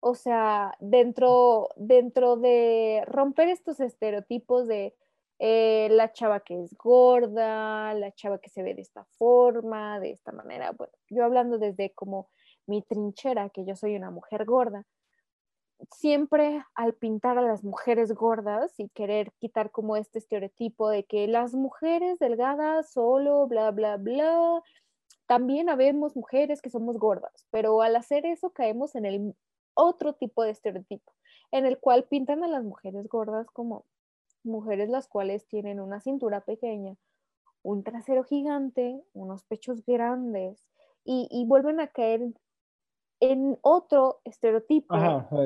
O 0.00 0.14
sea, 0.14 0.74
dentro, 0.80 1.68
dentro 1.76 2.36
de 2.36 3.04
romper 3.06 3.48
estos 3.48 3.80
estereotipos 3.80 4.66
de 4.66 4.96
eh, 5.38 5.88
la 5.90 6.12
chava 6.12 6.40
que 6.40 6.62
es 6.62 6.74
gorda, 6.76 7.94
la 7.94 8.12
chava 8.12 8.38
que 8.38 8.50
se 8.50 8.62
ve 8.62 8.74
de 8.74 8.82
esta 8.82 9.04
forma, 9.18 10.00
de 10.00 10.10
esta 10.10 10.32
manera. 10.32 10.72
Bueno, 10.72 10.92
yo 11.10 11.24
hablando 11.24 11.58
desde 11.58 11.90
como 11.90 12.28
mi 12.66 12.82
trinchera, 12.82 13.50
que 13.50 13.64
yo 13.64 13.76
soy 13.76 13.96
una 13.96 14.10
mujer 14.10 14.44
gorda, 14.44 14.84
siempre 15.92 16.64
al 16.74 16.94
pintar 16.94 17.38
a 17.38 17.42
las 17.42 17.62
mujeres 17.62 18.12
gordas 18.12 18.74
y 18.78 18.88
querer 18.88 19.32
quitar 19.38 19.70
como 19.70 19.96
este 19.96 20.18
estereotipo 20.18 20.88
de 20.88 21.04
que 21.04 21.28
las 21.28 21.54
mujeres 21.54 22.18
delgadas 22.18 22.90
solo, 22.92 23.46
bla, 23.46 23.70
bla, 23.70 23.96
bla, 23.96 24.62
también 25.26 25.68
habemos 25.68 26.16
mujeres 26.16 26.60
que 26.62 26.70
somos 26.70 26.98
gordas, 26.98 27.46
pero 27.50 27.82
al 27.82 27.96
hacer 27.96 28.26
eso 28.26 28.50
caemos 28.50 28.94
en 28.94 29.04
el 29.06 29.34
otro 29.74 30.14
tipo 30.14 30.42
de 30.42 30.50
estereotipo, 30.50 31.12
en 31.52 31.64
el 31.64 31.78
cual 31.78 32.04
pintan 32.04 32.42
a 32.42 32.48
las 32.48 32.64
mujeres 32.64 33.06
gordas 33.08 33.46
como 33.52 33.84
mujeres 34.44 34.88
las 34.88 35.08
cuales 35.08 35.46
tienen 35.46 35.80
una 35.80 36.00
cintura 36.00 36.40
pequeña, 36.42 36.96
un 37.62 37.82
trasero 37.84 38.24
gigante, 38.24 39.02
unos 39.12 39.44
pechos 39.44 39.84
grandes 39.84 40.66
y, 41.04 41.44
vuelven 41.46 41.80
a 41.80 41.86
caer 41.86 42.20
en 43.20 43.58
otro 43.62 44.20
estereotipo 44.24 44.94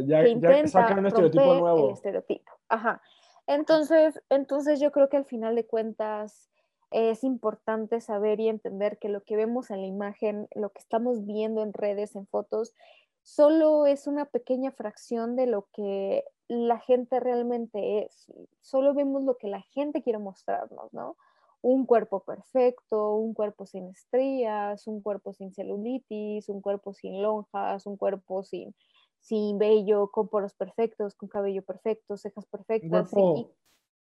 ya, 0.04 0.22
que 0.22 0.30
intenta 0.30 0.88
romper 0.88 1.06
estereotipo 1.06 1.54
nuevo. 1.54 1.86
el 1.86 1.92
estereotipo. 1.94 2.52
Ajá. 2.68 3.00
Entonces, 3.46 4.20
entonces 4.28 4.80
yo 4.80 4.92
creo 4.92 5.08
que 5.08 5.16
al 5.16 5.24
final 5.24 5.54
de 5.54 5.66
cuentas 5.66 6.50
es 6.90 7.24
importante 7.24 8.00
saber 8.00 8.40
y 8.40 8.48
entender 8.48 8.98
que 8.98 9.08
lo 9.08 9.22
que 9.22 9.36
vemos 9.36 9.70
en 9.70 9.80
la 9.80 9.86
imagen, 9.86 10.48
lo 10.54 10.70
que 10.70 10.80
estamos 10.80 11.24
viendo 11.24 11.62
en 11.62 11.72
redes, 11.72 12.14
en 12.16 12.26
fotos, 12.26 12.74
solo 13.22 13.86
es 13.86 14.06
una 14.06 14.26
pequeña 14.26 14.72
fracción 14.72 15.36
de 15.36 15.46
lo 15.46 15.68
que 15.72 16.24
la 16.52 16.78
gente 16.78 17.18
realmente 17.18 18.04
es. 18.04 18.30
Solo 18.60 18.94
vemos 18.94 19.24
lo 19.24 19.38
que 19.38 19.48
la 19.48 19.62
gente 19.62 20.02
quiere 20.02 20.18
mostrarnos, 20.18 20.92
¿no? 20.92 21.16
Un 21.62 21.86
cuerpo 21.86 22.20
perfecto, 22.24 23.14
un 23.14 23.34
cuerpo 23.34 23.66
sin 23.66 23.88
estrías, 23.88 24.86
un 24.86 25.00
cuerpo 25.00 25.32
sin 25.32 25.52
celulitis, 25.54 26.48
un 26.48 26.60
cuerpo 26.60 26.92
sin 26.92 27.22
lonjas, 27.22 27.86
un 27.86 27.96
cuerpo 27.96 28.42
sin, 28.42 28.74
sin 29.20 29.58
vello, 29.58 30.10
con 30.10 30.28
poros 30.28 30.54
perfectos, 30.54 31.14
con 31.14 31.28
cabello 31.28 31.62
perfecto, 31.62 32.16
cejas 32.16 32.46
perfectas. 32.46 33.12
Un 33.12 33.50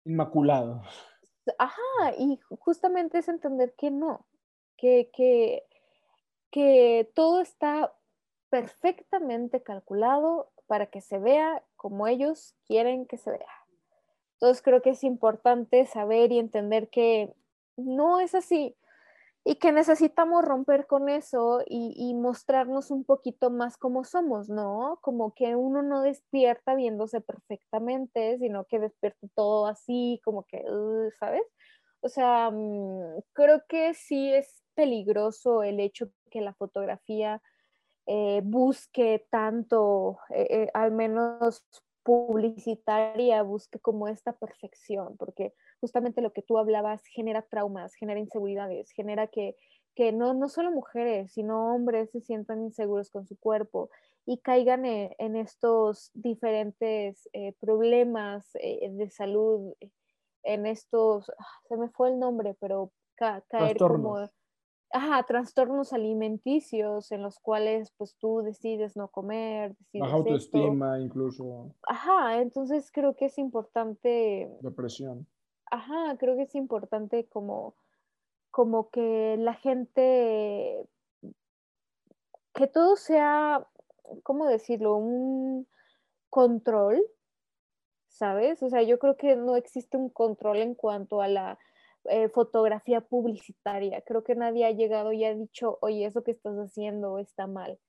inmaculado. 0.05 0.81
Ajá, 1.57 2.13
y 2.17 2.39
justamente 2.59 3.17
es 3.17 3.27
entender 3.27 3.73
que 3.75 3.91
no, 3.91 4.25
que, 4.77 5.09
que, 5.11 5.63
que 6.51 7.11
todo 7.13 7.41
está 7.41 7.93
perfectamente 8.49 9.63
calculado 9.63 10.51
para 10.67 10.85
que 10.87 11.01
se 11.01 11.17
vea 11.17 11.63
como 11.77 12.07
ellos 12.07 12.55
quieren 12.65 13.05
que 13.05 13.17
se 13.17 13.31
vea. 13.31 13.47
Entonces 14.33 14.61
creo 14.61 14.81
que 14.81 14.91
es 14.91 15.03
importante 15.03 15.85
saber 15.85 16.31
y 16.31 16.39
entender 16.39 16.89
que 16.89 17.33
no 17.77 18.19
es 18.19 18.35
así 18.35 18.75
y 19.49 19.55
que 19.55 19.71
necesitamos 19.71 20.43
romper 20.43 20.87
con 20.87 21.07
eso 21.07 21.63
y, 21.65 22.13
mostrarnos 22.15 22.91
un 22.91 23.05
poquito 23.05 23.49
más 23.49 23.77
como 23.77 24.03
somos, 24.03 24.49
¿no? 24.49 24.99
Como 25.01 25.33
que 25.33 25.55
uno 25.55 25.81
no 25.83 26.01
despierta 26.01 26.75
viéndose 26.75 27.21
perfectamente, 27.21 28.37
sino 28.39 28.65
que 28.65 28.79
despierta 28.79 29.25
todo 29.35 29.67
así, 29.67 30.19
como 30.25 30.43
que, 30.43 30.57
uh, 30.69 31.09
¿sabes? 31.17 31.43
O 32.01 32.09
sea, 32.09 32.51
mm, 32.51 33.21
creo 33.31 33.63
que 33.69 33.93
sí 33.93 34.33
es 34.33 34.63
peligroso 34.75 35.63
el 35.63 35.79
hecho 35.79 36.09
que 36.29 36.41
la 36.41 36.53
fotografía 36.53 37.41
eh, 38.09 38.39
busque 38.41 39.27
tanto, 39.29 40.19
eh, 40.29 40.47
eh, 40.49 40.71
al 40.73 40.93
menos 40.93 41.65
publicitaria, 42.03 43.43
busque 43.43 43.79
como 43.79 44.07
esta 44.07 44.31
perfección, 44.31 45.17
porque 45.17 45.53
justamente 45.81 46.21
lo 46.21 46.31
que 46.31 46.41
tú 46.41 46.57
hablabas 46.57 47.05
genera 47.07 47.41
traumas, 47.41 47.93
genera 47.95 48.21
inseguridades, 48.21 48.91
genera 48.91 49.27
que, 49.27 49.57
que 49.93 50.13
no, 50.13 50.33
no 50.33 50.47
solo 50.47 50.71
mujeres, 50.71 51.33
sino 51.33 51.75
hombres 51.75 52.09
se 52.11 52.21
sientan 52.21 52.63
inseguros 52.63 53.09
con 53.09 53.27
su 53.27 53.37
cuerpo 53.37 53.89
y 54.25 54.37
caigan 54.37 54.85
en, 54.85 55.35
estos 55.35 56.09
diferentes 56.13 57.29
problemas 57.59 58.53
de 58.53 59.09
salud, 59.09 59.73
en 60.43 60.65
estos, 60.65 61.29
ah, 61.29 61.45
se 61.67 61.75
me 61.75 61.89
fue 61.89 62.09
el 62.09 62.19
nombre, 62.19 62.55
pero 62.59 62.91
caer 63.15 63.77
como 63.77 64.29
ajá, 64.91 65.23
trastornos 65.23 65.93
alimenticios 65.93 67.11
en 67.11 67.21
los 67.21 67.39
cuales 67.39 67.91
pues 67.97 68.15
tú 68.17 68.41
decides 68.41 68.95
no 68.95 69.09
comer, 69.09 69.75
decides 69.77 70.01
Baja 70.01 70.15
autoestima 70.15 70.99
incluso. 70.99 71.75
Ajá, 71.87 72.41
entonces 72.41 72.91
creo 72.91 73.15
que 73.15 73.25
es 73.25 73.37
importante. 73.37 74.49
Depresión. 74.61 75.27
Ajá, 75.69 76.15
creo 76.17 76.35
que 76.35 76.43
es 76.43 76.55
importante 76.55 77.25
como, 77.27 77.75
como 78.51 78.89
que 78.89 79.35
la 79.37 79.53
gente, 79.53 80.87
que 82.53 82.67
todo 82.67 82.95
sea, 82.95 83.67
¿cómo 84.23 84.45
decirlo? 84.45 84.95
Un 84.95 85.67
control, 86.29 87.03
¿sabes? 88.07 88.63
O 88.63 88.69
sea, 88.69 88.81
yo 88.83 88.97
creo 88.99 89.17
que 89.17 89.35
no 89.35 89.55
existe 89.57 89.97
un 89.97 90.09
control 90.09 90.57
en 90.57 90.75
cuanto 90.75 91.21
a 91.21 91.27
la 91.27 91.59
eh, 92.09 92.29
fotografía 92.29 93.01
publicitaria. 93.01 94.01
Creo 94.01 94.23
que 94.23 94.35
nadie 94.35 94.65
ha 94.65 94.71
llegado 94.71 95.11
y 95.13 95.25
ha 95.25 95.35
dicho, 95.35 95.77
oye, 95.81 96.05
eso 96.05 96.23
que 96.23 96.31
estás 96.31 96.55
haciendo 96.57 97.19
está 97.19 97.47
mal. 97.47 97.79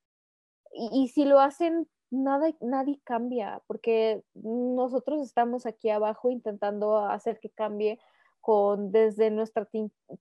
Y, 0.72 1.08
si 1.08 1.24
lo 1.24 1.40
hacen 1.40 1.88
nada, 2.10 2.50
nadie 2.60 3.00
cambia, 3.04 3.62
porque 3.66 4.22
nosotros 4.34 5.22
estamos 5.22 5.66
aquí 5.66 5.90
abajo 5.90 6.30
intentando 6.30 6.98
hacer 6.98 7.40
que 7.40 7.50
cambie 7.50 7.98
con 8.40 8.92
desde 8.92 9.30
nuestra 9.30 9.68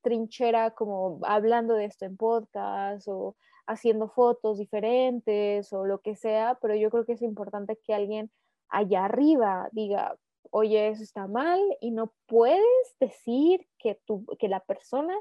trinchera, 0.01 0.71
como 0.71 1.19
hablando 1.23 1.73
de 1.75 1.85
esto 1.85 2.05
en 2.05 2.17
podcast 2.17 3.07
o 3.07 3.35
haciendo 3.67 4.09
fotos 4.09 4.57
diferentes 4.57 5.71
o 5.73 5.85
lo 5.85 5.99
que 6.01 6.15
sea, 6.15 6.57
pero 6.61 6.75
yo 6.75 6.89
creo 6.89 7.05
que 7.05 7.13
es 7.13 7.21
importante 7.21 7.77
que 7.83 7.93
alguien 7.93 8.31
allá 8.69 9.05
arriba 9.05 9.69
diga, 9.71 10.17
oye, 10.51 10.89
eso 10.89 11.03
está 11.03 11.27
mal 11.27 11.59
y 11.81 11.91
no 11.91 12.13
puedes 12.25 12.95
decir 12.99 13.67
que, 13.77 13.99
tu, 14.05 14.25
que 14.39 14.47
la 14.47 14.59
persona 14.61 15.13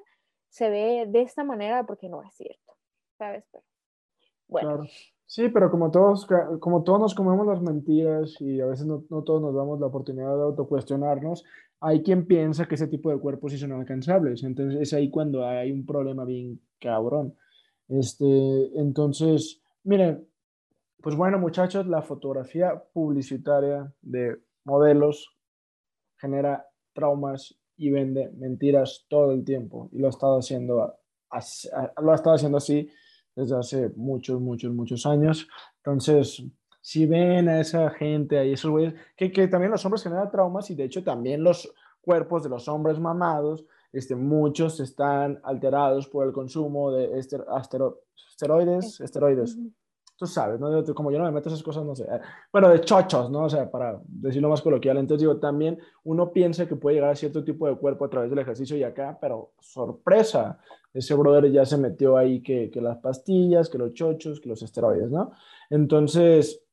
se 0.49 0.71
ve 0.71 1.07
de 1.09 1.23
esta 1.23 1.45
manera 1.45 1.85
porque 1.85 2.09
no 2.09 2.23
es 2.23 2.35
cierto, 2.35 2.75
¿sabes? 3.19 3.45
Pero, 3.51 3.65
bueno. 4.49 4.85
Sí, 5.29 5.49
pero 5.49 5.71
como 5.71 5.91
todos, 5.91 6.27
como 6.61 6.85
todos 6.85 7.01
nos 7.01 7.15
comemos 7.15 7.47
las 7.47 7.61
mentiras 7.61 8.41
y 8.41 8.61
a 8.61 8.67
veces 8.67 8.87
no, 8.87 9.05
no, 9.11 9.23
todos 9.23 9.43
nos 9.43 9.55
damos 9.55 9.81
la 9.81 9.87
oportunidad 9.87 10.37
de 10.37 10.43
autocuestionarnos, 10.43 11.45
hay 11.81 12.03
quien 12.03 12.27
piensa 12.27 12.67
que 12.67 12.77
ese 12.77 12.87
tipo 12.87 13.11
de 13.11 13.19
cuerpos 13.19 13.53
sí 13.53 13.59
son 13.59 13.73
alcanzables. 13.73 14.45
Entonces 14.45 14.81
es 14.81 14.93
ahí 14.93 15.11
cuando 15.11 15.45
hay 15.45 15.73
un 15.73 15.85
problema 15.85 16.25
bien 16.25 16.61
cabrón. 16.79 17.37
Este, 17.89 18.25
entonces, 18.79 19.61
miren, 19.83 20.27
pues 21.03 21.17
bueno, 21.17 21.39
muchachos, 21.39 21.87
la 21.87 22.03
fotografía 22.03 22.83
publicitaria 22.93 23.93
de 24.03 24.39
modelos 24.67 25.35
genera 26.19 26.67
traumas 26.93 27.59
y 27.77 27.91
vende 27.91 28.31
mentiras 28.37 29.07
todo 29.09 29.33
el 29.33 29.45
tiempo 29.45 29.89
y 29.93 29.99
lo 29.99 30.09
ha 30.09 30.11
estado 30.11 30.39
haciendo 30.39 30.95
lo 32.03 32.13
ha 32.13 32.15
estado 32.15 32.37
haciendo 32.37 32.59
así 32.59 32.91
desde 33.35 33.57
hace 33.57 33.93
muchos, 33.97 34.41
muchos, 34.41 34.73
muchos 34.73 35.05
años. 35.05 35.47
Entonces, 35.79 36.43
si 36.81 37.05
ven 37.05 37.49
a 37.49 37.61
esa 37.61 37.91
gente 37.91 38.39
ahí, 38.39 38.53
esos 38.53 38.71
güeyes, 38.71 38.95
que, 39.17 39.31
que 39.31 39.47
también 39.49 39.71
los 39.71 39.85
hombres 39.85 40.03
generan 40.03 40.31
traumas 40.31 40.71
y 40.71 40.75
de 40.75 40.85
hecho 40.85 41.05
también 41.05 41.45
los 41.45 41.71
cuerpos 42.01 42.43
de 42.43 42.49
los 42.49 42.67
hombres 42.69 42.99
mamados, 42.99 43.67
este, 43.93 44.15
muchos 44.15 44.81
están 44.81 45.41
alterados 45.43 46.09
por 46.09 46.27
el 46.27 46.33
consumo 46.33 46.93
de 46.93 47.19
ester, 47.19 47.45
esteroides, 48.31 49.01
esteroides. 49.01 49.59
Tú 50.17 50.27
sabes, 50.27 50.59
¿no? 50.59 50.83
Como 50.95 51.11
yo 51.11 51.19
no 51.19 51.25
me 51.25 51.31
meto 51.31 51.51
esas 51.51 51.63
cosas, 51.63 51.85
no 51.85 51.95
sé. 51.95 52.07
Bueno, 52.51 52.71
de 52.71 52.81
chochos, 52.81 53.31
¿no? 53.31 53.45
O 53.45 53.49
sea, 53.51 53.71
para 53.71 54.01
decirlo 54.07 54.49
más 54.49 54.63
coloquial. 54.63 54.97
Entonces 54.97 55.21
digo, 55.21 55.37
también 55.39 55.79
uno 56.05 56.33
piensa 56.33 56.67
que 56.67 56.75
puede 56.75 56.97
llegar 56.97 57.11
a 57.11 57.17
cierto 57.17 57.45
tipo 57.45 57.69
de 57.69 57.77
cuerpo 57.77 58.07
a 58.07 58.09
través 58.09 58.31
del 58.31 58.39
ejercicio 58.39 58.77
y 58.79 58.83
acá, 58.83 59.19
pero 59.21 59.53
sorpresa, 59.61 60.59
ese 60.95 61.15
brother 61.15 61.53
ya 61.53 61.67
se 61.67 61.77
metió 61.77 62.17
ahí 62.17 62.43
que, 62.43 62.71
que 62.71 62.81
las 62.81 62.97
pastillas, 62.99 63.69
que 63.69 63.77
los 63.77 63.93
chochos, 63.93 64.41
que 64.41 64.49
los 64.49 64.63
esteroides, 64.63 65.11
¿no? 65.11 65.33
Entonces, 65.69 66.67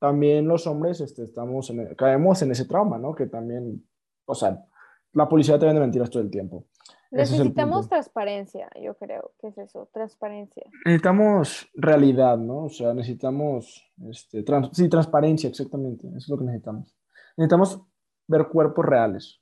también 0.00 0.48
los 0.48 0.66
hombres 0.66 1.00
este, 1.00 1.22
estamos 1.24 1.70
en, 1.70 1.94
caemos 1.94 2.42
en 2.42 2.50
ese 2.50 2.64
trauma, 2.64 2.98
¿no? 2.98 3.14
Que 3.14 3.26
también, 3.26 3.86
o 4.24 4.34
sea, 4.34 4.64
la 5.12 5.28
policía 5.28 5.58
te 5.58 5.66
vende 5.66 5.80
mentiras 5.80 6.10
todo 6.10 6.22
el 6.22 6.30
tiempo. 6.30 6.64
Necesitamos 7.10 7.88
transparencia, 7.88 8.70
yo 8.80 8.94
creo, 8.94 9.32
¿qué 9.40 9.48
es 9.48 9.58
eso? 9.58 9.88
Transparencia. 9.92 10.64
Necesitamos 10.84 11.68
realidad, 11.74 12.38
¿no? 12.38 12.66
O 12.66 12.68
sea, 12.68 12.94
necesitamos, 12.94 13.84
este, 14.08 14.44
sí, 14.72 14.88
transparencia, 14.88 15.48
exactamente, 15.48 16.06
eso 16.06 16.18
es 16.18 16.28
lo 16.28 16.38
que 16.38 16.44
necesitamos. 16.44 16.96
Necesitamos 17.36 17.82
ver 18.28 18.46
cuerpos 18.46 18.86
reales, 18.86 19.40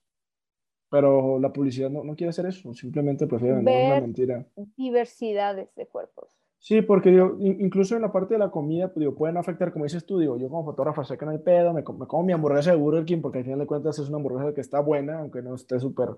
pero 0.89 1.39
la 1.39 1.53
publicidad 1.53 1.91
no, 1.91 2.05
no 2.05 2.17
quiere 2.17 2.31
hacer 2.31 2.47
eso, 2.47 2.73
simplemente 2.73 3.27
prefiere 3.27 3.57
vender 3.57 3.93
una 3.93 4.01
mentira. 4.01 4.47
Diversidades 4.77 5.75
de 5.75 5.87
cuerpos. 5.87 6.39
Sí, 6.61 6.83
porque 6.83 7.11
digo, 7.11 7.37
incluso 7.39 7.95
en 7.95 8.03
la 8.03 8.11
parte 8.11 8.35
de 8.35 8.41
la 8.41 8.51
comida, 8.51 8.89
pues, 8.89 9.01
digo, 9.01 9.15
pueden 9.15 9.37
afectar, 9.37 9.73
como 9.73 9.85
dices 9.85 10.05
tú, 10.05 10.19
digo, 10.19 10.39
yo 10.39 10.49
como 10.49 10.65
fotógrafo 10.65 11.05
sé 11.05 11.17
que 11.17 11.25
no 11.25 11.31
hay 11.31 11.39
pedo, 11.39 11.73
me, 11.73 11.83
me, 11.83 12.07
como 12.07 12.23
mi 12.25 12.33
hamburguesa 12.33 12.73
de 12.73 12.77
Burger 12.77 13.05
King 13.05 13.21
porque 13.21 13.39
al 13.39 13.45
final 13.45 13.61
de 13.61 13.67
cuentas 13.67 13.99
es 13.99 14.09
una 14.09 14.17
hamburguesa 14.17 14.55
que 14.55 14.61
está 14.61 14.81
buena, 14.81 15.21
aunque 15.21 15.41
no 15.41 15.55
esté 15.55 15.79
súper 15.79 16.09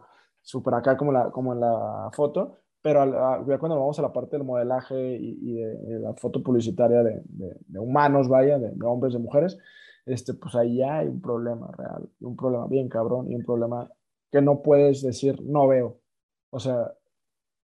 súper 0.51 0.75
acá 0.75 0.97
como, 0.97 1.13
la, 1.13 1.31
como 1.31 1.53
en 1.53 1.61
la 1.61 2.11
foto, 2.13 2.57
pero 2.83 3.05
ya 3.47 3.59
cuando 3.59 3.79
vamos 3.79 3.99
a 3.99 4.03
la 4.03 4.13
parte 4.13 4.37
del 4.37 4.45
modelaje 4.45 5.17
y, 5.17 5.55
de, 5.55 6.01
la 6.01 6.15
foto 6.15 6.43
publicitaria 6.43 7.03
de, 7.03 7.23
de, 7.25 7.79
humanos, 7.79 8.29
vaya, 8.29 8.59
de, 8.59 8.73
hombres, 8.85 9.13
de 9.13 9.19
mujeres, 9.19 9.59
este, 10.07 10.35
pues 10.35 10.55
ahí 10.55 10.79
ya 10.79 10.99
hay 10.99 11.09
un 11.09 11.21
problema 11.21 11.71
real, 11.77 12.09
un 12.21 12.37
problema 12.37 12.67
bien 12.67 12.89
cabrón 12.89 13.31
y 13.31 13.35
un 13.35 13.45
problema 13.45 13.91
que 14.33 14.41
no 14.41 14.63
puedes 14.63 15.03
decir 15.03 15.41
no 15.43 15.69
veo. 15.69 16.01
O 16.51 16.59
sea, 16.59 16.93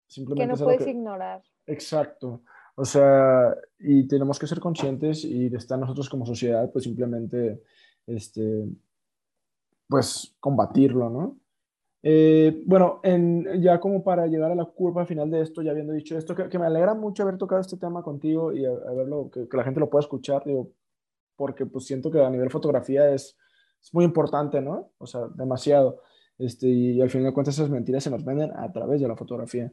simplemente... 0.08 0.54
Que 0.54 0.58
no 0.58 0.64
puedes 0.64 0.86
ignorar. 0.86 1.42
Exacto. 1.66 2.42
O 2.74 2.84
sea, 2.84 3.54
y 3.78 4.08
tenemos 4.08 4.38
que 4.38 4.46
ser 4.46 4.60
conscientes 4.60 5.24
y 5.24 5.54
estar 5.54 5.78
nosotros 5.78 6.08
como 6.08 6.24
sociedad, 6.24 6.70
pues 6.72 6.84
simplemente, 6.84 7.62
este, 8.06 8.66
pues 9.88 10.34
combatirlo, 10.40 11.10
¿no? 11.10 11.41
Eh, 12.02 12.62
bueno, 12.66 13.00
en, 13.04 13.62
ya 13.62 13.78
como 13.78 14.02
para 14.02 14.26
llegar 14.26 14.50
a 14.50 14.56
la 14.56 14.64
curva 14.64 15.06
final 15.06 15.30
de 15.30 15.40
esto, 15.40 15.62
ya 15.62 15.70
habiendo 15.70 15.92
dicho 15.92 16.18
esto, 16.18 16.34
que, 16.34 16.58
me 16.58 16.66
alegra 16.66 16.94
mucho 16.94 17.22
haber 17.22 17.38
tocado 17.38 17.60
este 17.60 17.76
tema 17.76 18.02
contigo 18.02 18.52
y 18.52 18.64
haberlo, 18.64 19.30
que, 19.30 19.46
la 19.56 19.64
gente 19.64 19.80
lo 19.80 19.88
pueda 19.88 20.02
escuchar, 20.02 20.42
digo, 20.44 20.72
porque 21.36 21.66
pues 21.66 21.86
siento 21.86 22.10
que 22.10 22.20
a 22.20 22.30
nivel 22.30 22.50
fotografía 22.50 23.12
es, 23.14 23.36
es 23.80 23.94
muy 23.94 24.04
importante, 24.04 24.60
¿no? 24.60 24.90
O 24.98 25.06
sea, 25.06 25.28
demasiado. 25.34 26.02
Este, 26.38 26.66
y, 26.66 27.00
al 27.00 27.10
final 27.10 27.26
de 27.26 27.34
cuentas 27.34 27.54
esas 27.54 27.70
mentiras 27.70 28.02
se 28.02 28.10
nos 28.10 28.24
venden 28.24 28.50
a 28.56 28.72
través 28.72 29.00
de 29.00 29.08
la 29.08 29.16
fotografía. 29.16 29.72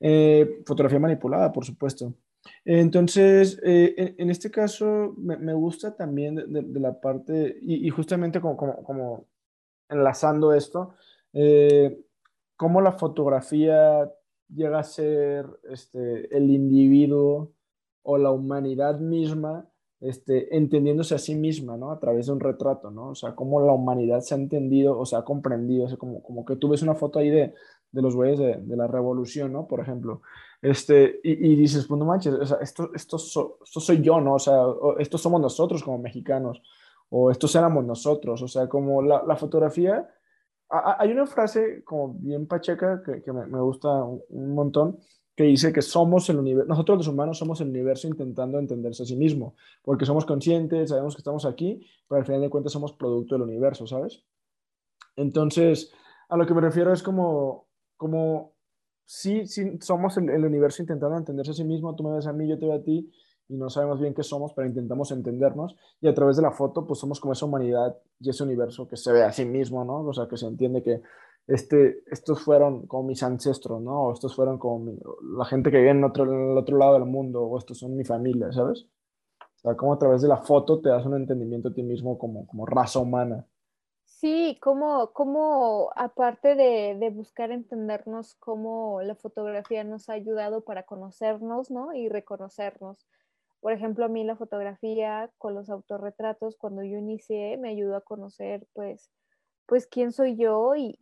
Eh, 0.00 0.62
fotografía 0.66 0.98
manipulada, 0.98 1.52
por 1.52 1.64
supuesto. 1.64 2.14
Entonces, 2.64 3.60
eh, 3.64 4.14
en, 4.18 4.30
este 4.30 4.50
caso, 4.50 5.14
me, 5.16 5.36
me 5.36 5.54
gusta 5.54 5.94
también 5.94 6.34
de, 6.34 6.80
la 6.80 6.98
parte, 7.00 7.58
y, 7.62 7.88
justamente 7.90 8.40
como, 8.40 8.56
como, 8.56 9.26
enlazando 9.88 10.54
esto, 10.54 10.94
eh, 11.32 12.00
cómo 12.56 12.80
la 12.80 12.92
fotografía 12.92 14.10
llega 14.48 14.78
a 14.78 14.84
ser 14.84 15.46
este, 15.70 16.34
el 16.36 16.50
individuo 16.50 17.52
o 18.02 18.18
la 18.18 18.30
humanidad 18.30 18.98
misma 18.98 19.70
este, 20.00 20.56
entendiéndose 20.56 21.14
a 21.14 21.18
sí 21.18 21.34
misma, 21.34 21.76
¿no? 21.76 21.90
A 21.90 22.00
través 22.00 22.26
de 22.26 22.32
un 22.32 22.40
retrato, 22.40 22.90
¿no? 22.90 23.10
O 23.10 23.14
sea, 23.14 23.34
cómo 23.34 23.60
la 23.60 23.72
humanidad 23.72 24.20
se 24.20 24.34
ha 24.34 24.38
entendido 24.38 24.98
o 24.98 25.04
se 25.04 25.16
ha 25.16 25.22
comprendido, 25.22 25.84
o 25.84 25.88
sea, 25.88 25.98
como, 25.98 26.22
como 26.22 26.44
que 26.44 26.56
tú 26.56 26.70
ves 26.70 26.82
una 26.82 26.94
foto 26.94 27.18
ahí 27.18 27.28
de, 27.28 27.52
de 27.92 28.02
los 28.02 28.16
güeyes 28.16 28.38
de, 28.38 28.56
de, 28.56 28.76
la 28.76 28.86
revolución, 28.86 29.52
¿no? 29.52 29.66
Por 29.66 29.80
ejemplo, 29.80 30.22
este, 30.62 31.20
y, 31.22 31.52
y 31.52 31.56
dices, 31.56 31.86
pues 31.86 31.98
no 31.98 32.06
manches, 32.06 32.32
o 32.32 32.46
sea, 32.46 32.58
esto, 32.62 32.90
esto, 32.94 33.16
esto 33.16 33.80
soy 33.80 34.00
yo, 34.00 34.20
¿no? 34.20 34.34
O 34.34 34.38
sea, 34.38 34.62
estos 34.98 35.20
somos 35.20 35.40
nosotros 35.40 35.82
como 35.82 35.98
mexicanos, 35.98 36.62
o 37.10 37.30
estos 37.30 37.54
éramos 37.54 37.84
nosotros, 37.84 38.40
o 38.40 38.48
sea, 38.48 38.68
como 38.68 39.02
la, 39.02 39.22
la 39.26 39.36
fotografía 39.36 40.08
hay 40.70 41.10
una 41.10 41.26
frase 41.26 41.82
como 41.84 42.14
bien 42.14 42.46
pacheca 42.46 43.02
que, 43.02 43.32
me, 43.32 43.60
gusta 43.60 43.88
un, 44.04 44.54
montón, 44.54 44.98
que 45.34 45.44
dice 45.44 45.72
que 45.72 45.82
somos 45.82 46.28
el 46.30 46.38
universo, 46.38 46.68
nosotros 46.68 46.98
los 46.98 47.08
humanos 47.08 47.38
somos 47.38 47.60
el 47.60 47.68
universo 47.68 48.06
intentando 48.06 48.58
entenderse 48.58 49.02
a 49.02 49.06
sí 49.06 49.16
mismo, 49.16 49.56
porque 49.82 50.04
somos 50.04 50.24
conscientes, 50.24 50.90
sabemos 50.90 51.16
que 51.16 51.20
estamos 51.20 51.44
aquí, 51.44 51.84
pero 52.08 52.20
al 52.20 52.26
final 52.26 52.40
de 52.42 52.50
cuentas 52.50 52.72
somos 52.72 52.92
producto 52.92 53.34
del 53.34 53.42
universo, 53.42 53.86
¿sabes? 53.86 54.24
Entonces, 55.16 55.92
a 56.28 56.36
lo 56.36 56.46
que 56.46 56.54
me 56.54 56.60
refiero 56.60 56.92
es 56.92 57.02
como, 57.02 57.66
como 57.96 58.52
sí, 59.04 59.46
sí 59.46 59.78
somos 59.80 60.16
el, 60.18 60.30
el 60.30 60.44
universo 60.44 60.82
intentando 60.82 61.16
entenderse 61.16 61.50
a 61.50 61.54
sí 61.54 61.64
mismo, 61.64 61.96
tú 61.96 62.04
me 62.04 62.14
ves 62.14 62.26
a 62.26 62.32
mí, 62.32 62.48
yo 62.48 62.58
te 62.58 62.66
veo 62.66 62.76
a 62.76 62.82
ti, 62.82 63.10
y 63.50 63.56
no 63.56 63.68
sabemos 63.68 64.00
bien 64.00 64.14
qué 64.14 64.22
somos, 64.22 64.52
pero 64.54 64.68
intentamos 64.68 65.10
entendernos 65.10 65.76
y 66.00 66.06
a 66.06 66.14
través 66.14 66.36
de 66.36 66.42
la 66.42 66.52
foto 66.52 66.86
pues 66.86 67.00
somos 67.00 67.18
como 67.18 67.32
esa 67.32 67.46
humanidad 67.46 67.96
y 68.20 68.30
ese 68.30 68.44
universo 68.44 68.86
que 68.86 68.96
se 68.96 69.12
ve 69.12 69.24
a 69.24 69.32
sí 69.32 69.44
mismo, 69.44 69.84
¿no? 69.84 70.06
O 70.06 70.12
sea, 70.12 70.28
que 70.28 70.36
se 70.36 70.46
entiende 70.46 70.82
que 70.82 71.02
este, 71.48 72.04
estos 72.06 72.42
fueron 72.42 72.86
como 72.86 73.08
mis 73.08 73.22
ancestros, 73.24 73.82
¿no? 73.82 74.04
O 74.04 74.12
estos 74.12 74.36
fueron 74.36 74.56
como 74.56 74.92
la 75.36 75.44
gente 75.46 75.72
que 75.72 75.78
vive 75.78 75.90
en, 75.90 76.04
otro, 76.04 76.24
en 76.24 76.52
el 76.52 76.58
otro 76.58 76.78
lado 76.78 76.94
del 76.94 77.06
mundo, 77.06 77.42
o 77.42 77.58
estos 77.58 77.78
son 77.78 77.96
mi 77.96 78.04
familia, 78.04 78.52
¿sabes? 78.52 78.86
O 79.40 79.58
sea, 79.62 79.76
como 79.76 79.92
a 79.92 79.98
través 79.98 80.22
de 80.22 80.28
la 80.28 80.38
foto 80.38 80.80
te 80.80 80.88
das 80.88 81.04
un 81.04 81.16
entendimiento 81.16 81.70
a 81.70 81.74
ti 81.74 81.82
mismo 81.82 82.18
como, 82.18 82.46
como 82.46 82.66
raza 82.66 83.00
humana. 83.00 83.46
Sí, 84.04 84.58
como, 84.62 85.12
como 85.12 85.90
aparte 85.96 86.54
de, 86.54 86.96
de, 87.00 87.10
buscar 87.10 87.50
entendernos, 87.50 88.34
cómo 88.34 89.00
la 89.02 89.14
fotografía 89.14 89.82
nos 89.82 90.08
ha 90.08 90.12
ayudado 90.12 90.60
para 90.60 90.84
conocernos, 90.84 91.70
¿no? 91.70 91.94
Y 91.94 92.08
reconocernos. 92.08 93.06
Por 93.60 93.72
ejemplo, 93.72 94.04
a 94.06 94.08
mí 94.08 94.24
la 94.24 94.36
fotografía 94.36 95.30
con 95.38 95.54
los 95.54 95.68
autorretratos, 95.68 96.56
cuando 96.56 96.82
yo 96.82 96.96
inicié, 96.98 97.58
me 97.58 97.70
ayudó 97.70 97.96
a 97.96 98.00
conocer, 98.00 98.66
pues, 98.72 99.10
pues 99.66 99.86
quién 99.86 100.12
soy 100.12 100.36
yo 100.36 100.74
y, 100.76 100.96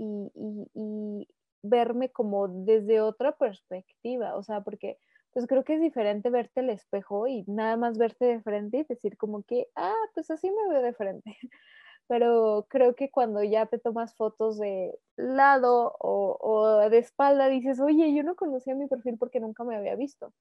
verme 1.62 2.10
como 2.10 2.48
desde 2.48 3.00
otra 3.00 3.32
perspectiva, 3.32 4.36
o 4.36 4.42
sea, 4.42 4.60
porque 4.62 4.98
pues 5.32 5.46
creo 5.46 5.64
que 5.64 5.74
es 5.74 5.80
diferente 5.80 6.30
verte 6.30 6.60
al 6.60 6.70
espejo 6.70 7.26
y 7.26 7.44
nada 7.46 7.76
más 7.76 7.98
verte 7.98 8.24
de 8.24 8.40
frente 8.42 8.78
y 8.78 8.84
decir 8.84 9.16
como 9.16 9.42
que, 9.42 9.68
ah, 9.76 9.94
pues 10.14 10.30
así 10.30 10.50
me 10.50 10.68
veo 10.72 10.82
de 10.82 10.94
frente. 10.94 11.36
Pero 12.08 12.66
creo 12.70 12.94
que 12.94 13.10
cuando 13.10 13.42
ya 13.44 13.66
te 13.66 13.78
tomas 13.78 14.14
fotos 14.16 14.58
de 14.58 14.98
lado 15.16 15.94
o 16.00 16.88
de 16.90 16.98
espalda, 16.98 17.48
dices, 17.48 17.80
oye, 17.80 18.14
yo 18.14 18.22
no 18.22 18.36
conocía 18.36 18.74
mi 18.74 18.86
perfil 18.88 19.18
porque 19.18 19.40
nunca 19.40 19.64
me 19.64 19.76
había 19.76 19.96
visto 19.96 20.32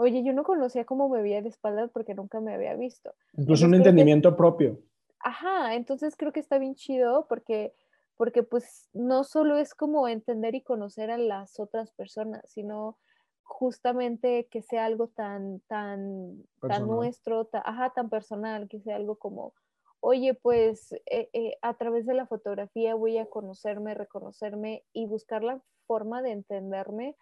oye, 0.00 0.24
yo 0.24 0.32
no 0.32 0.44
conocía 0.44 0.86
cómo 0.86 1.10
me 1.10 1.20
veía 1.20 1.42
de 1.42 1.50
espaldas 1.50 1.90
porque 1.92 2.14
nunca 2.14 2.40
me 2.40 2.54
había 2.54 2.74
visto. 2.74 3.14
Incluso 3.36 3.66
un 3.66 3.74
entendimiento 3.74 4.34
propio. 4.34 4.80
Ajá, 5.20 5.74
entonces 5.74 6.16
creo 6.16 6.32
que 6.32 6.40
está 6.40 6.56
bien 6.58 6.74
chido 6.74 7.26
porque, 7.28 7.74
porque 8.16 8.42
pues 8.42 8.88
no 8.94 9.24
solo 9.24 9.58
es 9.58 9.74
como 9.74 10.08
entender 10.08 10.54
y 10.54 10.62
conocer 10.62 11.10
a 11.10 11.18
las 11.18 11.60
otras 11.60 11.92
personas, 11.92 12.50
sino 12.50 12.96
justamente 13.42 14.48
que 14.50 14.62
sea 14.62 14.86
algo 14.86 15.08
tan, 15.08 15.60
tan, 15.68 16.44
tan 16.66 16.86
nuestro, 16.86 17.50
ajá, 17.52 17.90
tan 17.90 18.08
personal, 18.08 18.68
que 18.68 18.80
sea 18.80 18.96
algo 18.96 19.16
como, 19.16 19.52
oye, 20.00 20.32
pues 20.32 20.92
eh, 21.10 21.28
eh, 21.34 21.58
a 21.60 21.74
través 21.74 22.06
de 22.06 22.14
la 22.14 22.26
fotografía 22.26 22.94
voy 22.94 23.18
a 23.18 23.26
conocerme, 23.26 23.92
reconocerme 23.92 24.82
y 24.94 25.04
buscar 25.04 25.42
la 25.42 25.60
forma 25.86 26.22
de 26.22 26.30
entenderme, 26.30 27.16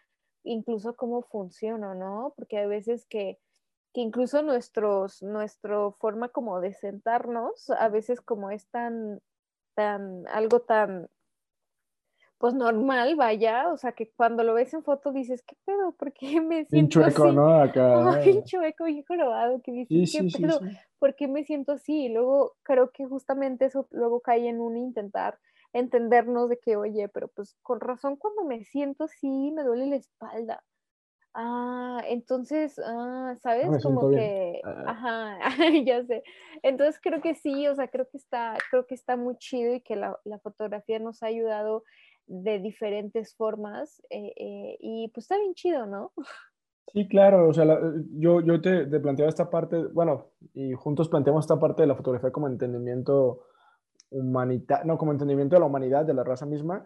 incluso 0.45 0.97
cómo 0.97 1.23
funciona, 1.23 1.95
¿no? 1.95 2.33
Porque 2.37 2.59
hay 2.59 2.67
veces 2.67 3.07
que, 3.07 3.39
que 3.93 4.01
incluso 4.01 4.43
nuestros, 4.43 5.23
nuestro 5.23 5.93
forma 5.93 6.29
como 6.29 6.61
de 6.61 6.75
sentarnos, 6.75 7.71
a 7.71 7.89
veces 7.89 8.21
como 8.21 8.51
es 8.51 8.69
tan, 8.69 9.21
tan, 9.75 10.27
algo 10.29 10.61
tan 10.61 11.09
pues 12.39 12.55
normal, 12.55 13.17
vaya, 13.17 13.73
o 13.73 13.77
sea, 13.77 13.93
que 13.93 14.13
cuando 14.13 14.45
lo 14.45 14.55
ves 14.55 14.73
en 14.73 14.85
foto 14.85 15.11
dices, 15.11 15.43
¿qué 15.43 15.57
pedo? 15.65 15.93
¿Por 15.93 16.13
qué 16.13 16.41
me 16.41 16.65
siento 16.67 17.01
chueco, 17.01 17.25
así? 17.25 17.37
¿no? 17.37 17.61
Acá. 17.61 18.21
bien 18.25 18.45
chueco, 18.45 18.85
bien 18.85 19.05
jorobado, 19.07 19.61
que 19.61 19.73
dices, 19.73 20.13
¿qué 20.13 20.41
pedo? 20.41 20.61
¿Por 21.01 21.17
qué 21.17 21.27
me 21.27 21.45
siento 21.45 21.73
así? 21.73 22.05
Y 22.05 22.09
luego 22.11 22.55
creo 22.63 22.91
que 22.91 23.07
justamente 23.07 23.65
eso 23.65 23.89
luego 23.91 24.21
cae 24.21 24.49
en 24.49 24.61
un 24.61 24.77
intentar 24.77 25.39
entendernos 25.73 26.49
de 26.49 26.59
que, 26.59 26.77
oye, 26.77 27.09
pero 27.09 27.29
pues 27.29 27.57
con 27.63 27.81
razón 27.81 28.17
cuando 28.17 28.45
me 28.45 28.65
siento 28.65 29.05
así 29.05 29.53
me 29.53 29.63
duele 29.63 29.87
la 29.87 29.97
espalda. 29.97 30.63
Ah, 31.35 32.03
entonces, 32.09 32.81
ah, 32.85 33.35
¿sabes? 33.41 33.83
Como 33.83 34.11
que, 34.11 34.61
ah. 34.65 34.85
ajá, 34.87 35.39
ya 35.85 36.05
sé. 36.05 36.23
Entonces 36.63 36.99
creo 37.03 37.21
que 37.21 37.35
sí, 37.35 37.69
o 37.69 37.75
sea, 37.75 37.89
creo 37.89 38.09
que 38.11 38.17
está, 38.17 38.57
creo 38.71 38.87
que 38.87 38.95
está 38.95 39.17
muy 39.17 39.37
chido 39.37 39.75
y 39.75 39.81
que 39.81 39.95
la, 39.95 40.19
la 40.25 40.39
fotografía 40.39 40.99
nos 40.99 41.23
ha 41.23 41.27
ayudado 41.27 41.85
de 42.27 42.59
diferentes 42.59 43.35
formas 43.35 44.03
eh, 44.11 44.33
eh, 44.37 44.77
y 44.81 45.09
pues 45.15 45.25
está 45.25 45.39
bien 45.39 45.55
chido, 45.55 45.87
¿no? 45.87 46.13
Sí, 46.93 47.07
claro, 47.07 47.49
o 47.49 47.53
sea, 47.53 47.67
yo, 48.13 48.41
yo 48.41 48.61
te, 48.61 48.87
te, 48.87 49.01
planteaba 49.01 49.29
esta 49.29 49.51
parte, 49.51 49.77
bueno, 49.93 50.31
y 50.55 50.73
juntos 50.73 51.09
planteamos 51.09 51.45
esta 51.45 51.59
parte 51.59 51.83
de 51.83 51.89
la 51.89 51.95
fotografía 51.95 52.31
como 52.31 52.49
entendimiento 52.49 53.45
humanitario, 54.11 54.87
no, 54.87 54.99
como 54.99 55.13
entendimiento 55.13 55.57
de 55.57 55.61
la 55.61 55.67
humanidad, 55.67 56.05
de 56.05 56.15
la 56.15 56.25
raza 56.25 56.47
misma, 56.47 56.85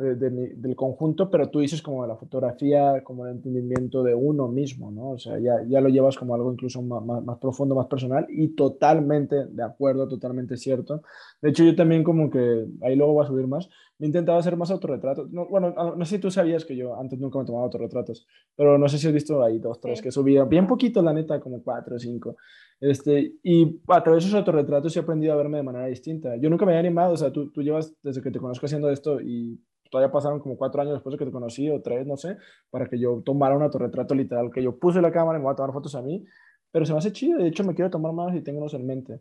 eh, 0.00 0.14
del 0.14 0.76
conjunto, 0.76 1.28
pero 1.28 1.50
tú 1.50 1.58
dices 1.58 1.82
como 1.82 2.02
de 2.02 2.08
la 2.08 2.16
fotografía, 2.16 3.02
como 3.02 3.26
el 3.26 3.32
entendimiento 3.32 4.04
de 4.04 4.14
uno 4.14 4.46
mismo, 4.46 4.92
¿no? 4.92 5.10
O 5.10 5.18
sea, 5.18 5.40
ya, 5.40 5.56
ya 5.66 5.80
lo 5.80 5.88
llevas 5.88 6.16
como 6.16 6.36
algo 6.36 6.52
incluso 6.52 6.80
más, 6.82 7.02
más, 7.24 7.38
profundo, 7.38 7.74
más 7.74 7.88
personal 7.88 8.24
y 8.28 8.54
totalmente 8.54 9.46
de 9.46 9.62
acuerdo, 9.64 10.06
totalmente 10.06 10.56
cierto. 10.56 11.02
De 11.42 11.50
hecho, 11.50 11.64
yo 11.64 11.74
también 11.74 12.04
como 12.04 12.30
que, 12.30 12.66
ahí 12.82 12.94
luego 12.94 13.14
voy 13.14 13.24
a 13.24 13.28
subir 13.28 13.48
más, 13.48 13.68
me 13.98 14.06
intentaba 14.06 14.38
hacer 14.38 14.56
más 14.56 14.70
autorretratos. 14.70 15.30
No, 15.30 15.46
bueno, 15.46 15.74
no 15.96 16.04
sé 16.04 16.16
si 16.16 16.20
tú 16.20 16.30
sabías 16.30 16.64
que 16.64 16.76
yo 16.76 16.98
antes 16.98 17.18
nunca 17.18 17.38
me 17.38 17.44
tomaba 17.44 17.64
autorretratos, 17.64 18.26
pero 18.56 18.78
no 18.78 18.88
sé 18.88 18.98
si 18.98 19.06
has 19.06 19.12
visto 19.12 19.42
ahí 19.42 19.58
dos, 19.58 19.80
tres 19.80 20.00
que 20.00 20.10
subía, 20.10 20.44
bien 20.44 20.66
poquito, 20.66 21.02
la 21.02 21.12
neta, 21.12 21.40
como 21.40 21.62
cuatro 21.62 21.96
o 21.96 21.98
cinco. 21.98 22.36
Este, 22.80 23.34
y 23.42 23.80
a 23.88 24.02
través 24.02 24.22
de 24.22 24.28
esos 24.28 24.38
autorretratos 24.38 24.96
he 24.96 25.00
aprendido 25.00 25.32
a 25.32 25.36
verme 25.36 25.58
de 25.58 25.64
manera 25.64 25.86
distinta. 25.86 26.36
Yo 26.36 26.48
nunca 26.48 26.64
me 26.64 26.72
había 26.72 26.80
animado, 26.80 27.14
o 27.14 27.16
sea, 27.16 27.32
tú, 27.32 27.50
tú 27.50 27.62
llevas 27.62 27.94
desde 28.02 28.22
que 28.22 28.30
te 28.30 28.38
conozco 28.38 28.66
haciendo 28.66 28.88
esto 28.90 29.20
y 29.20 29.60
todavía 29.90 30.12
pasaron 30.12 30.40
como 30.40 30.56
cuatro 30.56 30.80
años 30.82 30.94
después 30.94 31.12
de 31.12 31.18
que 31.18 31.24
te 31.24 31.32
conocí, 31.32 31.68
o 31.70 31.80
tres, 31.80 32.06
no 32.06 32.16
sé, 32.16 32.36
para 32.70 32.86
que 32.86 32.98
yo 32.98 33.22
tomara 33.24 33.56
un 33.56 33.62
autorretrato 33.62 34.14
literal, 34.14 34.50
que 34.52 34.62
yo 34.62 34.78
puse 34.78 35.00
la 35.00 35.10
cámara 35.10 35.38
y 35.38 35.40
me 35.40 35.44
voy 35.44 35.52
a 35.52 35.56
tomar 35.56 35.72
fotos 35.72 35.94
a 35.94 36.02
mí, 36.02 36.24
pero 36.70 36.84
se 36.84 36.92
me 36.92 36.98
hace 36.98 37.12
chido, 37.12 37.38
de 37.38 37.48
hecho 37.48 37.64
me 37.64 37.74
quiero 37.74 37.90
tomar 37.90 38.12
más 38.12 38.34
y 38.34 38.42
tengo 38.42 38.58
unos 38.60 38.74
en 38.74 38.86
mente. 38.86 39.20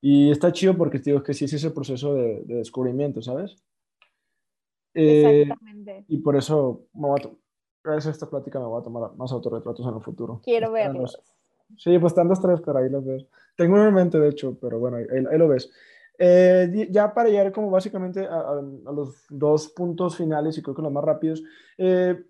Y 0.00 0.30
está 0.30 0.52
chido 0.52 0.76
porque 0.76 0.98
digo 0.98 1.22
que 1.22 1.34
sí 1.34 1.46
es 1.46 1.52
ese 1.52 1.70
proceso 1.70 2.14
de, 2.14 2.42
descubrimiento, 2.46 3.20
¿sabes? 3.22 3.56
Eh, 4.94 5.42
Exactamente. 5.42 6.04
Y 6.08 6.18
por 6.18 6.36
eso, 6.36 6.86
me 6.94 7.08
voy 7.08 7.20
a 7.20 7.30
gracias 7.84 8.06
a 8.06 8.10
esta 8.10 8.28
plática, 8.28 8.58
me 8.58 8.66
voy 8.66 8.80
a 8.80 8.84
tomar 8.84 9.14
más 9.16 9.32
autorretratos 9.32 9.86
en 9.86 9.94
el 9.94 10.02
futuro. 10.02 10.40
Quiero 10.44 10.72
verlos. 10.72 11.18
Sí, 11.76 11.98
pues 11.98 12.12
están 12.12 12.28
dos, 12.28 12.40
tres, 12.40 12.60
pero 12.64 12.78
ahí 12.78 12.88
los 12.88 13.04
ves. 13.04 13.26
Tengo 13.56 13.74
uno 13.74 13.88
en 13.88 13.94
mente, 13.94 14.18
de 14.18 14.28
hecho, 14.28 14.56
pero 14.60 14.78
bueno, 14.78 14.96
ahí 14.96 15.38
lo 15.38 15.48
ves. 15.48 15.70
Eh, 16.18 16.88
ya 16.90 17.14
para 17.14 17.28
llegar 17.28 17.52
como 17.52 17.70
básicamente 17.70 18.26
a, 18.26 18.60
los 18.92 19.24
dos 19.28 19.68
puntos 19.68 20.16
finales 20.16 20.58
y 20.58 20.62
creo 20.62 20.74
que 20.74 20.82
los 20.82 20.92
más 20.92 21.04
rápidos, 21.04 21.42
eh, 21.76 22.24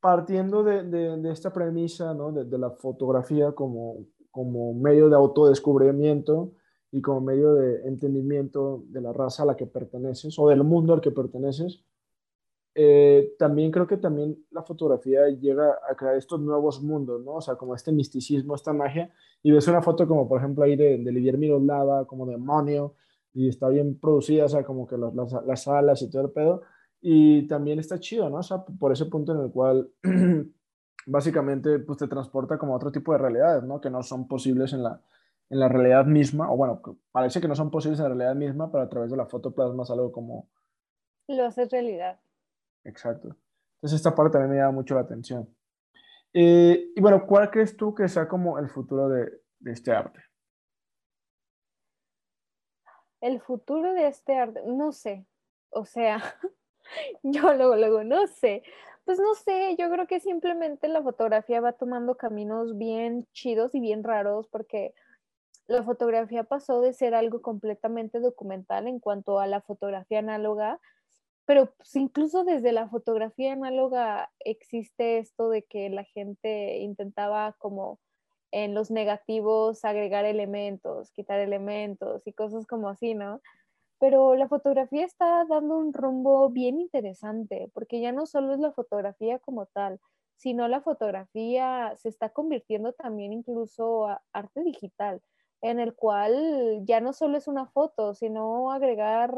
partiendo 0.00 0.62
de, 0.62 0.82
de, 0.82 1.32
esta 1.32 1.50
premisa 1.50 2.12
¿no? 2.12 2.30
de, 2.30 2.58
la 2.58 2.70
fotografía 2.70 3.52
como, 3.52 4.04
como 4.30 4.74
medio 4.74 5.08
de 5.08 5.16
autodescubrimiento 5.16 6.52
y 6.90 7.00
como 7.00 7.22
medio 7.22 7.54
de 7.54 7.88
entendimiento 7.88 8.84
de 8.88 9.00
la 9.00 9.14
raza 9.14 9.44
a 9.44 9.46
la 9.46 9.56
que 9.56 9.66
perteneces 9.66 10.38
o 10.38 10.48
del 10.48 10.62
mundo 10.62 10.92
al 10.92 11.00
que 11.00 11.10
perteneces, 11.10 11.82
eh, 12.74 13.34
también 13.38 13.70
creo 13.70 13.86
que 13.86 13.98
también 13.98 14.44
la 14.50 14.62
fotografía 14.62 15.28
llega 15.28 15.78
a 15.88 15.94
crear 15.94 16.16
estos 16.16 16.40
nuevos 16.40 16.82
mundos, 16.82 17.22
¿no? 17.22 17.34
O 17.34 17.40
sea, 17.40 17.56
como 17.56 17.74
este 17.74 17.92
misticismo, 17.92 18.54
esta 18.54 18.72
magia, 18.72 19.12
y 19.42 19.50
ves 19.50 19.68
una 19.68 19.82
foto 19.82 20.06
como 20.08 20.28
por 20.28 20.38
ejemplo 20.38 20.64
ahí 20.64 20.76
de, 20.76 20.98
de 20.98 21.12
Livier 21.12 21.36
Miroslava, 21.38 22.06
como 22.06 22.26
demonio, 22.26 22.94
y 23.34 23.48
está 23.48 23.68
bien 23.68 23.98
producida, 23.98 24.44
o 24.46 24.48
sea, 24.48 24.64
como 24.64 24.86
que 24.86 24.96
las, 24.96 25.14
las, 25.46 25.68
alas 25.68 26.02
y 26.02 26.10
todo 26.10 26.22
el 26.22 26.30
pedo. 26.30 26.62
Y 27.00 27.46
también 27.48 27.78
está 27.78 27.98
chido, 27.98 28.30
¿no? 28.30 28.36
O 28.38 28.42
sea, 28.42 28.64
por 28.64 28.92
ese 28.92 29.06
punto 29.06 29.32
en 29.32 29.40
el 29.40 29.50
cual 29.50 29.90
básicamente 31.06 31.78
pues 31.80 31.98
te 31.98 32.08
transporta 32.08 32.58
como 32.58 32.74
a 32.74 32.76
otro 32.76 32.92
tipo 32.92 33.12
de 33.12 33.18
realidades, 33.18 33.64
¿no? 33.64 33.80
Que 33.80 33.90
no 33.90 34.02
son 34.02 34.28
posibles 34.28 34.72
en 34.72 34.82
la, 34.82 35.00
en 35.50 35.60
la 35.60 35.68
realidad 35.68 36.06
misma, 36.06 36.50
o 36.50 36.56
bueno, 36.56 36.80
parece 37.10 37.40
que 37.40 37.48
no 37.48 37.54
son 37.54 37.70
posibles 37.70 37.98
en 38.00 38.04
la 38.04 38.14
realidad 38.14 38.34
misma, 38.34 38.70
pero 38.70 38.84
a 38.84 38.88
través 38.88 39.10
de 39.10 39.16
la 39.16 39.26
foto 39.26 39.52
plasmas 39.52 39.90
algo 39.90 40.12
como... 40.12 40.48
Lo 41.28 41.44
haces 41.44 41.70
realidad. 41.70 42.20
Exacto. 42.84 43.36
Entonces 43.76 43.96
esta 43.96 44.14
parte 44.14 44.32
también 44.32 44.52
me 44.52 44.56
llama 44.58 44.72
mucho 44.72 44.94
la 44.94 45.02
atención. 45.02 45.48
Eh, 46.32 46.92
y 46.94 47.00
bueno, 47.00 47.26
¿cuál 47.26 47.50
crees 47.50 47.76
tú 47.76 47.94
que 47.94 48.08
sea 48.08 48.26
como 48.26 48.58
el 48.58 48.68
futuro 48.68 49.08
de, 49.08 49.30
de 49.58 49.72
este 49.72 49.92
arte? 49.92 50.22
el 53.22 53.40
futuro 53.40 53.94
de 53.94 54.08
este 54.08 54.36
arte, 54.36 54.60
no 54.66 54.92
sé, 54.92 55.24
o 55.70 55.86
sea, 55.86 56.18
yo 57.22 57.54
luego, 57.54 57.76
luego, 57.76 58.04
no 58.04 58.26
sé, 58.26 58.62
pues 59.04 59.18
no 59.18 59.34
sé, 59.34 59.76
yo 59.78 59.88
creo 59.90 60.06
que 60.06 60.20
simplemente 60.20 60.88
la 60.88 61.02
fotografía 61.02 61.60
va 61.60 61.72
tomando 61.72 62.16
caminos 62.16 62.76
bien 62.76 63.26
chidos 63.32 63.74
y 63.74 63.80
bien 63.80 64.04
raros 64.04 64.48
porque 64.48 64.92
la 65.66 65.84
fotografía 65.84 66.44
pasó 66.44 66.80
de 66.80 66.92
ser 66.92 67.14
algo 67.14 67.42
completamente 67.42 68.18
documental 68.18 68.88
en 68.88 68.98
cuanto 68.98 69.38
a 69.38 69.46
la 69.46 69.60
fotografía 69.60 70.18
análoga, 70.18 70.80
pero 71.44 71.72
pues, 71.76 71.96
incluso 71.96 72.44
desde 72.44 72.72
la 72.72 72.88
fotografía 72.88 73.52
análoga 73.52 74.30
existe 74.40 75.18
esto 75.18 75.48
de 75.48 75.62
que 75.64 75.90
la 75.90 76.04
gente 76.04 76.78
intentaba 76.78 77.54
como 77.58 77.98
en 78.52 78.74
los 78.74 78.90
negativos 78.90 79.84
agregar 79.84 80.24
elementos, 80.24 81.10
quitar 81.12 81.40
elementos 81.40 82.26
y 82.26 82.32
cosas 82.32 82.66
como 82.66 82.88
así, 82.88 83.14
¿no? 83.14 83.40
Pero 83.98 84.34
la 84.36 84.48
fotografía 84.48 85.04
está 85.04 85.44
dando 85.46 85.78
un 85.78 85.92
rumbo 85.92 86.50
bien 86.50 86.80
interesante, 86.80 87.70
porque 87.72 88.00
ya 88.00 88.12
no 88.12 88.26
solo 88.26 88.52
es 88.54 88.60
la 88.60 88.72
fotografía 88.72 89.38
como 89.38 89.66
tal, 89.66 90.00
sino 90.36 90.68
la 90.68 90.80
fotografía 90.80 91.94
se 91.96 92.08
está 92.08 92.30
convirtiendo 92.30 92.92
también 92.92 93.32
incluso 93.32 94.08
a 94.08 94.22
arte 94.32 94.62
digital, 94.64 95.22
en 95.62 95.80
el 95.80 95.94
cual 95.94 96.80
ya 96.84 97.00
no 97.00 97.12
solo 97.12 97.38
es 97.38 97.48
una 97.48 97.66
foto, 97.66 98.14
sino 98.14 98.72
agregar 98.72 99.32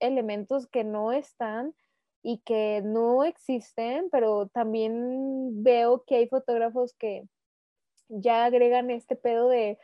elementos 0.00 0.66
que 0.66 0.84
no 0.84 1.12
están 1.12 1.74
y 2.22 2.38
que 2.38 2.82
no 2.84 3.24
existen, 3.24 4.08
pero 4.10 4.48
también 4.48 5.62
veo 5.62 6.04
que 6.04 6.16
hay 6.16 6.28
fotógrafos 6.28 6.92
que 6.94 7.24
ya 8.08 8.44
agregan 8.44 8.90
este 8.90 9.16
pedo 9.16 9.48
de, 9.48 9.78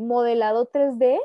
modelado 0.00 0.70
3D, 0.70 1.18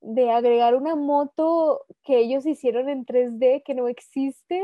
de 0.00 0.30
agregar 0.30 0.74
una 0.74 0.94
moto 0.94 1.84
que 2.02 2.18
ellos 2.18 2.44
hicieron 2.46 2.88
en 2.88 3.06
3D 3.06 3.62
que 3.64 3.74
no 3.74 3.88
existe 3.88 4.62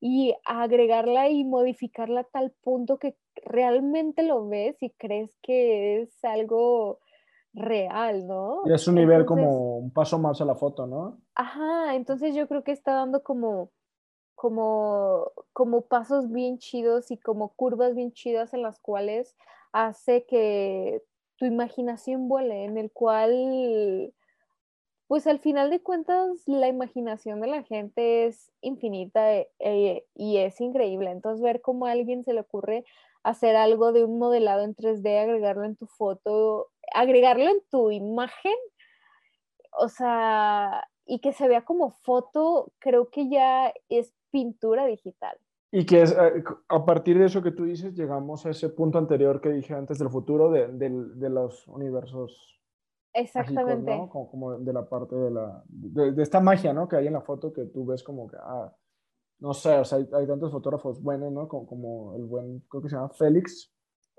y 0.00 0.34
agregarla 0.44 1.28
y 1.28 1.44
modificarla 1.44 2.20
a 2.20 2.24
tal 2.24 2.52
punto 2.62 2.98
que 2.98 3.16
realmente 3.44 4.22
lo 4.22 4.48
ves 4.48 4.76
y 4.82 4.90
crees 4.90 5.36
que 5.42 6.02
es 6.02 6.24
algo 6.24 6.98
real, 7.56 8.26
¿no? 8.26 8.62
Y 8.66 8.72
es 8.72 8.86
un 8.86 8.94
nivel 8.96 9.24
como 9.24 9.78
un 9.78 9.90
paso 9.90 10.18
más 10.18 10.40
a 10.40 10.44
la 10.44 10.54
foto, 10.54 10.86
¿no? 10.86 11.18
Ajá, 11.34 11.94
entonces 11.94 12.34
yo 12.34 12.46
creo 12.46 12.62
que 12.62 12.72
está 12.72 12.92
dando 12.92 13.22
como, 13.22 13.70
como, 14.34 15.32
como 15.52 15.80
pasos 15.80 16.30
bien 16.30 16.58
chidos 16.58 17.10
y 17.10 17.16
como 17.16 17.54
curvas 17.54 17.94
bien 17.94 18.12
chidas 18.12 18.52
en 18.54 18.62
las 18.62 18.78
cuales 18.78 19.34
hace 19.72 20.26
que 20.26 21.02
tu 21.36 21.46
imaginación 21.46 22.28
vuele, 22.28 22.64
en 22.64 22.76
el 22.76 22.90
cual, 22.90 24.12
pues 25.06 25.26
al 25.26 25.38
final 25.38 25.70
de 25.70 25.80
cuentas, 25.80 26.42
la 26.46 26.68
imaginación 26.68 27.40
de 27.40 27.46
la 27.46 27.62
gente 27.62 28.26
es 28.26 28.52
infinita 28.60 29.34
eh, 29.34 29.48
eh, 29.58 30.06
y 30.14 30.38
es 30.38 30.60
increíble. 30.60 31.10
Entonces, 31.10 31.42
ver 31.42 31.60
cómo 31.60 31.86
a 31.86 31.92
alguien 31.92 32.24
se 32.24 32.32
le 32.32 32.40
ocurre 32.40 32.84
hacer 33.22 33.56
algo 33.56 33.92
de 33.92 34.04
un 34.04 34.18
modelado 34.18 34.62
en 34.62 34.76
3D, 34.76 35.20
agregarlo 35.20 35.64
en 35.64 35.74
tu 35.74 35.86
foto, 35.86 36.68
agregarlo 36.94 37.44
en 37.44 37.60
tu 37.70 37.90
imagen, 37.90 38.54
o 39.78 39.88
sea, 39.88 40.86
y 41.04 41.20
que 41.20 41.32
se 41.32 41.48
vea 41.48 41.64
como 41.64 41.90
foto, 41.90 42.72
creo 42.78 43.10
que 43.10 43.28
ya 43.28 43.72
es 43.88 44.14
pintura 44.30 44.86
digital. 44.86 45.36
Y 45.72 45.84
que 45.84 46.02
es, 46.02 46.12
eh, 46.12 46.44
a 46.68 46.84
partir 46.84 47.18
de 47.18 47.26
eso 47.26 47.42
que 47.42 47.50
tú 47.50 47.64
dices, 47.64 47.94
llegamos 47.94 48.46
a 48.46 48.50
ese 48.50 48.68
punto 48.68 48.98
anterior 48.98 49.40
que 49.40 49.50
dije 49.50 49.74
antes 49.74 49.98
del 49.98 50.10
futuro, 50.10 50.50
de, 50.50 50.68
de 50.68 51.30
los 51.30 51.66
universos. 51.68 52.56
Exactamente. 53.16 53.96
¿no? 53.96 54.10
como, 54.10 54.58
de 54.58 54.72
la 54.72 54.88
parte 54.88 55.16
de 55.16 55.30
la, 55.30 55.62
de, 55.66 56.22
esta 56.22 56.40
magia, 56.40 56.72
¿no? 56.72 56.86
Que 56.86 56.96
hay 56.96 57.06
en 57.06 57.14
la 57.14 57.22
foto 57.22 57.52
que 57.52 57.64
tú 57.64 57.86
ves 57.86 58.02
como 58.02 58.28
que, 58.28 58.36
ah, 58.38 58.70
no 59.38 59.54
sé, 59.54 59.78
o 59.78 59.84
sea, 59.84 59.98
hay, 59.98 60.08
hay 60.12 60.26
tantos 60.26 60.52
fotógrafos 60.52 61.02
buenos, 61.02 61.32
¿no? 61.32 61.48
Como, 61.48 61.66
como, 61.66 62.14
el 62.16 62.24
buen, 62.24 62.60
creo 62.68 62.82
que 62.82 62.88
se 62.90 62.96
llama 62.96 63.08
Félix. 63.10 63.72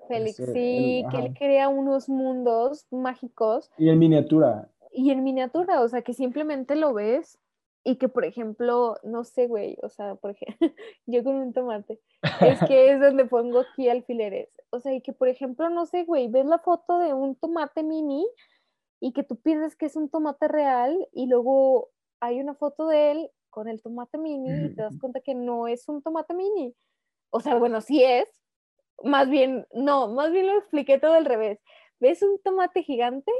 Félix, 0.07 0.37
sí, 0.37 1.05
que 1.11 1.17
él 1.17 1.33
crea 1.37 1.69
unos 1.69 2.09
mundos 2.09 2.87
mágicos. 2.91 3.71
Y 3.77 3.89
en 3.89 3.99
miniatura. 3.99 4.69
Y 4.91 5.11
en 5.11 5.23
miniatura, 5.23 5.81
o 5.81 5.87
sea, 5.87 6.01
que 6.01 6.13
simplemente 6.13 6.75
lo 6.75 6.93
ves 6.93 7.39
y 7.83 7.95
que, 7.95 8.09
por 8.09 8.25
ejemplo, 8.25 8.97
no 9.03 9.23
sé, 9.23 9.47
güey, 9.47 9.77
o 9.81 9.89
sea, 9.89 10.15
por 10.15 10.31
ejemplo, 10.31 10.57
yo 11.05 11.23
con 11.23 11.35
un 11.35 11.53
tomate, 11.53 12.01
es 12.41 12.59
que 12.67 12.91
es 12.91 12.99
donde 12.99 13.25
pongo 13.25 13.59
aquí 13.59 13.87
alfileres. 13.87 14.49
O 14.71 14.79
sea, 14.79 14.93
y 14.93 15.01
que, 15.01 15.13
por 15.13 15.29
ejemplo, 15.29 15.69
no 15.69 15.85
sé, 15.85 16.03
güey, 16.03 16.27
ves 16.27 16.45
la 16.45 16.59
foto 16.59 16.99
de 16.99 17.13
un 17.13 17.35
tomate 17.35 17.83
mini 17.83 18.27
y 18.99 19.13
que 19.13 19.23
tú 19.23 19.37
piensas 19.37 19.75
que 19.75 19.85
es 19.85 19.95
un 19.95 20.09
tomate 20.09 20.47
real 20.47 21.07
y 21.13 21.27
luego 21.27 21.89
hay 22.19 22.41
una 22.41 22.55
foto 22.55 22.87
de 22.87 23.11
él 23.11 23.29
con 23.49 23.67
el 23.67 23.81
tomate 23.81 24.17
mini 24.17 24.65
y 24.65 24.75
te 24.75 24.81
das 24.81 24.97
cuenta 24.99 25.21
que 25.21 25.33
no 25.33 25.67
es 25.67 25.87
un 25.87 26.01
tomate 26.01 26.33
mini. 26.33 26.75
O 27.29 27.39
sea, 27.39 27.55
bueno, 27.55 27.81
sí 27.81 28.03
es, 28.03 28.27
más 29.03 29.29
bien, 29.29 29.67
no, 29.73 30.09
más 30.09 30.31
bien 30.31 30.47
lo 30.47 30.57
expliqué 30.57 30.99
todo 30.99 31.13
al 31.13 31.25
revés. 31.25 31.59
¿Ves 31.99 32.21
un 32.21 32.39
tomate 32.43 32.83
gigante 32.83 33.31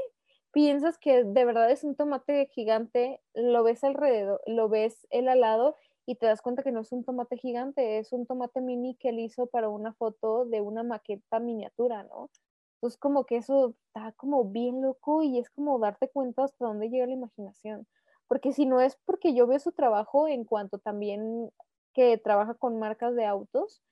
piensas 0.52 0.98
que 0.98 1.24
de 1.24 1.44
verdad 1.44 1.70
es 1.70 1.84
un 1.84 1.94
tomate 1.94 2.46
gigante, 2.46 3.20
lo 3.34 3.62
ves 3.62 3.84
alrededor, 3.84 4.40
lo 4.46 4.68
ves 4.68 5.06
él 5.10 5.28
al 5.28 5.40
lado 5.40 5.76
y 6.06 6.16
te 6.16 6.26
das 6.26 6.42
cuenta 6.42 6.62
que 6.62 6.72
no 6.72 6.80
es 6.80 6.92
un 6.92 7.04
tomate 7.04 7.36
gigante, 7.36 7.98
es 7.98 8.12
un 8.12 8.26
tomate 8.26 8.60
mini 8.60 8.96
que 8.96 9.10
él 9.10 9.20
hizo 9.20 9.46
para 9.46 9.68
una 9.68 9.92
foto 9.94 10.46
de 10.46 10.60
una 10.60 10.82
maqueta 10.82 11.38
miniatura, 11.38 12.02
¿no? 12.04 12.30
Entonces 12.76 12.98
como 12.98 13.24
que 13.24 13.36
eso 13.36 13.74
está 13.86 14.12
como 14.12 14.44
bien 14.44 14.80
loco 14.82 15.22
y 15.22 15.38
es 15.38 15.50
como 15.50 15.78
darte 15.78 16.08
cuenta 16.08 16.44
hasta 16.44 16.64
dónde 16.64 16.88
llega 16.88 17.06
la 17.06 17.12
imaginación. 17.12 17.86
Porque 18.26 18.52
si 18.52 18.66
no 18.66 18.80
es 18.80 18.96
porque 19.04 19.34
yo 19.34 19.46
veo 19.46 19.58
su 19.58 19.72
trabajo 19.72 20.28
en 20.28 20.44
cuanto 20.44 20.78
también 20.78 21.50
que 21.92 22.18
trabaja 22.18 22.54
con 22.54 22.78
marcas 22.78 23.14
de 23.14 23.26
autos 23.26 23.82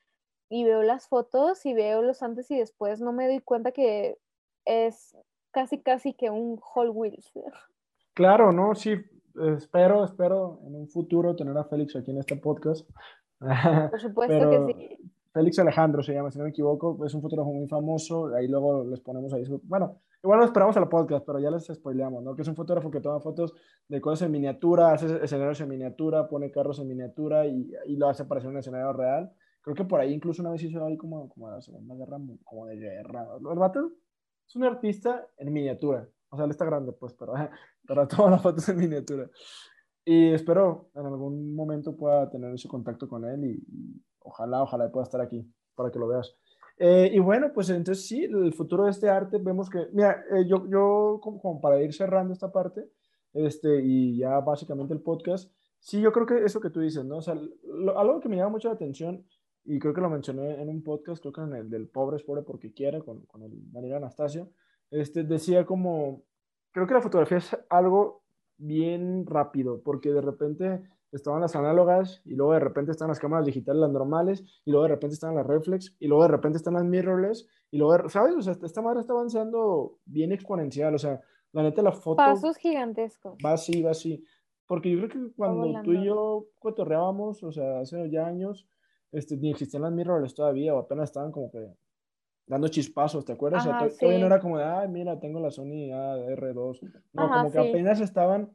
y 0.48 0.64
veo 0.64 0.82
las 0.82 1.08
fotos 1.08 1.64
y 1.66 1.74
veo 1.74 2.02
los 2.02 2.22
antes 2.22 2.50
y 2.50 2.58
después, 2.58 3.00
no 3.00 3.12
me 3.12 3.26
doy 3.26 3.40
cuenta 3.40 3.72
que 3.72 4.18
es 4.64 5.16
casi, 5.50 5.78
casi 5.78 6.12
que 6.12 6.30
un 6.30 6.60
Hall 6.74 6.90
Wheels. 6.90 7.32
Claro, 8.14 8.50
¿no? 8.50 8.74
Sí, 8.74 8.94
espero, 9.58 10.02
espero 10.02 10.58
en 10.66 10.74
un 10.74 10.88
futuro 10.88 11.36
tener 11.36 11.54
a 11.58 11.64
Félix 11.64 11.96
aquí 11.96 12.12
en 12.12 12.16
este 12.16 12.34
podcast. 12.36 12.88
Por 13.90 14.00
supuesto 14.00 14.48
que 14.48 14.72
sí. 14.72 15.10
Félix 15.34 15.58
Alejandro 15.58 16.02
se 16.02 16.14
llama, 16.14 16.30
si 16.30 16.38
no 16.38 16.44
me 16.44 16.50
equivoco, 16.50 17.04
es 17.04 17.12
un 17.12 17.20
fotógrafo 17.20 17.52
muy 17.52 17.68
famoso, 17.68 18.34
ahí 18.34 18.48
luego 18.48 18.84
les 18.84 19.00
ponemos 19.00 19.34
ahí 19.34 19.44
bueno, 19.64 19.98
igual 20.24 20.38
lo 20.38 20.46
esperamos 20.46 20.78
al 20.78 20.88
podcast, 20.88 21.26
pero 21.26 21.38
ya 21.38 21.50
les 21.50 21.66
spoileamos, 21.66 22.22
¿no? 22.22 22.34
Que 22.34 22.40
es 22.40 22.48
un 22.48 22.56
fotógrafo 22.56 22.90
que 22.90 23.02
toma 23.02 23.20
fotos 23.20 23.52
de 23.86 24.00
cosas 24.00 24.24
en 24.24 24.32
miniatura, 24.32 24.92
hace 24.92 25.22
escenarios 25.22 25.60
en 25.60 25.68
miniatura, 25.68 26.26
pone 26.26 26.50
carros 26.50 26.78
en 26.78 26.88
miniatura 26.88 27.44
y, 27.44 27.70
y 27.84 27.96
lo 27.96 28.08
hace 28.08 28.24
parecer 28.24 28.48
un 28.48 28.56
escenario 28.56 28.94
real. 28.94 29.30
Creo 29.66 29.74
que 29.74 29.84
por 29.84 29.98
ahí 29.98 30.12
incluso 30.12 30.42
una 30.42 30.52
vez 30.52 30.62
hizo 30.62 30.84
ahí 30.84 30.96
como, 30.96 31.28
como 31.28 31.50
la 31.50 31.60
Segunda 31.60 31.96
Guerra, 31.96 32.18
como 32.44 32.66
de 32.66 32.76
guerra. 32.76 33.26
¿El 33.36 33.58
vato? 33.58 33.90
es 34.46 34.54
un 34.54 34.62
artista 34.62 35.26
en 35.38 35.52
miniatura. 35.52 36.08
O 36.28 36.36
sea, 36.36 36.44
él 36.44 36.52
está 36.52 36.64
grande, 36.64 36.92
pues, 36.92 37.14
pero, 37.14 37.32
pero 37.84 38.06
toma 38.06 38.30
las 38.30 38.42
fotos 38.42 38.68
en 38.68 38.76
miniatura. 38.76 39.28
Y 40.04 40.28
espero 40.28 40.90
en 40.94 41.06
algún 41.06 41.52
momento 41.52 41.96
pueda 41.96 42.30
tener 42.30 42.54
ese 42.54 42.68
contacto 42.68 43.08
con 43.08 43.24
él 43.24 43.44
y, 43.44 44.00
ojalá, 44.20 44.62
ojalá 44.62 44.88
pueda 44.92 45.02
estar 45.02 45.20
aquí 45.20 45.44
para 45.74 45.90
que 45.90 45.98
lo 45.98 46.06
veas. 46.06 46.32
Eh, 46.78 47.10
y 47.12 47.18
bueno, 47.18 47.50
pues 47.52 47.68
entonces 47.70 48.06
sí, 48.06 48.22
el 48.22 48.54
futuro 48.54 48.84
de 48.84 48.92
este 48.92 49.08
arte, 49.08 49.38
vemos 49.38 49.68
que, 49.68 49.88
mira, 49.92 50.22
eh, 50.30 50.46
yo, 50.46 50.64
yo 50.68 51.18
como, 51.20 51.60
para 51.60 51.82
ir 51.82 51.92
cerrando 51.92 52.32
esta 52.32 52.52
parte, 52.52 52.88
este, 53.32 53.82
y 53.82 54.18
ya 54.18 54.38
básicamente 54.38 54.94
el 54.94 55.00
podcast, 55.00 55.52
sí, 55.80 56.00
yo 56.00 56.12
creo 56.12 56.24
que 56.24 56.44
eso 56.44 56.60
que 56.60 56.70
tú 56.70 56.78
dices, 56.78 57.04
¿no? 57.04 57.16
O 57.16 57.22
sea, 57.22 57.34
algo 57.96 58.20
que 58.20 58.28
me 58.28 58.36
llama 58.36 58.50
mucho 58.50 58.68
la 58.68 58.74
atención 58.74 59.26
y 59.66 59.78
creo 59.78 59.92
que 59.92 60.00
lo 60.00 60.10
mencioné 60.10 60.60
en 60.62 60.68
un 60.68 60.82
podcast, 60.82 61.20
creo 61.20 61.32
que 61.32 61.40
en 61.42 61.54
el 61.54 61.70
del 61.70 61.88
Pobre 61.88 62.16
es 62.16 62.22
Pobre 62.22 62.42
porque 62.42 62.72
quiere, 62.72 63.00
con, 63.00 63.26
con 63.26 63.42
el 63.42 63.72
Daniel 63.72 63.96
Anastasio, 63.96 64.50
este, 64.90 65.24
decía 65.24 65.66
como, 65.66 66.22
creo 66.72 66.86
que 66.86 66.94
la 66.94 67.02
fotografía 67.02 67.38
es 67.38 67.56
algo 67.68 68.22
bien 68.58 69.26
rápido, 69.26 69.82
porque 69.82 70.12
de 70.12 70.20
repente 70.20 70.82
estaban 71.12 71.40
las 71.40 71.56
análogas 71.56 72.22
y 72.24 72.34
luego 72.34 72.52
de 72.52 72.60
repente 72.60 72.92
están 72.92 73.08
las 73.08 73.18
cámaras 73.18 73.46
digitales, 73.46 73.80
las 73.80 73.90
normales, 73.90 74.44
y 74.64 74.70
luego 74.70 74.84
de 74.84 74.94
repente 74.94 75.14
están 75.14 75.34
las 75.34 75.46
reflex, 75.46 75.96
y 75.98 76.06
luego 76.06 76.22
de 76.22 76.28
repente 76.28 76.58
están 76.58 76.74
las 76.74 76.84
mirrorless, 76.84 77.48
y 77.70 77.78
luego, 77.78 78.08
¿sabes? 78.08 78.34
O 78.36 78.42
sea, 78.42 78.56
esta 78.62 78.82
madre 78.82 79.00
está 79.00 79.12
avanzando 79.12 79.98
bien 80.04 80.32
exponencial, 80.32 80.94
o 80.94 80.98
sea, 80.98 81.20
la 81.52 81.62
neta 81.62 81.82
la 81.82 81.92
foto... 81.92 82.16
Pasos 82.16 82.56
gigantescos. 82.56 83.36
Va 83.44 83.52
así, 83.52 83.82
va 83.82 83.90
así. 83.92 84.22
Porque 84.66 84.90
yo 84.90 84.98
creo 84.98 85.08
que 85.08 85.34
cuando 85.36 85.80
tú 85.82 85.92
y 85.92 86.04
yo 86.04 86.46
cotorreábamos, 86.58 87.42
o 87.42 87.52
sea, 87.52 87.80
hace 87.80 88.10
ya 88.10 88.26
años, 88.26 88.66
este, 89.16 89.36
ni 89.36 89.50
existían 89.50 89.82
las 89.82 89.92
mirrorless 89.92 90.34
todavía, 90.34 90.74
o 90.74 90.78
apenas 90.78 91.10
estaban 91.10 91.32
como 91.32 91.50
que 91.50 91.74
dando 92.46 92.68
chispazos, 92.68 93.24
¿te 93.24 93.32
acuerdas? 93.32 93.66
o 93.66 93.70
sea, 93.70 93.88
todavía 93.98 94.20
no 94.20 94.26
era 94.26 94.40
como 94.40 94.58
de, 94.58 94.64
ay, 94.64 94.88
mira, 94.88 95.18
tengo 95.18 95.40
la 95.40 95.50
Sony 95.50 95.88
R2. 95.90 96.80
No, 97.12 97.28
como 97.28 97.50
que 97.50 97.58
apenas 97.58 98.00
estaban 98.00 98.54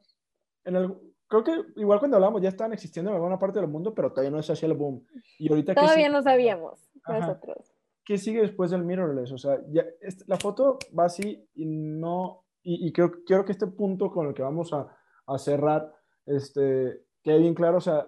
en 0.63 0.75
el... 0.75 0.95
Creo 1.27 1.43
que 1.43 1.51
igual 1.77 1.99
cuando 1.99 2.17
hablamos 2.17 2.41
ya 2.41 2.49
estaban 2.49 2.73
existiendo 2.73 3.09
en 3.09 3.15
alguna 3.15 3.39
parte 3.39 3.59
del 3.59 3.69
mundo, 3.69 3.93
pero 3.93 4.11
todavía 4.11 4.31
no 4.31 4.41
se 4.43 4.51
hacía 4.51 4.67
el 4.67 4.75
boom. 4.75 5.05
Y 5.39 5.49
ahorita 5.49 5.73
todavía 5.73 6.09
no 6.09 6.21
sabíamos 6.21 6.91
nosotros. 7.07 7.73
¿Qué 8.03 8.17
sigue 8.17 8.41
después 8.41 8.71
del 8.71 8.83
mirrorless? 8.83 9.31
O 9.31 9.37
sea, 9.37 9.59
ya, 9.69 9.85
la 10.27 10.37
foto 10.37 10.77
va 10.97 11.05
así 11.05 11.47
y 11.53 11.65
no... 11.65 12.45
Y, 12.63 12.87
y 12.87 12.91
creo, 12.91 13.11
quiero 13.25 13.45
que 13.45 13.53
este 13.53 13.67
punto 13.67 14.11
con 14.11 14.27
el 14.27 14.33
que 14.33 14.43
vamos 14.43 14.73
a, 14.73 14.95
a 15.25 15.37
cerrar, 15.37 15.91
este, 16.25 17.05
quede 17.23 17.39
bien 17.39 17.55
claro, 17.55 17.77
o 17.77 17.81
sea, 17.81 18.07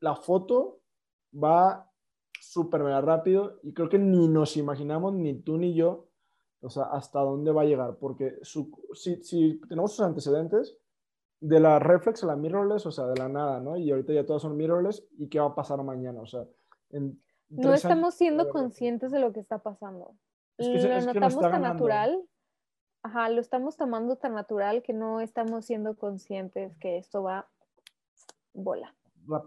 la 0.00 0.16
foto 0.16 0.83
va 1.34 1.90
súper 2.40 2.82
rápido 2.82 3.58
y 3.62 3.72
creo 3.72 3.88
que 3.88 3.98
ni 3.98 4.28
nos 4.28 4.56
imaginamos, 4.56 5.14
ni 5.14 5.34
tú 5.34 5.56
ni 5.56 5.74
yo, 5.74 6.08
o 6.60 6.70
sea, 6.70 6.84
hasta 6.84 7.20
dónde 7.20 7.52
va 7.52 7.62
a 7.62 7.66
llegar, 7.66 7.96
porque 7.98 8.38
su, 8.42 8.70
si, 8.94 9.22
si, 9.22 9.60
tenemos 9.68 9.92
sus 9.92 10.04
antecedentes, 10.04 10.78
de 11.40 11.60
la 11.60 11.78
reflex 11.78 12.24
a 12.24 12.28
la 12.28 12.36
mirrorless, 12.36 12.86
o 12.86 12.90
sea, 12.90 13.06
de 13.06 13.16
la 13.16 13.28
nada, 13.28 13.60
¿no? 13.60 13.76
Y 13.76 13.90
ahorita 13.90 14.14
ya 14.14 14.24
todas 14.24 14.40
son 14.40 14.56
mirrorless, 14.56 15.06
¿y 15.18 15.28
qué 15.28 15.40
va 15.40 15.48
a 15.48 15.54
pasar 15.54 15.82
mañana? 15.82 16.22
O 16.22 16.26
sea, 16.26 16.46
no 17.50 17.74
estamos 17.74 18.14
siendo 18.14 18.48
conscientes 18.48 19.10
de 19.10 19.20
lo 19.20 19.32
que 19.32 19.40
está 19.40 19.58
pasando. 19.58 20.14
lo 20.56 21.00
notamos 21.00 21.40
tan 21.40 21.62
natural. 21.62 22.24
Ajá, 23.02 23.28
lo 23.28 23.42
estamos 23.42 23.76
tomando 23.76 24.16
tan 24.16 24.34
natural 24.34 24.82
que 24.82 24.94
no 24.94 25.20
estamos 25.20 25.66
siendo 25.66 25.94
conscientes 25.96 26.74
que 26.78 26.96
esto 26.96 27.22
va 27.22 27.46
bola 28.54 28.94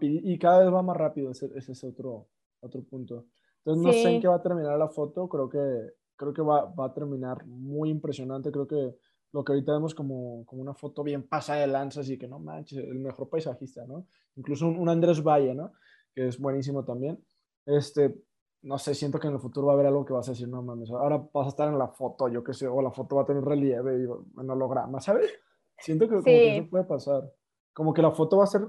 y 0.00 0.38
cada 0.38 0.60
vez 0.60 0.72
va 0.72 0.82
más 0.82 0.96
rápido, 0.96 1.30
ese, 1.30 1.50
ese 1.54 1.72
es 1.72 1.84
otro, 1.84 2.28
otro 2.60 2.82
punto. 2.82 3.26
Entonces 3.58 3.84
no 3.84 3.92
sé 3.92 4.14
en 4.14 4.20
qué 4.20 4.28
va 4.28 4.36
a 4.36 4.42
terminar 4.42 4.78
la 4.78 4.88
foto, 4.88 5.28
creo 5.28 5.48
que, 5.48 5.92
creo 6.16 6.32
que 6.32 6.42
va, 6.42 6.64
va, 6.66 6.86
a 6.86 6.94
terminar 6.94 7.44
muy 7.46 7.90
impresionante, 7.90 8.50
creo 8.50 8.66
que 8.66 8.94
lo 9.32 9.44
que 9.44 9.52
ahorita 9.52 9.72
vemos 9.72 9.94
como, 9.94 10.44
como 10.46 10.62
una 10.62 10.74
foto 10.74 11.02
bien 11.02 11.22
pasada 11.22 11.60
de 11.60 11.66
lanzas 11.66 12.08
y 12.08 12.18
que 12.18 12.26
no 12.26 12.38
manches, 12.38 12.78
el 12.78 12.98
mejor 12.98 13.28
paisajista, 13.28 13.84
¿no? 13.86 14.06
Incluso 14.36 14.66
un, 14.66 14.88
Andrés 14.88 15.22
Valle, 15.22 15.54
¿no? 15.54 15.72
Que 16.14 16.28
es 16.28 16.38
buenísimo 16.38 16.84
también. 16.84 17.22
Este, 17.66 18.14
no 18.62 18.78
sé, 18.78 18.94
siento 18.94 19.20
que 19.20 19.28
en 19.28 19.34
el 19.34 19.40
futuro 19.40 19.66
va 19.66 19.74
a 19.74 19.74
haber 19.74 19.86
algo 19.86 20.04
que 20.04 20.14
vas 20.14 20.28
a 20.28 20.32
decir, 20.32 20.48
no 20.48 20.62
mames, 20.62 20.90
ahora 20.90 21.18
vas 21.32 21.46
a 21.46 21.50
estar 21.50 21.68
en 21.68 21.78
la 21.78 21.88
foto, 21.88 22.28
yo 22.28 22.42
qué 22.42 22.54
sé, 22.54 22.66
o 22.66 22.80
la 22.80 22.90
foto 22.90 23.16
va 23.16 23.22
a 23.22 23.26
tener 23.26 23.44
relieve 23.44 23.98
y 23.98 24.40
en 24.40 24.50
holograma, 24.50 25.00
¿sabes? 25.00 25.30
Siento 25.78 26.06
que, 26.06 26.14
como 26.14 26.24
que 26.24 26.56
eso 26.56 26.70
puede 26.70 26.84
pasar. 26.84 27.32
Como 27.72 27.94
que 27.94 28.02
la 28.02 28.10
foto 28.10 28.38
va 28.38 28.44
a 28.44 28.48
ser 28.48 28.66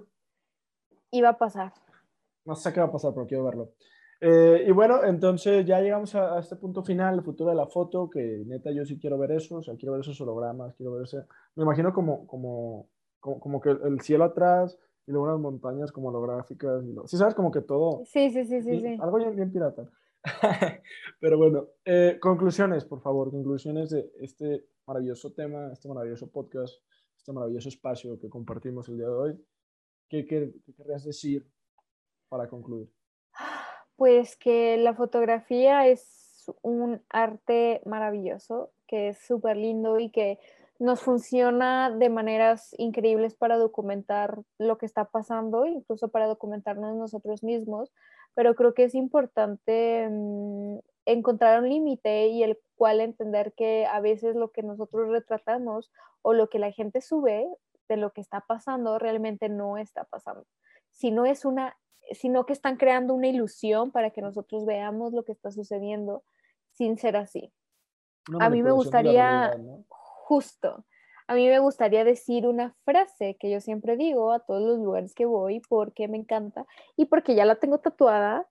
iba 1.11 1.29
a 1.29 1.37
pasar. 1.37 1.73
No 2.45 2.55
sé 2.55 2.73
qué 2.73 2.79
va 2.79 2.87
a 2.87 2.91
pasar, 2.91 3.13
pero 3.13 3.27
quiero 3.27 3.43
verlo. 3.43 3.73
Eh, 4.21 4.65
y 4.67 4.71
bueno, 4.71 5.03
entonces 5.05 5.65
ya 5.65 5.79
llegamos 5.79 6.13
a, 6.15 6.39
este 6.39 6.57
punto 6.57 6.83
final, 6.83 7.15
el 7.15 7.23
futuro 7.23 7.51
de 7.51 7.55
la 7.55 7.67
foto, 7.67 8.09
que 8.09 8.43
neta 8.45 8.71
yo 8.71 8.85
sí 8.85 8.99
quiero 8.99 9.17
ver 9.17 9.31
eso, 9.31 9.57
o 9.57 9.61
sea, 9.61 9.75
quiero 9.77 9.93
ver 9.93 10.01
esos 10.01 10.19
hologramas, 10.19 10.75
quiero 10.75 10.91
ver 10.91 11.03
ese... 11.03 11.23
Me 11.55 11.63
imagino 11.63 11.93
como, 11.93 12.27
como, 12.27 12.89
como, 13.19 13.61
que 13.61 13.69
el 13.69 14.01
cielo 14.01 14.25
atrás 14.25 14.77
y 15.07 15.11
luego 15.11 15.27
unas 15.27 15.39
montañas 15.39 15.91
como 15.91 16.09
holográficas. 16.09 16.83
Y 16.85 16.95
Sí, 17.05 17.17
sabes, 17.17 17.33
como 17.33 17.51
que 17.51 17.61
todo... 17.61 18.03
Sí, 18.05 18.29
sí, 18.29 18.43
sí, 18.45 18.61
sí. 18.61 18.79
sí. 18.81 18.97
Algo 19.01 19.17
bien, 19.17 19.51
pirata. 19.51 19.89
Pero 21.21 21.37
bueno, 21.37 21.67
eh, 21.85 22.17
conclusiones, 22.19 22.83
por 22.83 22.99
favor, 22.99 23.31
conclusiones 23.31 23.89
de 23.89 24.11
este 24.19 24.65
maravilloso 24.85 25.31
tema, 25.31 25.71
este 25.71 25.87
maravilloso 25.87 26.27
podcast, 26.27 26.75
este 27.17 27.31
maravilloso 27.31 27.69
espacio 27.69 28.19
que 28.19 28.29
compartimos 28.29 28.89
el 28.89 28.97
día 28.97 29.07
de 29.07 29.13
hoy. 29.13 29.45
¿Qué, 30.09 30.25
qué, 30.25 30.51
querrías 30.75 31.03
decir 31.05 31.47
para 32.27 32.49
concluir? 32.49 32.91
Pues 33.95 34.35
que 34.35 34.77
la 34.77 34.93
fotografía 34.95 35.87
es 35.87 36.51
un 36.61 37.01
arte 37.09 37.81
maravilloso, 37.85 38.71
que 38.87 39.09
es 39.09 39.19
súper 39.19 39.57
lindo 39.57 39.99
y 39.99 40.09
que 40.09 40.39
nos 40.79 41.01
funciona 41.01 41.91
de 41.91 42.09
maneras 42.09 42.73
increíbles 42.77 43.35
para 43.35 43.57
documentar 43.57 44.41
lo 44.57 44.77
que 44.77 44.85
está 44.85 45.05
pasando, 45.05 45.65
incluso 45.65 46.07
para 46.07 46.27
documentarnos 46.27 46.95
nosotros 46.95 47.43
mismos, 47.43 47.91
pero 48.33 48.55
creo 48.55 48.73
que 48.73 48.85
es 48.85 48.95
importante 48.95 50.07
mm, 50.09 50.79
encontrar 51.05 51.61
un 51.61 51.69
límite 51.69 52.27
y 52.27 52.43
el 52.43 52.57
cual 52.75 53.01
entender 53.01 53.53
que 53.53 53.85
a 53.85 53.99
veces 53.99 54.35
lo 54.35 54.51
que 54.51 54.63
nosotros 54.63 55.09
retratamos 55.09 55.91
o 56.21 56.33
lo 56.33 56.49
que 56.49 56.59
la 56.59 56.71
gente 56.71 57.01
sube 57.01 57.47
de 57.89 57.97
lo 57.97 58.11
que 58.11 58.21
está 58.21 58.41
pasando 58.41 58.97
realmente 58.99 59.49
no 59.49 59.77
está 59.77 60.05
pasando, 60.05 60.45
sino 60.91 61.25
es 61.25 61.43
una 61.43 61.75
sino 62.11 62.45
que 62.45 62.53
están 62.53 62.77
creando 62.77 63.13
una 63.13 63.27
ilusión 63.27 63.91
para 63.91 64.09
que 64.11 64.21
nosotros 64.21 64.65
veamos 64.65 65.13
lo 65.13 65.23
que 65.23 65.31
está 65.31 65.51
sucediendo 65.51 66.23
sin 66.71 66.97
ser 66.97 67.17
así. 67.17 67.53
a 68.39 68.49
mí 68.49 68.63
me 68.63 68.71
gustaría, 68.71 69.55
justo, 69.87 70.85
a 71.27 71.35
mí 71.35 71.47
me 71.47 71.59
gustaría 71.59 72.03
decir 72.03 72.47
una 72.47 72.75
frase 72.85 73.37
que 73.39 73.51
yo 73.51 73.61
siempre 73.61 73.97
digo 73.97 74.31
a 74.31 74.39
todos 74.39 74.61
los 74.61 74.79
lugares 74.79 75.13
que 75.13 75.25
voy 75.25 75.61
porque 75.69 76.07
me 76.07 76.17
encanta 76.17 76.65
y 76.95 77.05
porque 77.05 77.35
ya 77.35 77.45
la 77.45 77.55
tengo 77.55 77.79
tatuada. 77.79 78.47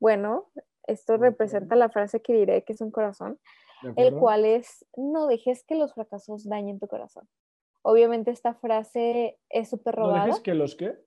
Bueno, 0.00 0.50
esto 0.86 1.16
representa 1.16 1.76
la 1.76 1.90
frase 1.90 2.20
que 2.20 2.34
diré 2.34 2.64
que 2.64 2.72
es 2.72 2.80
un 2.80 2.90
corazón, 2.90 3.38
el 3.96 4.14
cual 4.14 4.46
es, 4.46 4.86
no 4.96 5.26
dejes 5.26 5.64
que 5.64 5.74
los 5.74 5.92
fracasos 5.92 6.48
dañen 6.48 6.78
tu 6.78 6.88
corazón. 6.88 7.28
Obviamente 7.86 8.30
esta 8.30 8.54
frase 8.54 9.38
es 9.50 9.68
súper 9.68 9.94
robada. 9.94 10.20
¿No 10.20 10.26
dejes 10.26 10.42
que 10.42 10.54
los 10.54 10.74
qué? 10.74 10.98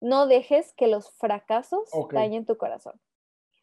No 0.00 0.26
dejes 0.28 0.72
que 0.74 0.86
los 0.86 1.10
fracasos 1.16 1.90
dañen 2.12 2.46
tu 2.46 2.56
corazón. 2.56 3.00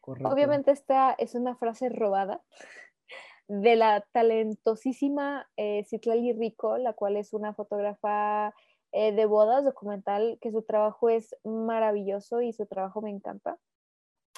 Obviamente 0.02 0.70
esta 0.70 1.12
es 1.12 1.34
una 1.34 1.56
frase 1.56 1.88
robada 1.88 2.42
de 3.48 3.74
la 3.74 4.06
talentosísima 4.12 5.48
eh, 5.56 5.84
Citlali 5.84 6.34
Rico, 6.34 6.76
la 6.76 6.92
cual 6.92 7.16
es 7.16 7.32
una 7.32 7.54
fotógrafa 7.54 8.54
eh, 8.92 9.12
de 9.12 9.24
bodas 9.24 9.64
documental, 9.64 10.38
que 10.42 10.52
su 10.52 10.62
trabajo 10.62 11.08
es 11.08 11.34
maravilloso 11.44 12.42
y 12.42 12.52
su 12.52 12.66
trabajo 12.66 13.00
me 13.00 13.10
encanta. 13.10 13.58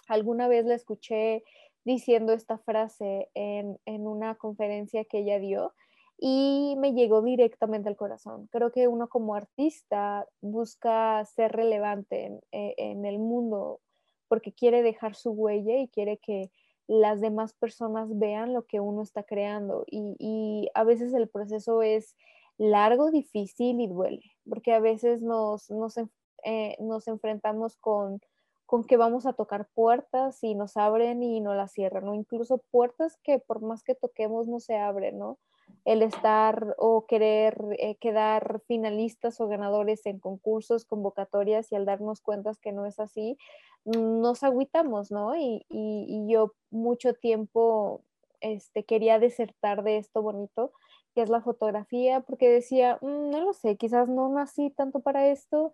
Alguna 0.07 0.47
vez 0.47 0.67
la 0.67 0.77
escuché 0.77 1.43
diciendo 1.85 2.33
esta 2.33 2.59
frase 2.59 3.29
en, 3.35 3.77
en 3.87 4.07
una 4.07 4.37
conferencia 4.37 5.05
que 5.05 5.19
ella 5.19 5.41
dio 5.41 5.75
y 6.23 6.75
me 6.77 6.93
llegó 6.93 7.23
directamente 7.23 7.89
al 7.89 7.97
corazón. 7.97 8.47
Creo 8.53 8.71
que 8.71 8.89
uno 8.89 9.09
como 9.09 9.35
artista 9.35 10.29
busca 10.43 11.25
ser 11.25 11.53
relevante 11.53 12.39
eh, 12.53 12.75
en, 12.77 13.07
el 13.07 13.19
mundo 13.19 13.81
porque 14.29 14.53
quiere 14.53 14.83
dejar 14.83 15.15
su 15.15 15.31
huella 15.31 15.79
y 15.79 15.89
quiere 15.89 16.19
que 16.19 16.51
las 16.87 17.23
demás 17.23 17.55
personas 17.55 18.19
vean 18.19 18.53
lo 18.53 18.67
que 18.67 18.81
uno 18.81 19.01
está 19.01 19.23
creando. 19.23 19.85
Y, 19.87 20.69
a 20.75 20.85
veces 20.85 21.15
el 21.15 21.27
proceso 21.27 21.81
es 21.81 22.15
largo, 22.59 23.11
difícil 23.11 23.81
y 23.81 23.87
duele, 23.87 24.37
porque 24.47 24.75
a 24.75 24.81
veces 24.81 25.23
nos, 25.23 25.71
nos, 25.71 25.97
eh, 26.45 26.77
nos 26.81 27.09
enfrentamos 27.09 27.77
con, 27.79 28.21
con 28.67 28.85
que 28.85 28.99
vamos 28.99 29.25
a 29.25 29.33
tocar 29.33 29.69
puertas 29.73 30.45
y 30.45 30.55
nos 30.55 30.77
abren 30.77 31.23
y 31.23 31.41
no 31.41 31.55
las 31.55 31.73
cierran, 31.73 32.07
o 32.09 32.15
incluso 32.15 32.59
puertas 32.71 33.17
que 33.23 33.39
por 33.39 33.63
más 33.63 33.83
que 33.83 33.95
toquemos 33.95 34.49
no 34.49 34.61
se 34.61 34.77
abren, 34.77 35.19
¿no? 35.19 35.39
El 35.85 36.03
estar 36.03 36.75
o 36.79 37.07
querer 37.07 37.59
eh, 37.79 37.97
quedar 37.97 38.63
finalistas 38.67 39.41
o 39.41 39.49
ganadores 39.49 40.07
en 40.07 40.19
concursos, 40.19 40.85
convocatorias 40.85 41.73
y 41.73 41.77
al 41.77 41.87
darnos 41.87 42.21
cuenta 42.21 42.53
que 42.61 42.73
no 42.73 42.87
es 42.87 43.01
así, 43.01 43.39
nos 43.85 44.43
agüitamos, 44.43 45.11
¿no? 45.11 45.35
Y, 45.37 45.65
yo 46.29 46.55
mucho 46.71 47.15
tiempo 47.15 48.03
este, 48.41 48.85
quería 48.85 49.19
desertar 49.19 49.83
de 49.83 49.97
esto 49.99 50.23
bonito 50.23 50.73
que 51.15 51.23
es 51.23 51.29
la 51.29 51.41
fotografía, 51.41 52.21
porque 52.21 52.49
decía, 52.49 52.99
mm, 53.01 53.31
no 53.31 53.41
lo 53.41 53.53
sé, 53.53 53.77
quizás 53.77 54.09
no 54.09 54.29
nací 54.29 54.71
tanto 54.71 55.01
para 55.01 55.29
esto, 55.29 55.73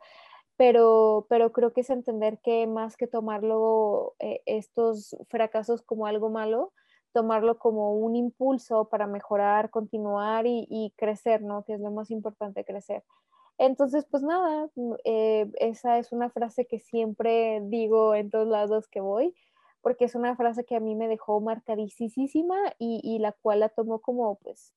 pero, 0.57 1.27
pero 1.29 1.53
creo 1.53 1.73
que 1.73 1.83
es 1.83 1.91
entender 1.91 2.39
que 2.41 2.67
más 2.67 2.97
que 2.97 3.07
tomarlo 3.07 4.15
eh, 4.19 4.43
estos 4.47 5.17
fracasos 5.29 5.83
como 5.83 6.07
algo 6.07 6.31
malo, 6.31 6.73
tomarlo 7.17 7.59
como 7.59 7.95
un 7.95 8.15
impulso 8.15 8.91
para 8.91 9.07
mejorar, 9.07 9.71
continuar 9.71 10.45
y, 10.47 10.93
crecer, 10.99 11.41
¿no? 11.41 11.65
Que 11.65 11.73
es 11.73 11.81
lo 11.81 11.91
más 11.91 12.11
importante, 12.11 12.63
crecer. 12.63 13.05
Entonces, 13.57 14.05
pues 14.11 14.23
nada, 14.23 14.69
mm, 14.75 14.93
eh, 15.05 15.51
esa 15.55 15.97
es 15.97 16.13
una 16.13 16.29
frase 16.29 16.67
que 16.67 16.79
siempre 16.79 17.63
digo 17.65 18.15
en 18.15 18.29
todos 18.31 18.47
lados 18.47 18.87
que 18.87 19.01
voy, 19.01 19.35
porque 19.81 20.05
es 20.05 20.15
una 20.15 20.37
frase 20.37 20.67
que 20.67 20.77
a 20.77 20.81
mí 20.81 20.95
me 20.95 21.09
dejó 21.09 21.41
marcadísima 21.41 22.59
y, 22.79 23.01
y 23.03 23.19
la 23.19 23.33
cual 23.33 23.61
la 23.61 23.71
tomo 23.71 24.01
como, 24.01 24.35
pues, 24.35 24.75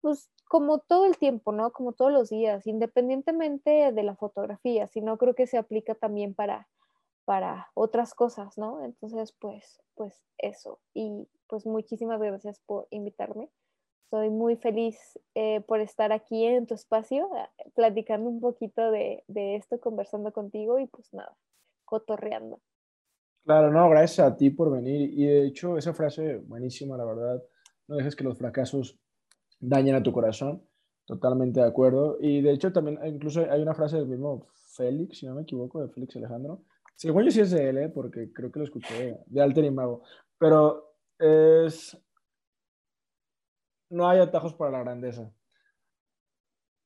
pues, 0.00 0.30
como 0.48 0.78
todo 0.78 1.06
el 1.06 1.18
tiempo, 1.18 1.50
¿no? 1.50 1.72
Como 1.72 1.92
todos 1.92 2.12
los 2.12 2.30
días, 2.30 2.68
independientemente 2.68 3.90
de 3.90 4.02
la 4.04 4.14
fotografía, 4.14 4.86
sino 4.86 5.18
creo 5.18 5.34
que 5.34 5.48
se 5.48 5.58
aplica 5.58 5.96
también 5.96 6.34
para, 6.34 6.68
para 7.24 7.72
otras 7.74 8.14
cosas, 8.14 8.56
¿no? 8.58 8.84
Entonces, 8.84 9.32
pues, 9.32 9.82
pues 9.96 10.22
eso. 10.38 10.78
Y 10.94 11.26
pues 11.48 11.66
muchísimas 11.66 12.20
gracias 12.20 12.60
por 12.66 12.86
invitarme. 12.90 13.48
Estoy 14.04 14.30
muy 14.30 14.56
feliz 14.56 14.98
eh, 15.34 15.60
por 15.62 15.80
estar 15.80 16.12
aquí 16.12 16.44
en 16.44 16.66
tu 16.66 16.74
espacio, 16.74 17.28
ah, 17.34 17.50
platicando 17.74 18.28
un 18.28 18.40
poquito 18.40 18.90
de, 18.90 19.22
de, 19.28 19.56
esto, 19.56 19.78
conversando 19.80 20.32
contigo 20.32 20.78
y 20.78 20.86
pues 20.86 21.12
nada, 21.12 21.36
cotorreando. 21.84 22.60
Claro, 23.44 23.70
no, 23.70 23.88
gracias 23.90 24.26
a 24.26 24.36
ti 24.36 24.50
por 24.50 24.70
venir. 24.70 25.12
Y 25.12 25.26
de 25.26 25.46
hecho, 25.46 25.76
esa 25.76 25.92
frase 25.92 26.36
buenísima, 26.36 26.96
la 26.96 27.04
verdad, 27.04 27.42
no 27.86 27.96
dejes 27.96 28.16
que 28.16 28.24
los 28.24 28.38
fracasos 28.38 28.98
dañen 29.60 29.94
a 29.94 30.02
tu 30.02 30.12
corazón. 30.12 30.62
Totalmente 31.04 31.60
de 31.60 31.66
acuerdo. 31.66 32.18
Y 32.20 32.42
de 32.42 32.52
hecho, 32.52 32.70
también 32.70 32.98
incluso 33.06 33.50
hay 33.50 33.62
una 33.62 33.74
frase 33.74 33.96
del 33.96 34.08
mismo 34.08 34.46
Félix, 34.76 35.18
si 35.18 35.26
no 35.26 35.34
me 35.34 35.42
equivoco, 35.42 35.80
de 35.80 35.88
Félix 35.88 36.16
Alejandro, 36.16 36.62
Según 36.96 37.24
yo 37.24 37.30
sí 37.30 37.40
es 37.40 37.50
de 37.50 37.68
él, 37.68 37.78
¿eh? 37.78 37.88
porque 37.88 38.32
creo 38.32 38.52
que 38.52 38.58
lo 38.58 38.64
escuché 38.64 39.18
de 39.26 39.40
Alter 39.40 39.64
y 39.64 39.70
Mago. 39.70 40.02
Pero 40.38 40.87
es... 41.18 41.98
No 43.90 44.08
hay 44.08 44.20
atajos 44.20 44.54
para 44.54 44.70
la 44.70 44.80
grandeza. 44.80 45.32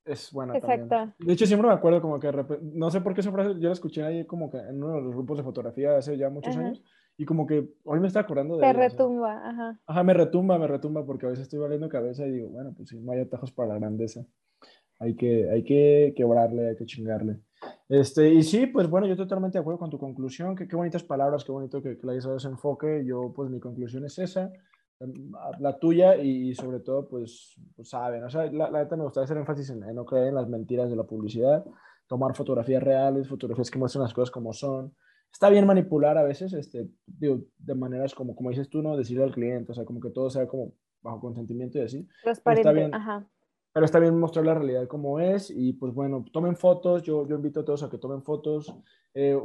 Es 0.05 0.33
buena 0.33 0.57
Exacto. 0.57 1.15
De 1.19 1.33
hecho, 1.33 1.47
siempre 1.47 1.69
me 1.69 1.75
acuerdo 1.75 2.01
como 2.01 2.19
que... 2.19 2.31
No 2.63 2.91
sé 2.91 3.01
por 3.01 3.15
qué 3.15 3.21
esa 3.21 3.33
frase 3.33 3.59
yo 3.61 3.69
la 3.69 3.73
escuché 3.73 4.03
ahí 4.03 4.27
como 4.27 4.51
que 4.51 4.59
en 4.59 4.83
uno 4.83 4.97
de 4.97 5.03
los 5.03 5.15
grupos 5.15 5.39
de 5.39 5.45
fotografía 5.45 5.97
hace 5.97 6.17
ya 6.17 6.29
muchos 6.31 6.57
años. 6.57 6.83
Y 7.17 7.25
como 7.25 7.47
que 7.47 7.69
hoy 7.85 8.01
me 8.01 8.09
está 8.09 8.21
acordando 8.21 8.57
de... 8.57 8.63
Te 8.63 8.73
retumba, 8.73 9.49
ajá. 9.49 9.81
Ajá, 9.87 10.03
me 10.03 10.15
retumba, 10.15 10.59
me 10.59 10.67
retumba 10.67 11.05
porque 11.05 11.27
a 11.27 11.29
veces 11.29 11.45
estoy 11.45 11.59
valiendo 11.59 11.89
cabeza 11.89 12.27
y 12.27 12.33
digo, 12.33 12.49
bueno, 12.49 12.73
pues 12.75 12.89
sí, 12.89 12.99
no 13.01 13.13
hay 13.13 13.21
atajos 13.21 13.53
para 13.53 13.71
la 13.71 13.79
grandeza. 13.79 14.25
Hay 14.99 15.15
que, 15.15 15.51
hay 15.51 15.63
que 15.63 16.15
quebrarle, 16.17 16.71
hay 16.71 16.77
que 16.77 16.87
chingarle. 16.87 17.39
Este, 17.93 18.33
y 18.33 18.43
sí, 18.43 18.67
pues 18.69 18.89
bueno, 18.89 19.07
yo 19.07 19.15
totalmente 19.15 19.59
de 19.59 19.61
acuerdo 19.61 19.79
con 19.79 19.91
tu 19.91 19.99
conclusión, 19.99 20.57
que 20.57 20.67
qué 20.67 20.77
bonitas 20.77 21.03
palabras, 21.03 21.45
qué 21.45 21.53
bonito 21.53 21.83
que, 21.83 21.99
que 21.99 22.07
le 22.07 22.13
hayas 22.13 22.25
dado 22.25 22.39
ese 22.39 22.49
enfoque. 22.49 23.05
Yo, 23.05 23.35
pues 23.37 23.51
mi 23.51 23.61
conclusión 23.61 24.07
es 24.07 24.19
esa, 24.19 24.51
la 25.59 25.79
tuya 25.79 26.17
y, 26.17 26.55
sobre 26.55 26.81
todo, 26.81 27.07
pues, 27.07 27.55
pues, 27.77 27.91
saben, 27.91 28.25
o 28.25 28.31
sea, 28.31 28.51
la, 28.51 28.71
la 28.71 28.85
neta 28.85 28.97
me 28.97 29.05
gustaría 29.05 29.27
hacer 29.27 29.37
énfasis 29.37 29.69
en, 29.69 29.81
no 29.95 30.07
creer 30.07 30.29
en 30.29 30.37
las 30.37 30.49
mentiras 30.49 30.89
de 30.89 30.97
la 30.97 31.03
publicidad, 31.03 31.67
tomar 32.07 32.35
fotografías 32.35 32.83
reales, 32.83 33.29
fotografías 33.29 33.71
que 33.71 33.79
muestran 33.79 34.05
las 34.05 34.15
cosas 34.15 34.31
como 34.31 34.55
son. 34.55 34.95
Está 35.31 35.51
bien 35.51 35.67
manipular 35.67 36.17
a 36.17 36.23
veces, 36.23 36.55
este, 36.55 36.89
digo, 37.07 37.41
de 37.59 37.75
maneras 37.75 38.15
como, 38.15 38.35
como 38.35 38.49
dices 38.49 38.71
tú, 38.71 38.81
¿no? 38.81 38.97
Decirle 38.97 39.25
al 39.25 39.35
cliente, 39.35 39.73
o 39.73 39.75
sea, 39.75 39.85
como 39.85 40.01
que 40.01 40.09
todo 40.09 40.31
sea 40.31 40.49
como 40.49 40.73
bajo 41.03 41.21
consentimiento 41.21 41.77
y 41.77 41.83
así. 41.83 42.09
Transparente, 42.23 42.89
ajá 42.91 43.29
pero 43.73 43.87
está 43.87 43.99
bien 43.99 44.19
mostrar 44.19 44.45
la 44.45 44.55
realidad 44.55 44.87
como 44.87 45.19
es 45.21 45.51
y 45.51 45.73
pues 45.73 45.95
bueno, 45.95 46.25
tomen 46.33 46.57
fotos, 46.57 47.03
yo, 47.03 47.27
yo 47.27 47.37
invito 47.37 47.61
a 47.61 47.65
todos 47.65 47.83
a 47.83 47.91
que 47.91 47.99
tomen 47.99 48.23
fotos. 48.23 48.75
Eh, 49.15 49.39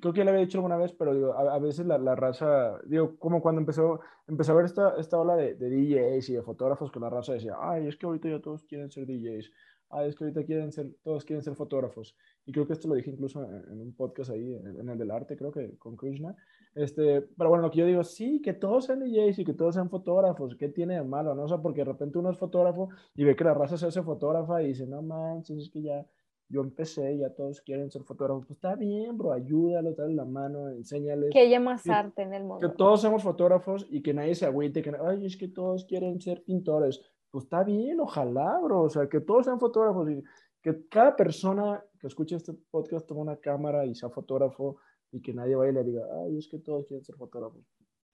creo 0.00 0.12
que 0.12 0.18
ya 0.18 0.24
le 0.24 0.30
había 0.30 0.44
dicho 0.44 0.58
alguna 0.58 0.76
vez, 0.76 0.92
pero 0.92 1.14
digo, 1.14 1.32
a, 1.34 1.58
veces 1.58 1.86
la, 1.86 1.98
la, 1.98 2.14
raza, 2.14 2.78
digo, 2.86 3.16
como 3.18 3.42
cuando 3.42 3.60
empezó, 3.60 4.00
empezó 4.26 4.52
a 4.52 4.56
ver 4.56 4.64
esta, 4.66 4.94
esta 4.98 5.18
ola 5.18 5.36
de, 5.36 5.54
de, 5.54 5.70
DJs 5.70 6.28
y 6.30 6.34
de 6.34 6.42
fotógrafos 6.42 6.90
que 6.90 7.00
la 7.00 7.10
raza 7.10 7.34
decía, 7.34 7.54
ay, 7.58 7.86
es 7.86 7.96
que 7.96 8.06
ahorita 8.06 8.28
ya 8.28 8.40
todos 8.40 8.64
quieren 8.64 8.90
ser 8.90 9.06
DJs, 9.06 9.50
ay, 9.90 10.08
es 10.08 10.16
que 10.16 10.24
ahorita 10.24 10.44
quieren 10.44 10.72
ser, 10.72 10.94
todos 11.02 11.24
quieren 11.24 11.42
ser 11.42 11.54
fotógrafos. 11.54 12.16
Y 12.46 12.52
creo 12.52 12.66
que 12.66 12.74
esto 12.74 12.88
lo 12.88 12.94
dije 12.94 13.10
incluso 13.10 13.42
en, 13.42 13.80
un 13.80 13.94
podcast 13.94 14.30
ahí, 14.30 14.54
en, 14.54 14.88
el 14.88 14.98
del 14.98 15.10
arte, 15.10 15.36
creo 15.36 15.52
que 15.52 15.76
con 15.78 15.96
Krishna. 15.96 16.36
Este, 16.74 17.22
pero 17.36 17.50
bueno, 17.50 17.62
lo 17.62 17.70
que 17.70 17.78
yo 17.78 17.86
digo, 17.86 18.02
sí, 18.02 18.40
que 18.42 18.52
todos 18.52 18.86
sean 18.86 19.00
DJs 19.00 19.38
y 19.38 19.44
que 19.44 19.54
todos 19.54 19.74
sean 19.74 19.88
fotógrafos, 19.88 20.56
¿qué 20.56 20.68
tiene 20.68 20.94
de 20.94 21.04
malo? 21.04 21.34
¿no? 21.34 21.44
O 21.44 21.48
sea, 21.48 21.58
porque 21.58 21.80
de 21.80 21.92
repente 21.92 22.18
uno 22.18 22.30
es 22.30 22.38
fotógrafo 22.38 22.88
y 23.14 23.24
ve 23.24 23.36
que 23.36 23.44
la 23.44 23.54
raza 23.54 23.76
se 23.76 23.86
hace 23.86 24.02
fotógrafa 24.02 24.62
y 24.62 24.68
dice, 24.68 24.86
no 24.86 25.00
manches, 25.00 25.58
es 25.58 25.70
que 25.70 25.82
ya 25.82 26.04
yo 26.48 26.60
empecé, 26.60 27.16
ya 27.18 27.30
todos 27.30 27.60
quieren 27.60 27.90
ser 27.90 28.02
fotógrafos. 28.02 28.46
Pues 28.46 28.56
está 28.58 28.74
bien, 28.74 29.16
bro, 29.16 29.32
ayúdalo, 29.32 29.92
dale 29.92 30.14
la 30.14 30.24
mano, 30.24 30.68
enséñales. 30.68 31.30
Que 31.32 31.40
haya 31.40 31.60
más 31.60 31.86
arte 31.88 32.22
en 32.22 32.34
el 32.34 32.44
mundo. 32.44 32.68
Que 32.68 32.74
todos 32.74 33.00
seamos 33.00 33.22
fotógrafos 33.22 33.86
y 33.90 34.02
que 34.02 34.12
nadie 34.12 34.34
se 34.34 34.46
agüite, 34.46 34.82
que, 34.82 34.92
ay, 35.00 35.26
es 35.26 35.36
que 35.36 35.48
todos 35.48 35.84
quieren 35.84 36.20
ser 36.20 36.42
pintores. 36.44 37.00
Pues 37.30 37.44
está 37.44 37.64
bien, 37.64 37.98
ojalá, 38.00 38.58
bro, 38.62 38.82
o 38.82 38.88
sea, 38.88 39.08
que 39.08 39.20
todos 39.20 39.46
sean 39.46 39.58
fotógrafos 39.58 40.10
y 40.10 40.22
que 40.62 40.86
cada 40.88 41.16
persona 41.16 41.82
que 41.98 42.06
escuche 42.06 42.36
este 42.36 42.52
podcast 42.70 43.06
tome 43.06 43.20
una 43.20 43.36
cámara 43.36 43.84
y 43.84 43.94
sea 43.94 44.08
fotógrafo 44.08 44.76
y 45.14 45.22
que 45.22 45.32
nadie 45.32 45.54
vaya 45.54 45.70
y 45.70 45.74
le 45.74 45.84
diga, 45.84 46.02
ay, 46.24 46.38
es 46.38 46.48
que 46.48 46.58
todos 46.58 46.86
quieren 46.86 47.04
ser 47.04 47.14
fotógrafos. 47.14 47.62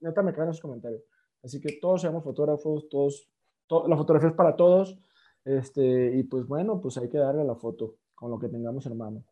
Neta, 0.01 0.23
me 0.23 0.35
caen 0.35 0.51
esos 0.51 0.61
comentarios. 0.61 1.03
Así 1.43 1.59
que 1.59 1.79
todos 1.81 2.03
seamos 2.03 2.23
fotógrafos, 2.23 2.89
todos, 2.91 3.31
la 3.89 3.97
fotografía 3.97 4.29
es 4.29 4.35
para 4.35 4.55
todos, 4.55 4.99
este, 5.45 6.15
y 6.15 6.23
pues 6.25 6.47
bueno, 6.47 6.79
pues 6.83 6.99
hay 6.99 7.09
que 7.09 7.17
darle 7.17 7.43
la 7.45 7.55
foto 7.55 7.97
con 8.15 8.31
lo 8.31 8.39
que 8.39 8.49
tengamos 8.49 8.85
en 8.85 8.99
mano. 8.99 9.25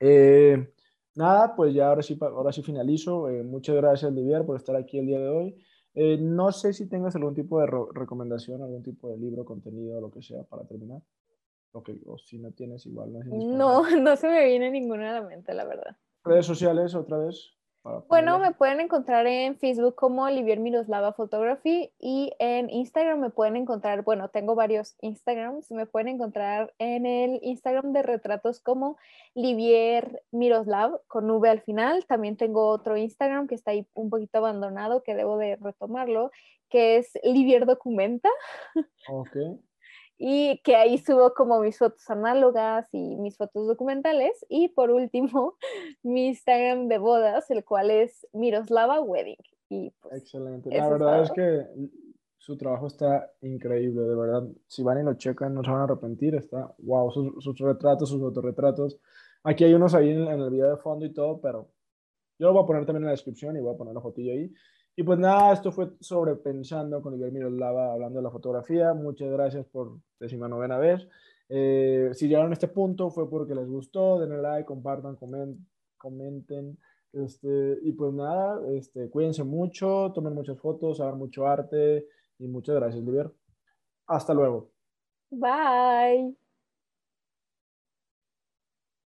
Eh, 0.00 0.72
nada, 1.14 1.54
pues 1.54 1.74
ya 1.74 1.88
ahora 1.88 2.02
sí, 2.02 2.16
ahora 2.22 2.52
sí 2.52 2.62
finalizo. 2.62 3.28
Eh, 3.28 3.42
muchas 3.42 3.76
gracias, 3.76 4.10
Livier, 4.10 4.46
por 4.46 4.56
estar 4.56 4.74
aquí 4.74 4.98
el 4.98 5.06
día 5.06 5.20
de 5.20 5.28
hoy. 5.28 5.56
Eh, 5.94 6.16
no 6.18 6.52
sé 6.52 6.72
si 6.72 6.88
tengas 6.88 7.16
algún 7.16 7.34
tipo 7.34 7.60
de 7.60 7.66
recomendación, 7.92 8.62
algún 8.62 8.82
tipo 8.82 9.10
de 9.10 9.18
libro, 9.18 9.44
contenido, 9.44 10.00
lo 10.00 10.10
que 10.10 10.22
sea, 10.22 10.42
para 10.44 10.64
terminar. 10.64 11.02
O 11.72 12.18
si 12.18 12.38
no 12.38 12.52
tienes 12.52 12.86
igual. 12.86 13.12
No, 13.12 13.82
no, 14.00 14.16
se 14.16 14.28
me 14.28 14.46
viene 14.46 14.70
ninguna 14.70 15.10
a 15.10 15.20
la 15.20 15.28
mente, 15.28 15.52
la 15.52 15.64
verdad. 15.64 15.96
Redes 16.24 16.46
sociales, 16.46 16.94
otra 16.94 17.18
vez. 17.18 17.58
Bueno, 18.08 18.38
me 18.38 18.52
pueden 18.52 18.80
encontrar 18.80 19.26
en 19.26 19.56
Facebook 19.56 19.94
como 19.94 20.24
Olivier 20.24 20.60
Miroslava 20.60 21.12
Photography 21.12 21.90
y 21.98 22.32
en 22.38 22.68
Instagram 22.68 23.20
me 23.20 23.30
pueden 23.30 23.56
encontrar, 23.56 24.02
bueno, 24.02 24.28
tengo 24.28 24.54
varios 24.54 24.96
Instagrams, 25.00 25.70
me 25.70 25.86
pueden 25.86 26.08
encontrar 26.08 26.74
en 26.78 27.06
el 27.06 27.38
Instagram 27.42 27.92
de 27.92 28.02
retratos 28.02 28.60
como 28.60 28.98
Livier 29.34 30.22
Miroslav 30.32 31.00
con 31.06 31.30
V 31.30 31.48
al 31.48 31.62
final. 31.62 32.04
También 32.06 32.36
tengo 32.36 32.68
otro 32.68 32.96
Instagram 32.96 33.46
que 33.46 33.54
está 33.54 33.70
ahí 33.70 33.86
un 33.94 34.10
poquito 34.10 34.38
abandonado 34.38 35.02
que 35.02 35.14
debo 35.14 35.38
de 35.38 35.56
retomarlo, 35.56 36.30
que 36.68 36.98
es 36.98 37.12
Livier 37.22 37.64
Documenta. 37.64 38.28
Ok 39.08 39.36
y 40.18 40.60
que 40.64 40.74
ahí 40.74 40.98
subo 40.98 41.32
como 41.32 41.60
mis 41.60 41.78
fotos 41.78 42.10
análogas 42.10 42.88
y 42.92 43.16
mis 43.16 43.36
fotos 43.36 43.68
documentales. 43.68 44.44
Y 44.48 44.68
por 44.68 44.90
último, 44.90 45.54
mi 46.02 46.26
Instagram 46.26 46.88
de 46.88 46.98
bodas, 46.98 47.50
el 47.50 47.64
cual 47.64 47.90
es 47.90 48.26
Miroslava 48.32 49.00
Wedding. 49.00 49.38
Y 49.70 49.92
pues, 50.02 50.22
Excelente. 50.22 50.76
La 50.76 50.88
verdad 50.88 51.22
es 51.22 51.30
que 51.30 51.66
su 52.36 52.56
trabajo 52.56 52.88
está 52.88 53.30
increíble, 53.42 54.02
de 54.02 54.16
verdad. 54.16 54.42
Si 54.66 54.82
van 54.82 55.00
y 55.00 55.04
lo 55.04 55.14
checan, 55.14 55.54
no 55.54 55.62
se 55.62 55.70
van 55.70 55.82
a 55.82 55.84
arrepentir. 55.84 56.34
Está, 56.34 56.74
wow, 56.78 57.12
sus, 57.12 57.58
retratos, 57.58 58.08
sus 58.08 58.20
autorretratos. 58.20 58.98
Aquí 59.44 59.64
hay 59.64 59.74
unos 59.74 59.94
ahí 59.94 60.10
en, 60.10 60.22
en, 60.22 60.40
el 60.40 60.50
video 60.50 60.70
de 60.70 60.78
fondo 60.78 61.06
y 61.06 61.12
todo, 61.12 61.40
pero 61.40 61.70
yo 62.38 62.48
lo 62.48 62.54
voy 62.54 62.64
a 62.64 62.66
poner 62.66 62.86
también 62.86 63.04
en 63.04 63.06
la 63.06 63.12
descripción 63.12 63.56
y 63.56 63.60
voy 63.60 63.74
a 63.74 63.78
poner 63.78 63.94
la 63.94 64.00
fotillo 64.00 64.32
ahí. 64.32 64.52
Y 64.98 65.04
pues 65.04 65.16
nada, 65.16 65.52
esto 65.52 65.70
fue 65.70 65.92
sobrepensando 66.00 67.00
con 67.00 67.14
Guillermo 67.14 67.50
Lava 67.50 67.92
hablando 67.92 68.18
de 68.18 68.24
la 68.24 68.32
fotografía. 68.32 68.94
Muchas 68.94 69.30
gracias 69.30 69.64
por 69.66 70.00
décima 70.18 70.48
novena 70.48 70.76
vez. 70.76 71.06
Eh, 71.48 72.10
si 72.14 72.26
llegaron 72.26 72.50
a 72.50 72.54
este 72.54 72.66
punto 72.66 73.08
fue 73.08 73.30
porque 73.30 73.54
les 73.54 73.68
gustó, 73.68 74.18
denle 74.18 74.42
like, 74.42 74.66
compartan, 74.66 75.16
comenten. 75.96 76.78
Este, 77.12 77.78
y 77.80 77.92
pues 77.92 78.12
nada, 78.12 78.60
este, 78.72 79.08
cuídense 79.08 79.44
mucho, 79.44 80.10
tomen 80.16 80.34
muchas 80.34 80.58
fotos, 80.58 81.00
hagan 81.00 81.16
mucho 81.16 81.46
arte 81.46 82.08
y 82.40 82.48
muchas 82.48 82.74
gracias, 82.74 83.04
Livier. 83.04 83.30
Hasta 84.08 84.34
luego. 84.34 84.72
Bye. 85.30 86.34